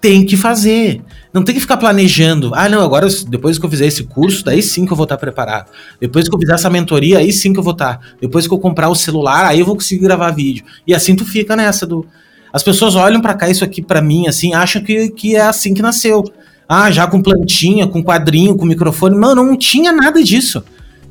Tem 0.00 0.24
que 0.24 0.36
fazer. 0.36 1.02
Não 1.32 1.44
tem 1.44 1.54
que 1.54 1.60
ficar 1.60 1.76
planejando. 1.76 2.52
Ah, 2.54 2.68
não, 2.68 2.80
agora 2.80 3.06
depois 3.28 3.58
que 3.58 3.64
eu 3.64 3.70
fizer 3.70 3.86
esse 3.86 4.02
curso, 4.02 4.44
daí 4.44 4.62
sim 4.62 4.84
que 4.84 4.92
eu 4.92 4.96
vou 4.96 5.04
estar 5.04 5.16
preparado. 5.16 5.70
Depois 6.00 6.28
que 6.28 6.34
eu 6.34 6.38
fizer 6.38 6.54
essa 6.54 6.68
mentoria, 6.68 7.18
aí 7.18 7.32
sim 7.32 7.52
que 7.52 7.58
eu 7.58 7.62
vou 7.62 7.72
estar. 7.72 8.00
Depois 8.20 8.48
que 8.48 8.52
eu 8.52 8.58
comprar 8.58 8.88
o 8.88 8.94
celular, 8.96 9.46
aí 9.46 9.60
eu 9.60 9.66
vou 9.66 9.76
conseguir 9.76 10.02
gravar 10.02 10.32
vídeo. 10.32 10.64
E 10.86 10.92
assim 10.92 11.14
tu 11.14 11.24
fica 11.24 11.54
nessa 11.54 11.86
do. 11.86 12.04
As 12.52 12.64
pessoas 12.64 12.96
olham 12.96 13.20
para 13.20 13.34
cá, 13.34 13.48
isso 13.48 13.62
aqui 13.62 13.80
para 13.80 14.02
mim, 14.02 14.26
assim, 14.26 14.54
acham 14.54 14.82
que, 14.82 15.10
que 15.10 15.36
é 15.36 15.42
assim 15.42 15.72
que 15.72 15.80
nasceu. 15.80 16.24
Ah, 16.68 16.90
já 16.90 17.06
com 17.06 17.22
plantinha, 17.22 17.86
com 17.86 18.02
quadrinho, 18.02 18.56
com 18.56 18.64
microfone. 18.64 19.16
Mano, 19.16 19.44
não 19.44 19.56
tinha 19.56 19.92
nada 19.92 20.22
disso. 20.22 20.62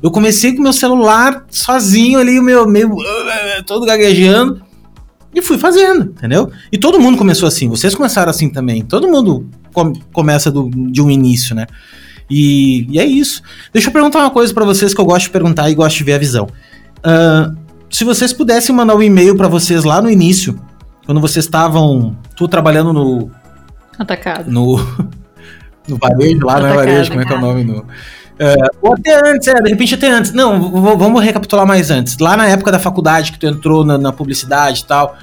Eu 0.02 0.10
comecei 0.10 0.54
com 0.54 0.62
meu 0.62 0.72
celular 0.72 1.46
sozinho 1.50 2.18
ali, 2.18 2.40
meu 2.40 2.66
meio 2.66 2.94
todo 3.66 3.86
gaguejando 3.86 4.62
e 5.34 5.40
fui 5.40 5.58
fazendo, 5.58 6.04
entendeu? 6.04 6.50
E 6.72 6.78
todo 6.78 7.00
mundo 7.00 7.16
começou 7.16 7.46
assim. 7.46 7.68
Vocês 7.68 7.94
começaram 7.94 8.30
assim 8.30 8.48
também. 8.48 8.84
Todo 8.84 9.08
mundo 9.08 9.46
começa 10.12 10.50
do, 10.50 10.70
de 10.70 11.00
um 11.00 11.10
início, 11.10 11.54
né? 11.54 11.66
E, 12.30 12.86
e, 12.88 12.98
é 12.98 13.04
isso. 13.04 13.42
Deixa 13.72 13.88
eu 13.88 13.92
perguntar 13.92 14.20
uma 14.20 14.30
coisa 14.30 14.54
para 14.54 14.64
vocês 14.64 14.94
que 14.94 15.00
eu 15.00 15.04
gosto 15.04 15.24
de 15.26 15.30
perguntar 15.30 15.68
e 15.68 15.74
gosto 15.74 15.96
de 15.98 16.04
ver 16.04 16.14
a 16.14 16.18
visão. 16.18 16.46
Uh, 16.98 17.56
se 17.90 18.04
vocês 18.04 18.32
pudessem 18.32 18.74
mandar 18.74 18.94
um 18.94 19.02
e-mail 19.02 19.36
para 19.36 19.48
vocês 19.48 19.82
lá 19.82 20.00
no 20.00 20.08
início, 20.08 20.60
quando 21.04 21.20
vocês 21.20 21.44
estavam 21.44 22.16
tu 22.36 22.46
trabalhando 22.46 22.92
no 22.92 23.30
atacado, 23.98 24.50
no 24.50 24.76
no 25.88 25.96
varejo 25.96 26.46
lá, 26.46 26.60
né? 26.60 26.72
Varejo, 26.72 27.10
como 27.10 27.22
é 27.22 27.24
que 27.24 27.32
é 27.32 27.36
o 27.36 27.40
nome? 27.40 27.64
No, 27.64 27.78
uh, 27.78 27.84
ou 28.80 28.94
até 28.94 29.28
antes, 29.28 29.48
é, 29.48 29.54
de 29.60 29.70
repente 29.70 29.94
até 29.94 30.08
antes. 30.08 30.32
Não, 30.32 30.70
vamos 30.96 31.20
recapitular 31.22 31.66
mais 31.66 31.90
antes. 31.90 32.16
Lá 32.18 32.36
na 32.36 32.46
época 32.46 32.70
da 32.70 32.78
faculdade 32.78 33.32
que 33.32 33.40
tu 33.40 33.46
entrou 33.46 33.84
na, 33.84 33.98
na 33.98 34.12
publicidade 34.12 34.82
e 34.82 34.84
tal, 34.84 35.16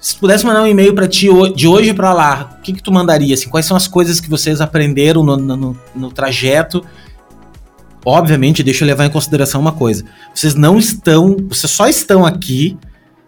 se 0.00 0.16
pudesse 0.16 0.46
mandar 0.46 0.62
um 0.62 0.66
e-mail 0.66 0.94
para 0.94 1.08
ti 1.08 1.28
de 1.54 1.66
hoje 1.66 1.92
para 1.92 2.12
lá, 2.12 2.56
o 2.58 2.62
que, 2.62 2.72
que 2.72 2.82
tu 2.82 2.92
mandaria? 2.92 3.34
Assim, 3.34 3.48
quais 3.48 3.66
são 3.66 3.76
as 3.76 3.88
coisas 3.88 4.20
que 4.20 4.30
vocês 4.30 4.60
aprenderam 4.60 5.24
no, 5.24 5.36
no, 5.36 5.78
no 5.94 6.10
trajeto? 6.10 6.84
Obviamente, 8.04 8.62
deixa 8.62 8.84
eu 8.84 8.86
levar 8.86 9.06
em 9.06 9.10
consideração 9.10 9.60
uma 9.60 9.72
coisa. 9.72 10.04
Vocês 10.32 10.54
não 10.54 10.78
estão, 10.78 11.36
vocês 11.48 11.70
só 11.70 11.88
estão 11.88 12.24
aqui 12.24 12.78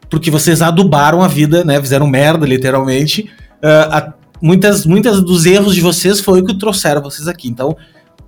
porque 0.09 0.31
vocês 0.31 0.63
adubaram 0.63 1.23
a 1.23 1.29
vida, 1.29 1.65
né? 1.65 1.81
Fizeram 1.81 2.07
merda, 2.07 2.47
literalmente, 2.47 3.31
uh, 3.63 3.93
a, 3.93 4.15
muitas, 4.41 4.87
muitas 4.87 5.21
dos 5.21 5.47
erros 5.47 5.75
de 5.75 5.81
vocês 5.81 6.21
foi 6.21 6.41
o 6.41 6.45
que 6.45 6.59
trouxeram 6.59 7.03
vocês 7.03 7.29
aqui. 7.29 7.49
Então, 7.49 7.77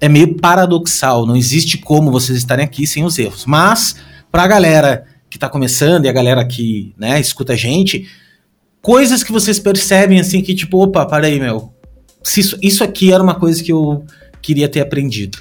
é 0.01 0.09
meio 0.09 0.37
paradoxal. 0.37 1.27
Não 1.27 1.37
existe 1.37 1.79
como 1.79 2.11
vocês 2.11 2.39
estarem 2.39 2.65
aqui 2.65 2.87
sem 2.87 3.05
os 3.05 3.19
erros. 3.19 3.47
Mas, 3.47 3.97
pra 4.31 4.47
galera 4.47 5.05
que 5.31 5.39
tá 5.39 5.49
começando 5.49 6.05
e 6.05 6.09
a 6.09 6.13
galera 6.13 6.45
que, 6.45 6.93
né, 6.99 7.19
escuta 7.19 7.55
a 7.55 7.57
gente, 7.57 8.07
coisas 8.83 9.23
que 9.23 9.33
vocês 9.33 9.59
percebem 9.59 10.21
assim 10.21 10.43
que, 10.43 10.55
tipo, 10.55 10.83
opa, 10.83 11.07
para 11.07 11.29
aí, 11.29 11.39
meu. 11.39 11.73
Isso, 12.25 12.59
isso 12.61 12.85
aqui 12.85 13.13
era 13.13 13.23
uma 13.23 13.39
coisa 13.39 13.63
que 13.63 13.73
eu 13.73 14.05
queria 14.43 14.69
ter 14.69 14.81
aprendido. 14.81 15.39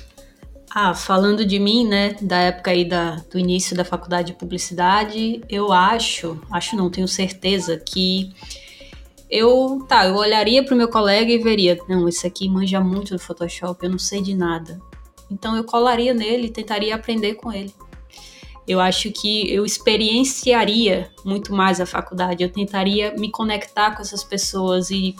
Ah, 0.73 0.93
falando 0.93 1.45
de 1.45 1.59
mim, 1.59 1.85
né, 1.85 2.15
da 2.21 2.37
época 2.37 2.71
aí 2.71 2.85
da, 2.85 3.15
do 3.29 3.37
início 3.37 3.75
da 3.75 3.83
faculdade 3.83 4.27
de 4.27 4.37
publicidade, 4.37 5.41
eu 5.49 5.73
acho, 5.73 6.39
acho 6.49 6.77
não, 6.77 6.89
tenho 6.89 7.09
certeza 7.09 7.77
que 7.77 8.31
eu, 9.29 9.85
tá, 9.87 10.05
eu 10.05 10.15
olharia 10.15 10.63
pro 10.63 10.75
meu 10.75 10.87
colega 10.87 11.29
e 11.29 11.37
veria, 11.37 11.77
não, 11.89 12.07
esse 12.07 12.25
aqui 12.25 12.47
manja 12.47 12.79
muito 12.79 13.13
do 13.13 13.19
Photoshop, 13.19 13.83
eu 13.83 13.89
não 13.89 13.99
sei 13.99 14.21
de 14.21 14.33
nada. 14.33 14.79
Então 15.29 15.57
eu 15.57 15.65
colaria 15.65 16.13
nele 16.13 16.47
e 16.47 16.51
tentaria 16.51 16.95
aprender 16.95 17.35
com 17.35 17.51
ele. 17.51 17.73
Eu 18.67 18.79
acho 18.79 19.11
que 19.11 19.51
eu 19.51 19.65
experienciaria 19.65 21.09
muito 21.25 21.53
mais 21.53 21.81
a 21.81 21.85
faculdade, 21.85 22.43
eu 22.43 22.51
tentaria 22.51 23.13
me 23.17 23.29
conectar 23.31 23.95
com 23.95 24.01
essas 24.01 24.23
pessoas 24.23 24.91
e, 24.91 25.15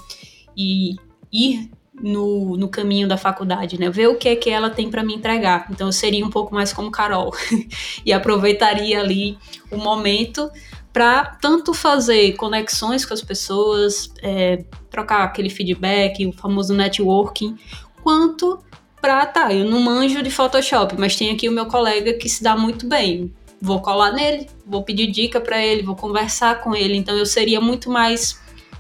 e 0.56 0.96
ir 1.32 1.70
no, 1.94 2.56
no 2.58 2.70
caminho 2.70 3.08
da 3.08 3.18
faculdade, 3.18 3.80
né? 3.80 3.90
Ver 3.90 4.08
o 4.08 4.16
que 4.16 4.30
é 4.30 4.36
que 4.36 4.50
ela 4.50 4.70
tem 4.70 4.90
para 4.90 5.04
me 5.04 5.14
entregar. 5.14 5.68
Então 5.70 5.88
eu 5.88 5.94
seria 5.94 6.26
um 6.26 6.30
pouco 6.30 6.54
mais 6.54 6.72
como 6.74 6.92
Carol 6.92 7.34
e 8.06 8.14
aproveitaria 8.14 9.00
ali 9.00 9.38
o 9.70 9.78
momento 9.78 10.50
para 10.92 11.26
tanto 11.42 11.74
fazer 11.74 12.34
conexões 12.34 13.06
com 13.06 13.14
as 13.14 13.22
pessoas, 13.22 14.12
é, 14.22 14.66
trocar 14.90 15.24
aquele 15.24 15.50
feedback, 15.50 16.26
o 16.26 16.34
famoso 16.34 16.74
networking, 16.74 17.58
quanto 18.04 18.60
para, 19.02 19.26
tá, 19.26 19.54
eu 19.54 19.66
não 19.66 19.82
manjo 19.82 20.22
de 20.22 20.30
Photoshop, 20.30 20.96
mas 20.98 21.16
tem 21.16 21.32
aqui 21.32 21.50
o 21.50 21.52
meu 21.52 21.66
colega 21.66 22.14
que 22.14 22.30
se 22.30 22.44
dá 22.44 22.56
muito 22.56 22.88
bem. 22.88 23.34
Vou 23.60 23.82
colar 23.82 24.12
nele, 24.12 24.48
vou 24.66 24.84
pedir 24.84 25.08
dica 25.08 25.42
para 25.42 25.64
ele, 25.64 25.84
vou 25.84 25.96
conversar 25.96 26.62
com 26.62 26.76
ele. 26.76 26.96
Então 26.96 27.18
eu 27.18 27.26
seria 27.26 27.60
muito 27.60 27.90
mais 27.90 28.40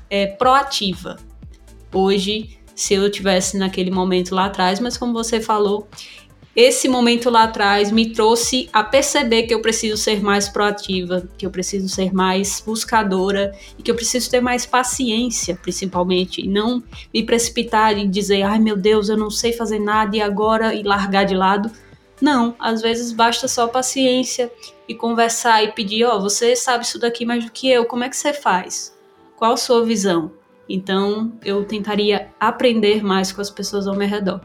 é, 0.09 0.27
proativa 0.27 1.17
hoje 1.93 2.57
se 2.75 2.93
eu 2.93 3.09
tivesse 3.11 3.57
naquele 3.57 3.91
momento 3.91 4.33
lá 4.33 4.45
atrás, 4.45 4.79
mas 4.79 4.97
como 4.97 5.13
você 5.13 5.39
falou, 5.39 5.87
esse 6.55 6.89
momento 6.89 7.29
lá 7.29 7.43
atrás 7.43 7.91
me 7.91 8.09
trouxe 8.09 8.69
a 8.73 8.83
perceber 8.83 9.43
que 9.43 9.53
eu 9.53 9.61
preciso 9.61 9.95
ser 9.95 10.21
mais 10.21 10.49
proativa, 10.49 11.27
que 11.37 11.45
eu 11.45 11.49
preciso 11.49 11.87
ser 11.87 12.13
mais 12.13 12.61
buscadora 12.65 13.55
e 13.77 13.81
que 13.81 13.89
eu 13.89 13.95
preciso 13.95 14.29
ter 14.29 14.41
mais 14.41 14.65
paciência, 14.65 15.57
principalmente, 15.61 16.41
e 16.41 16.49
não 16.49 16.83
me 17.13 17.23
precipitar 17.23 17.97
e 17.97 18.05
dizer, 18.05 18.41
ai 18.41 18.59
meu 18.59 18.75
Deus, 18.75 19.07
eu 19.07 19.17
não 19.17 19.29
sei 19.29 19.53
fazer 19.53 19.79
nada 19.79 20.17
e 20.17 20.21
agora 20.21 20.75
e 20.75 20.83
largar 20.83 21.23
de 21.23 21.35
lado. 21.35 21.71
Não, 22.19 22.53
às 22.59 22.81
vezes 22.81 23.13
basta 23.13 23.47
só 23.47 23.67
paciência 23.67 24.51
e 24.87 24.93
conversar 24.93 25.63
e 25.63 25.71
pedir, 25.71 26.03
ó, 26.03 26.17
oh, 26.17 26.21
você 26.21 26.55
sabe 26.55 26.83
isso 26.83 26.99
daqui 26.99 27.25
mais 27.25 27.45
do 27.45 27.51
que 27.51 27.69
eu, 27.69 27.85
como 27.85 28.03
é 28.03 28.09
que 28.09 28.17
você 28.17 28.33
faz? 28.33 28.93
Qual 29.37 29.53
a 29.53 29.57
sua 29.57 29.85
visão? 29.85 30.31
Então, 30.67 31.31
eu 31.43 31.63
tentaria 31.63 32.29
aprender 32.39 33.03
mais 33.03 33.31
com 33.31 33.41
as 33.41 33.49
pessoas 33.49 33.87
ao 33.87 33.95
meu 33.95 34.07
redor. 34.07 34.41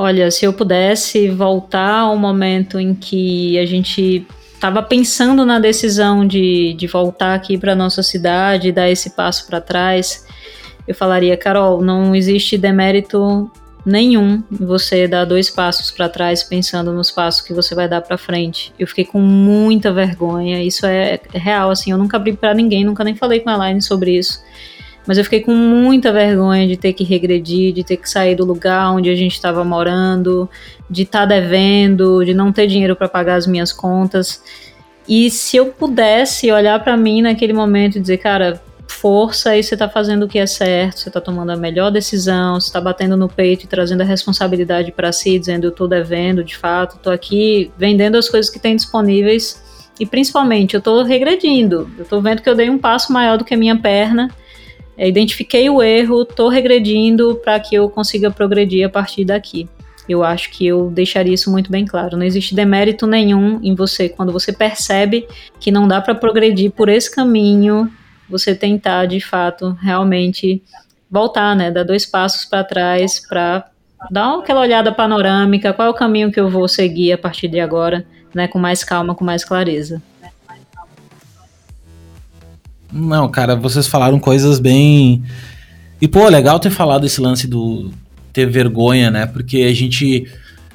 Olha, 0.00 0.30
se 0.30 0.44
eu 0.44 0.52
pudesse 0.52 1.28
voltar 1.28 2.02
ao 2.02 2.16
momento 2.16 2.78
em 2.78 2.94
que 2.94 3.58
a 3.58 3.66
gente 3.66 4.24
estava 4.54 4.80
pensando 4.80 5.44
na 5.44 5.58
decisão 5.58 6.24
de, 6.24 6.72
de 6.74 6.86
voltar 6.86 7.34
aqui 7.34 7.58
para 7.58 7.74
nossa 7.74 8.00
cidade, 8.00 8.70
dar 8.70 8.88
esse 8.88 9.10
passo 9.10 9.48
para 9.48 9.60
trás, 9.60 10.24
eu 10.86 10.94
falaria, 10.94 11.36
Carol, 11.36 11.82
não 11.82 12.14
existe 12.14 12.56
demérito 12.56 13.50
nenhum 13.84 14.40
você 14.48 15.08
dar 15.08 15.24
dois 15.24 15.50
passos 15.50 15.90
para 15.90 16.08
trás 16.08 16.44
pensando 16.44 16.92
nos 16.92 17.10
passos 17.10 17.40
que 17.40 17.52
você 17.52 17.74
vai 17.74 17.88
dar 17.88 18.00
para 18.00 18.16
frente. 18.16 18.72
Eu 18.78 18.86
fiquei 18.86 19.04
com 19.04 19.20
muita 19.20 19.92
vergonha, 19.92 20.62
isso 20.62 20.86
é, 20.86 21.18
é 21.32 21.38
real, 21.38 21.70
assim, 21.70 21.90
eu 21.90 21.98
nunca 21.98 22.16
abri 22.16 22.34
para 22.34 22.54
ninguém, 22.54 22.84
nunca 22.84 23.02
nem 23.02 23.16
falei 23.16 23.40
com 23.40 23.50
a 23.50 23.54
Elaine 23.54 23.82
sobre 23.82 24.16
isso. 24.16 24.40
Mas 25.08 25.16
eu 25.16 25.24
fiquei 25.24 25.40
com 25.40 25.54
muita 25.54 26.12
vergonha 26.12 26.68
de 26.68 26.76
ter 26.76 26.92
que 26.92 27.02
regredir, 27.02 27.72
de 27.72 27.82
ter 27.82 27.96
que 27.96 28.10
sair 28.10 28.34
do 28.34 28.44
lugar 28.44 28.92
onde 28.92 29.08
a 29.08 29.14
gente 29.14 29.32
estava 29.32 29.64
morando, 29.64 30.46
de 30.88 31.04
estar 31.04 31.20
tá 31.20 31.24
devendo, 31.24 32.22
de 32.22 32.34
não 32.34 32.52
ter 32.52 32.66
dinheiro 32.66 32.94
para 32.94 33.08
pagar 33.08 33.36
as 33.36 33.46
minhas 33.46 33.72
contas. 33.72 34.42
E 35.08 35.30
se 35.30 35.56
eu 35.56 35.68
pudesse 35.68 36.52
olhar 36.52 36.78
para 36.84 36.94
mim 36.94 37.22
naquele 37.22 37.54
momento 37.54 37.96
e 37.96 38.02
dizer, 38.02 38.18
cara, 38.18 38.60
força 38.86 39.52
aí, 39.52 39.62
você 39.62 39.76
está 39.76 39.88
fazendo 39.88 40.24
o 40.24 40.28
que 40.28 40.38
é 40.38 40.46
certo, 40.46 40.98
você 40.98 41.08
está 41.08 41.22
tomando 41.22 41.52
a 41.52 41.56
melhor 41.56 41.90
decisão, 41.90 42.60
você 42.60 42.66
está 42.66 42.78
batendo 42.78 43.16
no 43.16 43.30
peito 43.30 43.64
e 43.64 43.66
trazendo 43.66 44.02
a 44.02 44.04
responsabilidade 44.04 44.92
para 44.92 45.10
si, 45.10 45.38
dizendo 45.38 45.64
eu 45.64 45.70
estou 45.70 45.88
devendo, 45.88 46.44
de 46.44 46.54
fato, 46.54 46.96
estou 46.96 47.14
aqui 47.14 47.70
vendendo 47.78 48.18
as 48.18 48.28
coisas 48.28 48.50
que 48.50 48.58
tem 48.58 48.76
disponíveis. 48.76 49.58
E 49.98 50.04
principalmente 50.04 50.74
eu 50.74 50.80
estou 50.80 51.02
regredindo, 51.02 51.90
eu 51.96 52.02
estou 52.02 52.20
vendo 52.20 52.42
que 52.42 52.50
eu 52.50 52.54
dei 52.54 52.68
um 52.68 52.76
passo 52.76 53.10
maior 53.10 53.38
do 53.38 53.44
que 53.44 53.54
a 53.54 53.56
minha 53.56 53.74
perna 53.78 54.28
identifiquei 55.06 55.70
o 55.70 55.82
erro, 55.82 56.22
estou 56.22 56.48
regredindo 56.48 57.36
para 57.36 57.60
que 57.60 57.74
eu 57.74 57.88
consiga 57.88 58.30
progredir 58.30 58.84
a 58.84 58.88
partir 58.88 59.24
daqui. 59.24 59.68
Eu 60.08 60.24
acho 60.24 60.50
que 60.50 60.66
eu 60.66 60.90
deixaria 60.90 61.34
isso 61.34 61.50
muito 61.50 61.70
bem 61.70 61.84
claro. 61.84 62.16
Não 62.16 62.24
existe 62.24 62.54
demérito 62.54 63.06
nenhum 63.06 63.60
em 63.62 63.74
você 63.74 64.08
quando 64.08 64.32
você 64.32 64.52
percebe 64.52 65.28
que 65.60 65.70
não 65.70 65.86
dá 65.86 66.00
para 66.00 66.14
progredir 66.14 66.70
por 66.70 66.88
esse 66.88 67.14
caminho, 67.14 67.92
você 68.28 68.54
tentar 68.54 69.06
de 69.06 69.20
fato 69.20 69.76
realmente 69.80 70.62
voltar, 71.10 71.54
né, 71.54 71.70
dar 71.70 71.84
dois 71.84 72.04
passos 72.04 72.44
para 72.44 72.64
trás 72.64 73.20
para 73.26 73.66
dá 74.10 74.34
aquela 74.34 74.60
olhada 74.60 74.92
panorâmica, 74.92 75.72
qual 75.72 75.88
é 75.88 75.90
o 75.90 75.94
caminho 75.94 76.30
que 76.30 76.38
eu 76.38 76.48
vou 76.48 76.68
seguir 76.68 77.12
a 77.12 77.18
partir 77.18 77.48
de 77.48 77.60
agora, 77.60 78.06
né, 78.34 78.46
com 78.46 78.58
mais 78.58 78.84
calma, 78.84 79.14
com 79.14 79.24
mais 79.24 79.44
clareza. 79.44 80.02
Não, 82.92 83.28
cara, 83.28 83.54
vocês 83.54 83.86
falaram 83.86 84.18
coisas 84.18 84.58
bem. 84.58 85.22
E, 86.00 86.08
pô, 86.08 86.28
legal 86.28 86.58
ter 86.58 86.70
falado 86.70 87.04
esse 87.04 87.20
lance 87.20 87.46
do 87.46 87.90
ter 88.32 88.46
vergonha, 88.46 89.10
né? 89.10 89.26
Porque 89.26 89.58
a 89.58 89.74
gente 89.74 90.26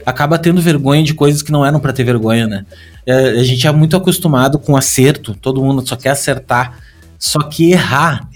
acaba 0.05 0.37
tendo 0.37 0.61
vergonha 0.61 1.03
de 1.03 1.13
coisas 1.13 1.41
que 1.41 1.51
não 1.51 1.65
eram 1.65 1.79
para 1.79 1.93
ter 1.93 2.03
vergonha, 2.03 2.45
né? 2.45 2.65
É, 3.05 3.29
a 3.29 3.43
gente 3.43 3.65
é 3.65 3.71
muito 3.71 3.95
acostumado 3.95 4.59
com 4.59 4.75
acerto, 4.75 5.35
todo 5.35 5.63
mundo 5.63 5.87
só 5.87 5.95
quer 5.95 6.09
acertar. 6.09 6.79
Só 7.17 7.39
que 7.41 7.71
errar. 7.71 8.27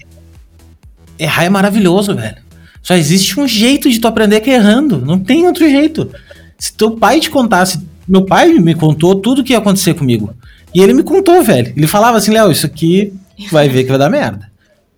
Errar 1.18 1.44
é 1.44 1.48
maravilhoso, 1.48 2.14
velho. 2.14 2.36
Só 2.82 2.94
existe 2.94 3.38
um 3.38 3.46
jeito 3.46 3.90
de 3.90 3.98
tu 3.98 4.08
aprender 4.08 4.40
que 4.40 4.50
é 4.50 4.54
errando. 4.54 4.98
Não 5.04 5.18
tem 5.18 5.46
outro 5.46 5.68
jeito. 5.68 6.10
Se 6.58 6.72
teu 6.72 6.92
pai 6.92 7.20
te 7.20 7.30
contasse. 7.30 7.78
Meu 8.06 8.24
pai 8.24 8.48
me 8.54 8.74
contou 8.74 9.14
tudo 9.14 9.42
o 9.42 9.44
que 9.44 9.52
ia 9.52 9.58
acontecer 9.58 9.92
comigo. 9.92 10.34
E 10.74 10.80
ele 10.80 10.94
me 10.94 11.02
contou, 11.02 11.42
velho. 11.42 11.72
Ele 11.76 11.86
falava 11.86 12.16
assim, 12.16 12.30
Léo, 12.30 12.50
isso 12.50 12.64
aqui 12.64 13.12
vai 13.50 13.68
ver 13.68 13.84
que 13.84 13.90
vai 13.90 13.98
dar 13.98 14.10
merda. 14.10 14.50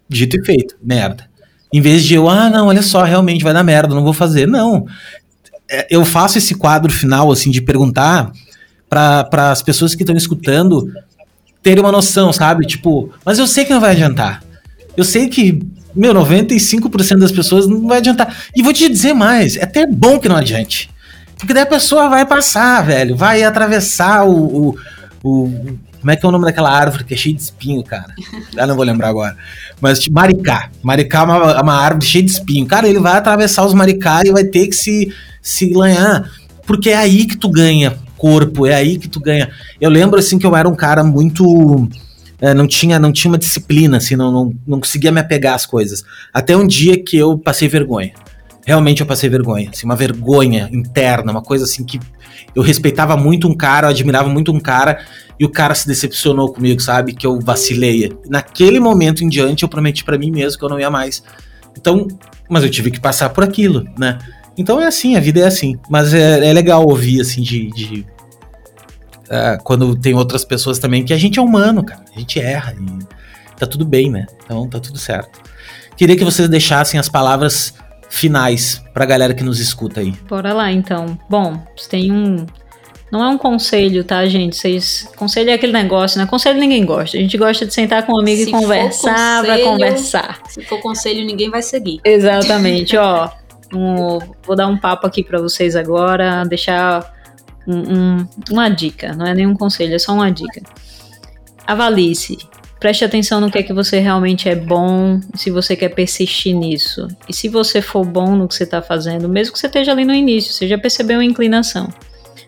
Dito 0.08 0.36
e 0.36 0.44
feito, 0.44 0.76
merda. 0.82 1.28
Em 1.72 1.80
vez 1.80 2.04
de 2.04 2.14
eu, 2.14 2.28
ah, 2.28 2.50
não, 2.50 2.66
olha 2.66 2.82
só, 2.82 3.02
realmente 3.02 3.44
vai 3.44 3.52
dar 3.52 3.62
merda, 3.62 3.94
não 3.94 4.02
vou 4.02 4.12
fazer. 4.12 4.46
Não. 4.46 4.86
É, 5.70 5.86
eu 5.90 6.04
faço 6.04 6.38
esse 6.38 6.54
quadro 6.54 6.92
final, 6.92 7.30
assim, 7.30 7.50
de 7.50 7.60
perguntar 7.60 8.32
para 8.88 9.52
as 9.52 9.62
pessoas 9.62 9.94
que 9.94 10.02
estão 10.02 10.16
escutando 10.16 10.92
terem 11.62 11.82
uma 11.82 11.92
noção, 11.92 12.32
sabe? 12.32 12.66
Tipo, 12.66 13.12
mas 13.24 13.38
eu 13.38 13.46
sei 13.46 13.64
que 13.64 13.72
não 13.72 13.80
vai 13.80 13.92
adiantar. 13.92 14.42
Eu 14.96 15.04
sei 15.04 15.28
que, 15.28 15.62
meu, 15.94 16.12
95% 16.12 17.18
das 17.18 17.30
pessoas 17.30 17.68
não 17.68 17.86
vai 17.86 17.98
adiantar. 17.98 18.36
E 18.54 18.62
vou 18.62 18.72
te 18.72 18.88
dizer 18.88 19.12
mais, 19.12 19.56
é 19.56 19.62
até 19.62 19.86
bom 19.86 20.18
que 20.18 20.28
não 20.28 20.36
adiante. 20.36 20.90
Porque 21.38 21.54
daí 21.54 21.62
a 21.62 21.66
pessoa 21.66 22.08
vai 22.08 22.26
passar, 22.26 22.84
velho, 22.84 23.16
vai 23.16 23.42
atravessar 23.42 24.28
o, 24.28 24.70
o, 24.70 24.76
o 25.22 25.78
como 26.00 26.10
é 26.10 26.16
que 26.16 26.24
é 26.24 26.28
o 26.28 26.32
nome 26.32 26.46
daquela 26.46 26.70
árvore 26.70 27.04
que 27.04 27.14
é 27.14 27.16
cheia 27.16 27.34
de 27.34 27.42
espinho, 27.42 27.82
cara? 27.84 28.14
Ah, 28.56 28.66
não 28.66 28.74
vou 28.74 28.84
lembrar 28.84 29.08
agora. 29.08 29.36
Mas 29.80 29.98
tipo, 30.00 30.14
maricá. 30.14 30.70
Maricá 30.82 31.20
é 31.20 31.22
uma, 31.22 31.62
uma 31.62 31.74
árvore 31.74 32.06
cheia 32.06 32.24
de 32.24 32.30
espinho. 32.30 32.66
Cara, 32.66 32.88
ele 32.88 32.98
vai 32.98 33.16
atravessar 33.16 33.64
os 33.64 33.74
maricá 33.74 34.22
e 34.24 34.30
vai 34.30 34.44
ter 34.44 34.66
que 34.66 34.74
se, 34.74 35.12
se 35.42 35.72
lanhar. 35.72 36.30
Porque 36.66 36.90
é 36.90 36.96
aí 36.96 37.26
que 37.26 37.36
tu 37.36 37.48
ganha 37.48 37.96
corpo, 38.16 38.66
é 38.66 38.74
aí 38.74 38.98
que 38.98 39.08
tu 39.08 39.18
ganha. 39.18 39.50
Eu 39.80 39.88
lembro 39.88 40.18
assim 40.18 40.38
que 40.38 40.46
eu 40.46 40.54
era 40.54 40.68
um 40.68 40.74
cara 40.74 41.02
muito. 41.02 41.88
É, 42.40 42.54
não, 42.54 42.66
tinha, 42.66 42.98
não 42.98 43.12
tinha 43.12 43.30
uma 43.30 43.38
disciplina, 43.38 43.98
assim, 43.98 44.16
não, 44.16 44.32
não, 44.32 44.54
não 44.66 44.80
conseguia 44.80 45.12
me 45.12 45.20
apegar 45.20 45.54
às 45.54 45.66
coisas. 45.66 46.02
Até 46.32 46.56
um 46.56 46.66
dia 46.66 47.02
que 47.02 47.16
eu 47.16 47.36
passei 47.38 47.68
vergonha. 47.68 48.12
Realmente 48.70 49.00
eu 49.00 49.06
passei 49.06 49.28
vergonha. 49.28 49.68
Assim, 49.70 49.84
uma 49.84 49.96
vergonha 49.96 50.68
interna, 50.72 51.32
uma 51.32 51.42
coisa 51.42 51.64
assim 51.64 51.82
que 51.82 51.98
eu 52.54 52.62
respeitava 52.62 53.16
muito 53.16 53.48
um 53.48 53.54
cara, 53.56 53.88
eu 53.88 53.90
admirava 53.90 54.28
muito 54.28 54.52
um 54.52 54.60
cara 54.60 55.04
e 55.40 55.44
o 55.44 55.48
cara 55.48 55.74
se 55.74 55.88
decepcionou 55.88 56.52
comigo, 56.52 56.80
sabe? 56.80 57.12
Que 57.12 57.26
eu 57.26 57.40
vacilei. 57.40 58.16
Naquele 58.28 58.78
momento 58.78 59.24
em 59.24 59.28
diante, 59.28 59.64
eu 59.64 59.68
prometi 59.68 60.04
para 60.04 60.16
mim 60.16 60.30
mesmo 60.30 60.56
que 60.56 60.64
eu 60.64 60.68
não 60.68 60.78
ia 60.78 60.88
mais. 60.88 61.20
Então, 61.76 62.06
mas 62.48 62.62
eu 62.62 62.70
tive 62.70 62.92
que 62.92 63.00
passar 63.00 63.30
por 63.30 63.42
aquilo, 63.42 63.84
né? 63.98 64.18
Então 64.56 64.80
é 64.80 64.86
assim, 64.86 65.16
a 65.16 65.20
vida 65.20 65.40
é 65.40 65.46
assim. 65.46 65.76
Mas 65.90 66.14
é, 66.14 66.46
é 66.48 66.52
legal 66.52 66.86
ouvir, 66.86 67.20
assim, 67.20 67.42
de. 67.42 67.70
de 67.70 68.06
uh, 69.26 69.60
quando 69.64 69.96
tem 69.96 70.14
outras 70.14 70.44
pessoas 70.44 70.78
também, 70.78 71.04
que 71.04 71.12
a 71.12 71.18
gente 71.18 71.40
é 71.40 71.42
humano, 71.42 71.82
cara. 71.82 72.04
A 72.14 72.20
gente 72.20 72.38
erra 72.38 72.72
e 72.78 73.56
tá 73.56 73.66
tudo 73.66 73.84
bem, 73.84 74.08
né? 74.12 74.26
Então 74.44 74.68
tá 74.68 74.78
tudo 74.78 74.96
certo. 74.96 75.40
Queria 75.96 76.16
que 76.16 76.24
vocês 76.24 76.48
deixassem 76.48 77.00
as 77.00 77.08
palavras 77.08 77.74
finais 78.10 78.84
pra 78.92 79.06
galera 79.06 79.32
que 79.32 79.42
nos 79.42 79.58
escuta 79.58 80.00
aí. 80.00 80.12
Bora 80.28 80.52
lá, 80.52 80.70
então. 80.70 81.18
Bom, 81.28 81.64
tem 81.88 82.12
um 82.12 82.44
não 83.10 83.24
é 83.24 83.28
um 83.28 83.36
conselho, 83.36 84.04
tá, 84.04 84.24
gente? 84.26 84.56
Vocês. 84.56 85.08
Conselho 85.16 85.50
é 85.50 85.54
aquele 85.54 85.72
negócio, 85.72 86.18
né? 86.20 86.26
Conselho 86.26 86.60
ninguém 86.60 86.84
gosta. 86.84 87.16
A 87.16 87.20
gente 87.20 87.36
gosta 87.36 87.66
de 87.66 87.74
sentar 87.74 88.06
com 88.06 88.12
um 88.12 88.20
amigo 88.20 88.44
se 88.44 88.48
e 88.48 88.52
conversar, 88.52 89.44
vai 89.44 89.62
conversar. 89.62 90.40
Se 90.48 90.62
for 90.62 90.80
conselho, 90.80 91.24
ninguém 91.26 91.50
vai 91.50 91.60
seguir. 91.60 92.00
Exatamente, 92.04 92.94
ó. 92.98 93.28
Um, 93.74 94.18
vou 94.44 94.54
dar 94.54 94.68
um 94.68 94.76
papo 94.76 95.06
aqui 95.06 95.24
para 95.24 95.40
vocês 95.40 95.74
agora, 95.74 96.44
deixar 96.44 97.12
um, 97.66 97.78
um, 97.78 98.28
uma 98.50 98.68
dica. 98.68 99.12
Não 99.12 99.26
é 99.26 99.34
nenhum 99.34 99.54
conselho, 99.54 99.94
é 99.94 99.98
só 99.98 100.12
uma 100.12 100.30
dica. 100.30 100.62
Avalie-se. 101.66 102.38
Preste 102.80 103.04
atenção 103.04 103.42
no 103.42 103.50
que 103.50 103.58
é 103.58 103.62
que 103.62 103.74
você 103.74 103.98
realmente 103.98 104.48
é 104.48 104.56
bom, 104.56 105.20
se 105.34 105.50
você 105.50 105.76
quer 105.76 105.90
persistir 105.90 106.56
nisso. 106.56 107.06
E 107.28 107.34
se 107.34 107.46
você 107.46 107.82
for 107.82 108.06
bom 108.06 108.34
no 108.34 108.48
que 108.48 108.54
você 108.54 108.64
está 108.64 108.80
fazendo, 108.80 109.28
mesmo 109.28 109.52
que 109.52 109.58
você 109.58 109.66
esteja 109.66 109.92
ali 109.92 110.02
no 110.02 110.14
início, 110.14 110.50
você 110.50 110.66
já 110.66 110.78
percebeu 110.78 111.20
a 111.20 111.24
inclinação. 111.24 111.92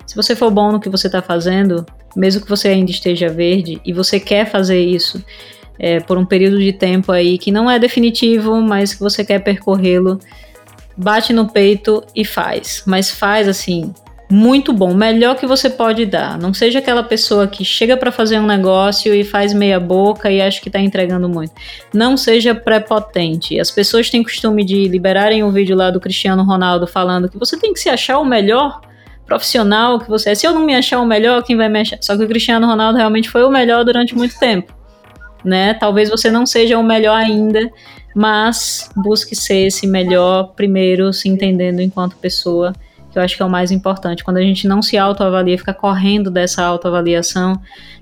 Se 0.07 0.17
você 0.17 0.35
for 0.35 0.51
bom 0.51 0.73
no 0.73 0.81
que 0.81 0.89
você 0.89 1.07
está 1.07 1.21
fazendo, 1.21 1.85
mesmo 2.17 2.41
que 2.41 2.49
você 2.49 2.69
ainda 2.69 2.91
esteja 2.91 3.29
verde 3.29 3.79
e 3.85 3.93
você 3.93 4.19
quer 4.19 4.51
fazer 4.51 4.83
isso 4.83 5.23
é, 5.79 6.01
por 6.01 6.17
um 6.17 6.25
período 6.25 6.59
de 6.59 6.73
tempo 6.73 7.13
aí 7.13 7.37
que 7.37 7.53
não 7.53 7.71
é 7.71 7.79
definitivo, 7.79 8.59
mas 8.61 8.95
que 8.95 9.01
você 9.01 9.23
quer 9.23 9.41
percorrê-lo, 9.41 10.19
bate 10.97 11.35
no 11.35 11.47
peito 11.47 12.03
e 12.17 12.25
faz. 12.25 12.83
Mas 12.87 13.11
faz 13.11 13.47
assim, 13.49 13.93
muito 14.33 14.73
bom, 14.73 14.95
melhor 14.95 15.37
que 15.37 15.47
você 15.47 15.69
pode 15.69 16.07
dar. 16.07 16.39
Não 16.39 16.55
seja 16.55 16.79
aquela 16.79 17.03
pessoa 17.03 17.47
que 17.47 17.67
chega 17.67 17.99
para 17.99 18.11
fazer 18.11 18.39
um 18.39 18.47
negócio 18.47 19.15
e 19.15 19.25
faz 19.25 19.53
meia 19.53 19.79
boca 19.79 20.31
e 20.31 20.41
acha 20.41 20.59
que 20.59 20.71
está 20.71 20.81
entregando 20.81 21.29
muito. 21.29 21.53
Não 21.93 22.17
seja 22.17 22.55
prepotente. 22.55 23.61
As 23.61 23.71
pessoas 23.71 24.09
têm 24.09 24.23
costume 24.23 24.65
de 24.65 24.89
liberarem 24.89 25.45
o 25.45 25.51
vídeo 25.51 25.77
lá 25.77 25.91
do 25.91 26.01
Cristiano 26.01 26.43
Ronaldo 26.45 26.87
falando 26.87 27.29
que 27.29 27.37
você 27.37 27.59
tem 27.59 27.75
que 27.75 27.81
se 27.81 27.91
achar 27.91 28.19
o 28.21 28.25
melhor 28.25 28.81
profissional 29.27 29.99
que 29.99 30.09
você 30.09 30.31
é. 30.31 30.35
Se 30.35 30.47
eu 30.47 30.55
não 30.55 30.65
me 30.65 30.75
achar 30.75 31.01
o 31.01 31.05
melhor, 31.05 31.43
quem 31.43 31.55
vai 31.55 31.69
me 31.69 31.81
achar? 31.81 31.99
Só 32.01 32.17
que 32.17 32.25
o 32.25 32.29
Cristiano 32.29 32.67
Ronaldo 32.67 32.97
realmente 32.97 33.29
foi 33.29 33.45
o 33.45 33.51
melhor 33.51 33.85
durante 33.85 34.15
muito 34.15 34.39
tempo. 34.39 34.73
Né? 35.45 35.75
Talvez 35.75 36.09
você 36.09 36.31
não 36.31 36.47
seja 36.47 36.79
o 36.79 36.83
melhor 36.83 37.19
ainda, 37.19 37.71
mas 38.17 38.89
busque 38.97 39.37
ser 39.37 39.67
esse 39.67 39.87
melhor 39.87 40.55
primeiro, 40.57 41.13
se 41.13 41.29
entendendo 41.29 41.81
enquanto 41.81 42.17
pessoa, 42.17 42.73
que 43.13 43.19
eu 43.19 43.23
acho 43.23 43.37
que 43.37 43.43
é 43.43 43.47
o 43.47 43.51
mais 43.51 43.71
importante. 43.71 44.25
Quando 44.25 44.39
a 44.39 44.43
gente 44.43 44.67
não 44.67 44.81
se 44.81 44.97
autoavalia, 44.97 45.59
fica 45.59 45.75
correndo 45.75 46.31
dessa 46.31 46.65
autoavaliação, 46.65 47.61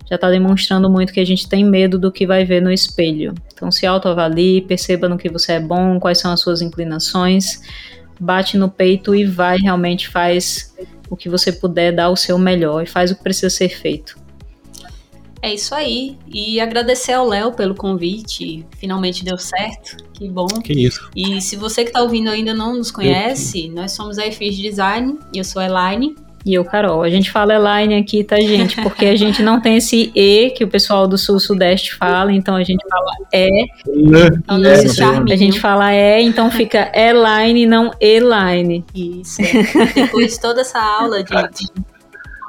já 0.09 0.15
está 0.15 0.31
demonstrando 0.31 0.89
muito 0.89 1.13
que 1.13 1.21
a 1.21 1.27
gente 1.27 1.49
tem 1.49 1.65
medo 1.65 1.99
do 1.99 2.13
que 2.13 2.27
vai 2.27 2.45
ver 2.45 2.63
no 2.63 2.71
espelho. 2.71 3.35
Então 3.53 3.71
se 3.71 3.87
autoavalie, 3.87 4.63
perceba 4.63 5.09
no 5.09 5.19
que 5.19 5.29
você 5.29 5.55
é 5.55 5.61
bom, 5.61 5.99
quais 5.99 6.19
são 6.19 6.33
as 6.33 6.41
suas 6.41 6.63
inclinações, 6.63 7.61
bate 8.19 8.57
no 8.57 8.69
peito 8.69 9.15
e 9.15 9.25
vai 9.25 9.59
realmente 9.59 10.09
faz 10.09 10.75
o 11.09 11.17
que 11.17 11.29
você 11.29 11.53
puder, 11.53 11.93
dar 11.93 12.11
o 12.11 12.17
seu 12.17 12.39
melhor 12.39 12.83
e 12.83 12.87
faz 12.87 13.11
o 13.11 13.17
que 13.17 13.23
precisa 13.23 13.51
ser 13.51 13.69
feito. 13.69 14.20
É 15.43 15.55
isso 15.55 15.75
aí. 15.75 16.19
E 16.33 16.61
agradecer 16.61 17.13
ao 17.13 17.27
Léo 17.27 17.53
pelo 17.53 17.75
convite. 17.75 18.65
Finalmente 18.79 19.25
deu 19.25 19.39
certo. 19.39 19.97
Que 20.13 20.29
bom. 20.29 20.47
Que 20.47 20.73
isso. 20.73 21.11
E 21.17 21.41
se 21.41 21.57
você 21.57 21.83
que 21.83 21.91
está 21.91 22.03
ouvindo 22.03 22.29
ainda 22.29 22.53
não 22.53 22.77
nos 22.77 22.91
conhece, 22.91 23.69
nós 23.71 23.93
somos 23.93 24.19
a 24.19 24.27
EFIS 24.27 24.57
Design 24.57 25.19
e 25.35 25.39
eu 25.39 25.45
sou 25.45 25.63
a 25.63 25.67
Elaine. 25.67 26.15
E 26.45 26.55
eu, 26.55 26.65
Carol. 26.65 27.03
A 27.03 27.11
gente 27.11 27.31
fala 27.31 27.55
Elaine 27.55 27.97
aqui, 27.97 28.25
tá, 28.25 28.37
gente? 28.37 28.81
Porque 28.83 29.05
a 29.07 29.17
gente 29.17 29.43
não 29.43 29.61
tem 29.61 29.77
esse 29.77 30.11
E 30.15 30.51
que 30.51 30.65
o 30.65 30.69
pessoal 30.69 31.07
do 31.07 31.19
Sul-Sudeste 31.19 31.95
fala, 31.95 32.33
então 32.33 32.57
a 32.57 32.63
gente 32.63 32.83
fala 32.89 33.13
E. 33.33 33.67
Então, 33.87 34.65
é, 34.65 35.33
a 35.33 35.37
gente 35.37 35.61
fala 35.61 35.93
E, 35.93 36.23
então 36.23 36.51
fica 36.51 36.91
Elaine, 36.95 37.67
não 37.67 37.91
Elaine. 38.01 38.85
Isso. 38.95 39.43
Depois 39.95 40.35
de 40.35 40.41
toda 40.41 40.63
essa 40.63 40.81
aula 40.81 41.23
de, 41.23 41.31
de 41.31 41.69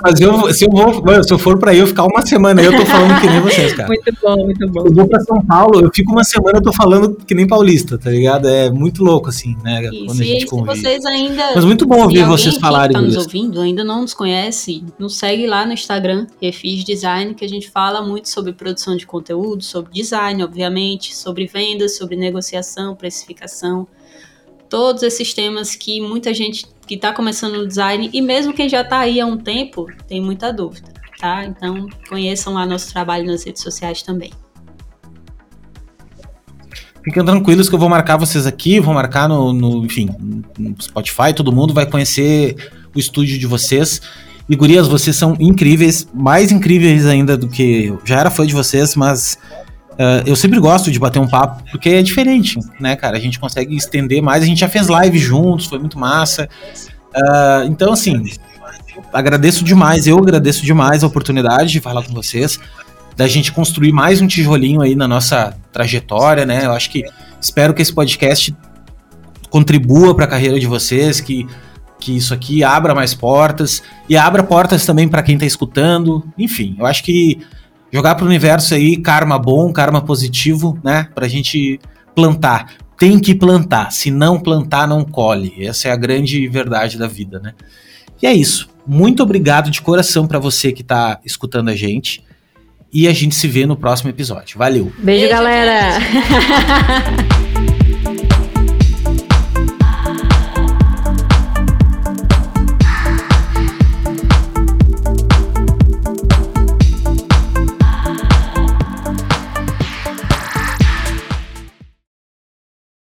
mas 0.03 0.19
eu, 0.19 0.53
se 0.53 0.65
eu 0.65 0.69
vou, 0.69 1.23
se 1.23 1.33
eu 1.33 1.39
for 1.39 1.57
pra 1.57 1.71
aí, 1.71 1.79
eu 1.79 1.87
ficar 1.87 2.05
uma 2.05 2.21
semana 2.25 2.61
aí, 2.61 2.67
eu 2.67 2.75
tô 2.75 2.85
falando 2.85 3.19
que 3.21 3.27
nem 3.27 3.39
vocês, 3.39 3.73
cara. 3.73 3.87
Muito 3.91 4.13
bom, 4.21 4.45
muito 4.45 4.67
bom. 4.69 4.85
Eu 4.85 4.93
vou 4.93 5.07
pra 5.07 5.19
São 5.21 5.45
Paulo, 5.45 5.81
eu 5.81 5.91
fico 5.93 6.11
uma 6.11 6.23
semana, 6.23 6.57
eu 6.57 6.61
tô 6.61 6.71
falando 6.71 7.15
que 7.15 7.33
nem 7.33 7.47
paulista, 7.47 7.97
tá 7.97 8.09
ligado? 8.09 8.47
É 8.47 8.69
muito 8.69 9.03
louco, 9.03 9.29
assim, 9.29 9.55
né? 9.63 9.81
Isso, 9.83 10.05
quando 10.05 10.21
a 10.21 10.23
gente 10.23 10.45
convive. 10.45 10.75
se 10.75 10.81
vocês 10.81 11.05
ainda. 11.05 11.51
Mas 11.55 11.65
muito 11.65 11.85
bom 11.85 12.01
ouvir 12.01 12.23
vocês 12.25 12.57
falarem. 12.57 12.93
Tá 12.93 13.01
nos 13.01 13.17
ouvindo, 13.17 13.59
ainda 13.59 13.83
não 13.83 14.01
nos 14.01 14.13
conhece, 14.13 14.83
nos 14.97 15.17
segue 15.17 15.45
lá 15.47 15.65
no 15.65 15.73
Instagram, 15.73 16.27
Refis 16.41 16.83
Design, 16.83 17.33
que 17.33 17.45
a 17.45 17.49
gente 17.49 17.69
fala 17.69 18.01
muito 18.01 18.29
sobre 18.29 18.53
produção 18.53 18.95
de 18.95 19.05
conteúdo, 19.05 19.63
sobre 19.63 19.91
design, 19.91 20.43
obviamente, 20.43 21.15
sobre 21.15 21.47
vendas, 21.47 21.97
sobre 21.97 22.15
negociação, 22.15 22.95
precificação 22.95 23.87
todos 24.71 25.03
esses 25.03 25.33
temas 25.33 25.75
que 25.75 25.99
muita 25.99 26.33
gente 26.33 26.65
que 26.87 26.95
está 26.95 27.11
começando 27.11 27.57
no 27.57 27.67
design 27.67 28.09
e 28.11 28.21
mesmo 28.21 28.53
quem 28.53 28.69
já 28.69 28.81
está 28.81 28.99
aí 28.99 29.19
há 29.19 29.25
um 29.25 29.37
tempo 29.37 29.85
tem 30.07 30.21
muita 30.21 30.53
dúvida, 30.53 30.93
tá? 31.19 31.43
Então 31.43 31.89
conheçam 32.07 32.53
lá 32.53 32.65
nosso 32.65 32.89
trabalho 32.91 33.27
nas 33.27 33.43
redes 33.43 33.61
sociais 33.61 34.01
também. 34.01 34.31
Fiquem 37.03 37.25
tranquilos 37.25 37.67
que 37.67 37.75
eu 37.75 37.79
vou 37.79 37.89
marcar 37.89 38.15
vocês 38.15 38.47
aqui, 38.47 38.79
vou 38.79 38.93
marcar 38.93 39.27
no, 39.27 39.51
no, 39.51 39.85
enfim, 39.85 40.07
no 40.57 40.81
Spotify, 40.81 41.33
todo 41.35 41.51
mundo 41.51 41.73
vai 41.73 41.85
conhecer 41.85 42.55
o 42.95 42.99
estúdio 42.99 43.37
de 43.37 43.45
vocês. 43.45 44.01
E 44.47 44.55
gurias, 44.55 44.87
vocês 44.87 45.15
são 45.15 45.35
incríveis, 45.39 46.07
mais 46.13 46.51
incríveis 46.51 47.05
ainda 47.05 47.37
do 47.37 47.49
que 47.49 47.87
eu 47.87 48.01
já 48.05 48.19
era 48.19 48.31
fã 48.31 48.45
de 48.45 48.53
vocês, 48.53 48.95
mas 48.95 49.37
Uh, 49.93 50.23
eu 50.25 50.35
sempre 50.35 50.59
gosto 50.59 50.89
de 50.89 50.97
bater 50.97 51.19
um 51.19 51.27
papo, 51.27 51.63
porque 51.69 51.89
é 51.89 52.01
diferente, 52.01 52.57
né, 52.79 52.95
cara? 52.95 53.17
A 53.17 53.19
gente 53.19 53.39
consegue 53.39 53.75
estender 53.75 54.21
mais. 54.21 54.43
A 54.43 54.45
gente 54.45 54.59
já 54.59 54.69
fez 54.69 54.87
live 54.87 55.19
juntos, 55.19 55.65
foi 55.65 55.79
muito 55.79 55.99
massa. 55.99 56.49
Uh, 57.13 57.65
então, 57.67 57.91
assim, 57.91 58.23
agradeço 59.11 59.63
demais, 59.63 60.07
eu 60.07 60.17
agradeço 60.17 60.63
demais 60.63 61.03
a 61.03 61.07
oportunidade 61.07 61.71
de 61.71 61.79
falar 61.79 62.03
com 62.03 62.13
vocês, 62.13 62.59
da 63.15 63.27
gente 63.27 63.51
construir 63.51 63.91
mais 63.91 64.21
um 64.21 64.27
tijolinho 64.27 64.81
aí 64.81 64.95
na 64.95 65.07
nossa 65.07 65.55
trajetória, 65.71 66.45
né? 66.45 66.65
Eu 66.65 66.71
acho 66.71 66.89
que 66.89 67.03
espero 67.39 67.73
que 67.73 67.81
esse 67.81 67.93
podcast 67.93 68.55
contribua 69.49 70.15
para 70.15 70.25
a 70.25 70.27
carreira 70.27 70.59
de 70.59 70.65
vocês, 70.65 71.19
que, 71.19 71.45
que 71.99 72.15
isso 72.15 72.33
aqui 72.33 72.63
abra 72.63 72.95
mais 72.95 73.13
portas 73.13 73.83
e 74.07 74.15
abra 74.15 74.41
portas 74.41 74.85
também 74.85 75.09
para 75.09 75.21
quem 75.21 75.35
está 75.35 75.45
escutando. 75.45 76.25
Enfim, 76.37 76.75
eu 76.79 76.85
acho 76.85 77.03
que 77.03 77.39
jogar 77.91 78.15
para 78.15 78.23
o 78.23 78.27
universo 78.27 78.73
aí 78.73 78.97
karma 78.97 79.37
bom, 79.37 79.71
karma 79.71 80.01
positivo, 80.01 80.79
né? 80.83 81.07
Para 81.13 81.25
a 81.25 81.29
gente 81.29 81.79
plantar. 82.15 82.73
Tem 82.97 83.19
que 83.19 83.33
plantar. 83.33 83.91
Se 83.91 84.11
não 84.11 84.39
plantar, 84.39 84.87
não 84.87 85.03
colhe. 85.03 85.55
Essa 85.59 85.87
é 85.87 85.91
a 85.91 85.95
grande 85.95 86.47
verdade 86.47 86.97
da 86.97 87.07
vida, 87.07 87.39
né? 87.39 87.53
E 88.21 88.27
é 88.27 88.33
isso. 88.33 88.69
Muito 88.85 89.23
obrigado 89.23 89.71
de 89.71 89.81
coração 89.81 90.27
para 90.27 90.39
você 90.39 90.71
que 90.71 90.81
está 90.81 91.19
escutando 91.25 91.69
a 91.69 91.75
gente. 91.75 92.23
E 92.93 93.07
a 93.07 93.13
gente 93.13 93.35
se 93.35 93.47
vê 93.47 93.65
no 93.65 93.75
próximo 93.75 94.09
episódio. 94.09 94.57
Valeu. 94.57 94.91
Beijo, 94.97 95.03
Beijo 95.03 95.29
galera. 95.29 95.97